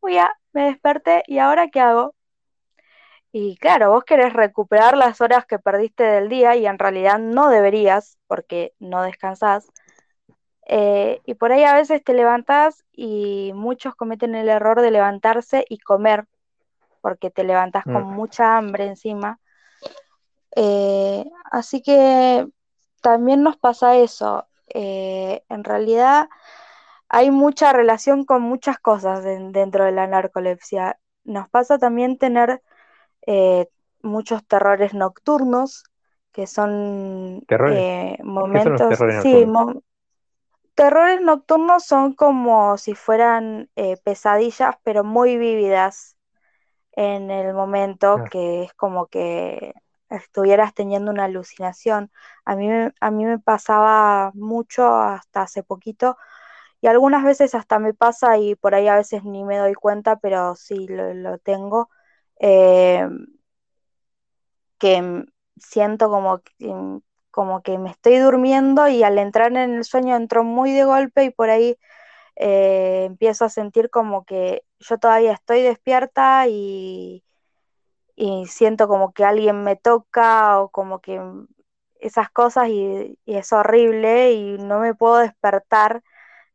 uy, 0.00 0.14
ya, 0.14 0.32
me 0.52 0.64
desperté 0.64 1.22
y 1.26 1.38
ahora 1.38 1.68
qué 1.68 1.80
hago? 1.80 2.14
Y 3.32 3.56
claro, 3.58 3.90
vos 3.90 4.04
querés 4.04 4.32
recuperar 4.32 4.96
las 4.96 5.20
horas 5.20 5.44
que 5.46 5.58
perdiste 5.58 6.02
del 6.02 6.28
día 6.28 6.56
y 6.56 6.66
en 6.66 6.78
realidad 6.78 7.18
no 7.18 7.50
deberías 7.50 8.18
porque 8.26 8.72
no 8.78 9.02
descansás. 9.02 9.70
Eh, 10.66 11.20
y 11.24 11.34
por 11.34 11.52
ahí 11.52 11.64
a 11.64 11.74
veces 11.74 12.02
te 12.04 12.14
levantás 12.14 12.84
y 12.92 13.52
muchos 13.54 13.94
cometen 13.94 14.34
el 14.34 14.48
error 14.48 14.80
de 14.80 14.90
levantarse 14.90 15.64
y 15.68 15.78
comer 15.78 16.26
porque 17.00 17.30
te 17.30 17.44
levantás 17.44 17.84
con 17.84 18.04
Mm, 18.04 18.16
mucha 18.16 18.56
hambre 18.56 18.86
encima. 18.86 19.40
Eh, 20.56 21.24
así 21.50 21.82
que 21.82 22.46
también 23.02 23.42
nos 23.42 23.56
pasa 23.56 23.96
eso. 23.96 24.46
Eh, 24.68 25.42
en 25.48 25.64
realidad 25.64 26.28
hay 27.08 27.30
mucha 27.30 27.72
relación 27.72 28.24
con 28.24 28.42
muchas 28.42 28.78
cosas 28.78 29.24
den- 29.24 29.52
dentro 29.52 29.84
de 29.84 29.92
la 29.92 30.06
narcolepsia. 30.06 30.98
Nos 31.24 31.48
pasa 31.50 31.78
también 31.78 32.18
tener 32.18 32.62
eh, 33.26 33.68
muchos 34.02 34.46
terrores 34.46 34.94
nocturnos, 34.94 35.84
que 36.32 36.46
son 36.46 37.46
terrores. 37.46 37.84
eh, 37.88 38.18
¿Qué 38.48 38.60
son 38.60 38.72
los 38.74 38.82
momentos, 38.82 38.86
terrores 38.86 39.16
sí, 39.16 39.46
nocturnos? 39.46 39.48
mo- 39.48 39.82
terrores 40.74 41.20
nocturnos 41.20 41.84
son 41.84 42.14
como 42.14 42.76
si 42.78 42.94
fueran 42.94 43.70
eh, 43.76 43.96
pesadillas, 44.04 44.76
pero 44.84 45.04
muy 45.04 45.36
vívidas 45.38 46.16
en 46.92 47.30
el 47.30 47.54
momento 47.54 48.24
Ah, 48.24 48.30
que 48.30 48.64
es 48.64 48.74
como 48.74 49.06
que 49.08 49.74
estuvieras 50.10 50.74
teniendo 50.74 51.10
una 51.12 51.24
alucinación. 51.24 52.10
A 52.44 52.56
mí, 52.56 52.68
a 53.00 53.10
mí 53.10 53.24
me 53.26 53.38
pasaba 53.38 54.32
mucho 54.34 54.86
hasta 54.94 55.42
hace 55.42 55.62
poquito 55.62 56.16
y 56.80 56.86
algunas 56.86 57.24
veces 57.24 57.54
hasta 57.54 57.78
me 57.78 57.94
pasa 57.94 58.38
y 58.38 58.54
por 58.54 58.74
ahí 58.74 58.88
a 58.88 58.96
veces 58.96 59.24
ni 59.24 59.44
me 59.44 59.58
doy 59.58 59.74
cuenta, 59.74 60.16
pero 60.18 60.54
sí 60.54 60.86
lo, 60.88 61.38
tengo, 61.38 61.90
eh, 62.40 63.08
que 64.78 65.24
siento 65.56 66.08
como 66.08 66.40
que, 66.40 66.74
como 67.30 67.62
que 67.62 67.78
me 67.78 67.90
estoy 67.90 68.18
durmiendo 68.18 68.88
y 68.88 69.02
al 69.02 69.18
entrar 69.18 69.52
en 69.52 69.74
el 69.74 69.84
sueño 69.84 70.16
entro 70.16 70.44
muy 70.44 70.72
de 70.72 70.84
golpe 70.84 71.24
y 71.24 71.30
por 71.30 71.50
ahí 71.50 71.78
eh, 72.36 73.04
empiezo 73.06 73.44
a 73.44 73.50
sentir 73.50 73.90
como 73.90 74.24
que 74.24 74.64
yo 74.80 74.98
todavía 74.98 75.32
estoy 75.32 75.62
despierta 75.62 76.46
y 76.48 77.24
y 78.18 78.46
siento 78.46 78.88
como 78.88 79.12
que 79.12 79.24
alguien 79.24 79.62
me 79.64 79.76
toca 79.76 80.60
o 80.60 80.70
como 80.70 81.00
que 81.00 81.20
esas 82.00 82.30
cosas 82.30 82.68
y 82.68 83.16
es 83.26 83.52
horrible 83.52 84.32
y 84.32 84.58
no 84.58 84.80
me 84.80 84.94
puedo 84.94 85.18
despertar. 85.18 86.02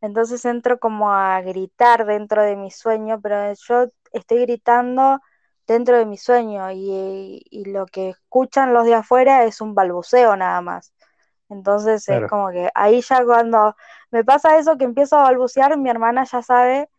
Entonces 0.03 0.45
entro 0.45 0.79
como 0.79 1.13
a 1.13 1.41
gritar 1.43 2.05
dentro 2.07 2.43
de 2.43 2.57
mi 2.57 2.71
sueño, 2.71 3.21
pero 3.21 3.53
yo 3.55 3.87
estoy 4.13 4.41
gritando 4.43 5.21
dentro 5.67 5.97
de 5.99 6.05
mi 6.07 6.17
sueño 6.19 6.71
y, 6.73 7.43
y 7.51 7.65
lo 7.67 7.87
que 7.87 8.11
escuchan 8.11 8.73
los 8.75 8.85
de 8.85 8.95
afuera 8.95 9.45
es 9.45 9.61
un 9.61 9.75
balbuceo 9.75 10.37
nada 10.37 10.61
más. 10.61 10.93
Entonces 11.49 12.07
es 12.09 12.23
como 12.25 12.49
que 12.51 12.69
ahí 12.75 13.01
ya 13.01 13.23
cuando 13.25 13.75
me 14.11 14.23
pasa 14.25 14.57
eso 14.57 14.77
que 14.77 14.85
empiezo 14.85 15.17
a 15.17 15.23
balbucear, 15.23 15.77
mi 15.77 15.89
hermana 15.89 16.25
ya 16.25 16.41
sabe 16.43 16.89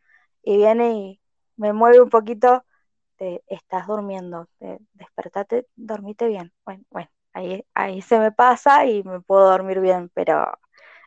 y 0.42 0.56
viene 0.58 0.92
y 0.94 1.20
me 1.56 1.72
mueve 1.74 2.00
un 2.02 2.10
poquito 2.10 2.64
te 3.16 3.42
estás 3.48 3.86
durmiendo, 3.86 4.48
te- 4.58 4.80
despertate, 4.94 5.66
dormite 5.76 6.28
bien. 6.28 6.52
Bueno, 6.64 6.84
bueno, 6.90 7.08
ahí, 7.34 7.64
ahí 7.74 8.02
se 8.02 8.18
me 8.18 8.32
pasa 8.32 8.86
y 8.86 9.02
me 9.04 9.20
puedo 9.22 9.50
dormir 9.50 9.80
bien, 9.80 10.10
pero 10.14 10.52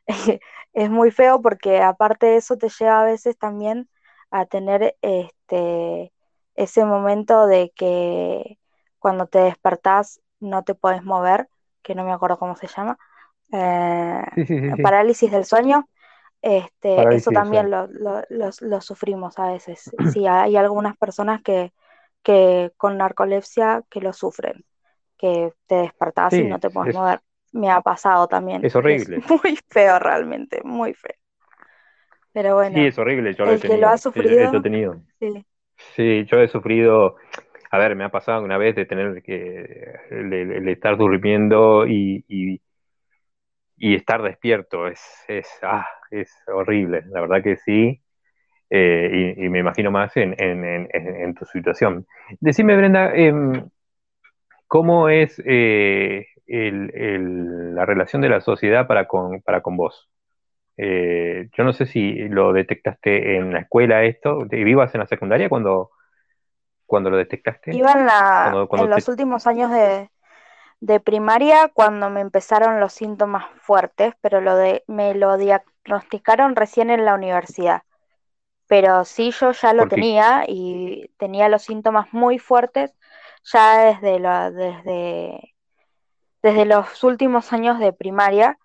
es 0.73 0.89
muy 0.89 1.11
feo 1.11 1.41
porque 1.41 1.81
aparte 1.81 2.27
de 2.27 2.37
eso 2.37 2.57
te 2.57 2.69
lleva 2.69 3.01
a 3.01 3.05
veces 3.05 3.37
también 3.37 3.89
a 4.31 4.45
tener 4.45 4.97
este 5.01 6.13
ese 6.55 6.85
momento 6.85 7.47
de 7.47 7.71
que 7.75 8.57
cuando 8.99 9.27
te 9.27 9.39
despertás 9.39 10.21
no 10.39 10.63
te 10.63 10.73
podés 10.75 11.03
mover, 11.03 11.49
que 11.83 11.93
no 11.95 12.03
me 12.03 12.11
acuerdo 12.13 12.39
cómo 12.39 12.55
se 12.55 12.67
llama, 12.67 12.97
eh, 13.53 14.21
Sí, 14.35 14.45
sí, 14.45 14.59
sí, 14.59 14.71
sí. 14.75 14.83
parálisis 14.83 15.31
del 15.31 15.45
sueño, 15.45 15.89
este, 16.41 17.15
eso 17.15 17.31
Parálisis 17.31 17.33
también 17.33 17.71
lo, 17.71 17.87
lo- 17.87 18.23
los- 18.29 18.61
lo 18.61 18.81
sufrimos 18.81 19.39
a 19.39 19.51
veces. 19.53 19.91
Sí, 20.05 20.27
hay 20.27 20.55
algunas 20.57 20.97
personas 20.97 21.41
que, 21.43 21.73
que 22.23 22.73
con 22.77 22.97
narcolepsia 22.97 23.83
que 23.89 24.01
lo 24.01 24.13
sufren, 24.13 24.65
que 25.17 25.53
te 25.67 25.75
despertás 25.77 26.39
y 26.39 26.45
no 26.45 26.59
te 26.59 26.69
podés 26.71 26.91
mover. 26.93 27.21
Me 27.57 27.69
ha 27.71 27.81
pasado 27.81 28.27
también. 28.27 28.63
es 28.63 28.75
Es 28.85 29.09
horrible. 29.09 29.21
muy 29.29 29.57
feo 29.69 29.99
realmente, 29.99 30.61
muy 30.63 30.93
feo. 30.93 31.15
Pero 32.33 32.55
Sí, 32.73 32.85
bueno, 32.85 32.87
es 32.87 32.97
horrible. 32.99 33.33
Yo 33.35 33.45
lo 33.45 33.53
he 33.53 33.55
el 33.55 33.61
que 33.61 33.77
lo 33.77 33.87
ha 33.87 33.97
tenido. 33.97 34.01
Yo 34.15 34.23
lo 34.23 34.57
he 34.57 34.61
sufrido, 34.61 34.61
tenido. 34.61 35.01
sí. 35.19 35.45
Sí, 35.95 36.25
yo 36.25 36.39
he 36.41 36.47
sufrido. 36.47 37.17
A 37.71 37.77
ver, 37.79 37.95
me 37.95 38.05
ha 38.05 38.09
pasado 38.11 38.43
una 38.43 38.57
vez 38.57 38.75
de 38.75 38.85
tener 38.85 39.23
que 39.23 39.95
el, 40.11 40.33
el- 40.33 40.51
el 40.53 40.69
estar 40.69 40.97
durmiendo 40.97 41.87
y, 41.87 42.25
y, 42.27 42.61
y 43.77 43.95
estar 43.95 44.21
despierto. 44.21 44.87
Es, 44.87 45.01
es, 45.27 45.47
ah, 45.63 45.87
es 46.11 46.31
horrible. 46.47 47.03
La 47.07 47.21
verdad 47.21 47.43
que 47.43 47.57
sí. 47.57 48.01
Eh, 48.69 49.35
y, 49.37 49.45
y 49.45 49.49
me 49.49 49.59
imagino 49.59 49.91
más 49.91 50.17
en, 50.17 50.35
en, 50.41 50.65
en, 50.65 50.89
en- 50.93 51.15
en 51.17 51.35
tu 51.35 51.45
situación. 51.45 52.07
Decime, 52.41 52.75
Brenda, 52.77 53.13
em, 53.15 53.69
¿cómo 54.67 55.09
es 55.09 55.41
eh, 55.45 56.25
el- 56.47 56.91
el- 56.95 57.75
la 57.75 57.85
relación 57.85 58.21
de 58.21 58.29
la 58.29 58.41
sociedad 58.41 58.87
para 58.87 59.07
con, 59.07 59.41
para 59.41 59.61
con 59.61 59.77
vos? 59.77 60.09
Eh, 60.77 61.49
yo 61.57 61.63
no 61.65 61.73
sé 61.73 61.85
si 61.87 62.13
lo 62.29 62.53
detectaste 62.53 63.37
en 63.37 63.53
la 63.53 63.61
escuela 63.61 64.03
esto. 64.05 64.45
¿Vivas 64.49 64.93
en 64.95 65.01
la 65.01 65.07
secundaria 65.07 65.49
cuando, 65.49 65.91
cuando 66.85 67.09
lo 67.11 67.17
detectaste? 67.17 67.81
Iba 67.81 67.91
en 67.93 68.05
la, 68.05 68.17
Cuando, 68.41 68.67
en 68.75 68.89
cuando 68.89 68.89
los 68.89 69.07
últimos 69.09 69.45
años 69.47 69.71
de, 69.71 70.09
de 70.81 70.99
primaria 71.01 71.69
cuando 71.73 72.09
me 72.09 72.21
empezaron 72.21 72.79
los 72.81 72.93
síntomas 72.93 73.45
fuertes, 73.61 74.15
pero 74.21 74.41
lo 74.41 74.55
de, 74.57 74.83
me 74.87 75.15
lo 75.15 75.37
diagnosticaron 75.37 76.55
recién 76.55 76.89
en 76.91 77.05
la 77.05 77.15
universidad. 77.15 77.83
Pero 78.67 79.05
sí, 79.05 79.31
yo 79.31 79.51
ya 79.53 79.73
lo 79.73 79.87
tenía 79.87 80.45
y 80.47 81.09
tenía 81.17 81.49
los 81.49 81.63
síntomas 81.63 82.13
muy 82.13 82.39
fuertes 82.39 82.93
ya 83.45 83.79
desde, 83.85 84.19
la, 84.19 84.51
desde, 84.51 85.55
desde 86.43 86.65
los 86.65 87.03
últimos 87.03 87.53
años 87.53 87.79
de 87.79 87.93
primaria, 87.93 88.59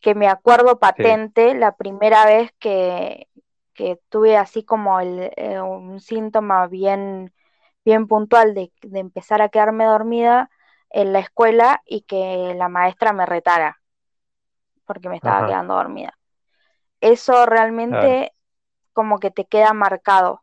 que 0.00 0.14
me 0.14 0.28
acuerdo 0.28 0.78
sí, 0.96 1.18
patente 1.18 1.54
la 1.54 1.76
primera 1.76 2.24
vez 2.26 2.52
que, 2.58 3.28
que 3.74 4.00
tuve 4.08 4.36
así 4.36 4.64
como 4.64 5.00
el, 5.00 5.32
eh, 5.36 5.60
un 5.60 6.00
síntoma 6.00 6.66
bien, 6.68 7.32
bien 7.84 8.06
puntual 8.08 8.54
de, 8.54 8.72
de 8.82 8.98
empezar 9.00 9.42
a 9.42 9.48
quedarme 9.50 9.84
dormida 9.86 10.50
en 10.90 11.12
la 11.12 11.20
escuela 11.20 11.82
y 11.86 12.02
que 12.02 12.54
la 12.56 12.68
maestra 12.68 13.12
me 13.12 13.26
retara 13.26 13.80
porque 14.84 15.08
me 15.08 15.16
estaba 15.16 15.44
ajá, 15.44 15.44
quedando 15.44 15.74
dormida. 15.74 16.14
Eso 17.00 17.46
realmente 17.46 18.34
como 18.92 19.18
que 19.20 19.30
te 19.30 19.46
queda 19.46 19.74
marcado. 19.74 20.42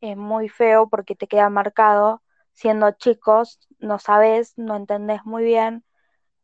Es 0.00 0.16
muy 0.16 0.48
feo 0.48 0.88
porque 0.88 1.16
te 1.16 1.28
queda 1.28 1.50
marcado 1.50 2.22
siendo 2.54 2.92
chicos, 2.92 3.60
no 3.80 3.98
sabes, 3.98 4.54
no 4.58 4.76
entendés 4.76 5.24
muy 5.26 5.44
bien. 5.44 5.84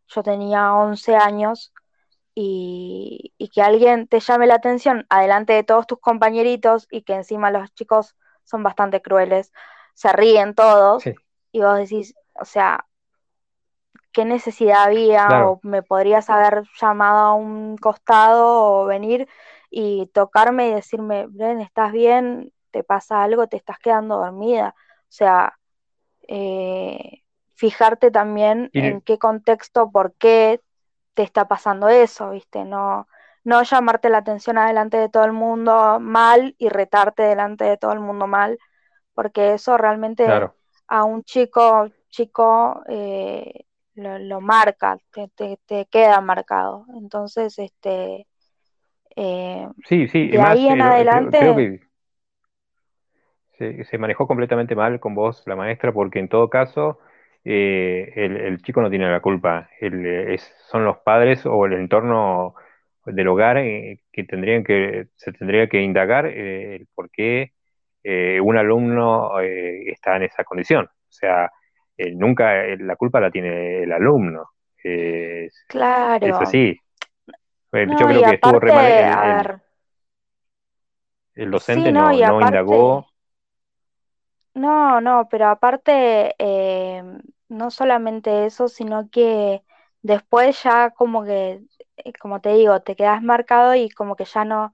Yo 0.09 0.23
tenía 0.23 0.75
11 0.75 1.17
años 1.17 1.73
y, 2.35 3.35
y 3.39 3.49
que 3.51 3.63
alguien 3.63 4.09
te 4.09 4.21
llame 4.21 4.47
la 4.47 4.55
atención 4.57 5.07
adelante 5.11 5.53
de 5.55 5.65
todos 5.65 5.87
tus 5.87 6.01
compañeritos 6.01 6.87
y 6.91 7.03
que 7.03 7.15
encima 7.15 7.51
los 7.51 7.73
chicos 7.75 8.17
son 8.45 8.63
bastante 8.63 9.03
crueles, 9.03 9.53
se 9.95 10.13
ríen 10.13 10.55
todos 10.55 11.05
sí, 11.05 11.15
y 11.53 11.61
vos 11.63 11.79
decís, 11.79 12.15
o 12.35 12.45
sea, 12.45 12.87
qué 14.13 14.25
necesidad 14.25 14.85
había 14.85 15.27
claro, 15.27 15.47
o 15.47 15.61
me 15.63 15.83
podrías 15.83 16.31
haber 16.31 16.65
llamado 16.81 17.19
a 17.19 17.35
un 17.35 17.77
costado 17.79 18.83
o 18.83 18.87
venir 18.87 19.29
y 19.71 20.07
tocarme 20.09 20.69
y 20.69 20.75
decirme, 20.75 21.27
Bren, 21.27 21.61
¿estás 21.61 21.93
bien? 21.93 22.53
¿Te 22.71 22.85
pasa 22.85 23.23
algo? 23.23 23.47
¿Te 23.49 23.57
estás 23.57 23.79
quedando 23.79 24.17
dormida? 24.19 24.75
O 24.79 25.07
sea, 25.09 25.59
eh, 26.29 27.23
fijarte 27.59 28.11
también 28.13 28.73
y, 28.73 28.81
en 28.87 29.03
qué 29.03 29.19
contexto, 29.19 29.91
por 29.93 30.15
qué 30.17 30.63
te 31.15 31.25
está 31.25 31.49
pasando 31.49 31.89
eso, 31.91 32.31
¿viste? 32.33 32.65
No, 32.65 33.09
no 33.45 33.63
llamarte 33.65 34.11
la 34.11 34.21
atención 34.21 34.59
adelante 34.59 34.97
de 34.99 35.11
todo 35.11 35.25
el 35.27 35.33
mundo 35.35 35.99
mal 36.01 36.55
y 36.59 36.71
retarte 36.71 37.25
delante 37.25 37.65
de 37.67 37.79
todo 37.79 37.93
el 37.95 38.01
mundo 38.01 38.29
mal, 38.29 38.59
porque 39.15 39.55
eso 39.55 39.79
realmente 39.79 40.25
claro. 40.25 40.57
a 40.89 41.05
un 41.05 41.25
chico, 41.25 41.89
chico 42.11 42.83
eh, 42.89 43.67
lo, 43.95 44.19
lo 44.21 44.41
marca, 44.43 44.99
te, 45.13 45.29
te, 45.37 45.59
te 45.67 45.87
queda 45.87 46.21
marcado. 46.23 46.87
Entonces, 46.97 47.59
este, 47.59 48.27
eh, 49.17 49.69
Sí, 49.89 50.07
sí, 50.09 50.31
de 50.31 50.39
más, 50.39 50.61
ahí 50.61 50.69
en 50.69 50.81
eh, 50.81 50.95
lo- 50.95 51.09
creo, 51.09 51.35
creo 51.35 51.55
adelante, 51.55 51.57
que 51.57 51.81
se, 53.59 53.85
se 53.85 53.99
manejó 53.99 54.27
completamente 54.27 54.75
mal 54.77 55.01
con 55.01 55.15
vos, 55.15 55.43
la 55.47 55.57
maestra, 55.57 55.93
porque 55.93 56.19
en 56.19 56.29
todo 56.29 56.49
caso 56.51 56.99
eh, 57.51 58.13
el, 58.15 58.37
el 58.37 58.63
chico 58.63 58.83
no 58.83 58.91
tiene 58.91 59.11
la 59.11 59.21
culpa. 59.21 59.71
El, 59.81 60.05
es, 60.05 60.55
son 60.71 60.85
los 60.85 60.99
padres 60.99 61.47
o 61.47 61.65
el 61.65 61.73
entorno 61.75 62.55
del 63.07 63.29
hogar 63.29 63.57
eh, 63.57 64.01
que 64.13 64.25
tendrían 64.25 64.65
que, 64.65 65.07
se 65.17 65.33
tendría 65.33 65.67
que 65.69 65.81
indagar 65.81 66.27
eh, 66.27 66.77
el 66.77 66.89
por 66.95 67.11
qué 67.11 67.53
un 68.43 68.57
alumno 68.57 69.39
está 69.41 70.17
en 70.17 70.23
esa 70.23 70.43
condición. 70.43 70.87
O 70.87 71.13
sea, 71.13 71.51
nunca 72.15 72.65
la 72.79 72.97
culpa 72.97 73.21
la 73.21 73.31
tiene 73.31 73.83
el 73.83 73.93
alumno. 73.93 74.51
Eh, 74.83 75.47
es, 75.47 75.65
claro, 75.67 76.39
así. 76.39 76.79
Yo 77.73 77.87
no, 77.87 77.95
y 77.95 77.97
creo 77.97 78.23
que 78.23 78.35
estuvo 78.35 78.61
re 78.61 78.73
mal 78.73 78.87
el, 78.87 79.61
el, 81.35 81.45
el 81.45 81.45
sí, 81.47 81.51
docente, 81.51 81.93
no, 81.93 82.13
no, 82.13 82.41
no 82.41 82.43
indagó. 82.43 83.07
no, 84.55 85.01
no, 85.01 85.29
pero 85.31 85.49
aparte, 85.49 86.35
eh, 86.39 87.03
no 87.49 87.71
solamente 87.71 88.47
eso, 88.47 88.69
sino 88.69 89.09
que 89.11 89.63
después 90.03 90.63
ya 90.63 90.91
como 90.91 91.25
que, 91.25 91.63
eh, 91.99 92.13
como 92.21 92.41
te 92.41 92.55
digo, 92.55 92.81
te 92.83 92.97
quedas 92.97 93.23
marcado 93.23 93.75
y 93.75 93.91
como 93.91 94.17
que 94.17 94.25
ya 94.25 94.45
no, 94.45 94.73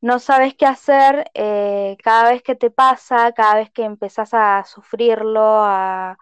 no 0.00 0.18
sabes 0.18 0.54
qué 0.54 0.66
hacer 0.66 1.30
eh, 1.34 1.96
cada 2.02 2.30
vez 2.30 2.42
que 2.42 2.54
te 2.56 2.70
pasa, 2.70 3.32
cada 3.32 3.56
vez 3.56 3.70
que 3.70 3.84
empezás 3.84 4.34
a 4.34 4.64
sufrirlo, 4.64 5.40
a, 5.64 6.18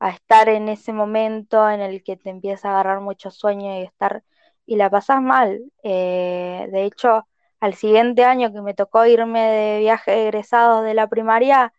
a 0.00 0.10
estar 0.10 0.48
en 0.48 0.68
ese 0.68 0.92
momento 0.92 1.68
en 1.70 1.80
el 1.80 2.02
que 2.04 2.16
te 2.16 2.30
empieza 2.30 2.68
a 2.68 2.72
agarrar 2.72 3.00
mucho 3.00 3.30
sueño 3.30 3.78
y 3.78 3.82
estar 3.84 4.24
y 4.66 4.76
la 4.76 4.90
pasás 4.90 5.22
mal. 5.22 5.60
Eh, 5.82 6.68
de 6.72 6.84
hecho, 6.84 7.28
al 7.60 7.74
siguiente 7.74 8.24
año 8.24 8.52
que 8.52 8.60
me 8.62 8.74
tocó 8.74 9.06
irme 9.06 9.40
de 9.42 9.78
viaje 9.80 10.22
egresados 10.24 10.84
de 10.84 10.94
la 10.94 11.08
primaria, 11.08 11.72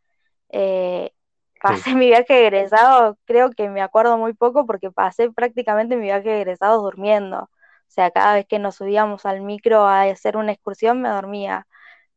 Pasé 1.63 1.95
mi 1.95 2.07
viaje 2.07 2.41
egresado, 2.43 3.17
creo 3.25 3.51
que 3.51 3.69
me 3.69 3.81
acuerdo 3.81 4.17
muy 4.17 4.33
poco 4.33 4.65
porque 4.67 4.91
pasé 4.91 5.31
prácticamente 5.31 5.95
mi 5.97 6.03
viaje 6.03 6.29
de 6.29 6.41
egresados 6.41 6.83
durmiendo. 6.83 7.43
O 7.43 7.49
sea, 7.87 8.11
cada 8.11 8.35
vez 8.35 8.45
que 8.47 8.59
nos 8.59 8.75
subíamos 8.77 9.25
al 9.25 9.41
micro 9.41 9.85
a 9.87 10.03
hacer 10.03 10.37
una 10.37 10.51
excursión 10.53 11.01
me 11.01 11.09
dormía. 11.09 11.67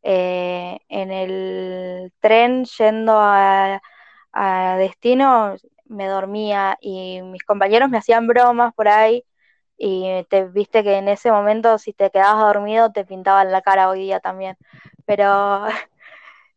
Eh, 0.02 0.78
en 0.89 1.12
el 1.12 2.12
tren 2.20 2.64
yendo 2.78 3.14
a, 3.18 3.81
a 4.32 4.77
destino 4.78 5.56
me 5.86 6.09
dormía 6.09 6.78
y 6.81 7.23
mis 7.23 7.44
compañeros 7.44 7.90
me 7.90 7.98
hacían 7.98 8.27
bromas 8.28 8.74
por 8.74 8.89
ahí 8.89 9.24
y 9.78 10.24
te 10.31 10.44
viste 10.47 10.85
que 10.85 10.97
en 10.98 11.09
ese 11.09 11.32
momento 11.32 11.78
si 11.78 11.93
te 11.93 12.10
quedabas 12.10 12.40
dormido 12.55 12.93
te 12.93 13.05
pintaban 13.05 13.52
la 13.52 13.62
cara 13.62 13.90
hoy 13.90 14.01
día 14.02 14.20
también. 14.20 14.56
Pero 15.06 15.66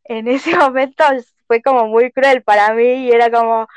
en 0.05 0.27
ese 0.27 0.57
momento 0.57 1.03
fue 1.49 1.63
como 1.63 1.87
muy 1.89 2.13
cruel 2.13 2.43
para 2.43 2.73
mí 2.75 3.07
y 3.07 3.11
era 3.11 3.31
como, 3.31 3.67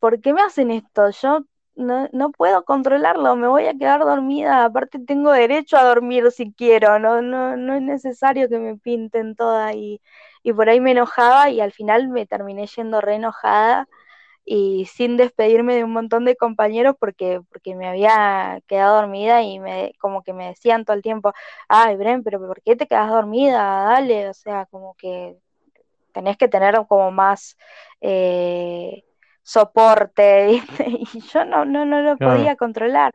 ¿por 0.00 0.20
qué 0.20 0.32
me 0.34 0.42
hacen 0.42 0.70
esto? 0.70 1.10
Yo 1.10 1.40
no, 1.76 2.08
no 2.12 2.32
puedo 2.32 2.64
controlarlo, 2.64 3.36
me 3.36 3.48
voy 3.48 3.66
a 3.66 3.74
quedar 3.78 4.00
dormida, 4.00 4.64
aparte 4.64 4.98
tengo 5.00 5.32
derecho 5.32 5.76
a 5.76 5.84
dormir 5.84 6.30
si 6.32 6.52
quiero, 6.52 6.98
no, 6.98 7.22
no, 7.22 7.56
no 7.56 7.74
es 7.74 7.82
necesario 7.82 8.48
que 8.48 8.58
me 8.58 8.76
pinten 8.76 9.36
toda 9.36 9.74
y, 9.74 10.00
y 10.42 10.52
por 10.52 10.68
ahí 10.68 10.80
me 10.80 10.92
enojaba 10.92 11.50
y 11.50 11.60
al 11.60 11.72
final 11.72 12.08
me 12.08 12.26
terminé 12.26 12.66
yendo 12.66 13.00
re 13.00 13.16
enojada 13.16 13.88
y 14.44 14.86
sin 14.86 15.16
despedirme 15.18 15.74
de 15.76 15.84
un 15.84 15.92
montón 15.92 16.24
de 16.24 16.36
compañeros 16.36 16.96
porque, 16.98 17.40
porque 17.50 17.74
me 17.74 17.88
había 17.88 18.60
quedado 18.66 18.96
dormida 18.96 19.42
y 19.42 19.60
me, 19.60 19.92
como 20.00 20.22
que 20.22 20.32
me 20.32 20.46
decían 20.48 20.84
todo 20.84 20.96
el 20.96 21.02
tiempo, 21.02 21.32
ay, 21.68 21.96
Bren, 21.96 22.22
pero 22.24 22.38
¿por 22.40 22.62
qué 22.62 22.76
te 22.76 22.86
quedas 22.86 23.10
dormida? 23.10 23.84
Dale, 23.84 24.28
o 24.30 24.34
sea, 24.34 24.66
como 24.66 24.94
que 24.96 25.36
tenés 26.18 26.36
que 26.36 26.48
tener 26.48 26.74
como 26.88 27.12
más 27.12 27.56
eh, 28.00 29.04
soporte, 29.42 30.46
¿viste? 30.48 30.86
Y 30.88 31.20
yo 31.32 31.44
no, 31.44 31.64
no, 31.64 31.84
no 31.84 32.02
lo 32.02 32.18
claro. 32.18 32.20
podía 32.20 32.56
controlar, 32.56 33.14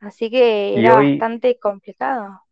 así 0.00 0.30
que 0.30 0.78
era 0.78 0.94
hoy, 0.94 1.20
bastante 1.20 1.58
complicado. 1.60 2.42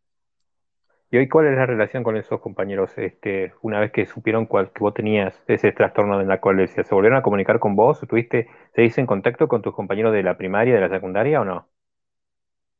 ¿Y 1.10 1.16
hoy 1.16 1.28
cuál 1.30 1.46
es 1.46 1.56
la 1.56 1.64
relación 1.64 2.02
con 2.02 2.18
esos 2.18 2.40
compañeros? 2.42 2.92
Este, 2.98 3.54
una 3.62 3.80
vez 3.80 3.90
que 3.90 4.04
supieron 4.04 4.44
cuál, 4.44 4.70
que 4.70 4.80
vos 4.80 4.92
tenías 4.92 5.34
ese 5.46 5.72
trastorno 5.72 6.18
de 6.18 6.26
la 6.26 6.42
colesia, 6.42 6.84
¿se 6.84 6.94
volvieron 6.94 7.18
a 7.18 7.22
comunicar 7.22 7.58
con 7.58 7.74
vos? 7.74 8.00
¿Tuviste, 8.00 8.48
¿Seguís 8.74 8.98
en 8.98 9.06
contacto 9.06 9.48
con 9.48 9.62
tus 9.62 9.74
compañeros 9.74 10.12
de 10.12 10.22
la 10.22 10.36
primaria, 10.36 10.74
de 10.74 10.80
la 10.82 10.90
secundaria 10.90 11.40
o 11.40 11.44
no? 11.46 11.68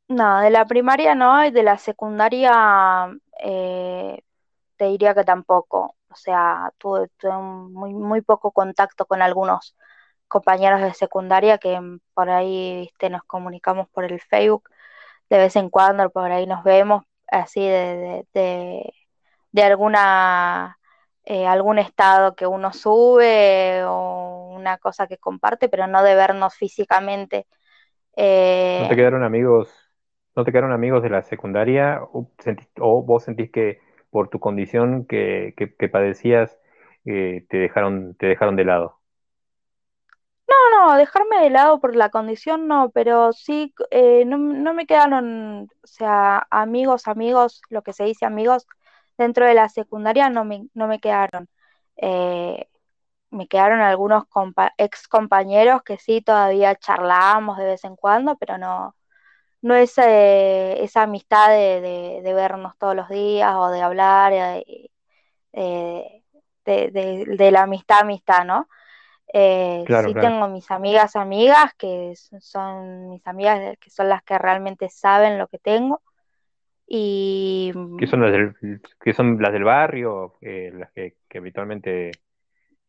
No, 0.09 0.40
de 0.40 0.51
la 0.51 0.66
primaria 0.66 1.15
no, 1.15 1.44
y 1.47 1.51
de 1.51 1.62
la 1.62 1.78
secundaria 1.78 3.09
eh, 3.43 4.23
te 4.77 4.85
diría 4.86 5.15
que 5.15 5.24
tampoco. 5.24 5.97
O 6.15 6.16
sea, 6.16 6.73
tuve, 6.78 7.09
tuve 7.19 7.35
muy, 7.39 7.95
muy 7.95 8.23
poco 8.23 8.53
contacto 8.53 9.07
con 9.07 9.23
algunos 9.23 9.77
compañeros 10.28 10.81
de 10.82 10.95
secundaria 10.95 11.59
que 11.59 11.81
por 12.15 12.31
ahí, 12.31 12.77
viste, 12.82 13.11
nos 13.11 13.24
comunicamos 13.24 13.89
por 13.91 14.05
el 14.05 14.20
Facebook 14.20 14.69
de 15.31 15.39
vez 15.39 15.57
en 15.57 15.70
cuando, 15.70 16.11
por 16.11 16.31
ahí 16.32 16.47
nos 16.47 16.65
vemos 16.65 17.05
así 17.28 17.61
de, 17.62 18.27
de, 18.35 18.95
de, 19.53 19.62
alguna 19.65 20.78
eh, 21.24 21.47
algún 21.47 21.78
estado 21.78 22.35
que 22.36 22.47
uno 22.47 22.73
sube 22.73 23.85
o 23.86 24.51
una 24.57 24.78
cosa 24.78 25.07
que 25.09 25.19
comparte, 25.19 25.69
pero 25.69 25.86
no 25.86 26.03
de 26.03 26.15
vernos 26.15 26.55
físicamente. 26.57 27.47
¿No 28.77 28.86
te 28.86 28.97
Eh, 28.97 28.97
quedaron 28.97 29.23
amigos, 29.23 29.70
no 30.36 30.45
te 30.45 30.51
quedaron 30.53 30.73
amigos 30.73 31.03
de 31.03 31.11
la 31.11 31.23
secundaria 31.23 32.01
o, 32.12 32.31
sentís- 32.39 32.69
o 32.81 33.03
vos 33.05 33.23
sentís 33.24 33.51
que 33.51 33.81
por 34.15 34.28
tu 34.31 34.39
condición 34.39 35.07
que, 35.07 35.55
que, 35.57 35.89
padecías 35.89 36.57
eh, 37.05 37.45
te 37.51 37.57
dejaron, 37.59 38.15
te 38.15 38.27
dejaron 38.28 38.55
de 38.55 38.65
lado? 38.65 39.01
no, 40.49 40.55
no, 40.89 40.97
dejarme 40.97 41.39
de 41.41 41.51
lado 41.51 41.81
por 41.81 41.97
la 41.97 42.11
condición 42.11 42.69
no, 42.69 42.91
pero 42.91 43.32
sí, 43.32 43.74
eh, 43.91 44.24
no, 44.24 44.39
no 44.39 44.73
me 44.74 44.86
quedaron, 44.86 45.65
o 45.82 45.86
sea, 45.86 46.47
amigos, 46.51 47.09
amigos, 47.09 47.61
lo 47.70 47.82
que 47.82 47.93
se 47.93 48.05
dice 48.05 48.24
amigos, 48.24 48.66
dentro 49.19 49.47
de 49.47 49.55
la 49.55 49.69
secundaria 49.69 50.31
no 50.31 50.45
me, 50.45 50.69
no 50.74 50.86
me 50.89 51.01
quedaron. 51.01 51.49
Eh, 51.97 52.69
me 53.31 53.49
quedaron 53.49 53.81
algunos 53.81 54.24
ex 54.78 55.09
compañeros 55.09 55.82
que 55.82 55.99
sí 55.99 56.23
todavía 56.23 56.77
charlábamos 56.77 57.59
de 57.59 57.65
vez 57.66 57.85
en 57.85 57.97
cuando, 57.97 58.36
pero 58.36 58.59
no, 58.59 58.95
no 59.65 59.74
es 59.77 59.99
eh, 59.99 60.85
esa 60.85 61.05
amistad 61.05 61.51
de, 61.51 61.82
de- 61.82 62.23
de 62.23 62.35
vernos 62.35 62.77
todos 62.78 62.97
los 62.97 63.09
días 63.11 63.55
o 63.57 63.70
de 63.70 63.82
hablar 63.82 64.32
eh, 64.35 64.91
eh, 65.53 66.23
de, 66.65 66.91
de- 66.93 67.51
la 67.53 67.62
amistad, 67.62 68.01
amistad, 68.03 68.45
¿no? 68.45 68.69
Eh, 69.32 69.85
Claro, 69.86 70.09
sí 70.09 70.12
claro. 70.12 70.28
tengo 70.28 70.49
mis 70.49 70.70
amigas, 70.70 71.16
amigas, 71.16 71.74
que 71.78 72.15
son 72.41 73.11
mis 73.11 73.27
amigas, 73.27 73.77
que 73.81 73.91
son 73.91 74.09
las 74.09 74.23
que 74.24 74.39
realmente 74.39 74.89
saben 74.91 75.39
lo 75.39 75.49
que 75.49 75.59
tengo. 75.59 76.03
Y 76.86 77.73
¿Qué 77.99 78.07
son 78.07 78.20
las 78.23 78.32
del, 78.32 78.55
qué 79.03 79.12
son 79.12 79.41
las 79.41 79.53
del 79.53 79.65
barrio? 79.65 80.35
Eh, 80.41 80.70
las 80.74 80.91
que, 80.93 81.16
que 81.28 81.39
habitualmente 81.39 82.11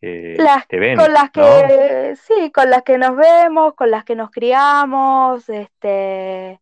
eh, 0.01 0.37
las 0.37 0.65
te 0.67 0.79
ven, 0.79 0.97
con 0.97 1.13
las 1.13 1.31
¿no? 1.35 1.45
que, 1.65 2.15
sí, 2.17 2.51
con 2.51 2.69
las 2.69 2.83
que 2.83 2.97
nos 2.97 3.15
vemos, 3.17 3.73
con 3.75 3.91
las 3.91 4.03
que 4.05 4.15
nos 4.15 4.31
criamos, 4.31 5.47
este, 5.49 6.59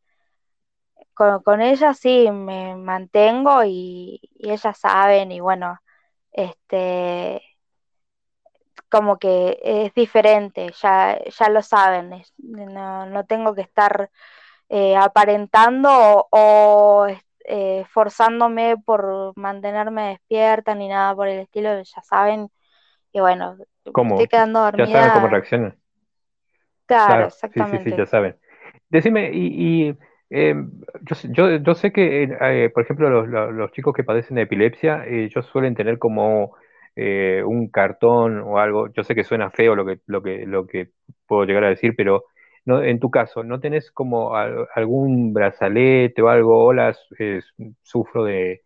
con, 1.13 1.41
con 1.43 1.61
ellas 1.61 1.99
sí 1.99 2.29
me 2.31 2.75
mantengo 2.75 3.63
y, 3.65 4.21
y 4.35 4.51
ellas 4.51 4.77
saben 4.79 5.31
y 5.31 5.39
bueno, 5.41 5.79
este, 6.31 7.41
como 8.89 9.17
que 9.19 9.59
es 9.63 9.93
diferente, 9.93 10.71
ya, 10.81 11.19
ya 11.25 11.49
lo 11.49 11.61
saben, 11.61 12.13
es- 12.13 12.33
no, 12.37 13.05
no 13.05 13.25
tengo 13.25 13.55
que 13.55 13.61
estar 13.61 14.09
eh, 14.69 14.95
aparentando 14.97 15.89
o, 15.91 16.27
o, 16.31 17.07
eh, 17.45 17.85
forzándome 17.91 18.77
por 18.85 19.33
mantenerme 19.37 20.09
despierta 20.11 20.75
ni 20.75 20.87
nada 20.89 21.15
por 21.15 21.27
el 21.29 21.39
estilo, 21.41 21.81
ya 21.83 22.01
saben, 22.03 22.49
y 23.13 23.19
bueno, 23.21 23.57
estoy 23.85 24.27
quedando 24.27 24.61
Ya 24.75 24.87
saben 24.87 25.11
cómo 25.11 25.27
dormida, 25.27 25.29
reaccionan. 25.29 25.79
claro, 26.85 27.25
Claro, 27.25 27.37
sí, 27.53 27.65
sí, 27.65 27.79
sí, 27.79 27.93
ya 27.93 28.05
exactamente. 28.05 28.05
saben. 28.05 28.37
Decime, 28.89 29.31
y, 29.33 29.89
y, 29.89 29.97
eh, 30.33 30.55
yo, 31.03 31.15
sé- 31.15 31.29
yo, 31.31 31.55
yo 31.57 31.75
sé 31.75 31.91
que, 31.91 32.23
eh, 32.41 32.69
por 32.71 32.83
ejemplo, 32.83 33.09
los, 33.09 33.27
los- 33.29 33.53
los 33.53 33.71
chicos 33.71 33.93
que 33.95 34.03
padecen 34.03 34.35
de 34.35 34.43
epilepsia, 34.43 35.05
eh, 35.05 35.25
ellos 35.25 35.45
suelen 35.47 35.75
tener 35.75 35.99
como 35.99 36.55
eh, 36.95 37.43
un 37.45 37.69
cartón 37.69 38.39
o 38.39 38.59
algo. 38.59 38.91
Yo 38.93 39.03
sé 39.03 39.15
que 39.15 39.23
suena 39.23 39.51
feo 39.51 39.75
lo 39.75 39.85
que, 39.85 39.99
lo 40.07 40.21
que, 40.23 40.45
lo 40.45 40.67
que 40.67 40.89
puedo 41.27 41.45
llegar 41.45 41.63
a 41.65 41.69
decir, 41.69 41.95
pero 41.97 42.25
no, 42.65 42.83
en 42.83 42.99
tu 42.99 43.11
caso, 43.11 43.43
¿no 43.43 43.59
tenés 43.59 43.91
como 43.91 44.35
al- 44.35 44.67
algún 44.75 45.33
brazalete 45.33 46.21
o 46.21 46.29
algo? 46.29 46.65
Hola, 46.65 46.95
eh, 47.19 47.41
sufro 47.83 48.23
de, 48.25 48.61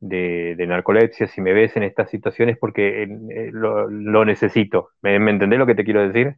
de, 0.00 0.54
de 0.56 0.66
narcolepsia, 0.68 1.28
si 1.28 1.40
me 1.42 1.52
ves 1.54 1.76
en 1.76 1.84
estas 1.84 2.10
situaciones 2.10 2.58
porque 2.58 3.04
eh, 3.04 3.50
lo, 3.52 3.88
lo 3.90 4.24
necesito. 4.24 4.90
¿Me, 5.02 5.18
me 5.20 5.32
entendés 5.32 5.58
lo 5.60 5.66
que 5.66 5.74
te 5.76 5.84
quiero 5.84 6.02
decir? 6.08 6.36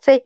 Sí, 0.00 0.24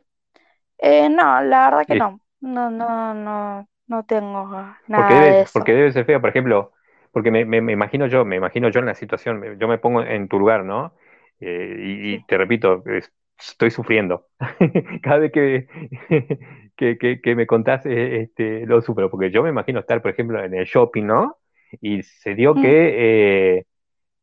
eh, 0.79 1.09
no, 1.09 1.41
la 1.43 1.65
verdad 1.69 1.87
que 1.87 1.95
no, 1.95 2.21
no, 2.41 2.69
no, 2.71 3.13
no, 3.13 3.67
no 3.87 4.03
tengo 4.05 4.75
Porque 4.93 5.13
nada 5.13 5.23
de 5.23 5.41
debe, 5.41 5.43
eso. 5.43 5.53
porque 5.53 5.73
debe 5.73 5.91
ser 5.91 6.05
feo, 6.05 6.19
por 6.21 6.29
ejemplo, 6.29 6.73
porque 7.11 7.31
me, 7.31 7.45
me- 7.45 7.61
me 7.61 7.73
imagino 7.73 8.07
yo, 8.07 8.25
me 8.25 8.35
imagino 8.37 8.69
yo 8.69 8.79
en 8.79 8.87
la 8.87 8.95
situación, 8.95 9.57
yo 9.59 9.67
me 9.67 9.77
pongo 9.77 10.01
en 10.03 10.27
tu 10.27 10.39
lugar, 10.39 10.65
¿no? 10.65 10.93
Eh, 11.39 11.75
y, 11.79 12.25
te 12.25 12.37
repito, 12.37 12.83
es- 12.87 13.11
estoy 13.39 13.71
sufriendo. 13.71 14.27
Cada 15.03 15.19
vez 15.19 15.31
que, 15.31 15.67
que, 16.77 16.97
que- 16.97 17.21
que 17.21 17.35
me 17.35 17.47
contás, 17.47 17.85
eh, 17.85 18.21
este, 18.23 18.65
lo 18.65 18.81
sufro, 18.81 19.09
porque 19.09 19.31
yo 19.31 19.43
me 19.43 19.49
imagino 19.49 19.79
estar, 19.79 20.01
por 20.01 20.11
ejemplo, 20.11 20.43
en 20.43 20.53
el 20.53 20.65
shopping, 20.65 21.05
¿no? 21.05 21.37
Y 21.81 22.03
se 22.03 22.35
dio 22.35 22.57
Mm, 22.57 22.59
que, 22.59 23.57
eh, 23.59 23.65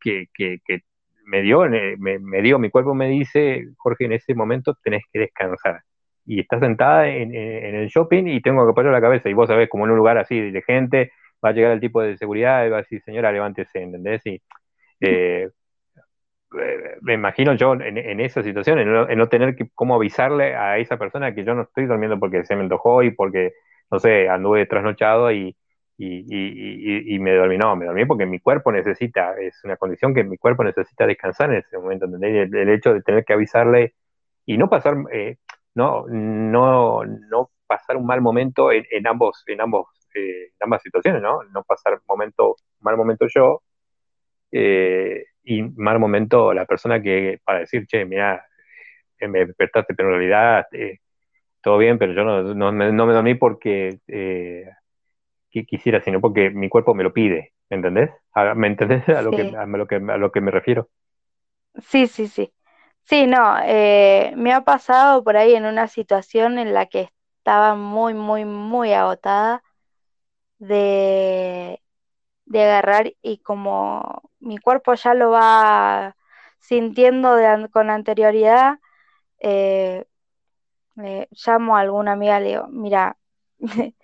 que, 0.00 0.26
que, 0.34 0.58
que 0.66 0.80
me 1.26 1.42
dio, 1.42 1.64
eh, 1.66 1.96
me, 1.98 2.18
me 2.18 2.42
dio, 2.42 2.58
mi 2.58 2.70
cuerpo 2.70 2.94
me 2.94 3.08
dice, 3.08 3.66
Jorge, 3.78 4.06
en 4.06 4.12
ese 4.12 4.34
momento 4.34 4.74
tenés 4.82 5.02
que 5.12 5.20
descansar. 5.20 5.82
Y 6.26 6.40
estás 6.40 6.60
sentada 6.60 7.08
en, 7.08 7.34
en- 7.34 7.74
el 7.76 7.88
shopping 7.88 8.26
y 8.26 8.40
tengo 8.42 8.64
que 8.66 8.72
apoyar 8.72 8.92
la 8.92 9.00
cabeza. 9.00 9.28
Y 9.30 9.34
vos 9.34 9.48
sabés, 9.48 9.68
como 9.68 9.84
en 9.86 9.92
un 9.92 9.98
lugar 9.98 10.18
así 10.18 10.50
de 10.50 10.62
gente, 10.62 11.12
va 11.44 11.50
a 11.50 11.52
llegar 11.52 11.72
el 11.72 11.80
tipo 11.80 12.02
de 12.02 12.16
seguridad 12.18 12.66
y 12.66 12.70
va 12.70 12.78
a 12.78 12.82
decir, 12.82 13.02
señora, 13.02 13.32
levántese, 13.32 13.82
¿entendés? 13.82 14.24
Y 14.26 14.42
eh, 15.00 15.50
eh, 16.60 16.96
me 17.02 17.14
imagino 17.14 17.54
yo 17.54 17.74
en, 17.74 17.98
en 17.98 18.20
esa 18.20 18.42
situación, 18.42 18.78
en 18.78 18.92
no, 18.92 19.08
en 19.08 19.18
no 19.18 19.28
tener 19.28 19.56
que 19.56 19.68
cómo 19.74 19.94
avisarle 19.96 20.54
a 20.54 20.78
esa 20.78 20.96
persona 20.98 21.34
que 21.34 21.44
yo 21.44 21.54
no 21.54 21.62
estoy 21.62 21.86
durmiendo 21.86 22.18
porque 22.18 22.44
se 22.44 22.54
me 22.56 22.62
antojó 22.62 23.02
y 23.02 23.10
porque, 23.10 23.52
no 23.90 23.98
sé, 23.98 24.28
anduve 24.28 24.66
trasnochado 24.66 25.32
y, 25.32 25.56
y, 25.98 26.24
y, 26.28 27.14
y, 27.14 27.18
me 27.18 27.32
dormí. 27.34 27.58
No, 27.58 27.74
me 27.76 27.86
dormí 27.86 28.04
porque 28.06 28.26
mi 28.26 28.38
cuerpo 28.40 28.70
necesita, 28.72 29.34
es 29.40 29.60
una 29.64 29.76
condición 29.76 30.14
que 30.14 30.24
mi 30.24 30.38
cuerpo 30.38 30.62
necesita 30.64 31.06
descansar 31.06 31.50
en 31.52 31.58
ese 31.58 31.78
momento, 31.78 32.04
¿entendés? 32.06 32.52
El 32.52 32.68
hecho 32.70 32.94
de 32.94 33.02
tener 33.02 33.24
que 33.24 33.32
avisarle 33.34 33.94
y 34.46 34.58
no 34.58 34.68
pasar, 34.70 34.96
eh, 35.12 35.36
no, 35.76 36.06
no, 36.08 37.04
no 37.06 37.52
pasar 37.68 37.98
un 37.98 38.06
mal 38.06 38.22
momento 38.22 38.72
en, 38.72 38.86
en 38.92 39.06
ambos, 39.08 39.44
en 39.48 39.62
ambos, 39.62 39.88
eh, 40.16 40.46
en 40.48 40.58
ambas 40.62 40.82
situaciones, 40.82 41.22
¿no? 41.22 41.44
No 41.44 41.64
pasar 41.64 42.00
momento, 42.08 42.56
mal 42.80 42.98
momento 42.98 43.26
yo 43.34 43.62
eh, 44.52 45.24
y 45.44 45.62
mal 45.62 45.98
momento 45.98 46.52
la 46.54 46.66
persona 46.66 47.02
que 47.02 47.40
para 47.44 47.60
decir, 47.60 47.86
che, 47.86 48.04
mira, 48.04 48.44
me 49.28 49.46
despertaste, 49.46 49.94
pero 49.94 50.10
en 50.10 50.16
realidad 50.20 50.66
eh, 50.72 50.98
todo 51.62 51.78
bien, 51.78 51.98
pero 51.98 52.12
yo 52.14 52.24
no, 52.24 52.42
no, 52.54 52.72
me, 52.72 52.92
no 52.92 53.06
me 53.06 53.14
dormí 53.14 53.34
porque 53.36 54.00
eh, 54.08 54.66
quisiera, 55.50 56.00
sino 56.02 56.20
porque 56.20 56.50
mi 56.50 56.68
cuerpo 56.68 56.94
me 56.94 57.02
lo 57.04 57.12
pide, 57.12 57.52
¿me 57.70 57.76
entendés? 57.78 58.10
¿Me 58.56 58.66
entendés 58.68 59.08
a 59.08 59.22
lo, 59.22 59.34
que, 59.34 59.42
a, 59.42 59.66
lo 59.66 59.86
que, 59.86 59.96
a 59.96 60.16
lo 60.18 60.32
que 60.32 60.40
me 60.40 60.50
refiero? 60.50 60.88
sí, 61.82 62.06
sí, 62.06 62.28
sí. 62.28 62.52
Sí, 63.08 63.26
no, 63.26 63.56
eh, 63.62 64.32
me 64.36 64.52
ha 64.52 64.62
pasado 64.64 65.22
por 65.22 65.36
ahí 65.36 65.54
en 65.54 65.64
una 65.64 65.86
situación 65.88 66.58
en 66.58 66.74
la 66.74 66.86
que 66.86 67.10
estaba 67.38 67.74
muy, 67.76 68.14
muy, 68.14 68.44
muy 68.44 68.92
agotada 68.92 69.62
de, 70.58 71.82
de 72.46 72.62
agarrar 72.64 73.12
y 73.22 73.38
como 73.40 74.22
mi 74.40 74.58
cuerpo 74.58 74.94
ya 74.94 75.14
lo 75.14 75.30
va 75.32 76.16
sintiendo 76.60 77.34
de 77.36 77.68
con 77.70 77.90
anterioridad, 77.90 78.80
eh, 79.40 80.06
llamo 81.46 81.76
a 81.76 81.80
alguna 81.80 82.12
amiga 82.12 82.40
y 82.40 82.42
le 82.44 82.48
digo, 82.50 82.66
mira, 82.68 83.16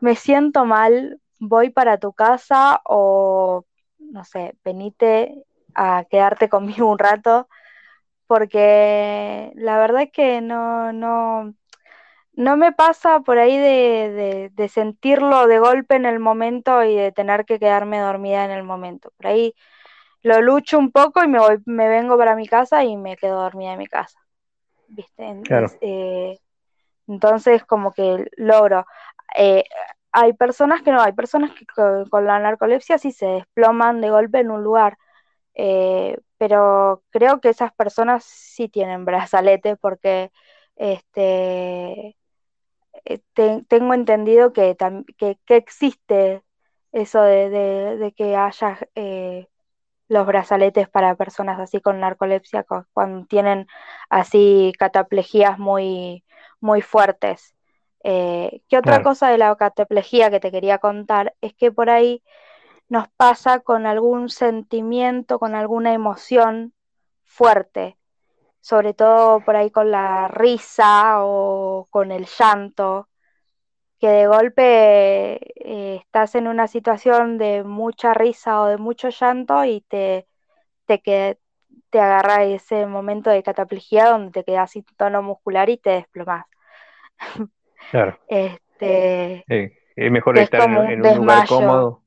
me 0.00 0.16
siento 0.16 0.64
mal, 0.64 1.20
voy 1.38 1.70
para 1.70 1.98
tu 1.98 2.12
casa 2.12 2.80
o, 2.84 3.64
no 3.98 4.24
sé, 4.24 4.56
venite 4.64 5.44
a 5.74 6.04
quedarte 6.10 6.48
conmigo 6.48 6.90
un 6.90 6.98
rato, 6.98 7.48
porque 8.32 9.52
la 9.56 9.76
verdad 9.76 10.04
es 10.04 10.10
que 10.10 10.40
no, 10.40 10.90
no, 10.94 11.52
no 12.32 12.56
me 12.56 12.72
pasa 12.72 13.20
por 13.20 13.36
ahí 13.36 13.58
de, 13.58 14.10
de, 14.10 14.50
de 14.54 14.68
sentirlo 14.70 15.46
de 15.46 15.58
golpe 15.58 15.96
en 15.96 16.06
el 16.06 16.18
momento 16.18 16.82
y 16.82 16.96
de 16.96 17.12
tener 17.12 17.44
que 17.44 17.58
quedarme 17.58 17.98
dormida 17.98 18.46
en 18.46 18.50
el 18.50 18.62
momento. 18.62 19.12
Por 19.18 19.26
ahí 19.26 19.54
lo 20.22 20.40
lucho 20.40 20.78
un 20.78 20.90
poco 20.92 21.22
y 21.22 21.28
me 21.28 21.40
voy, 21.40 21.58
me 21.66 21.90
vengo 21.90 22.16
para 22.16 22.34
mi 22.34 22.48
casa 22.48 22.82
y 22.84 22.96
me 22.96 23.18
quedo 23.18 23.38
dormida 23.38 23.74
en 23.74 23.78
mi 23.80 23.86
casa. 23.86 24.18
¿Viste? 24.88 25.36
Claro. 25.44 25.66
Es, 25.66 25.76
eh, 25.82 26.38
entonces 27.08 27.64
como 27.66 27.92
que 27.92 28.30
logro. 28.38 28.86
Eh, 29.36 29.64
hay 30.10 30.32
personas 30.32 30.80
que 30.80 30.90
no, 30.90 31.02
hay 31.02 31.12
personas 31.12 31.50
que 31.50 31.66
con, 31.66 32.24
la 32.24 32.38
narcolepsia 32.38 32.96
sí 32.96 33.12
se 33.12 33.26
desploman 33.26 34.00
de 34.00 34.08
golpe 34.08 34.40
en 34.40 34.50
un 34.50 34.64
lugar, 34.64 34.96
eh, 35.54 36.18
pero 36.38 37.02
creo 37.10 37.40
que 37.40 37.50
esas 37.50 37.72
personas 37.72 38.24
sí 38.24 38.68
tienen 38.68 39.04
brazaletes 39.04 39.78
porque 39.80 40.32
este, 40.76 42.16
eh, 43.04 43.20
tengo 43.68 43.94
entendido 43.94 44.52
que, 44.52 44.76
que, 45.18 45.56
existe 45.56 46.42
eso 46.92 47.22
de, 47.22 48.12
que 48.16 48.36
haya 48.36 48.78
eh, 48.94 49.48
los 50.08 50.26
brazaletes 50.26 50.88
para 50.88 51.14
personas 51.16 51.58
así 51.58 51.80
con 51.80 52.00
narcolepsia 52.00 52.64
cuando 52.92 53.26
tienen 53.26 53.66
así 54.10 54.72
cataplejías 54.78 55.58
muy, 55.58 56.24
muy 56.60 56.82
fuertes. 56.82 57.54
Eh, 58.04 58.62
¿Qué 58.68 58.78
otra 58.78 59.02
cosa 59.02 59.28
de 59.28 59.38
la 59.38 59.54
cataplejía 59.56 60.30
que 60.30 60.40
te 60.40 60.50
quería 60.50 60.78
contar? 60.78 61.34
Es 61.40 61.54
que 61.54 61.70
por 61.70 61.88
ahí 61.88 62.22
nos 62.92 63.08
pasa 63.08 63.60
con 63.60 63.86
algún 63.86 64.28
sentimiento, 64.28 65.38
con 65.38 65.54
alguna 65.54 65.94
emoción 65.94 66.74
fuerte, 67.24 67.96
sobre 68.60 68.92
todo 68.92 69.40
por 69.40 69.56
ahí 69.56 69.70
con 69.70 69.90
la 69.90 70.28
risa 70.28 71.24
o 71.24 71.86
con 71.88 72.12
el 72.12 72.26
llanto, 72.26 73.08
que 73.98 74.08
de 74.08 74.26
golpe 74.26 75.38
eh, 75.64 76.00
estás 76.02 76.34
en 76.34 76.46
una 76.46 76.66
situación 76.66 77.38
de 77.38 77.64
mucha 77.64 78.12
risa 78.12 78.60
o 78.60 78.66
de 78.66 78.76
mucho 78.76 79.08
llanto 79.08 79.64
y 79.64 79.80
te, 79.88 80.26
te, 80.84 81.38
te 81.88 81.98
agarra 81.98 82.44
ese 82.44 82.84
momento 82.84 83.30
de 83.30 83.42
cataplejía 83.42 84.10
donde 84.10 84.32
te 84.32 84.44
quedas 84.44 84.70
sin 84.70 84.84
tono 84.98 85.22
muscular 85.22 85.70
y 85.70 85.78
te 85.78 85.90
desplomas. 85.90 86.44
Claro. 87.90 88.18
Este, 88.28 89.44
es 89.96 90.10
mejor 90.12 90.36
estar 90.38 90.68
en, 90.68 91.06
un 91.06 91.16
lugar 91.16 91.46
cómodo. 91.46 92.01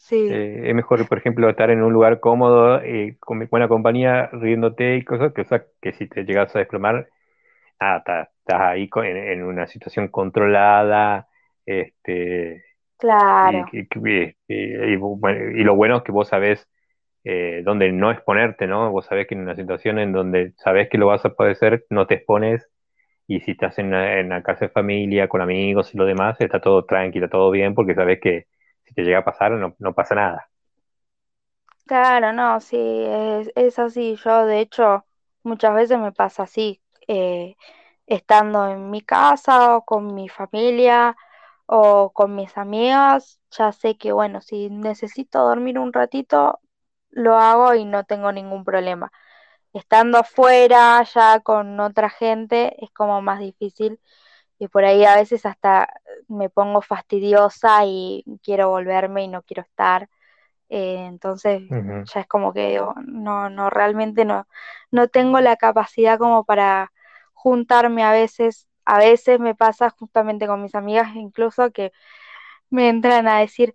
Sí. 0.00 0.28
Eh, 0.30 0.70
es 0.70 0.74
mejor, 0.74 1.06
por 1.06 1.18
ejemplo, 1.18 1.48
estar 1.48 1.70
en 1.70 1.82
un 1.82 1.92
lugar 1.92 2.20
cómodo, 2.20 2.80
eh, 2.82 3.16
con 3.20 3.46
buena 3.50 3.68
compañía, 3.68 4.28
riéndote 4.32 4.96
y 4.96 5.04
cosas, 5.04 5.32
que, 5.34 5.42
o 5.42 5.44
sea, 5.44 5.62
que 5.80 5.92
si 5.92 6.08
te 6.08 6.24
llegas 6.24 6.56
a 6.56 6.58
desplomar, 6.58 7.08
estás, 7.78 8.28
ahí 8.46 8.88
en, 9.04 9.44
una 9.44 9.66
situación 9.66 10.08
controlada, 10.08 11.28
este, 11.66 12.64
claro. 12.98 13.66
Y, 13.72 13.86
y, 14.48 15.64
lo 15.64 15.74
bueno 15.76 15.98
es 15.98 16.02
que 16.02 16.12
vos 16.12 16.28
sabés 16.28 16.66
eh, 17.22 17.60
dónde 17.62 17.92
no 17.92 18.10
exponerte, 18.10 18.66
¿no? 18.66 18.90
Vos 18.90 19.04
sabés 19.06 19.26
que 19.26 19.34
en 19.34 19.42
una 19.42 19.54
situación 19.54 19.98
en 19.98 20.12
donde 20.12 20.54
sabés 20.56 20.88
que 20.88 20.98
lo 20.98 21.06
vas 21.06 21.24
a 21.26 21.34
padecer, 21.34 21.84
no 21.90 22.06
te 22.06 22.14
expones 22.14 22.66
y 23.26 23.40
si 23.40 23.52
estás 23.52 23.78
en, 23.78 23.90
la 23.90 24.42
casa 24.42 24.66
de 24.66 24.70
familia, 24.70 25.28
con 25.28 25.40
amigos 25.40 25.94
y 25.94 25.98
lo 25.98 26.04
demás, 26.06 26.40
está 26.40 26.60
todo 26.60 26.84
tranquilo, 26.84 27.28
todo 27.28 27.50
bien, 27.50 27.74
porque 27.74 27.94
sabes 27.94 28.18
que 28.20 28.46
si 28.90 28.94
te 28.94 29.02
llega 29.02 29.18
a 29.20 29.24
pasar, 29.24 29.52
no, 29.52 29.74
no 29.78 29.94
pasa 29.94 30.14
nada. 30.14 30.48
Claro, 31.86 32.32
no, 32.32 32.60
sí, 32.60 32.76
es, 32.78 33.50
es, 33.56 33.78
así. 33.78 34.16
Yo, 34.24 34.46
de 34.46 34.60
hecho, 34.60 35.04
muchas 35.42 35.74
veces 35.74 35.98
me 35.98 36.12
pasa 36.12 36.44
así, 36.44 36.80
eh, 37.08 37.56
estando 38.06 38.68
en 38.68 38.90
mi 38.90 39.00
casa 39.02 39.76
o 39.76 39.84
con 39.84 40.14
mi 40.14 40.28
familia 40.28 41.16
o 41.66 42.10
con 42.12 42.34
mis 42.36 42.56
amigas, 42.58 43.40
ya 43.50 43.72
sé 43.72 43.96
que, 43.96 44.12
bueno, 44.12 44.40
si 44.40 44.70
necesito 44.70 45.40
dormir 45.42 45.78
un 45.78 45.92
ratito, 45.92 46.60
lo 47.10 47.38
hago 47.38 47.74
y 47.74 47.84
no 47.84 48.04
tengo 48.04 48.32
ningún 48.32 48.64
problema 48.64 49.12
estando 49.72 50.18
afuera 50.18 51.02
ya 51.04 51.40
con 51.40 51.78
otra 51.80 52.10
gente 52.10 52.76
es 52.84 52.90
como 52.92 53.22
más 53.22 53.40
difícil 53.40 54.00
y 54.60 54.68
por 54.68 54.84
ahí 54.84 55.04
a 55.06 55.16
veces 55.16 55.46
hasta 55.46 55.88
me 56.28 56.50
pongo 56.50 56.82
fastidiosa 56.82 57.86
y 57.86 58.24
quiero 58.44 58.68
volverme 58.70 59.24
y 59.24 59.28
no 59.28 59.42
quiero 59.42 59.62
estar. 59.62 60.10
Eh, 60.68 61.06
entonces 61.06 61.62
ya 62.14 62.20
es 62.20 62.26
como 62.28 62.52
que 62.52 62.80
no, 63.06 63.50
no, 63.50 63.70
realmente 63.70 64.24
no, 64.26 64.46
no 64.92 65.08
tengo 65.08 65.40
la 65.40 65.56
capacidad 65.56 66.18
como 66.18 66.44
para 66.44 66.92
juntarme 67.34 68.04
a 68.04 68.12
veces. 68.12 68.68
A 68.84 68.98
veces 68.98 69.40
me 69.40 69.54
pasa 69.54 69.90
justamente 69.90 70.46
con 70.46 70.62
mis 70.62 70.74
amigas 70.74 71.16
incluso 71.16 71.70
que 71.72 71.92
me 72.70 72.88
entran 72.90 73.28
a 73.28 73.40
decir, 73.40 73.74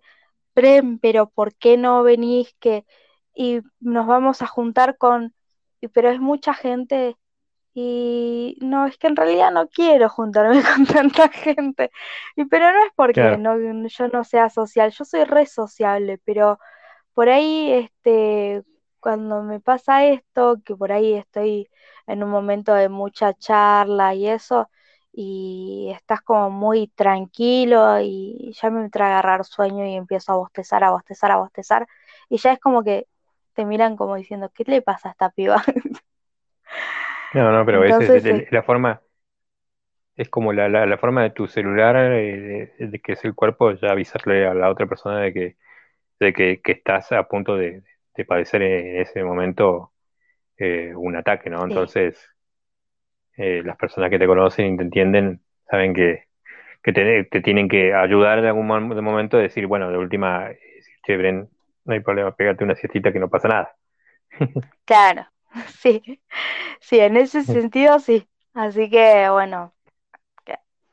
Prem, 0.54 0.98
pero 1.00 1.28
¿por 1.30 1.54
qué 1.56 1.76
no 1.78 2.02
venís 2.04 2.54
que 2.60 2.86
y 3.34 3.60
nos 3.80 4.06
vamos 4.06 4.42
a 4.42 4.46
juntar 4.46 4.98
con 4.98 5.34
pero 5.92 6.10
es 6.10 6.20
mucha 6.20 6.54
gente 6.54 7.16
y 7.78 8.56
no, 8.62 8.86
es 8.86 8.96
que 8.96 9.06
en 9.08 9.16
realidad 9.16 9.52
no 9.52 9.68
quiero 9.68 10.08
juntarme 10.08 10.62
con 10.76 10.86
tanta 10.86 11.28
gente, 11.28 11.90
y, 12.34 12.46
pero 12.46 12.72
no 12.72 12.82
es 12.86 12.92
porque 12.96 13.36
no, 13.36 13.58
yo 13.88 14.08
no 14.08 14.24
sea 14.24 14.48
social, 14.50 14.90
yo 14.92 15.04
soy 15.04 15.24
re 15.24 15.44
sociable, 15.46 16.18
pero 16.24 16.58
por 17.14 17.28
ahí, 17.30 17.72
este, 17.72 18.64
cuando 19.00 19.42
me 19.42 19.60
pasa 19.60 20.06
esto, 20.06 20.56
que 20.64 20.76
por 20.76 20.92
ahí 20.92 21.14
estoy 21.14 21.68
en 22.06 22.24
un 22.24 22.30
momento 22.30 22.74
de 22.74 22.88
mucha 22.88 23.34
charla 23.34 24.14
y 24.14 24.28
eso, 24.28 24.70
y 25.12 25.90
estás 25.94 26.22
como 26.22 26.50
muy 26.50 26.88
tranquilo 26.88 28.00
y 28.00 28.52
ya 28.60 28.70
me 28.70 28.82
entra 28.82 29.06
a 29.08 29.10
agarrar 29.10 29.44
sueño 29.44 29.86
y 29.86 29.96
empiezo 29.96 30.32
a 30.32 30.36
bostezar, 30.36 30.84
a 30.84 30.92
bostezar, 30.92 31.32
a 31.32 31.36
bostezar, 31.38 31.86
y 32.30 32.38
ya 32.38 32.52
es 32.52 32.60
como 32.60 32.82
que 32.84 33.08
te 33.54 33.66
miran 33.66 33.96
como 33.96 34.16
diciendo, 34.16 34.50
¿qué 34.54 34.64
le 34.66 34.82
pasa 34.82 35.08
a 35.10 35.12
esta 35.12 35.30
piba? 35.30 35.62
No, 37.36 37.52
no, 37.52 37.66
pero 37.66 37.84
es, 37.84 38.50
la 38.50 38.62
forma, 38.62 39.02
es 40.16 40.28
como 40.30 40.54
la, 40.54 40.68
la, 40.68 40.96
forma 40.96 41.22
de 41.22 41.30
tu 41.30 41.46
celular, 41.46 41.94
eh, 41.96 42.72
de, 42.78 43.00
que 43.00 43.12
es 43.12 43.24
el 43.26 43.34
cuerpo, 43.34 43.72
ya 43.72 43.90
avisarle 43.90 44.46
a 44.46 44.54
la 44.54 44.70
otra 44.70 44.86
persona 44.86 45.20
de 45.20 45.32
que, 45.34 45.56
de 46.18 46.32
que, 46.32 46.60
estás 46.64 47.12
a 47.12 47.24
punto 47.24 47.56
de, 47.56 47.82
padecer 48.26 48.62
en 48.62 49.02
ese 49.02 49.22
momento 49.22 49.92
eh, 50.56 50.94
un 50.96 51.14
ataque, 51.16 51.50
¿no? 51.50 51.62
Entonces, 51.64 52.18
eh, 53.36 53.60
las 53.62 53.76
personas 53.76 54.08
que 54.08 54.18
te 54.18 54.26
conocen 54.26 54.72
y 54.72 54.76
te 54.78 54.82
entienden 54.84 55.42
saben 55.70 55.92
que, 55.92 56.24
que 56.82 56.92
te, 56.94 57.24
tienen 57.42 57.68
que 57.68 57.92
ayudar 57.92 58.38
en 58.38 58.46
algún 58.46 58.66
momento, 58.66 59.36
de 59.36 59.42
decir, 59.42 59.66
bueno, 59.66 59.90
de 59.90 59.98
última, 59.98 60.48
che, 61.04 61.16
Bren, 61.18 61.50
no 61.84 61.92
hay 61.92 62.00
problema, 62.00 62.34
pégate 62.34 62.64
una 62.64 62.74
siestita 62.74 63.12
que 63.12 63.20
no 63.20 63.28
pasa 63.28 63.48
nada. 63.48 63.76
Claro, 64.86 65.26
sí, 65.80 66.20
sí, 66.80 67.00
en 67.00 67.16
ese 67.16 67.44
sentido 67.44 67.98
sí. 68.00 68.28
Así 68.54 68.90
que 68.90 69.28
bueno, 69.30 69.74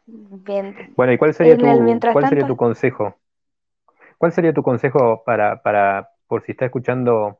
bien. 0.05 0.75
Bueno, 0.95 1.13
¿y 1.13 1.17
cuál 1.17 1.33
sería, 1.33 1.57
tu, 1.57 1.67
cuál 2.11 2.27
sería 2.27 2.45
tu 2.45 2.55
consejo? 2.55 3.15
¿Cuál 4.17 4.31
sería 4.31 4.53
tu 4.53 4.63
consejo 4.63 5.23
para, 5.25 5.61
para 5.61 6.09
por 6.27 6.43
si 6.43 6.51
está 6.53 6.65
escuchando 6.65 7.39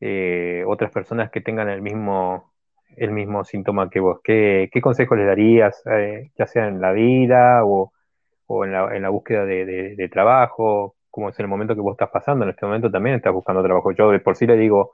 eh, 0.00 0.64
otras 0.66 0.92
personas 0.92 1.30
que 1.30 1.40
tengan 1.40 1.68
el 1.68 1.82
mismo, 1.82 2.52
el 2.96 3.12
mismo 3.12 3.44
síntoma 3.44 3.90
que 3.90 4.00
vos? 4.00 4.20
¿Qué, 4.24 4.68
qué 4.72 4.80
consejo 4.80 5.16
les 5.16 5.26
darías, 5.26 5.82
eh, 5.90 6.30
ya 6.38 6.46
sea 6.46 6.68
en 6.68 6.80
la 6.80 6.92
vida 6.92 7.64
o, 7.64 7.92
o 8.46 8.64
en, 8.64 8.72
la, 8.72 8.96
en 8.96 9.02
la 9.02 9.10
búsqueda 9.10 9.44
de, 9.44 9.66
de 9.96 10.08
trabajo? 10.08 10.96
como 11.10 11.30
es 11.30 11.40
el 11.40 11.48
momento 11.48 11.74
que 11.74 11.80
vos 11.80 11.94
estás 11.94 12.10
pasando, 12.10 12.44
en 12.44 12.50
este 12.50 12.66
momento 12.66 12.90
también 12.90 13.16
estás 13.16 13.32
buscando 13.32 13.62
trabajo. 13.62 13.90
Yo 13.92 14.10
de 14.10 14.20
por 14.20 14.36
sí 14.36 14.46
le 14.46 14.56
digo 14.56 14.92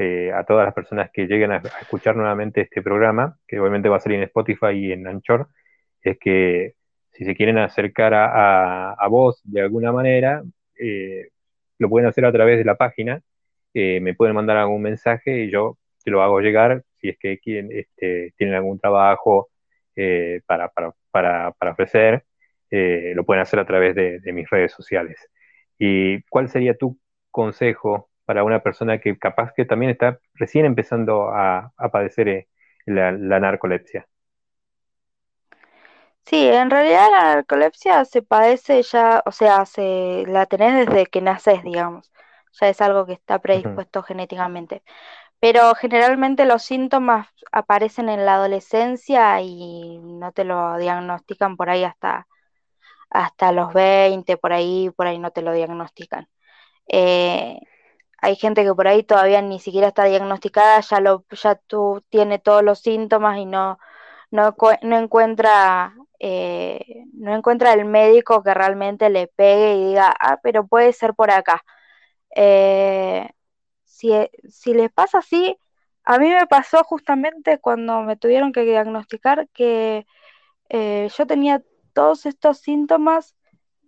eh, 0.00 0.30
a 0.32 0.44
todas 0.44 0.64
las 0.64 0.74
personas 0.74 1.10
que 1.12 1.26
lleguen 1.26 1.50
a, 1.50 1.56
escuchar 1.80 2.14
nuevamente 2.14 2.60
este 2.60 2.82
programa, 2.82 3.36
que 3.48 3.58
obviamente 3.58 3.88
va 3.88 3.96
a 3.96 4.00
salir 4.00 4.18
en 4.18 4.24
Spotify 4.26 4.70
y 4.72 4.92
en 4.92 5.08
Anchor, 5.08 5.48
es 6.00 6.16
que 6.20 6.74
si 7.10 7.24
se 7.24 7.34
quieren 7.34 7.58
acercar 7.58 8.14
a, 8.14 9.08
vos 9.10 9.40
de 9.42 9.60
alguna 9.60 9.90
manera, 9.90 10.44
eh, 10.78 11.30
lo 11.78 11.88
pueden 11.88 12.08
hacer 12.08 12.24
a 12.26 12.30
través 12.30 12.58
de 12.58 12.64
la 12.64 12.76
página, 12.76 13.22
eh, 13.74 13.98
me 14.00 14.14
pueden 14.14 14.36
mandar 14.36 14.56
algún 14.58 14.82
mensaje 14.82 15.42
y 15.42 15.50
yo 15.50 15.78
te 16.04 16.12
lo 16.12 16.22
hago 16.22 16.38
llegar 16.40 16.84
si 16.98 17.08
es 17.08 17.18
que 17.18 17.40
quieren, 17.40 17.70
este, 17.72 18.32
tienen 18.36 18.54
algún 18.54 18.78
trabajo 18.78 19.48
para, 20.46 20.68
para, 20.68 20.92
para, 21.10 21.50
para 21.52 21.72
ofrecer. 21.72 22.24
Lo 22.70 23.24
pueden 23.24 23.42
hacer 23.42 23.58
a 23.58 23.66
través 23.66 23.96
de, 23.96 24.32
mis 24.32 24.48
redes 24.48 24.70
sociales. 24.70 25.28
¿Y 25.76 26.22
cuál 26.30 26.48
sería 26.48 26.76
tu 26.76 26.96
consejo 27.32 28.08
para 28.28 28.44
una 28.44 28.60
persona 28.62 28.98
que 28.98 29.18
capaz 29.18 29.54
que 29.54 29.64
también 29.64 29.90
está 29.90 30.18
recién 30.34 30.66
empezando 30.66 31.30
a, 31.30 31.72
padecer 31.90 32.28
eh, 32.28 32.48
la, 32.84 33.40
narcolepsia? 33.40 34.06
Sí, 36.26 36.46
en 36.46 36.68
realidad 36.68 37.08
la 37.10 37.34
narcolepsia 37.36 38.04
se 38.04 38.20
padece 38.20 38.82
ya, 38.82 39.22
o 39.24 39.32
sea, 39.32 39.64
se, 39.64 40.24
la 40.26 40.44
tenés 40.44 40.86
desde 40.86 41.06
que 41.06 41.22
naces, 41.22 41.62
digamos. 41.62 42.12
Ya 42.60 42.68
es 42.68 42.82
algo 42.82 43.06
que 43.06 43.14
está 43.14 43.38
predispuesto 43.38 44.02
genéticamente. 44.02 44.82
Pero 45.40 45.74
generalmente 45.74 46.44
los 46.44 46.62
síntomas 46.62 47.28
aparecen 47.50 48.10
en 48.10 48.26
la 48.26 48.34
adolescencia 48.34 49.40
y 49.40 50.00
no 50.02 50.32
te 50.32 50.44
lo 50.44 50.76
diagnostican 50.76 51.56
por 51.56 51.70
ahí 51.70 51.84
hasta 51.84 52.26
hasta 53.08 53.52
los 53.52 53.72
20, 53.72 54.36
por 54.36 54.52
ahí, 54.52 54.90
por 54.90 55.06
ahí 55.06 55.18
no 55.18 55.30
te 55.30 55.40
lo 55.40 55.54
diagnostican. 55.54 56.28
Eh, 56.88 57.58
hay 58.18 58.36
gente 58.36 58.64
que 58.64 58.74
por 58.74 58.88
ahí 58.88 59.02
todavía 59.04 59.42
ni 59.42 59.60
siquiera 59.60 59.88
está 59.88 60.04
diagnosticada, 60.04 60.80
ya, 60.80 61.00
lo, 61.00 61.24
ya 61.30 61.54
tú 61.56 62.02
tiene 62.10 62.38
todos 62.38 62.62
los 62.62 62.80
síntomas 62.80 63.38
y 63.38 63.46
no, 63.46 63.78
no, 64.30 64.54
encuentra 64.82 65.94
eh, 66.20 67.04
no 67.14 67.34
encuentra 67.36 67.72
el 67.74 67.84
médico 67.84 68.42
que 68.42 68.54
realmente 68.54 69.10
le 69.10 69.28
pegue 69.28 69.74
y 69.76 69.84
diga, 69.88 70.14
ah, 70.20 70.40
pero 70.42 70.66
puede 70.66 70.92
ser 70.92 71.14
por 71.14 71.30
acá. 71.30 71.64
Eh, 72.34 73.28
si, 73.84 74.12
si 74.48 74.74
les 74.74 74.90
pasa 74.92 75.18
así, 75.18 75.58
a 76.04 76.18
mí 76.18 76.28
me 76.30 76.46
pasó 76.46 76.82
justamente 76.84 77.58
cuando 77.60 78.02
me 78.02 78.16
tuvieron 78.16 78.52
que 78.52 78.62
diagnosticar 78.62 79.48
que 79.50 80.06
eh, 80.70 81.08
yo 81.16 81.26
tenía 81.26 81.62
todos 81.92 82.26
estos 82.26 82.58
síntomas 82.58 83.36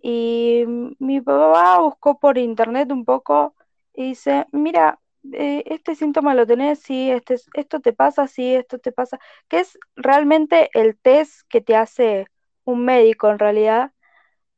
y 0.02 0.64
mi 0.98 1.20
papá 1.20 1.80
buscó 1.80 2.18
por 2.18 2.38
internet 2.38 2.90
un 2.92 3.04
poco 3.04 3.54
y 3.94 4.10
dice, 4.10 4.46
mira, 4.52 5.00
eh, 5.32 5.62
este 5.66 5.94
síntoma 5.94 6.34
lo 6.34 6.46
tenés, 6.46 6.80
sí, 6.80 7.10
este, 7.10 7.36
esto 7.54 7.80
te 7.80 7.92
pasa, 7.92 8.26
sí, 8.28 8.54
esto 8.54 8.78
te 8.78 8.92
pasa, 8.92 9.18
que 9.48 9.60
es 9.60 9.78
realmente 9.96 10.70
el 10.74 10.98
test 10.98 11.42
que 11.48 11.60
te 11.60 11.76
hace 11.76 12.26
un 12.64 12.84
médico 12.84 13.30
en 13.30 13.38
realidad 13.38 13.92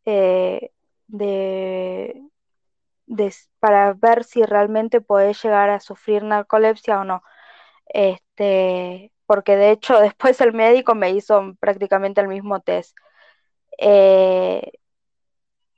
eh, 0.06 0.72
de, 1.08 2.22
para 3.58 3.92
ver 3.94 4.24
si 4.24 4.42
realmente 4.44 5.00
podés 5.00 5.42
llegar 5.42 5.70
a 5.70 5.80
sufrir 5.80 6.22
narcolepsia 6.24 7.00
o 7.00 7.04
no. 7.04 7.22
Este, 7.86 9.12
porque 9.26 9.56
de 9.56 9.70
hecho 9.72 10.00
después 10.00 10.40
el 10.42 10.52
médico 10.52 10.94
me 10.94 11.10
hizo 11.12 11.54
prácticamente 11.60 12.20
el 12.20 12.28
mismo 12.28 12.60
test. 12.60 12.96
Eh, 13.78 14.72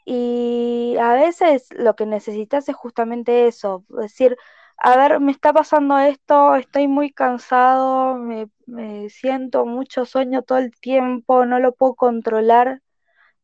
y 0.05 0.97
a 1.01 1.15
veces 1.15 1.69
lo 1.73 1.97
que 1.97 2.07
necesitas 2.07 2.69
es 2.69 2.77
justamente 2.77 3.47
eso, 3.49 3.85
decir, 3.89 4.37
a 4.79 4.97
ver, 4.97 5.21
me 5.21 5.33
está 5.33 5.53
pasando 5.53 5.99
esto, 5.99 6.57
estoy 6.57 6.89
muy 6.89 7.13
cansado, 7.13 8.17
me, 8.17 8.49
siento 9.11 9.67
mucho 9.67 10.05
sueño 10.05 10.43
todo 10.43 10.59
el 10.59 10.73
tiempo, 10.79 11.47
no 11.47 11.59
lo 11.61 11.73
puedo 11.75 11.95
controlar, 11.95 12.83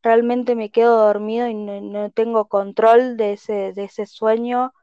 realmente 0.03 0.55
me 0.55 0.71
quedo 0.71 0.97
dormido 1.07 1.47
y 1.47 1.55
no, 1.55 2.11
tengo 2.11 2.47
control 2.49 3.17
de 3.17 3.33
ese, 3.33 3.73
de 3.73 3.85
ese 3.85 4.05
sueño. 4.07 4.73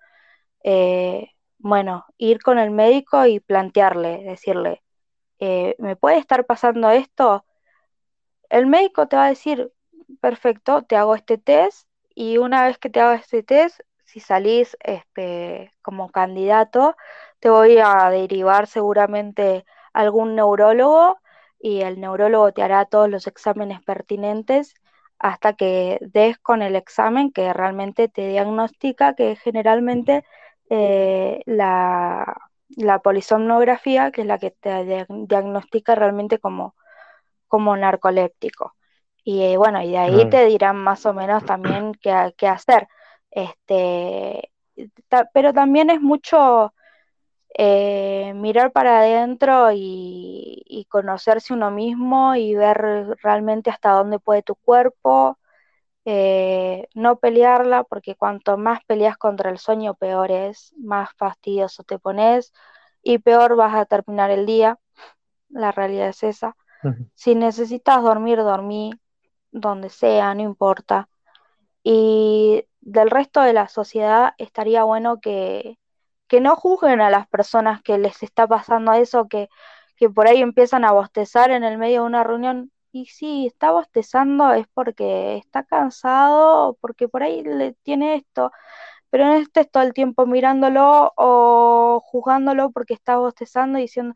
Eh, 0.65 1.31
bueno, 1.59 2.07
ir 2.19 2.43
con 2.43 2.59
el 2.59 2.71
médico 2.71 3.27
y 3.27 3.41
plantearle, 3.41 4.25
decirle, 4.25 4.83
eh, 5.41 5.77
¿me 5.79 5.97
puede 5.97 6.19
estar 6.19 6.47
pasando 6.47 6.91
esto? 6.91 7.45
El 8.51 8.67
médico 8.67 9.09
te 9.09 9.17
va 9.17 9.27
a 9.27 9.29
decir, 9.31 9.73
perfecto, 10.21 10.83
te 10.83 10.97
hago 10.97 11.15
este 11.15 11.39
test 11.39 11.89
y 12.15 12.39
una 12.39 12.65
vez 12.67 12.79
que 12.79 12.91
te 12.91 13.01
haga 13.01 13.17
este 13.17 13.43
test, 13.43 13.81
si 14.05 14.21
salís 14.21 14.77
este, 14.81 15.73
como 15.83 16.11
candidato, 16.11 16.97
te 17.41 17.51
voy 17.51 17.79
a 17.79 18.11
derivar 18.11 18.67
seguramente 18.67 19.65
a 19.93 20.01
algún 20.01 20.35
neurólogo 20.35 21.19
y 21.61 21.83
el 21.83 22.01
neurólogo 22.01 22.53
te 22.53 22.63
hará 22.63 22.85
todos 22.87 23.11
los 23.11 23.27
exámenes 23.27 23.83
pertinentes 23.83 24.75
hasta 25.19 25.55
que 25.55 25.99
des 26.01 26.39
con 26.39 26.63
el 26.63 26.77
examen 26.77 27.33
que 27.33 27.53
realmente 27.53 28.09
te 28.09 28.29
diagnostica, 28.29 29.15
que 29.15 29.37
generalmente 29.37 30.25
eh, 30.71 31.43
la, 31.47 32.37
la, 32.77 33.01
polisomnografía, 33.01 34.11
que 34.13 34.23
es 34.23 34.27
la 34.27 34.39
que 34.39 34.53
te 34.53 35.07
diagnostica 35.09 35.95
realmente 35.95 36.39
como, 36.39 36.75
como 37.49 37.77
narcoléptico. 37.77 38.75
Y 39.29 39.43
eh, 39.43 39.59
bueno, 39.59 39.83
y 39.83 39.91
de 39.91 39.99
ahí 39.99 40.31
te 40.31 40.47
dirán 40.47 40.77
más 40.77 41.05
o 41.05 41.13
menos 41.13 41.45
también 41.45 41.93
qué, 42.01 42.35
qué 42.39 42.49
hacer. 42.49 42.89
Este, 43.31 44.51
pero 45.35 45.53
también 45.53 45.91
es 45.91 46.01
mucho 46.01 46.73
eh, 47.59 48.33
mirar 48.35 48.73
para 48.73 49.01
adentro 49.01 49.69
y, 49.75 50.87
conocerse 50.89 51.53
uno 51.53 51.71
mismo 51.71 52.37
y 52.37 52.55
ver 52.55 53.19
realmente 53.23 53.69
hasta 53.69 53.91
dónde 53.91 54.19
puede 54.19 54.43
tu 54.43 54.55
cuerpo, 54.55 55.39
eh, 56.07 56.89
no 56.95 57.19
pelearla, 57.19 57.85
porque 57.85 58.15
cuanto 58.17 58.57
más 58.57 58.83
peleas 58.87 59.19
contra 59.19 59.51
el 59.51 59.59
sueño, 59.59 59.93
peor 59.95 60.31
es, 60.31 60.73
más 60.79 61.11
fastidioso 61.19 61.85
te 61.85 61.99
pones 61.99 62.55
y 63.03 63.19
peor 63.19 63.57
vas 63.57 63.75
a 63.75 63.85
terminar 63.85 64.31
el 64.31 64.47
día. 64.47 64.79
La 65.51 65.71
realidad 65.71 66.09
es 66.09 66.23
esa. 66.23 66.57
Si 67.15 67.35
necesitas 67.35 68.03
dormir, 68.03 68.39
dormí, 68.39 68.93
donde 69.53 69.91
sea, 69.91 70.35
no 70.35 70.43
importa. 70.43 71.09
Y 71.83 72.65
del 72.81 73.11
resto 73.11 73.41
de 73.43 73.53
la 73.53 73.69
sociedad 73.69 74.35
estaría 74.39 74.85
bueno 74.85 75.21
que, 75.21 75.79
que 76.29 76.41
no 76.41 76.57
juzguen 76.57 77.01
a 77.01 77.11
las 77.11 77.29
personas 77.29 77.83
que 77.83 77.99
les 77.99 78.23
está 78.23 78.47
pasando 78.47 78.93
eso, 78.93 79.29
que, 79.29 79.49
que 79.97 80.11
por 80.11 80.27
ahí 80.29 80.43
empiezan 80.43 80.85
a 80.85 80.93
bostezar 80.93 81.51
en 81.51 81.65
el 81.65 81.79
medio 81.79 82.03
de 82.03 82.07
una 82.07 82.25
reunión. 82.25 82.73
Y 82.93 83.07
si 83.07 83.47
está 83.47 83.71
bostezando 83.73 84.53
es 84.53 84.67
porque 84.75 85.37
está 85.39 85.65
cansado, 85.65 86.77
porque 86.81 87.09
por 87.09 87.23
ahí 87.23 87.43
le 87.43 87.75
tiene 87.83 88.17
esto, 88.17 88.51
pero 89.11 89.27
no 89.27 89.35
estés 89.35 89.71
todo 89.71 89.83
el 89.83 89.93
tiempo 89.95 90.27
mirándolo 90.27 91.13
o 91.17 92.01
juzgándolo 92.05 92.71
porque 92.71 92.95
está 92.95 93.17
bostezando 93.19 93.79
y 93.79 93.83
diciendo, 93.83 94.15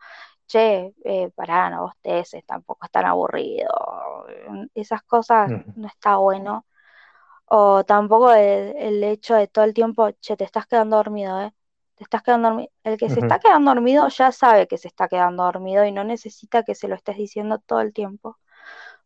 che, 0.53 0.95
eh, 1.05 1.31
pará, 1.35 1.71
no 1.71 1.83
bosteces, 1.83 2.45
tampoco 2.45 2.85
es 2.87 2.91
tan 2.91 3.07
aburrido. 3.07 3.71
Esas 4.75 5.03
cosas 5.03 5.51
no 5.77 5.89
está 5.89 6.17
bueno. 6.17 6.67
O 7.47 7.85
tampoco 7.85 8.33
el, 8.33 9.03
hecho 9.05 9.35
de 9.35 9.49
todo 9.49 9.65
el 9.65 9.75
tiempo, 9.75 10.11
che, 10.21 10.37
te 10.37 10.45
estás 10.45 10.67
quedando 10.67 10.97
dormido, 10.97 11.41
¿eh? 11.41 11.53
Te 11.97 12.05
estás 12.05 12.23
quedando 12.23 12.49
dormido. 12.49 12.71
El 12.85 12.99
que 12.99 13.09
se 13.11 13.21
está 13.21 13.39
quedando 13.39 13.71
dormido 13.75 14.09
ya 14.09 14.33
sabe 14.33 14.67
que 14.69 14.79
se 14.79 14.89
está 14.89 15.09
quedando 15.09 15.45
dormido 15.45 15.85
y 15.87 15.93
no 15.93 16.05
necesita 16.05 16.63
que 16.65 16.75
se 16.75 16.89
lo 16.89 16.95
estés 16.97 17.17
diciendo 17.17 17.59
todo 17.59 17.81
el 17.81 17.93
tiempo. 17.95 18.39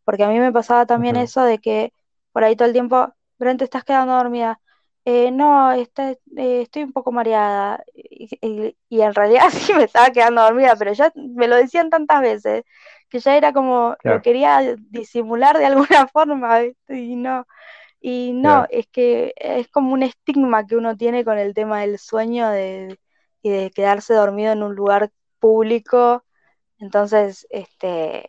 Porque 0.05 0.24
a 0.24 0.28
mí 0.28 0.39
me 0.40 0.52
pasaba 0.52 0.86
también 0.86 1.16
eso 1.16 1.43
de 1.43 1.59
que 1.59 1.93
por 2.32 2.44
ahí 2.44 2.56
todo 2.56 2.66
el 2.68 2.74
tiempo, 2.74 3.14
Brent, 3.39 3.59
te 3.60 3.64
estás 3.64 3.85
quedando 3.85 4.14
dormida. 4.14 4.60
Eh, 5.08 5.30
no, 5.30 5.70
está, 5.70 6.10
eh, 6.10 6.62
estoy 6.62 6.82
un 6.82 6.92
poco 6.92 7.12
mareada. 7.12 7.84
Y, 7.94 8.76
en 8.90 9.14
realidad 9.14 9.48
sí 9.52 9.72
me 9.72 9.84
estaba 9.84 10.10
quedando 10.10 10.42
dormida, 10.42 10.74
pero 10.76 10.92
ya 10.92 11.12
me 11.14 11.46
lo 11.46 11.54
decían 11.54 11.90
tantas 11.90 12.20
veces 12.20 12.64
que 13.08 13.20
ya 13.20 13.36
era 13.36 13.52
como, 13.52 13.96
lo 14.02 14.20
quería 14.20 14.74
disimular 14.90 15.58
de 15.58 15.66
alguna 15.66 16.08
forma, 16.08 16.60
y 16.88 17.14
no. 17.14 17.46
Y 18.00 18.32
no, 18.32 18.66
es 18.68 18.88
que 18.88 19.32
es 19.36 19.68
como 19.68 19.92
un 19.92 20.02
estigma 20.02 20.66
que 20.66 20.76
uno 20.76 20.96
tiene 20.96 21.24
con 21.24 21.38
el 21.38 21.54
tema 21.54 21.80
del 21.82 21.98
sueño 21.98 22.48
de, 22.50 22.98
y 23.42 23.50
de 23.50 23.70
quedarse 23.70 24.12
dormido 24.12 24.52
en 24.52 24.64
un 24.64 24.74
lugar 24.74 25.12
público. 25.38 26.24
Entonces, 26.80 27.46
este, 27.50 28.28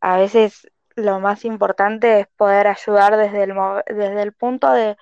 a 0.00 0.18
veces 0.18 0.68
lo 0.96 1.18
más 1.20 1.46
importante 1.46 2.20
es 2.20 2.26
poder 2.36 2.66
ayudar 2.66 3.16
desde 3.16 3.44
el, 3.44 3.54
desde 3.86 4.22
el 4.22 4.32
punto 4.34 4.70
de, 4.70 4.96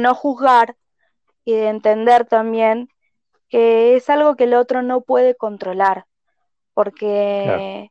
no 0.00 0.14
juzgar 0.14 0.76
y 1.44 1.54
de 1.54 1.68
entender 1.68 2.26
también 2.26 2.88
que 3.48 3.96
es 3.96 4.08
algo 4.08 4.36
que 4.36 4.44
el 4.44 4.54
otro 4.54 4.82
no 4.82 5.02
puede 5.02 5.34
controlar, 5.34 6.06
porque 6.74 7.90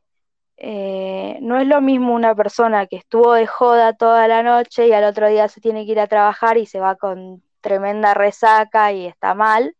eh, 0.56 1.38
no 1.40 1.58
es 1.58 1.66
lo 1.66 1.80
mismo 1.80 2.14
una 2.14 2.34
persona 2.34 2.86
que 2.86 2.96
estuvo 2.96 3.34
de 3.34 3.46
joda 3.46 3.94
toda 3.94 4.28
la 4.28 4.42
noche 4.42 4.88
y 4.88 4.92
al 4.92 5.04
otro 5.04 5.28
día 5.28 5.48
se 5.48 5.60
tiene 5.60 5.86
que 5.86 5.92
ir 5.92 6.00
a 6.00 6.06
trabajar 6.06 6.58
y 6.58 6.66
se 6.66 6.80
va 6.80 6.96
con 6.96 7.42
tremenda 7.60 8.14
resaca 8.14 8.92
y 8.92 9.06
está 9.06 9.34
mal, 9.34 9.76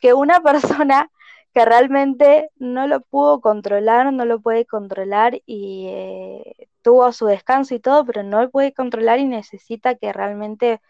que 0.00 0.14
una 0.14 0.40
persona 0.42 1.10
que 1.52 1.64
realmente 1.64 2.50
no 2.56 2.86
lo 2.86 3.00
pudo 3.00 3.40
controlar, 3.40 4.12
no 4.12 4.24
lo 4.24 4.40
puede 4.40 4.66
controlar 4.66 5.40
y 5.46 5.86
eh, 5.88 6.68
tuvo 6.82 7.12
su 7.12 7.26
descanso 7.26 7.74
y 7.74 7.80
todo, 7.80 8.04
pero 8.04 8.22
no 8.22 8.42
lo 8.42 8.50
puede 8.50 8.72
controlar 8.72 9.18
y 9.18 9.26
necesita 9.26 9.96
que 9.96 10.12
realmente 10.12 10.80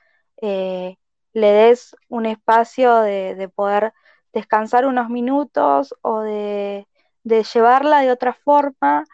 eh, 0.41 0.97
le 1.33 1.53
des 1.53 1.97
un 2.09 2.27
espacio 2.27 3.01
de, 3.01 3.51
poder 3.55 3.93
descansar 4.33 4.87
unos 4.87 5.09
minutos 5.09 5.95
o 6.03 6.21
de 6.21 6.87
de 7.25 7.45
llevarla 7.45 8.01
de 8.01 8.11
otra 8.11 8.35
forma 8.35 9.05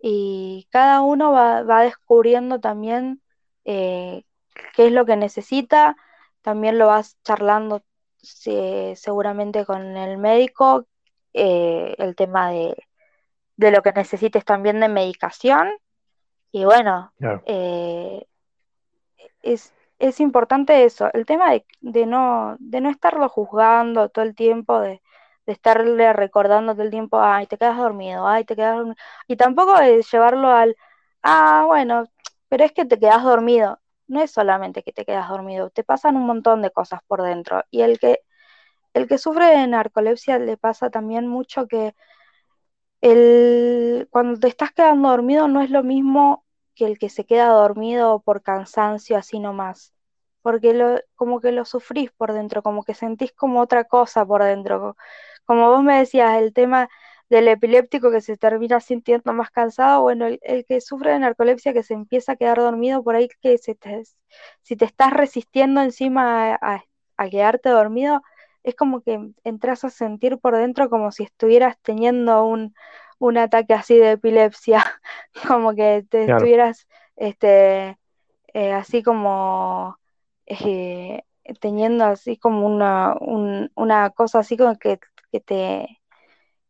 y 0.00 0.66
cada 0.70 1.00
uno 1.00 1.32
va, 1.32 1.82
descubriendo 1.82 2.60
también 2.60 3.22
eh, 3.64 4.24
qué 4.74 4.86
es 4.86 4.92
lo 4.92 5.06
que 5.06 5.16
necesita, 5.16 5.96
también 6.42 6.78
lo 6.78 6.88
vas 6.88 7.16
charlando 7.22 7.82
seguramente 8.22 9.64
con 9.64 9.96
el 9.96 10.18
médico, 10.18 10.86
eh, 11.32 11.94
el 11.98 12.14
tema 12.16 12.50
de, 12.50 12.76
lo 13.56 13.82
que 13.82 13.92
necesites 13.92 14.44
también 14.44 14.80
de 14.80 14.88
medicación. 14.88 15.70
Y 16.52 16.64
bueno, 16.64 17.12
es, 19.42 19.72
es, 20.08 20.20
importante 20.20 20.84
eso, 20.84 21.08
el 21.12 21.26
tema 21.26 21.50
de, 21.52 21.66
de, 21.80 22.06
no, 22.06 22.56
de 22.60 22.80
no 22.80 22.90
estarlo 22.90 23.28
juzgando 23.28 24.08
todo 24.08 24.24
el 24.24 24.34
tiempo, 24.34 24.80
de, 24.80 25.02
de 25.46 25.52
estarle 25.52 26.12
recordando 26.12 26.72
todo 26.74 26.82
el 26.84 26.90
tiempo, 26.90 27.20
ay, 27.20 27.46
te 27.46 27.58
quedas 27.58 27.76
dormido, 27.78 28.26
ay, 28.26 28.44
te 28.44 28.56
quedas 28.56 28.76
dormido. 28.76 28.96
Y 29.28 29.36
tampoco 29.36 29.78
es 29.78 30.10
llevarlo 30.10 30.48
al, 30.48 30.76
ah, 31.22 31.64
bueno, 31.66 32.04
pero 32.48 32.64
es 32.64 32.72
que 32.72 32.84
te 32.84 32.98
quedas 32.98 33.24
dormido. 33.24 33.80
No 34.06 34.22
es 34.22 34.30
solamente 34.30 34.82
que 34.82 34.92
te 34.92 35.04
quedas 35.06 35.28
dormido, 35.28 35.70
te 35.70 35.84
pasan 35.84 36.16
un 36.16 36.26
montón 36.26 36.62
de 36.62 36.70
cosas 36.70 37.00
por 37.06 37.22
dentro. 37.22 37.62
Y 37.70 37.82
el 37.82 37.98
que, 37.98 38.20
el 38.94 39.08
que 39.08 39.18
sufre 39.18 39.46
de 39.48 39.66
narcolepsia 39.66 40.38
le 40.38 40.56
pasa 40.58 40.90
también 40.90 41.28
mucho 41.28 41.68
que 41.68 41.94
el, 43.00 44.08
cuando 44.10 44.40
te 44.40 44.48
estás 44.48 44.72
quedando 44.72 45.10
dormido 45.10 45.48
no 45.48 45.60
es 45.62 45.70
lo 45.70 45.82
mismo 45.82 46.44
que 46.74 46.86
el 46.86 46.98
que 46.98 47.10
se 47.10 47.24
queda 47.26 47.48
dormido 47.48 48.20
por 48.20 48.42
cansancio 48.42 49.16
así 49.16 49.38
nomás, 49.38 49.93
porque 50.44 50.74
lo, 50.74 51.00
como 51.16 51.40
que 51.40 51.52
lo 51.52 51.64
sufrís 51.64 52.12
por 52.12 52.34
dentro, 52.34 52.62
como 52.62 52.84
que 52.84 52.92
sentís 52.92 53.32
como 53.32 53.62
otra 53.62 53.84
cosa 53.84 54.26
por 54.26 54.44
dentro. 54.44 54.94
Como 55.46 55.70
vos 55.70 55.82
me 55.82 55.98
decías, 55.98 56.36
el 56.36 56.52
tema 56.52 56.90
del 57.30 57.48
epiléptico 57.48 58.10
que 58.10 58.20
se 58.20 58.36
termina 58.36 58.78
sintiendo 58.80 59.32
más 59.32 59.50
cansado, 59.50 60.02
bueno, 60.02 60.26
el, 60.26 60.66
que 60.66 60.82
sufre 60.82 61.12
de 61.12 61.20
narcolepsia 61.20 61.72
que 61.72 61.82
se 61.82 61.94
empieza 61.94 62.32
a 62.32 62.36
quedar 62.36 62.58
dormido 62.58 63.02
por 63.02 63.16
ahí, 63.16 63.28
que 63.40 63.56
se 63.56 63.78
si 64.60 64.76
te 64.76 64.84
estás 64.84 65.14
resistiendo 65.14 65.80
encima 65.80 66.58
a, 66.60 66.84
quedarte 67.30 67.70
dormido, 67.70 68.22
es 68.64 68.74
como 68.74 69.00
que 69.00 69.18
entras 69.44 69.84
a 69.84 69.88
sentir 69.88 70.38
por 70.38 70.58
dentro 70.58 70.90
como 70.90 71.10
si 71.10 71.22
estuvieras 71.22 71.78
teniendo 71.80 72.44
un, 72.44 72.74
un 73.18 73.38
ataque 73.38 73.72
así 73.72 73.96
de 73.96 74.12
epilepsia, 74.12 74.84
como 75.48 75.74
que 75.74 76.04
te 76.10 76.30
estuvieras 76.30 76.86
este, 77.16 77.96
eh, 78.52 78.72
así 78.74 79.02
como 79.02 79.98
eh, 80.46 81.22
teniendo 81.60 82.04
así 82.04 82.36
como 82.36 82.66
una, 82.66 83.16
una 83.74 84.10
cosa 84.10 84.40
así 84.40 84.56
como 84.56 84.78
que, 84.78 84.98
que 85.32 85.40
te 85.40 86.00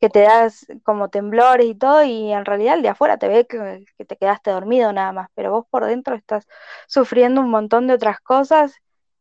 que 0.04 0.10
te 0.10 0.20
das 0.20 0.66
como 0.82 1.08
temblores 1.08 1.66
y 1.66 1.74
todo, 1.74 2.04
y 2.04 2.30
en 2.30 2.44
realidad 2.44 2.74
el 2.74 2.82
de 2.82 2.90
afuera 2.90 3.16
te 3.16 3.26
ve 3.26 3.46
que, 3.46 3.86
te 4.04 4.16
quedaste 4.18 4.50
dormido 4.50 4.92
nada 4.92 5.12
más, 5.12 5.28
pero 5.34 5.50
vos 5.50 5.64
por 5.70 5.86
dentro 5.86 6.14
estás 6.14 6.46
sufriendo 6.86 7.40
un 7.40 7.48
montón 7.48 7.86
de 7.86 7.94
otras 7.94 8.20
cosas 8.20 8.74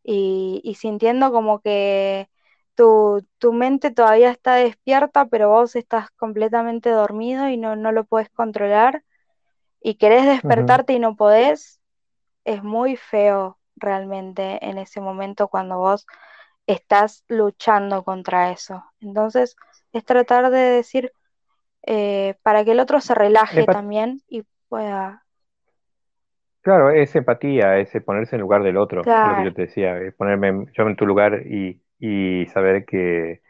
y, 0.04 0.76
sintiendo 0.78 1.32
como 1.32 1.62
que 1.62 2.30
tu, 2.76 3.26
tu, 3.38 3.54
mente 3.54 3.92
todavía 3.92 4.30
está 4.32 4.56
despierta, 4.56 5.28
pero 5.28 5.48
vos 5.50 5.78
estás 5.78 6.10
completamente 6.12 6.90
dormido 6.90 7.48
y 7.48 7.56
no, 7.56 7.78
no 7.78 7.94
lo 7.94 8.04
puedes 8.04 8.30
controlar, 8.30 9.06
y 9.82 9.96
querés 9.96 10.26
despertarte 10.26 10.92
y 10.92 11.00
no 11.00 11.16
podés, 11.16 11.80
es 12.44 12.62
muy 12.62 12.98
feo 12.98 13.58
realmente 13.76 14.64
en 14.66 14.78
ese 14.78 15.02
momento 15.02 15.48
cuando 15.48 15.78
vos 15.78 16.06
estás 16.68 17.24
luchando 17.28 18.04
contra 18.04 18.52
eso. 18.52 18.84
Entonces, 19.02 19.56
es 19.92 20.06
tratar 20.06 20.50
de 20.50 20.60
decir 20.60 21.12
eh, 21.86 22.36
para 22.44 22.64
que 22.64 22.72
el 22.72 22.80
otro 22.80 23.02
se 23.02 23.14
relaje 23.14 23.66
también 23.66 24.22
y 24.28 24.44
pueda. 24.70 25.24
Claro, 26.62 26.92
es 26.92 27.14
empatía, 27.16 27.78
es 27.78 27.92
ponerse 28.06 28.38
en 28.38 28.42
lugar 28.42 28.64
del 28.64 28.78
otro, 28.78 29.02
lo 29.04 29.36
que 29.36 29.44
yo 29.44 29.54
te 29.54 29.64
decía, 29.64 29.98
ponerme 30.18 30.66
yo 30.74 30.88
en 30.88 30.96
tu 30.96 31.06
lugar 31.06 31.44
y, 31.46 31.80
saber 32.54 32.86
que 32.86 33.42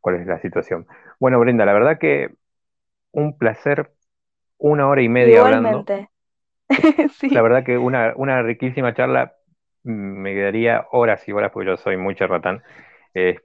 cuál 0.00 0.20
es 0.20 0.26
la 0.26 0.40
situación. 0.40 0.86
Bueno, 1.18 1.40
Brenda, 1.40 1.64
la 1.64 1.72
verdad 1.72 1.98
que 1.98 2.34
un 3.10 3.36
placer, 3.38 3.92
una 4.58 4.88
hora 4.88 5.02
y 5.02 5.08
media 5.08 5.40
hablando. 5.40 5.84
La 7.30 7.42
verdad 7.42 7.64
que 7.64 7.76
una, 7.76 8.14
una 8.16 8.42
riquísima 8.42 8.94
charla, 8.94 9.34
me 9.84 10.34
quedaría 10.34 10.86
horas 10.90 11.26
y 11.28 11.32
horas 11.32 11.50
porque 11.52 11.68
yo 11.68 11.76
soy 11.76 11.96
muy 11.96 12.14
charlatán 12.14 12.62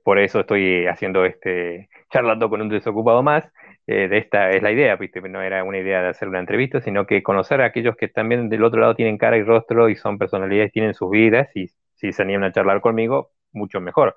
por 0.04 0.20
eso 0.20 0.40
estoy 0.40 0.88
haciendo 0.88 1.26
este, 1.26 1.90
charlando 2.12 2.50
con 2.50 2.62
un 2.62 2.70
desocupado 2.70 3.22
más. 3.24 3.48
Eh, 3.86 4.08
de 4.08 4.20
esta 4.20 4.52
es 4.52 4.62
la 4.62 4.72
idea, 4.72 4.96
¿viste? 4.98 5.20
no 5.22 5.42
era 5.42 5.64
una 5.64 5.80
idea 5.80 6.02
de 6.04 6.10
hacer 6.10 6.28
una 6.28 6.40
entrevista, 6.40 6.80
sino 6.80 7.08
que 7.08 7.24
conocer 7.24 7.62
a 7.62 7.66
aquellos 7.66 7.96
que 7.96 8.08
también 8.08 8.48
del 8.50 8.64
otro 8.64 8.80
lado 8.80 8.96
tienen 8.96 9.18
cara 9.18 9.38
y 9.38 9.44
rostro 9.44 9.90
y 9.90 9.96
son 9.96 10.20
personalidades, 10.20 10.72
tienen 10.72 10.94
sus 10.94 11.10
vidas 11.10 11.50
y 11.56 11.68
si 11.96 12.12
se 12.12 12.22
animan 12.22 12.46
a 12.46 12.52
charlar 12.52 12.82
conmigo, 12.82 13.32
mucho 13.52 13.82
mejor. 13.82 14.16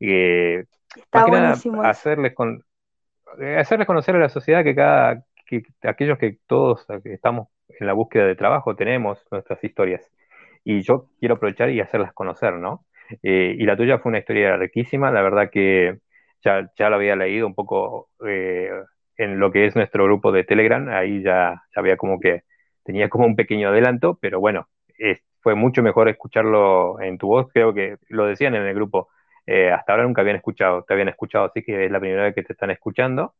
Eh, 0.00 0.64
Está 0.94 1.24
hacerles, 1.82 2.34
con, 2.34 2.62
eh, 3.40 3.56
hacerles 3.58 3.86
conocer 3.86 4.16
a 4.16 4.18
la 4.18 4.28
sociedad 4.28 4.62
que 4.62 4.74
cada, 4.74 5.24
que 5.46 5.62
aquellos 5.82 6.18
que 6.18 6.38
todos 6.46 6.86
estamos 7.04 7.48
en 7.68 7.86
la 7.86 7.94
búsqueda 7.94 8.26
de 8.26 8.36
trabajo 8.36 8.76
tenemos 8.76 9.18
nuestras 9.30 9.62
historias. 9.64 10.10
Y 10.68 10.82
yo 10.82 11.06
quiero 11.20 11.36
aprovechar 11.36 11.70
y 11.70 11.80
hacerlas 11.80 12.12
conocer, 12.12 12.54
¿no? 12.54 12.84
Eh, 13.22 13.54
y 13.56 13.64
la 13.64 13.76
tuya 13.76 14.00
fue 14.00 14.10
una 14.10 14.18
historia 14.18 14.56
riquísima, 14.56 15.12
la 15.12 15.22
verdad 15.22 15.48
que 15.48 15.98
ya, 16.44 16.72
ya 16.76 16.90
lo 16.90 16.96
había 16.96 17.14
leído 17.14 17.46
un 17.46 17.54
poco 17.54 18.08
eh, 18.26 18.68
en 19.16 19.38
lo 19.38 19.52
que 19.52 19.66
es 19.66 19.76
nuestro 19.76 20.02
grupo 20.02 20.32
de 20.32 20.42
Telegram, 20.42 20.88
ahí 20.88 21.22
ya, 21.22 21.62
ya 21.72 21.80
había 21.80 21.96
como 21.96 22.18
que 22.18 22.42
tenía 22.82 23.08
como 23.08 23.26
un 23.26 23.36
pequeño 23.36 23.68
adelanto, 23.68 24.18
pero 24.20 24.40
bueno, 24.40 24.66
fue 25.40 25.54
mucho 25.54 25.84
mejor 25.84 26.08
escucharlo 26.08 27.00
en 27.00 27.16
tu 27.16 27.28
voz, 27.28 27.46
creo 27.52 27.72
que 27.72 27.98
lo 28.08 28.26
decían 28.26 28.56
en 28.56 28.66
el 28.66 28.74
grupo, 28.74 29.10
eh, 29.46 29.70
hasta 29.70 29.92
ahora 29.92 30.02
nunca 30.02 30.22
habían 30.22 30.34
escuchado, 30.34 30.82
te 30.82 30.94
habían 30.94 31.10
escuchado, 31.10 31.44
así 31.44 31.62
que 31.62 31.84
es 31.84 31.92
la 31.92 32.00
primera 32.00 32.24
vez 32.24 32.34
que 32.34 32.42
te 32.42 32.54
están 32.54 32.72
escuchando. 32.72 33.34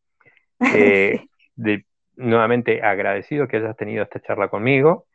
nuevamente 2.15 2.81
agradecido 2.81 3.47
que 3.49 3.57
hayas 3.57 3.75
tenido 3.75 4.03
esta 4.03 4.21
charla 4.21 4.47
conmigo. 4.47 5.07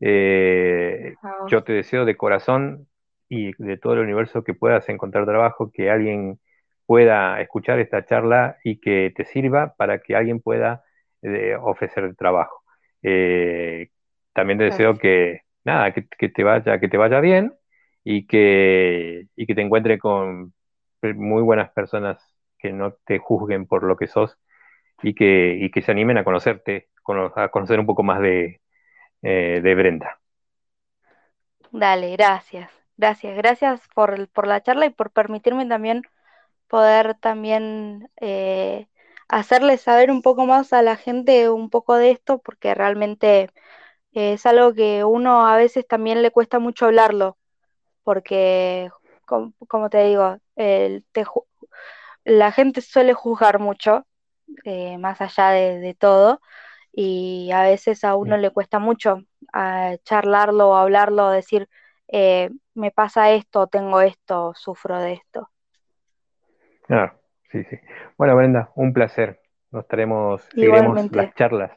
Yo 0.00 1.62
te 1.64 1.72
deseo 1.72 2.04
de 2.04 2.16
corazón 2.16 2.88
y 3.28 3.52
de 3.62 3.76
todo 3.76 3.94
el 3.94 4.00
universo 4.00 4.42
que 4.42 4.54
puedas 4.54 4.88
encontrar 4.88 5.26
trabajo, 5.26 5.70
que 5.72 5.90
alguien 5.90 6.40
pueda 6.86 7.40
escuchar 7.40 7.78
esta 7.78 8.04
charla 8.04 8.56
y 8.64 8.80
que 8.80 9.12
te 9.14 9.24
sirva 9.24 9.74
para 9.76 10.00
que 10.00 10.16
alguien 10.16 10.40
pueda 10.40 10.82
eh, 11.22 11.54
ofrecer 11.60 12.14
trabajo. 12.16 12.62
Eh, 13.02 13.90
también 14.32 14.58
te 14.58 14.64
deseo 14.64 14.96
que, 14.96 15.42
nada, 15.64 15.92
que, 15.92 16.02
te 16.28 16.44
vaya, 16.44 16.80
que 16.80 16.88
te 16.88 16.96
vaya 16.96 17.20
bien 17.20 17.54
y 18.02 18.26
que, 18.26 19.26
y 19.36 19.46
que 19.46 19.54
te 19.54 19.62
encuentre 19.62 19.98
con 19.98 20.52
muy 21.02 21.42
buenas 21.42 21.70
personas 21.70 22.18
que 22.58 22.72
no 22.72 22.94
te 23.04 23.18
juzguen 23.18 23.66
por 23.66 23.84
lo 23.84 23.96
que 23.96 24.06
sos 24.06 24.36
y 25.02 25.14
que, 25.14 25.56
y 25.60 25.70
que 25.70 25.82
se 25.82 25.92
animen 25.92 26.18
a 26.18 26.24
conocerte, 26.24 26.88
a 27.36 27.48
conocer 27.48 27.80
un 27.80 27.86
poco 27.86 28.02
más 28.02 28.20
de, 28.20 28.60
eh, 29.22 29.60
de 29.62 29.74
Brenda. 29.74 30.20
Dale, 31.72 32.12
gracias. 32.12 32.70
Gracias, 32.96 33.36
gracias 33.36 33.80
por, 33.94 34.46
la 34.46 34.62
charla 34.62 34.86
y 34.86 34.90
por 34.90 35.10
permitirme 35.10 35.66
también 35.66 36.02
poder 36.68 37.14
también 37.14 38.10
eh, 38.20 38.88
hacerles 39.28 39.80
saber 39.82 40.10
un 40.10 40.22
poco 40.22 40.46
más 40.46 40.72
a 40.72 40.82
la 40.82 40.96
gente 40.96 41.48
un 41.50 41.70
poco 41.70 41.96
de 41.96 42.10
esto, 42.10 42.38
porque 42.38 42.74
realmente 42.74 43.50
es 44.12 44.46
algo 44.46 44.74
que 44.74 45.04
uno 45.04 45.46
a 45.46 45.56
veces 45.56 45.86
también 45.86 46.22
le 46.22 46.30
cuesta 46.30 46.58
mucho 46.58 46.86
hablarlo, 46.86 47.38
porque, 48.04 48.90
como, 49.24 49.90
te 49.90 50.04
digo, 50.04 50.38
la 52.24 52.52
gente 52.52 52.80
suele 52.80 53.14
juzgar 53.14 53.58
mucho, 53.60 54.06
eh, 54.64 54.98
más 54.98 55.20
allá 55.20 55.50
de, 55.50 55.94
todo, 55.98 56.40
y 56.92 57.50
a 57.52 57.62
veces 57.62 58.04
a 58.04 58.16
uno 58.16 58.36
le 58.36 58.50
cuesta 58.50 58.78
mucho 58.78 59.22
ah, 59.52 59.94
charlarlo, 60.04 60.76
hablarlo, 60.76 61.30
decir, 61.30 61.68
eh, 62.08 62.50
me 62.74 62.90
pasa 62.90 63.30
esto, 63.32 63.66
tengo 63.68 64.00
esto, 64.00 64.52
sufro 64.54 64.98
de 64.98 65.14
esto. 65.14 65.48
Ah, 66.88 67.14
sí, 67.52 67.62
sí. 67.64 67.76
Bueno, 68.18 68.36
Brenda, 68.36 68.70
un 68.74 68.92
placer. 68.92 69.40
Nos 69.70 69.84
estaremos, 69.84 70.42
seguiremos 70.52 71.10
las 71.12 71.34
charlas 71.34 71.70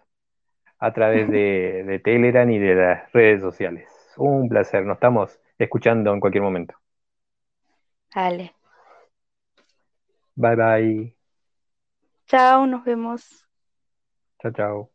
a 0.80 0.94
través 0.94 1.30
de, 1.31 1.84
de 1.85 1.99
Telegram 1.99 2.49
y 2.49 2.60
de 2.60 2.76
las 2.76 3.11
redes 3.14 3.41
sociales. 3.41 3.88
Un 4.18 4.49
placer, 4.49 4.85
nos 4.85 4.95
estamos 4.95 5.40
escuchando 5.57 6.14
en 6.14 6.19
cualquier 6.19 6.44
momento. 6.44 6.76
Dale. 8.14 8.56
Bye 10.35 10.56
bye. 10.56 11.15
Chao, 12.27 12.65
nos 12.65 12.84
vemos. 12.84 13.45
Chao, 14.41 14.52
chao. 14.52 14.93